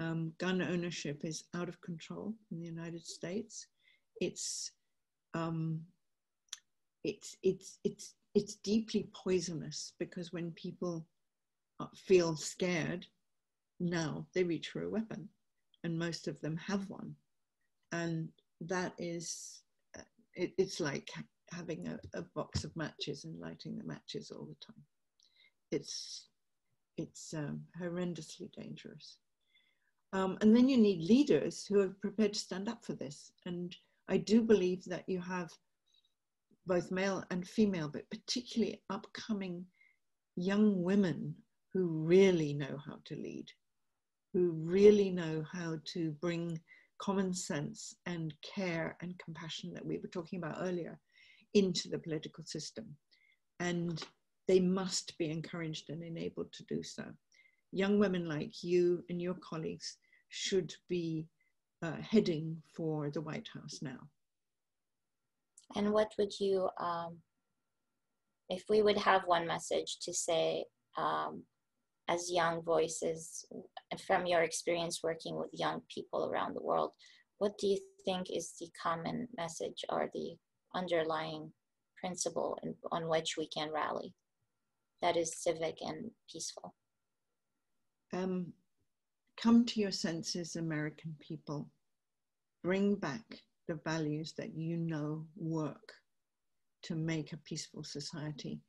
Um, 0.00 0.32
gun 0.38 0.60
ownership 0.60 1.24
is 1.24 1.44
out 1.54 1.68
of 1.68 1.80
control 1.80 2.34
in 2.50 2.58
the 2.58 2.66
United 2.66 3.06
States. 3.06 3.66
It's 4.20 4.72
um, 5.34 5.80
it's 7.04 7.36
it's 7.42 7.78
it's 7.84 8.14
it's 8.34 8.56
deeply 8.56 9.08
poisonous 9.14 9.92
because 9.98 10.32
when 10.32 10.50
people 10.52 11.06
feel 11.96 12.36
scared, 12.36 13.06
now 13.78 14.26
they 14.34 14.42
reach 14.42 14.70
for 14.70 14.82
a 14.82 14.90
weapon, 14.90 15.28
and 15.84 15.98
most 15.98 16.26
of 16.26 16.40
them 16.40 16.56
have 16.56 16.88
one, 16.90 17.14
and 17.92 18.28
that 18.60 18.94
is 18.98 19.62
uh, 19.96 20.02
it, 20.34 20.52
it's 20.58 20.80
like 20.80 21.08
having 21.52 21.86
a, 21.86 22.18
a 22.18 22.22
box 22.34 22.64
of 22.64 22.74
matches 22.76 23.24
and 23.24 23.38
lighting 23.38 23.78
the 23.78 23.84
matches 23.84 24.32
all 24.32 24.46
the 24.46 24.66
time 24.66 24.84
it's 25.74 26.28
it's 26.96 27.34
um, 27.34 27.60
horrendously 27.80 28.50
dangerous. 28.52 29.18
Um, 30.12 30.38
and 30.40 30.54
then 30.54 30.68
you 30.68 30.76
need 30.76 31.08
leaders 31.08 31.66
who 31.66 31.80
are 31.80 31.96
prepared 32.00 32.34
to 32.34 32.38
stand 32.38 32.68
up 32.68 32.84
for 32.84 32.92
this. 32.92 33.32
And 33.46 33.74
I 34.08 34.18
do 34.18 34.42
believe 34.42 34.84
that 34.84 35.08
you 35.08 35.20
have 35.20 35.50
both 36.66 36.92
male 36.92 37.24
and 37.32 37.46
female, 37.46 37.88
but 37.88 38.08
particularly 38.10 38.80
upcoming 38.90 39.66
young 40.36 40.82
women 40.82 41.34
who 41.72 41.88
really 41.88 42.54
know 42.54 42.78
how 42.86 42.98
to 43.06 43.16
lead, 43.16 43.46
who 44.32 44.52
really 44.52 45.10
know 45.10 45.44
how 45.52 45.78
to 45.94 46.12
bring 46.20 46.60
common 47.00 47.34
sense 47.34 47.96
and 48.06 48.32
care 48.42 48.96
and 49.02 49.18
compassion 49.18 49.72
that 49.74 49.84
we 49.84 49.98
were 49.98 50.08
talking 50.08 50.38
about 50.38 50.58
earlier 50.60 50.98
into 51.54 51.88
the 51.88 51.98
political 51.98 52.44
system. 52.44 52.86
And 53.58 54.00
they 54.46 54.60
must 54.60 55.16
be 55.18 55.30
encouraged 55.30 55.90
and 55.90 56.02
enabled 56.02 56.52
to 56.52 56.64
do 56.64 56.82
so. 56.82 57.04
Young 57.72 57.98
women 57.98 58.28
like 58.28 58.62
you 58.62 59.04
and 59.08 59.20
your 59.20 59.34
colleagues 59.34 59.96
should 60.28 60.74
be 60.88 61.26
uh, 61.82 61.96
heading 62.00 62.62
for 62.74 63.10
the 63.10 63.20
White 63.20 63.48
House 63.52 63.80
now. 63.82 63.98
And 65.76 65.92
what 65.92 66.12
would 66.18 66.38
you, 66.38 66.68
um, 66.78 67.18
if 68.48 68.64
we 68.68 68.82
would 68.82 68.98
have 68.98 69.22
one 69.26 69.46
message 69.46 69.98
to 70.02 70.12
say 70.12 70.64
um, 70.96 71.42
as 72.08 72.30
young 72.30 72.62
voices, 72.62 73.44
from 74.06 74.26
your 74.26 74.42
experience 74.42 75.00
working 75.02 75.36
with 75.36 75.50
young 75.52 75.80
people 75.92 76.26
around 76.26 76.54
the 76.54 76.62
world, 76.62 76.92
what 77.38 77.58
do 77.58 77.66
you 77.66 77.78
think 78.04 78.28
is 78.30 78.54
the 78.60 78.68
common 78.80 79.26
message 79.36 79.84
or 79.88 80.10
the 80.14 80.36
underlying 80.74 81.50
principle 81.98 82.58
in, 82.62 82.74
on 82.92 83.08
which 83.08 83.36
we 83.36 83.48
can 83.48 83.70
rally? 83.72 84.14
That 85.04 85.18
is 85.18 85.36
civic 85.36 85.76
and 85.82 86.10
peaceful? 86.32 86.74
Um, 88.14 88.54
come 89.36 89.66
to 89.66 89.78
your 89.78 89.90
senses, 89.90 90.56
American 90.56 91.14
people. 91.20 91.68
Bring 92.62 92.94
back 92.94 93.22
the 93.68 93.78
values 93.84 94.32
that 94.38 94.54
you 94.56 94.78
know 94.78 95.26
work 95.36 95.92
to 96.84 96.94
make 96.94 97.34
a 97.34 97.44
peaceful 97.48 97.84
society. 97.84 98.62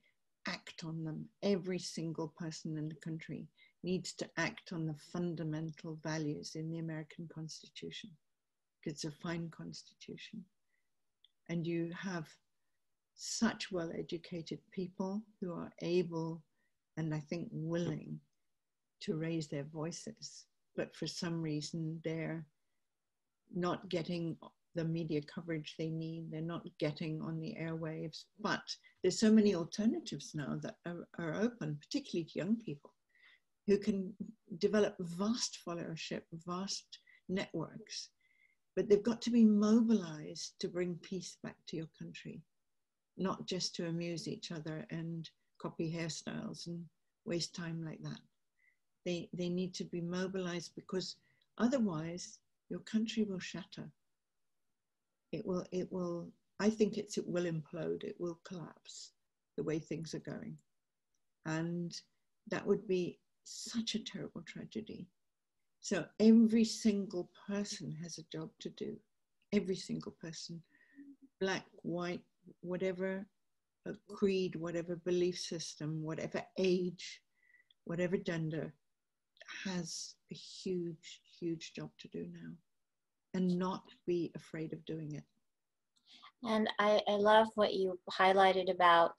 Act 0.45 0.83
on 0.83 1.05
them. 1.05 1.25
Every 1.41 1.79
single 1.79 2.33
person 2.37 2.77
in 2.77 2.89
the 2.89 2.95
country 2.95 3.47
needs 3.83 4.11
to 4.15 4.29
act 4.35 4.73
on 4.73 4.85
the 4.85 4.99
fundamental 5.13 5.97
values 6.03 6.55
in 6.55 6.69
the 6.69 6.79
American 6.79 7.29
Constitution. 7.33 8.09
It's 8.83 9.05
a 9.05 9.11
fine 9.23 9.49
constitution. 9.55 10.43
And 11.47 11.65
you 11.65 11.93
have 11.97 12.27
such 13.15 13.71
well 13.71 13.91
educated 13.97 14.59
people 14.71 15.23
who 15.39 15.53
are 15.53 15.71
able 15.81 16.43
and 16.97 17.13
I 17.13 17.19
think 17.19 17.47
willing 17.51 18.19
to 19.01 19.15
raise 19.15 19.47
their 19.47 19.63
voices. 19.63 20.45
But 20.75 20.95
for 20.95 21.07
some 21.07 21.41
reason, 21.41 22.01
they're 22.03 22.45
not 23.53 23.89
getting 23.89 24.37
the 24.75 24.83
media 24.83 25.21
coverage 25.21 25.75
they 25.77 25.89
need. 25.89 26.31
They're 26.31 26.41
not 26.41 26.65
getting 26.79 27.21
on 27.21 27.39
the 27.39 27.55
airwaves. 27.59 28.25
But 28.39 28.63
there's 29.01 29.19
so 29.19 29.31
many 29.31 29.55
alternatives 29.55 30.31
now 30.33 30.59
that 30.61 30.75
are, 30.85 31.07
are 31.17 31.35
open, 31.35 31.77
particularly 31.81 32.25
to 32.25 32.39
young 32.39 32.57
people, 32.57 32.91
who 33.67 33.77
can 33.77 34.13
develop 34.57 34.95
vast 34.99 35.59
followership, 35.65 36.21
vast 36.45 36.99
networks. 37.29 38.09
But 38.75 38.89
they've 38.89 39.01
got 39.01 39.21
to 39.23 39.31
be 39.31 39.45
mobilized 39.45 40.55
to 40.59 40.67
bring 40.67 40.95
peace 40.95 41.37
back 41.41 41.55
to 41.67 41.77
your 41.77 41.89
country 41.97 42.41
not 43.17 43.45
just 43.47 43.75
to 43.75 43.87
amuse 43.87 44.27
each 44.27 44.51
other 44.51 44.85
and 44.89 45.29
copy 45.61 45.91
hairstyles 45.91 46.67
and 46.67 46.83
waste 47.25 47.55
time 47.55 47.83
like 47.83 48.01
that. 48.03 48.19
They, 49.05 49.29
they 49.33 49.49
need 49.49 49.73
to 49.75 49.83
be 49.83 50.01
mobilized 50.01 50.71
because 50.75 51.15
otherwise 51.57 52.39
your 52.69 52.79
country 52.81 53.23
will 53.23 53.39
shatter. 53.39 53.89
It 55.31 55.45
will, 55.45 55.65
it 55.71 55.91
will, 55.91 56.29
I 56.59 56.69
think 56.69 56.97
it's, 56.97 57.17
it 57.17 57.27
will 57.27 57.45
implode, 57.45 58.03
it 58.03 58.15
will 58.19 58.39
collapse 58.43 59.11
the 59.57 59.63
way 59.63 59.79
things 59.79 60.13
are 60.13 60.19
going. 60.19 60.57
And 61.45 61.95
that 62.49 62.65
would 62.65 62.87
be 62.87 63.19
such 63.43 63.95
a 63.95 64.03
terrible 64.03 64.41
tragedy. 64.41 65.07
So 65.81 66.05
every 66.19 66.63
single 66.63 67.29
person 67.47 67.95
has 68.01 68.17
a 68.17 68.23
job 68.31 68.49
to 68.61 68.69
do. 68.69 68.95
Every 69.53 69.75
single 69.75 70.13
person, 70.19 70.61
black, 71.39 71.65
white, 71.83 72.23
whatever 72.61 73.25
creed, 74.09 74.55
whatever 74.55 74.95
belief 74.95 75.37
system, 75.37 76.01
whatever 76.03 76.41
age, 76.57 77.21
whatever 77.85 78.17
gender, 78.17 78.73
has 79.63 80.15
a 80.31 80.35
huge, 80.35 81.21
huge 81.39 81.73
job 81.73 81.89
to 81.99 82.07
do 82.07 82.25
now 82.31 82.51
and 83.33 83.59
not 83.59 83.83
be 84.07 84.31
afraid 84.35 84.73
of 84.73 84.83
doing 84.85 85.13
it. 85.13 85.23
And 86.43 86.69
I, 86.79 87.01
I 87.07 87.13
love 87.13 87.47
what 87.55 87.73
you 87.73 87.99
highlighted 88.11 88.71
about 88.71 89.13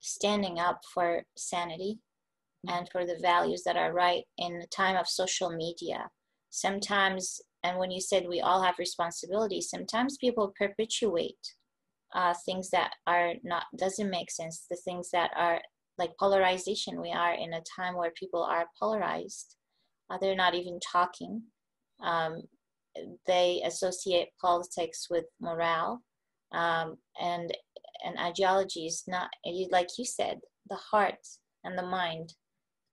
standing 0.00 0.58
up 0.58 0.80
for 0.92 1.22
sanity 1.36 1.98
mm-hmm. 2.66 2.76
and 2.76 2.88
for 2.90 3.06
the 3.06 3.18
values 3.20 3.62
that 3.64 3.76
are 3.76 3.92
right 3.92 4.24
in 4.38 4.58
the 4.58 4.66
time 4.68 4.96
of 4.96 5.08
social 5.08 5.50
media. 5.50 6.08
Sometimes, 6.50 7.40
and 7.62 7.78
when 7.78 7.90
you 7.90 8.00
said 8.00 8.26
we 8.28 8.40
all 8.40 8.62
have 8.62 8.78
responsibility, 8.78 9.60
sometimes 9.60 10.16
people 10.18 10.54
perpetuate 10.58 11.54
uh, 12.14 12.34
things 12.44 12.70
that 12.70 12.92
are 13.06 13.34
not 13.42 13.64
doesn't 13.76 14.10
make 14.10 14.30
sense 14.30 14.66
the 14.70 14.76
things 14.76 15.10
that 15.12 15.30
are 15.36 15.60
like 15.98 16.10
polarization. 16.18 17.00
We 17.00 17.12
are 17.12 17.34
in 17.34 17.54
a 17.54 17.62
time 17.76 17.96
where 17.96 18.12
people 18.12 18.42
are 18.42 18.66
polarized. 18.78 19.56
Uh, 20.10 20.18
they're 20.20 20.36
not 20.36 20.54
even 20.54 20.78
talking. 20.80 21.42
Um, 22.02 22.42
they 23.26 23.62
associate 23.64 24.28
politics 24.40 25.08
with 25.10 25.24
morale. 25.40 26.02
Um, 26.52 26.96
and 27.20 27.52
and 28.04 28.18
ideology 28.18 28.86
is 28.86 29.04
not 29.08 29.30
like 29.70 29.88
you 29.98 30.04
said 30.04 30.38
the 30.68 30.76
heart 30.76 31.18
and 31.64 31.76
the 31.76 31.86
mind 31.86 32.34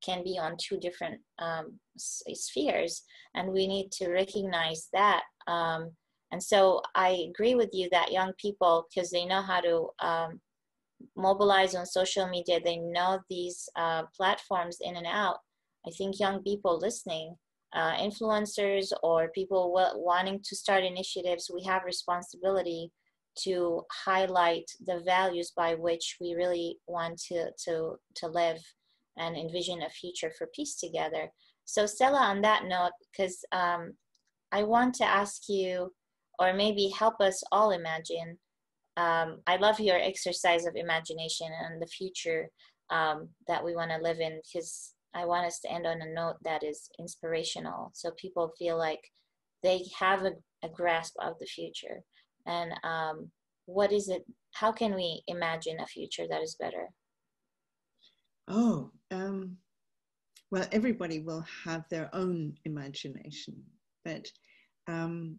can 0.03 0.23
be 0.23 0.37
on 0.37 0.57
two 0.57 0.77
different 0.77 1.21
um, 1.39 1.79
spheres. 1.97 3.03
And 3.35 3.51
we 3.51 3.67
need 3.67 3.91
to 3.93 4.09
recognize 4.09 4.89
that 4.93 5.23
um, 5.47 5.91
and 6.33 6.41
so 6.41 6.81
I 6.95 7.27
agree 7.29 7.53
with 7.53 7.69
you 7.73 7.87
that 7.91 8.11
young 8.11 8.33
people, 8.39 8.87
because 8.89 9.11
they 9.11 9.23
know 9.23 9.43
how 9.43 9.61
to 9.61 9.75
um, 9.99 10.41
mobilize 11.15 11.75
on 11.75 11.85
social 11.85 12.27
media, 12.27 12.59
they 12.59 12.77
know 12.77 13.19
these 13.29 13.69
uh, 13.75 14.03
platforms 14.17 14.77
in 14.81 14.95
and 14.95 15.05
out. 15.05 15.37
I 15.87 15.91
think 15.91 16.19
young 16.19 16.41
people 16.41 16.79
listening, 16.79 17.35
uh, 17.75 17.93
influencers 17.97 18.87
or 19.03 19.29
people 19.29 19.61
wanting 19.95 20.39
to 20.43 20.55
start 20.55 20.83
initiatives, 20.83 21.51
we 21.53 21.63
have 21.65 21.83
responsibility 21.85 22.91
to 23.43 23.83
highlight 24.05 24.65
the 24.87 25.01
values 25.05 25.53
by 25.55 25.75
which 25.75 26.17
we 26.19 26.33
really 26.33 26.77
want 26.87 27.21
to, 27.27 27.51
to, 27.65 27.95
to 28.15 28.27
live 28.27 28.61
and 29.17 29.37
envision 29.37 29.83
a 29.83 29.89
future 29.89 30.31
for 30.35 30.47
peace 30.55 30.75
together. 30.75 31.29
So 31.65 31.85
Scilla, 31.85 32.17
on 32.17 32.41
that 32.41 32.65
note, 32.65 32.93
because 33.11 33.37
um, 33.51 33.93
I 34.51 34.63
want 34.63 34.95
to 34.95 35.05
ask 35.05 35.43
you, 35.47 35.91
or 36.43 36.53
maybe 36.53 36.89
help 36.89 37.21
us 37.21 37.41
all 37.51 37.71
imagine. 37.71 38.37
Um, 38.97 39.39
I 39.47 39.55
love 39.57 39.79
your 39.79 39.97
exercise 39.97 40.65
of 40.65 40.75
imagination 40.75 41.47
and 41.65 41.81
the 41.81 41.87
future 41.87 42.49
um, 42.89 43.29
that 43.47 43.63
we 43.63 43.75
want 43.75 43.91
to 43.91 43.97
live 43.97 44.19
in 44.19 44.39
because 44.43 44.93
I 45.15 45.25
want 45.25 45.47
us 45.47 45.59
to 45.61 45.71
end 45.71 45.87
on 45.87 46.01
a 46.01 46.13
note 46.13 46.35
that 46.43 46.63
is 46.63 46.89
inspirational 46.99 47.91
so 47.93 48.11
people 48.17 48.53
feel 48.57 48.77
like 48.77 49.01
they 49.61 49.85
have 49.97 50.23
a, 50.23 50.33
a 50.63 50.69
grasp 50.69 51.15
of 51.21 51.35
the 51.39 51.45
future. 51.45 52.01
And 52.45 52.73
um, 52.83 53.31
what 53.65 53.91
is 53.91 54.09
it? 54.09 54.23
How 54.53 54.71
can 54.71 54.93
we 54.93 55.23
imagine 55.27 55.79
a 55.79 55.87
future 55.87 56.25
that 56.29 56.41
is 56.41 56.57
better? 56.59 56.89
Oh, 58.47 58.91
um, 59.11 59.57
well, 60.51 60.67
everybody 60.71 61.19
will 61.19 61.45
have 61.63 61.85
their 61.89 62.09
own 62.13 62.55
imagination, 62.65 63.55
but 64.03 64.27
um, 64.87 65.37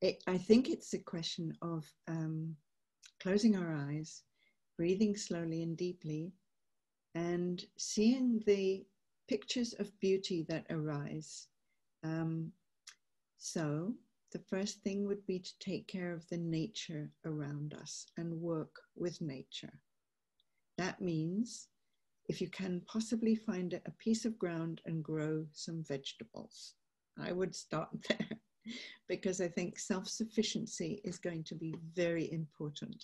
it, 0.00 0.22
I 0.26 0.38
think 0.38 0.68
it's 0.68 0.94
a 0.94 0.98
question 0.98 1.52
of 1.62 1.84
um, 2.06 2.54
closing 3.20 3.56
our 3.56 3.74
eyes, 3.74 4.22
breathing 4.76 5.16
slowly 5.16 5.62
and 5.62 5.76
deeply, 5.76 6.32
and 7.14 7.64
seeing 7.76 8.42
the 8.46 8.84
pictures 9.28 9.74
of 9.78 9.98
beauty 10.00 10.44
that 10.48 10.66
arise. 10.70 11.48
Um, 12.04 12.52
so, 13.38 13.94
the 14.32 14.38
first 14.38 14.82
thing 14.82 15.06
would 15.06 15.26
be 15.26 15.38
to 15.38 15.58
take 15.58 15.88
care 15.88 16.12
of 16.12 16.28
the 16.28 16.36
nature 16.36 17.10
around 17.24 17.74
us 17.74 18.06
and 18.16 18.40
work 18.40 18.76
with 18.94 19.20
nature. 19.20 19.80
That 20.76 21.00
means 21.00 21.68
if 22.28 22.40
you 22.40 22.48
can 22.48 22.82
possibly 22.86 23.34
find 23.34 23.72
a 23.72 23.90
piece 23.92 24.24
of 24.24 24.38
ground 24.38 24.82
and 24.84 25.02
grow 25.02 25.46
some 25.54 25.82
vegetables. 25.82 26.74
I 27.18 27.32
would 27.32 27.56
start 27.56 27.88
there 28.08 28.38
because 29.08 29.40
I 29.40 29.48
think 29.48 29.78
self 29.78 30.06
sufficiency 30.08 31.00
is 31.04 31.18
going 31.18 31.44
to 31.44 31.54
be 31.54 31.74
very 31.94 32.30
important. 32.32 33.02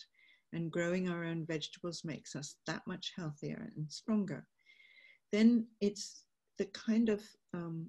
And 0.52 0.70
growing 0.70 1.08
our 1.08 1.24
own 1.24 1.44
vegetables 1.46 2.04
makes 2.04 2.36
us 2.36 2.56
that 2.66 2.86
much 2.86 3.12
healthier 3.16 3.72
and 3.76 3.90
stronger. 3.90 4.46
Then 5.32 5.66
it's 5.80 6.22
the 6.58 6.66
kind 6.66 7.08
of 7.08 7.22
um, 7.52 7.88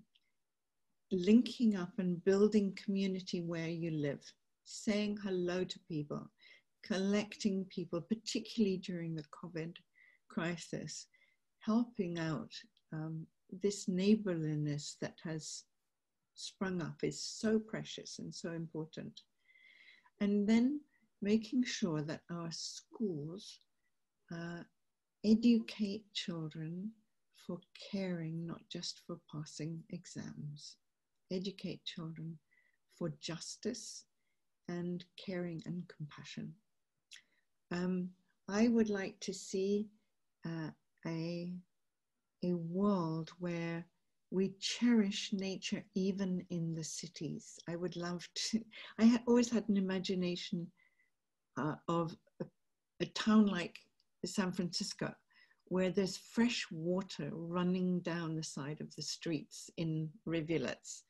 linking 1.12 1.76
up 1.76 1.92
and 2.00 2.24
building 2.26 2.76
community 2.84 3.42
where 3.42 3.68
you 3.68 3.92
live, 3.92 4.22
saying 4.64 5.18
hello 5.24 5.64
to 5.64 5.80
people, 5.88 6.28
collecting 6.84 7.66
people, 7.66 8.02
particularly 8.02 8.78
during 8.78 9.16
the 9.16 9.26
COVID 9.44 9.76
crisis, 10.28 11.08
helping 11.60 12.18
out 12.18 12.52
um, 12.94 13.26
this 13.62 13.88
neighborliness 13.88 14.98
that 15.02 15.16
has 15.24 15.64
sprung 16.36 16.82
up 16.82 17.04
is 17.04 17.22
so 17.22 17.60
precious 17.60 18.20
and 18.20 18.34
so 18.34 18.52
important. 18.52 19.22
And 20.22 20.48
then 20.48 20.82
making 21.22 21.64
sure 21.64 22.02
that 22.04 22.22
our 22.32 22.50
schools 22.52 23.60
uh, 24.32 24.64
educate 25.26 26.04
children 26.14 26.92
for 27.46 27.60
caring, 27.92 28.46
not 28.46 28.62
just 28.72 29.02
for 29.06 29.20
passing 29.32 29.84
exams. 29.90 30.78
Educate 31.32 31.84
children 31.86 32.38
for 32.98 33.14
justice 33.22 34.06
and 34.68 35.04
caring 35.24 35.62
and 35.66 35.84
compassion. 35.96 36.54
Um, 37.72 38.10
I 38.48 38.68
would 38.68 38.90
like 38.90 39.20
to 39.22 39.34
see 39.34 39.88
uh, 40.46 40.70
a, 41.06 41.52
a 42.44 42.54
world 42.54 43.32
where 43.40 43.86
we 44.36 44.54
cherish 44.60 45.30
nature 45.32 45.82
even 45.96 46.46
in 46.50 46.76
the 46.76 46.84
cities. 46.84 47.58
I 47.70 47.78
would 47.78 47.96
love 47.96 48.28
to, 48.50 48.60
I 49.00 49.20
always 49.28 49.50
had 49.50 49.68
an 49.70 49.78
imagination 49.78 50.68
uh, 51.58 51.76
of 51.88 52.14
a, 52.42 52.46
a 53.02 53.06
town 53.06 53.46
like 53.46 53.80
San 54.26 54.52
Francisco 54.52 55.14
where 55.70 55.90
there's 55.90 56.18
fresh 56.18 56.68
water 56.70 57.30
running 57.32 58.02
down 58.02 58.36
the 58.36 58.44
side 58.44 58.82
of 58.82 58.94
the 58.96 59.02
streets 59.02 59.70
in 59.78 60.10
rivulets, 60.26 61.04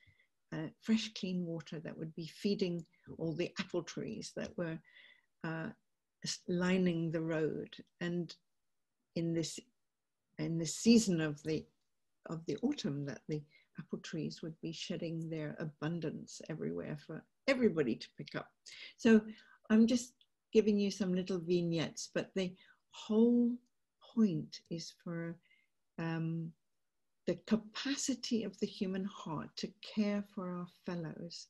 uh, 0.53 0.67
fresh, 0.81 1.11
clean 1.19 1.43
water 1.45 1.79
that 1.79 1.97
would 1.97 2.13
be 2.13 2.27
feeding 2.27 2.85
all 3.17 3.33
the 3.33 3.51
apple 3.59 3.83
trees 3.83 4.31
that 4.35 4.55
were 4.55 4.77
uh, 5.43 5.69
lining 6.47 7.11
the 7.11 7.21
road. 7.21 7.75
And 7.99 8.33
in 9.15 9.33
this, 9.33 9.59
in 10.37 10.59
the 10.59 10.65
season 10.65 11.19
of 11.19 11.41
the 11.43 11.65
of 12.27 12.45
the 12.45 12.57
autumn 12.61 13.05
that 13.05 13.21
the 13.27 13.41
apple 13.79 13.99
trees 13.99 14.41
would 14.41 14.59
be 14.61 14.71
shedding 14.71 15.29
their 15.29 15.55
abundance 15.59 16.41
everywhere 16.49 16.97
for 17.05 17.23
everybody 17.47 17.95
to 17.95 18.07
pick 18.17 18.35
up. 18.35 18.47
So 18.97 19.21
I'm 19.69 19.87
just 19.87 20.13
giving 20.53 20.79
you 20.79 20.91
some 20.91 21.13
little 21.13 21.39
vignettes, 21.39 22.09
but 22.13 22.31
the 22.35 22.53
whole 22.91 23.51
point 24.15 24.61
is 24.69 24.93
for 25.03 25.35
um, 25.99 26.51
the 27.27 27.35
capacity 27.47 28.43
of 28.43 28.57
the 28.59 28.67
human 28.67 29.05
heart 29.05 29.49
to 29.57 29.67
care 29.81 30.23
for 30.33 30.55
our 30.55 30.67
fellows, 30.85 31.47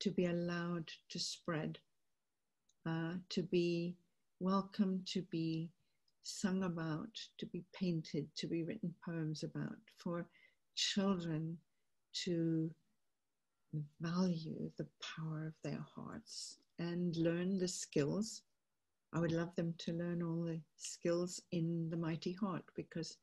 to 0.00 0.10
be 0.10 0.26
allowed 0.26 0.88
to 1.08 1.18
spread, 1.18 1.78
uh, 2.86 3.14
to 3.30 3.42
be 3.42 3.96
welcome, 4.40 5.02
to 5.06 5.22
be 5.22 5.70
sung 6.26 6.64
about, 6.64 7.16
to 7.38 7.46
be 7.46 7.64
painted, 7.72 8.26
to 8.36 8.48
be 8.48 8.64
written 8.64 8.92
poems 9.04 9.44
about, 9.44 9.78
for 9.96 10.26
children 10.74 11.56
to 12.12 12.68
value 14.00 14.70
the 14.76 14.86
power 15.00 15.46
of 15.46 15.54
their 15.62 15.84
hearts 15.94 16.58
and 16.80 17.16
learn 17.16 17.58
the 17.58 17.68
skills. 17.68 18.42
I 19.12 19.20
would 19.20 19.30
love 19.30 19.54
them 19.54 19.72
to 19.78 19.92
learn 19.92 20.20
all 20.20 20.42
the 20.42 20.60
skills 20.76 21.40
in 21.52 21.88
the 21.90 21.96
mighty 21.96 22.32
heart 22.32 22.64
because 22.74 23.18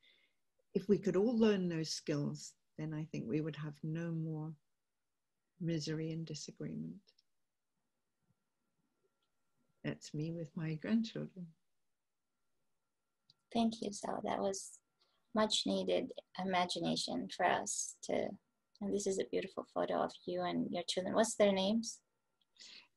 if 0.74 0.88
we 0.88 0.98
could 0.98 1.18
all 1.18 1.38
learn 1.38 1.68
those 1.68 1.90
skills, 1.90 2.54
then 2.78 2.94
I 2.94 3.06
think 3.12 3.26
we 3.28 3.42
would 3.42 3.58
have 3.58 3.76
no 3.84 4.12
more 4.12 4.54
misery 5.60 6.12
and 6.12 6.26
disagreement. 6.26 6.96
That's 9.84 10.14
me 10.14 10.32
with 10.32 10.50
my 10.56 10.76
grandchildren. 10.76 11.48
Thank 13.54 13.82
you, 13.82 13.92
Sal. 13.92 14.22
That 14.24 14.40
was 14.40 14.80
much 15.36 15.64
needed 15.66 16.12
imagination 16.44 17.28
for 17.36 17.46
us 17.46 17.96
to. 18.04 18.28
And 18.82 18.94
this 18.94 19.08
is 19.08 19.20
a 19.20 19.26
beautiful 19.32 19.66
photo 19.74 19.96
of 20.02 20.12
you 20.26 20.42
and 20.42 20.68
your 20.70 20.84
children. 20.90 21.16
What's 21.16 21.36
their 21.36 21.54
names? 21.54 22.00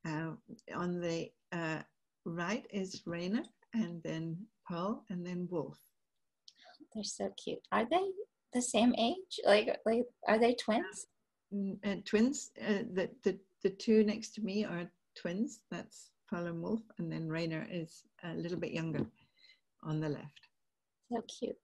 Uh, 0.06 0.32
on 0.74 1.00
the 1.00 1.30
uh, 1.52 1.82
right 2.24 2.66
is 2.72 3.02
Raina, 3.06 3.44
and 3.74 4.02
then 4.02 4.36
Pearl, 4.68 5.04
and 5.10 5.24
then 5.24 5.46
Wolf. 5.50 5.78
They're 6.94 7.04
so 7.04 7.30
cute. 7.42 7.60
Are 7.72 7.86
they 7.88 8.02
the 8.52 8.62
same 8.62 8.94
age? 8.96 9.40
Like, 9.44 9.78
like 9.84 10.04
are 10.26 10.38
they 10.38 10.54
twins? 10.54 11.06
Uh, 11.84 11.96
twins. 12.04 12.50
Uh, 12.60 12.84
the 12.94 13.10
the 13.22 13.38
the 13.62 13.70
two 13.70 14.02
next 14.04 14.34
to 14.34 14.40
me 14.40 14.64
are 14.64 14.90
twins. 15.14 15.60
That's 15.70 16.10
Pearl 16.28 16.46
and 16.46 16.62
Wolf, 16.62 16.82
and 16.98 17.10
then 17.12 17.28
Rainer 17.28 17.66
is 17.70 18.02
a 18.24 18.34
little 18.34 18.58
bit 18.58 18.72
younger 18.72 19.06
on 19.82 20.00
the 20.00 20.08
left. 20.08 20.45
So 21.12 21.22
cute. 21.22 21.56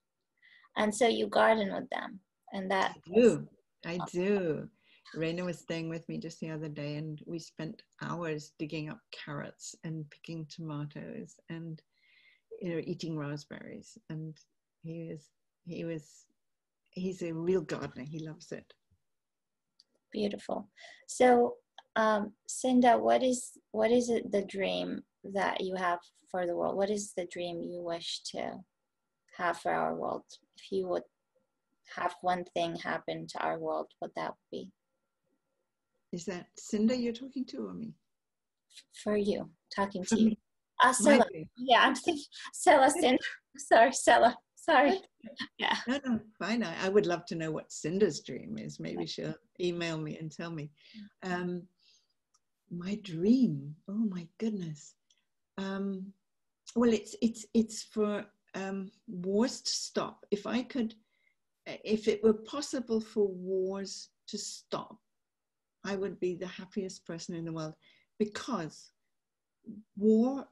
And 0.76 0.94
so 0.94 1.06
you 1.06 1.26
garden 1.26 1.72
with 1.72 1.88
them, 1.90 2.20
and 2.52 2.70
that. 2.70 2.96
I 3.06 3.14
do. 3.14 3.48
I 3.84 3.98
do. 4.10 4.68
Raina 5.14 5.44
was 5.44 5.58
staying 5.58 5.88
with 5.88 6.08
me 6.08 6.16
just 6.18 6.40
the 6.40 6.50
other 6.50 6.68
day, 6.68 6.96
and 6.96 7.20
we 7.26 7.38
spent 7.38 7.82
hours 8.00 8.52
digging 8.58 8.88
up 8.88 8.98
carrots 9.12 9.74
and 9.84 10.08
picking 10.10 10.46
tomatoes 10.46 11.34
and 11.50 11.82
you 12.60 12.70
know 12.70 12.80
eating 12.84 13.18
raspberries. 13.18 13.98
And 14.08 14.34
he 14.82 15.08
was 15.10 15.28
he 15.66 15.84
was 15.84 16.26
he's 16.90 17.22
a 17.22 17.32
real 17.32 17.60
gardener. 17.60 18.04
He 18.04 18.26
loves 18.26 18.52
it. 18.52 18.72
Beautiful. 20.12 20.68
So, 21.08 21.56
um, 21.96 22.32
Cinda, 22.46 22.96
what 22.96 23.22
is 23.22 23.58
what 23.72 23.90
is 23.90 24.08
it 24.08 24.32
the 24.32 24.44
dream 24.44 25.02
that 25.24 25.60
you 25.60 25.74
have 25.74 25.98
for 26.30 26.46
the 26.46 26.56
world? 26.56 26.76
What 26.76 26.90
is 26.90 27.12
the 27.14 27.26
dream 27.26 27.62
you 27.62 27.82
wish 27.82 28.20
to 28.32 28.62
have 29.36 29.58
for 29.58 29.72
our 29.72 29.94
world? 29.94 30.24
If 30.56 30.70
you 30.70 30.88
would 30.88 31.02
have 31.96 32.14
one 32.20 32.44
thing 32.54 32.76
happen 32.76 33.26
to 33.28 33.38
our 33.42 33.58
world, 33.58 33.88
what 33.98 34.12
that 34.16 34.30
would 34.30 34.50
be? 34.50 34.70
Is 36.12 36.24
that 36.26 36.46
Cinda 36.58 36.96
you're 36.96 37.12
talking 37.12 37.44
to 37.46 37.66
or 37.66 37.74
me? 37.74 37.94
For 39.02 39.16
you, 39.16 39.50
talking 39.74 40.04
to 40.04 40.20
you. 40.20 40.36
Uh, 40.82 40.92
Scilla. 40.92 41.26
Yeah, 41.56 41.82
I'm 41.82 41.94
thinking 41.94 42.24
Scilla, 42.52 42.90
Cinda. 42.90 43.18
Sorry, 43.56 43.92
Scilla. 43.92 44.36
Sorry. 44.56 45.00
Yeah. 45.58 45.76
No, 45.88 45.98
no, 46.04 46.20
fine. 46.38 46.62
I, 46.62 46.86
I, 46.86 46.88
would 46.88 47.06
love 47.06 47.24
to 47.26 47.34
know 47.34 47.50
what 47.50 47.72
Cinda's 47.72 48.20
dream 48.20 48.58
is. 48.58 48.78
Maybe 48.78 49.06
she'll 49.06 49.34
email 49.60 49.98
me 49.98 50.18
and 50.18 50.30
tell 50.30 50.50
me. 50.50 50.70
Um, 51.24 51.62
my 52.70 52.96
dream. 53.02 53.74
Oh 53.88 54.04
my 54.08 54.26
goodness. 54.38 54.94
Um, 55.58 56.12
well, 56.74 56.92
it's 56.92 57.14
it's 57.20 57.44
it's 57.54 57.82
for 57.82 58.24
um, 58.54 58.90
wars 59.06 59.60
to 59.60 59.70
stop. 59.70 60.24
If 60.30 60.46
I 60.46 60.62
could, 60.62 60.94
if 61.66 62.08
it 62.08 62.22
were 62.22 62.34
possible 62.34 63.00
for 63.00 63.26
wars 63.28 64.10
to 64.28 64.38
stop, 64.38 64.98
I 65.84 65.96
would 65.96 66.20
be 66.20 66.34
the 66.34 66.46
happiest 66.46 67.04
person 67.06 67.34
in 67.34 67.44
the 67.44 67.52
world 67.52 67.74
because 68.18 68.92
war 69.96 70.46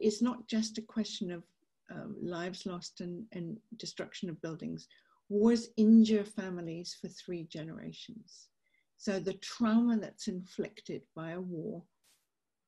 is 0.00 0.22
not 0.22 0.46
just 0.48 0.78
a 0.78 0.82
question 0.82 1.30
of 1.30 1.42
um, 1.90 2.16
lives 2.22 2.66
lost 2.66 3.00
and, 3.00 3.24
and 3.32 3.56
destruction 3.76 4.30
of 4.30 4.40
buildings. 4.40 4.88
Wars 5.28 5.68
injure 5.76 6.24
families 6.24 6.96
for 7.00 7.08
three 7.08 7.44
generations. 7.44 8.48
So 8.96 9.18
the 9.18 9.34
trauma 9.34 9.98
that's 9.98 10.28
inflicted 10.28 11.02
by 11.14 11.32
a 11.32 11.40
war 11.40 11.82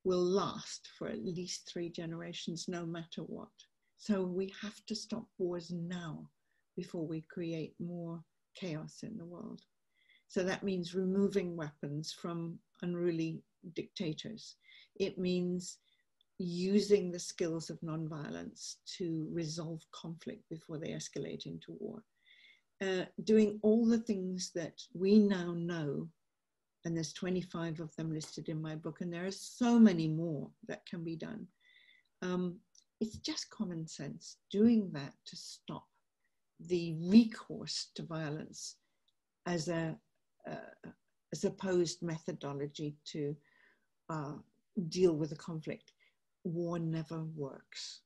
will 0.05 0.23
last 0.23 0.89
for 0.97 1.09
at 1.09 1.24
least 1.24 1.69
three 1.70 1.89
generations, 1.89 2.66
no 2.69 2.86
matter 2.86 3.23
what. 3.23 3.48
So 3.98 4.23
we 4.23 4.52
have 4.60 4.85
to 4.86 4.94
stop 4.94 5.27
wars 5.39 5.70
now 5.70 6.28
before 6.77 7.06
we 7.06 7.23
create 7.23 7.74
more 7.81 8.23
chaos 8.55 9.02
in 9.02 9.16
the 9.16 9.24
world. 9.24 9.62
So 10.28 10.43
that 10.43 10.62
means 10.62 10.94
removing 10.94 11.56
weapons 11.56 12.12
from 12.12 12.59
unruly 12.82 13.43
dictators. 13.74 14.56
It 14.97 15.18
means 15.18 15.78
using 16.39 17.10
the 17.10 17.18
skills 17.18 17.70
of 17.70 17.81
nonviolence 17.81 18.77
to 18.98 19.28
resolve 19.32 19.81
conflict 19.93 20.43
before 20.51 20.78
they 20.78 20.90
escalate 20.90 21.47
into 21.47 21.77
war. 21.78 22.02
Uh, 22.82 23.06
doing 23.24 23.59
all 23.62 23.86
the 23.86 23.98
things 23.98 24.51
that 24.55 24.82
we 24.93 25.18
now 25.18 25.55
know, 25.56 26.06
and 26.85 26.94
there's 26.94 27.14
25 27.14 27.81
of 27.81 27.94
them 27.97 28.12
listed 28.12 28.48
in 28.51 28.60
my 28.60 28.74
book, 28.74 29.01
and 29.01 29.10
there 29.12 29.24
are 29.24 29.31
so 29.31 29.78
many 29.78 30.09
more 30.09 30.51
that 30.68 30.85
can 30.85 31.02
be 31.02 31.16
done. 31.16 31.47
Um, 32.20 32.56
it's 33.01 33.16
just 33.18 33.51
common 33.51 33.86
sense 33.86 34.36
doing 34.51 34.90
that 34.93 35.12
to 35.27 35.36
stop 35.36 35.86
the 36.60 36.97
recourse 37.01 37.90
to 37.94 38.02
violence 38.02 38.77
as 39.47 39.68
a 39.68 39.97
uh, 40.51 40.90
as 41.32 41.44
opposed 41.44 42.02
methodology 42.02 42.94
to 43.05 43.36
uh, 44.09 44.32
deal 44.89 45.12
with 45.12 45.32
a 45.32 45.36
conflict 45.36 45.93
war 46.47 46.78
never 46.78 47.24
works. 47.35 48.02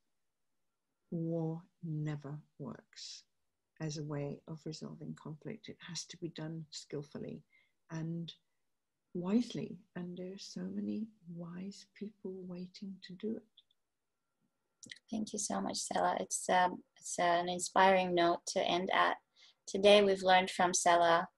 War 1.11 1.63
never 1.85 2.39
works 2.59 3.25
as 3.81 3.99
a 3.99 4.05
way 4.05 4.41
of 4.49 4.61
resolving 4.65 5.15
conflict. 5.23 5.69
It 5.69 5.77
has 5.87 6.05
to 6.07 6.17
be 6.17 6.29
done 6.29 6.65
skillfully 6.71 7.43
and 7.91 8.33
wisely. 9.15 9.79
And 9.97 10.17
there 10.17 10.33
are 10.33 10.39
so 10.39 10.63
many 10.63 11.09
wise 11.35 11.87
people 11.95 12.35
waiting 12.47 12.95
to 13.03 13.13
do 13.15 13.37
it. 13.37 13.60
Thank 15.11 15.33
you 15.33 15.39
so 15.39 15.61
much, 15.61 15.79
Scilla. 15.79 16.17
It's, 16.21 16.49
um, 16.49 16.83
it's 16.97 17.19
an 17.19 17.49
inspiring 17.49 18.15
note 18.15 18.41
to 18.49 18.61
end 18.61 18.91
at. 18.93 19.17
Today, 19.67 20.03
we've 20.03 20.23
learned 20.23 20.51
from 20.51 20.75
Scilla 20.75 21.29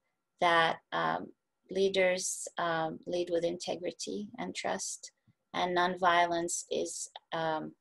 that 0.41 0.77
um, 0.93 1.27
leaders 1.71 2.47
um, 2.59 2.99
lead 3.07 3.29
with 3.31 3.45
integrity 3.45 4.29
and 4.39 4.55
trust 4.55 5.13
and 5.55 5.77
nonviolence 5.77 6.65
is 6.71 7.11
um, 7.33 7.73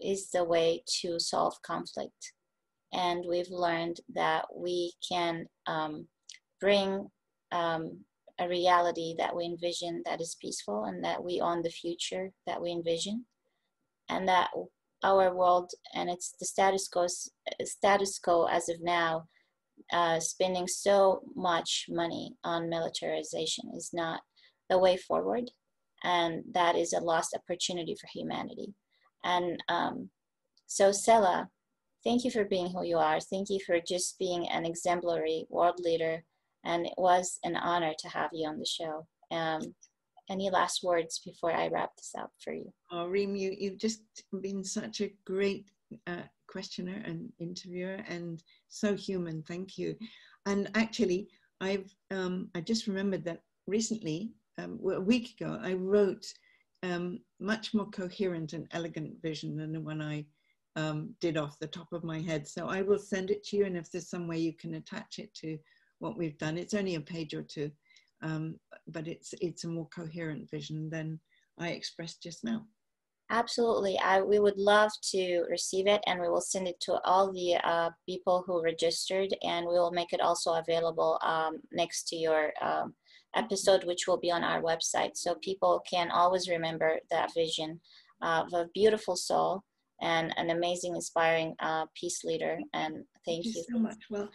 is 0.00 0.30
the 0.30 0.44
way 0.44 0.82
to 1.00 1.18
solve 1.18 1.60
conflict. 1.62 2.32
And 2.92 3.24
we've 3.28 3.50
learned 3.50 4.00
that 4.14 4.46
we 4.54 4.92
can 5.06 5.46
um, 5.66 6.06
bring 6.60 7.08
um, 7.50 8.04
a 8.38 8.48
reality 8.48 9.16
that 9.18 9.34
we 9.34 9.44
envision 9.44 10.02
that 10.06 10.20
is 10.20 10.36
peaceful 10.40 10.84
and 10.84 11.04
that 11.04 11.22
we 11.22 11.40
own 11.40 11.62
the 11.62 11.70
future 11.70 12.30
that 12.46 12.62
we 12.62 12.70
envision, 12.70 13.26
and 14.08 14.28
that 14.28 14.50
our 15.04 15.34
world 15.34 15.70
and 15.94 16.10
it's 16.10 16.34
the 16.40 16.46
status 16.46 16.88
quo 16.88 17.06
status 17.62 18.18
quo 18.18 18.46
as 18.46 18.68
of 18.68 18.76
now 18.82 19.24
uh, 19.92 20.18
spending 20.18 20.66
so 20.66 21.20
much 21.36 21.86
money 21.88 22.34
on 22.42 22.68
militarization 22.68 23.70
is 23.76 23.90
not 23.92 24.20
the 24.68 24.78
way 24.78 24.96
forward 24.96 25.50
and 26.04 26.44
that 26.52 26.76
is 26.76 26.92
a 26.92 27.00
lost 27.00 27.34
opportunity 27.34 27.96
for 28.00 28.08
humanity. 28.12 28.74
And 29.24 29.62
um, 29.68 30.10
so, 30.66 30.92
Scilla, 30.92 31.48
thank 32.04 32.24
you 32.24 32.30
for 32.30 32.44
being 32.44 32.70
who 32.70 32.84
you 32.84 32.98
are. 32.98 33.20
Thank 33.20 33.50
you 33.50 33.58
for 33.66 33.78
just 33.86 34.18
being 34.18 34.48
an 34.48 34.64
exemplary 34.64 35.46
world 35.48 35.80
leader. 35.80 36.24
And 36.64 36.86
it 36.86 36.94
was 36.96 37.38
an 37.44 37.56
honor 37.56 37.92
to 37.98 38.08
have 38.08 38.30
you 38.32 38.48
on 38.48 38.58
the 38.58 38.66
show. 38.66 39.06
Um, 39.30 39.74
any 40.30 40.50
last 40.50 40.82
words 40.82 41.20
before 41.24 41.52
I 41.52 41.68
wrap 41.68 41.96
this 41.96 42.12
up 42.18 42.30
for 42.42 42.52
you? 42.52 42.72
Oh, 42.90 43.06
Reem, 43.06 43.36
you, 43.36 43.54
you've 43.58 43.78
just 43.78 44.02
been 44.40 44.64
such 44.64 45.00
a 45.00 45.12
great 45.24 45.70
uh, 46.06 46.22
questioner 46.46 47.02
and 47.04 47.30
interviewer 47.38 47.98
and 48.08 48.42
so 48.68 48.94
human. 48.94 49.42
Thank 49.42 49.78
you. 49.78 49.96
And 50.46 50.70
actually, 50.74 51.28
I've 51.60 51.92
um, 52.10 52.48
I 52.54 52.60
just 52.60 52.86
remembered 52.86 53.24
that 53.24 53.42
recently 53.66 54.32
um, 54.58 54.80
a 54.92 55.00
week 55.00 55.34
ago, 55.38 55.58
I 55.62 55.74
wrote 55.74 56.26
um, 56.82 57.20
much 57.40 57.74
more 57.74 57.86
coherent 57.86 58.52
and 58.52 58.66
elegant 58.72 59.20
vision 59.22 59.56
than 59.56 59.72
the 59.72 59.80
one 59.80 60.02
I 60.02 60.24
um, 60.76 61.14
did 61.20 61.36
off 61.36 61.58
the 61.58 61.66
top 61.66 61.92
of 61.92 62.04
my 62.04 62.20
head. 62.20 62.46
So 62.46 62.68
I 62.68 62.82
will 62.82 62.98
send 62.98 63.30
it 63.30 63.44
to 63.46 63.56
you, 63.56 63.66
and 63.66 63.76
if 63.76 63.90
there's 63.90 64.08
some 64.10 64.28
way 64.28 64.38
you 64.38 64.52
can 64.52 64.74
attach 64.74 65.18
it 65.18 65.32
to 65.34 65.58
what 65.98 66.16
we've 66.16 66.38
done, 66.38 66.56
it's 66.56 66.74
only 66.74 66.94
a 66.94 67.00
page 67.00 67.34
or 67.34 67.42
two, 67.42 67.70
um, 68.22 68.56
but 68.86 69.06
it's 69.06 69.34
it's 69.40 69.64
a 69.64 69.68
more 69.68 69.88
coherent 69.94 70.50
vision 70.50 70.90
than 70.90 71.20
I 71.58 71.70
expressed 71.70 72.22
just 72.22 72.44
now. 72.44 72.66
Absolutely. 73.30 73.98
I, 73.98 74.22
we 74.22 74.38
would 74.38 74.56
love 74.56 74.90
to 75.10 75.44
receive 75.50 75.86
it 75.86 76.02
and 76.06 76.18
we 76.18 76.30
will 76.30 76.40
send 76.40 76.66
it 76.66 76.80
to 76.80 76.98
all 77.04 77.30
the 77.30 77.56
uh, 77.62 77.90
people 78.06 78.42
who 78.46 78.62
registered 78.62 79.28
and 79.42 79.66
we 79.66 79.74
will 79.74 79.90
make 79.90 80.14
it 80.14 80.22
also 80.22 80.54
available 80.54 81.18
um, 81.22 81.60
next 81.70 82.08
to 82.08 82.16
your 82.16 82.52
um, 82.62 82.94
episode, 83.36 83.84
which 83.84 84.06
will 84.08 84.16
be 84.16 84.30
on 84.30 84.42
our 84.42 84.62
website. 84.62 85.10
So 85.14 85.34
people 85.42 85.82
can 85.88 86.10
always 86.10 86.48
remember 86.48 87.00
that 87.10 87.34
vision 87.34 87.80
of 88.22 88.52
a 88.54 88.68
beautiful 88.72 89.14
soul 89.14 89.62
and 90.00 90.32
an 90.38 90.48
amazing, 90.48 90.94
inspiring 90.94 91.54
uh, 91.60 91.84
peace 91.94 92.24
leader. 92.24 92.58
And 92.72 93.04
thank, 93.26 93.44
thank 93.44 93.56
you. 93.56 93.64
so 93.70 93.78
much. 93.78 93.98
Well, 94.08 94.30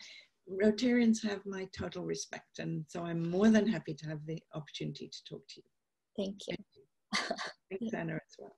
Rotarians 0.49 1.23
have 1.23 1.45
my 1.45 1.67
total 1.77 2.03
respect, 2.03 2.59
and 2.59 2.85
so 2.87 3.03
I'm 3.03 3.29
more 3.29 3.49
than 3.49 3.67
happy 3.67 3.93
to 3.93 4.07
have 4.07 4.25
the 4.25 4.41
opportunity 4.53 5.09
to 5.09 5.23
talk 5.23 5.47
to 5.47 5.61
you. 5.61 5.63
Thank 6.17 6.37
you. 6.47 6.55
Thanks, 7.69 7.93
Anna, 7.93 8.15
as 8.15 8.35
well. 8.37 8.55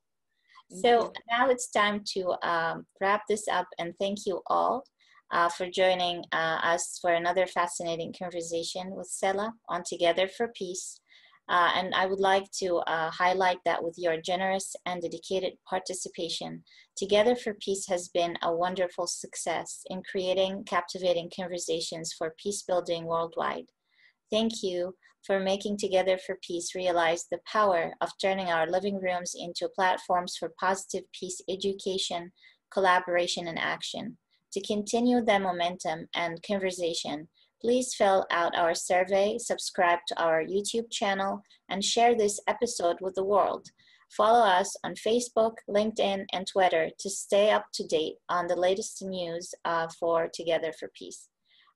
Thank 0.71 0.81
so 0.83 0.99
you. 1.03 1.13
now 1.31 1.49
it's 1.49 1.69
time 1.69 2.01
to 2.13 2.35
um, 2.47 2.85
wrap 2.99 3.23
this 3.29 3.47
up, 3.47 3.67
and 3.77 3.93
thank 3.99 4.25
you 4.25 4.41
all 4.47 4.83
uh, 5.31 5.49
for 5.49 5.69
joining 5.69 6.23
uh, 6.31 6.59
us 6.63 6.97
for 7.01 7.11
another 7.13 7.45
fascinating 7.45 8.13
conversation 8.17 8.95
with 8.95 9.07
Scilla 9.07 9.53
on 9.69 9.83
Together 9.85 10.27
for 10.27 10.49
Peace. 10.55 10.99
Uh, 11.47 11.71
and 11.75 11.93
I 11.93 12.07
would 12.07 12.19
like 12.19 12.49
to 12.59 12.77
uh, 12.87 13.11
highlight 13.11 13.59
that 13.65 13.83
with 13.83 13.95
your 13.97 14.19
generous 14.19 14.75
and 14.85 15.01
dedicated 15.01 15.53
participation, 15.69 16.63
Together 16.97 17.35
for 17.35 17.53
Peace 17.53 17.85
has 17.87 18.07
been 18.07 18.35
a 18.41 18.55
wonderful 18.55 19.05
success 19.05 19.81
in 19.89 20.01
creating 20.09 20.63
captivating 20.63 21.29
conversations 21.35 22.13
for 22.17 22.35
peace 22.41 22.63
building 22.63 23.05
worldwide. 23.05 23.65
Thank 24.31 24.63
you 24.63 24.95
for 25.23 25.39
making 25.39 25.77
Together 25.77 26.17
for 26.17 26.37
Peace 26.41 26.73
realize 26.73 27.25
the 27.29 27.39
power 27.45 27.93
of 28.01 28.09
turning 28.19 28.47
our 28.47 28.67
living 28.67 28.99
rooms 28.99 29.35
into 29.37 29.69
platforms 29.75 30.35
for 30.37 30.53
positive 30.59 31.03
peace 31.11 31.41
education, 31.47 32.31
collaboration, 32.71 33.47
and 33.47 33.59
action. 33.59 34.17
To 34.53 34.61
continue 34.61 35.21
the 35.21 35.39
momentum 35.39 36.07
and 36.15 36.41
conversation, 36.41 37.27
please 37.65 37.95
fill 37.95 38.27
out 38.29 38.55
our 38.55 38.75
survey, 38.75 39.39
subscribe 39.39 39.97
to 40.07 40.21
our 40.21 40.43
YouTube 40.43 40.91
channel, 40.91 41.41
and 41.67 41.83
share 41.83 42.13
this 42.13 42.39
episode 42.47 42.95
with 43.01 43.15
the 43.15 43.23
world. 43.23 43.67
Follow 44.15 44.45
us 44.45 44.77
on 44.83 44.93
Facebook, 44.93 45.55
LinkedIn, 45.67 46.25
and 46.31 46.45
Twitter 46.45 46.91
to 46.99 47.09
stay 47.09 47.49
up 47.49 47.65
to 47.73 47.83
date 47.87 48.17
on 48.29 48.45
the 48.45 48.55
latest 48.55 49.03
news 49.03 49.51
uh, 49.65 49.87
for 49.99 50.29
Together 50.31 50.71
for 50.79 50.91
Peace. 50.93 51.27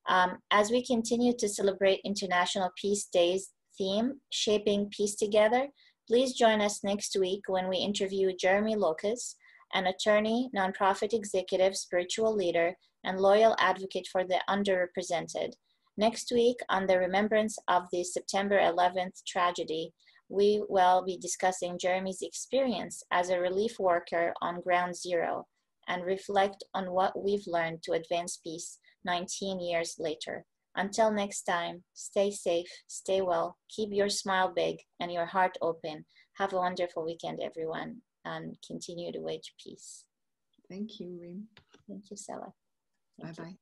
Um, 0.08 0.38
as 0.52 0.70
we 0.70 0.86
continue 0.86 1.32
to 1.36 1.48
celebrate 1.48 2.02
International 2.04 2.70
Peace 2.80 3.08
Day's 3.12 3.50
theme, 3.76 4.20
Shaping 4.30 4.90
Peace 4.96 5.16
Together, 5.16 5.66
please 6.06 6.34
join 6.34 6.60
us 6.60 6.84
next 6.84 7.16
week 7.18 7.42
when 7.48 7.68
we 7.68 7.78
interview 7.78 8.30
Jeremy 8.40 8.76
Lucas, 8.76 9.34
an 9.74 9.88
attorney, 9.88 10.50
nonprofit 10.56 11.12
executive, 11.14 11.76
spiritual 11.76 12.32
leader, 12.32 12.76
and 13.02 13.18
loyal 13.18 13.56
advocate 13.58 14.06
for 14.12 14.22
the 14.22 14.40
underrepresented. 14.48 15.54
Next 16.00 16.32
week, 16.32 16.56
on 16.70 16.86
the 16.86 16.98
remembrance 16.98 17.58
of 17.68 17.82
the 17.92 18.02
September 18.04 18.58
11th 18.58 19.22
tragedy, 19.26 19.92
we 20.30 20.62
will 20.66 21.04
be 21.04 21.18
discussing 21.18 21.78
Jeremy's 21.78 22.22
experience 22.22 23.02
as 23.10 23.28
a 23.28 23.38
relief 23.38 23.78
worker 23.78 24.32
on 24.40 24.62
Ground 24.62 24.96
Zero 24.96 25.46
and 25.88 26.02
reflect 26.02 26.64
on 26.72 26.92
what 26.92 27.22
we've 27.22 27.46
learned 27.46 27.82
to 27.82 27.92
advance 27.92 28.38
peace 28.42 28.78
19 29.04 29.60
years 29.60 29.96
later. 29.98 30.46
Until 30.74 31.12
next 31.12 31.42
time, 31.42 31.84
stay 31.92 32.30
safe, 32.30 32.70
stay 32.86 33.20
well, 33.20 33.58
keep 33.68 33.90
your 33.92 34.08
smile 34.08 34.50
big 34.56 34.78
and 35.00 35.12
your 35.12 35.26
heart 35.26 35.58
open. 35.60 36.06
Have 36.38 36.54
a 36.54 36.62
wonderful 36.64 37.04
weekend, 37.04 37.40
everyone, 37.42 38.00
and 38.24 38.56
continue 38.66 39.12
to 39.12 39.20
wage 39.20 39.52
peace. 39.62 40.06
Thank 40.66 40.98
you, 40.98 41.18
Reem. 41.20 41.48
Thank 41.86 42.10
you, 42.10 42.16
Scilla. 42.16 42.54
Bye 43.18 43.32
bye. 43.36 43.56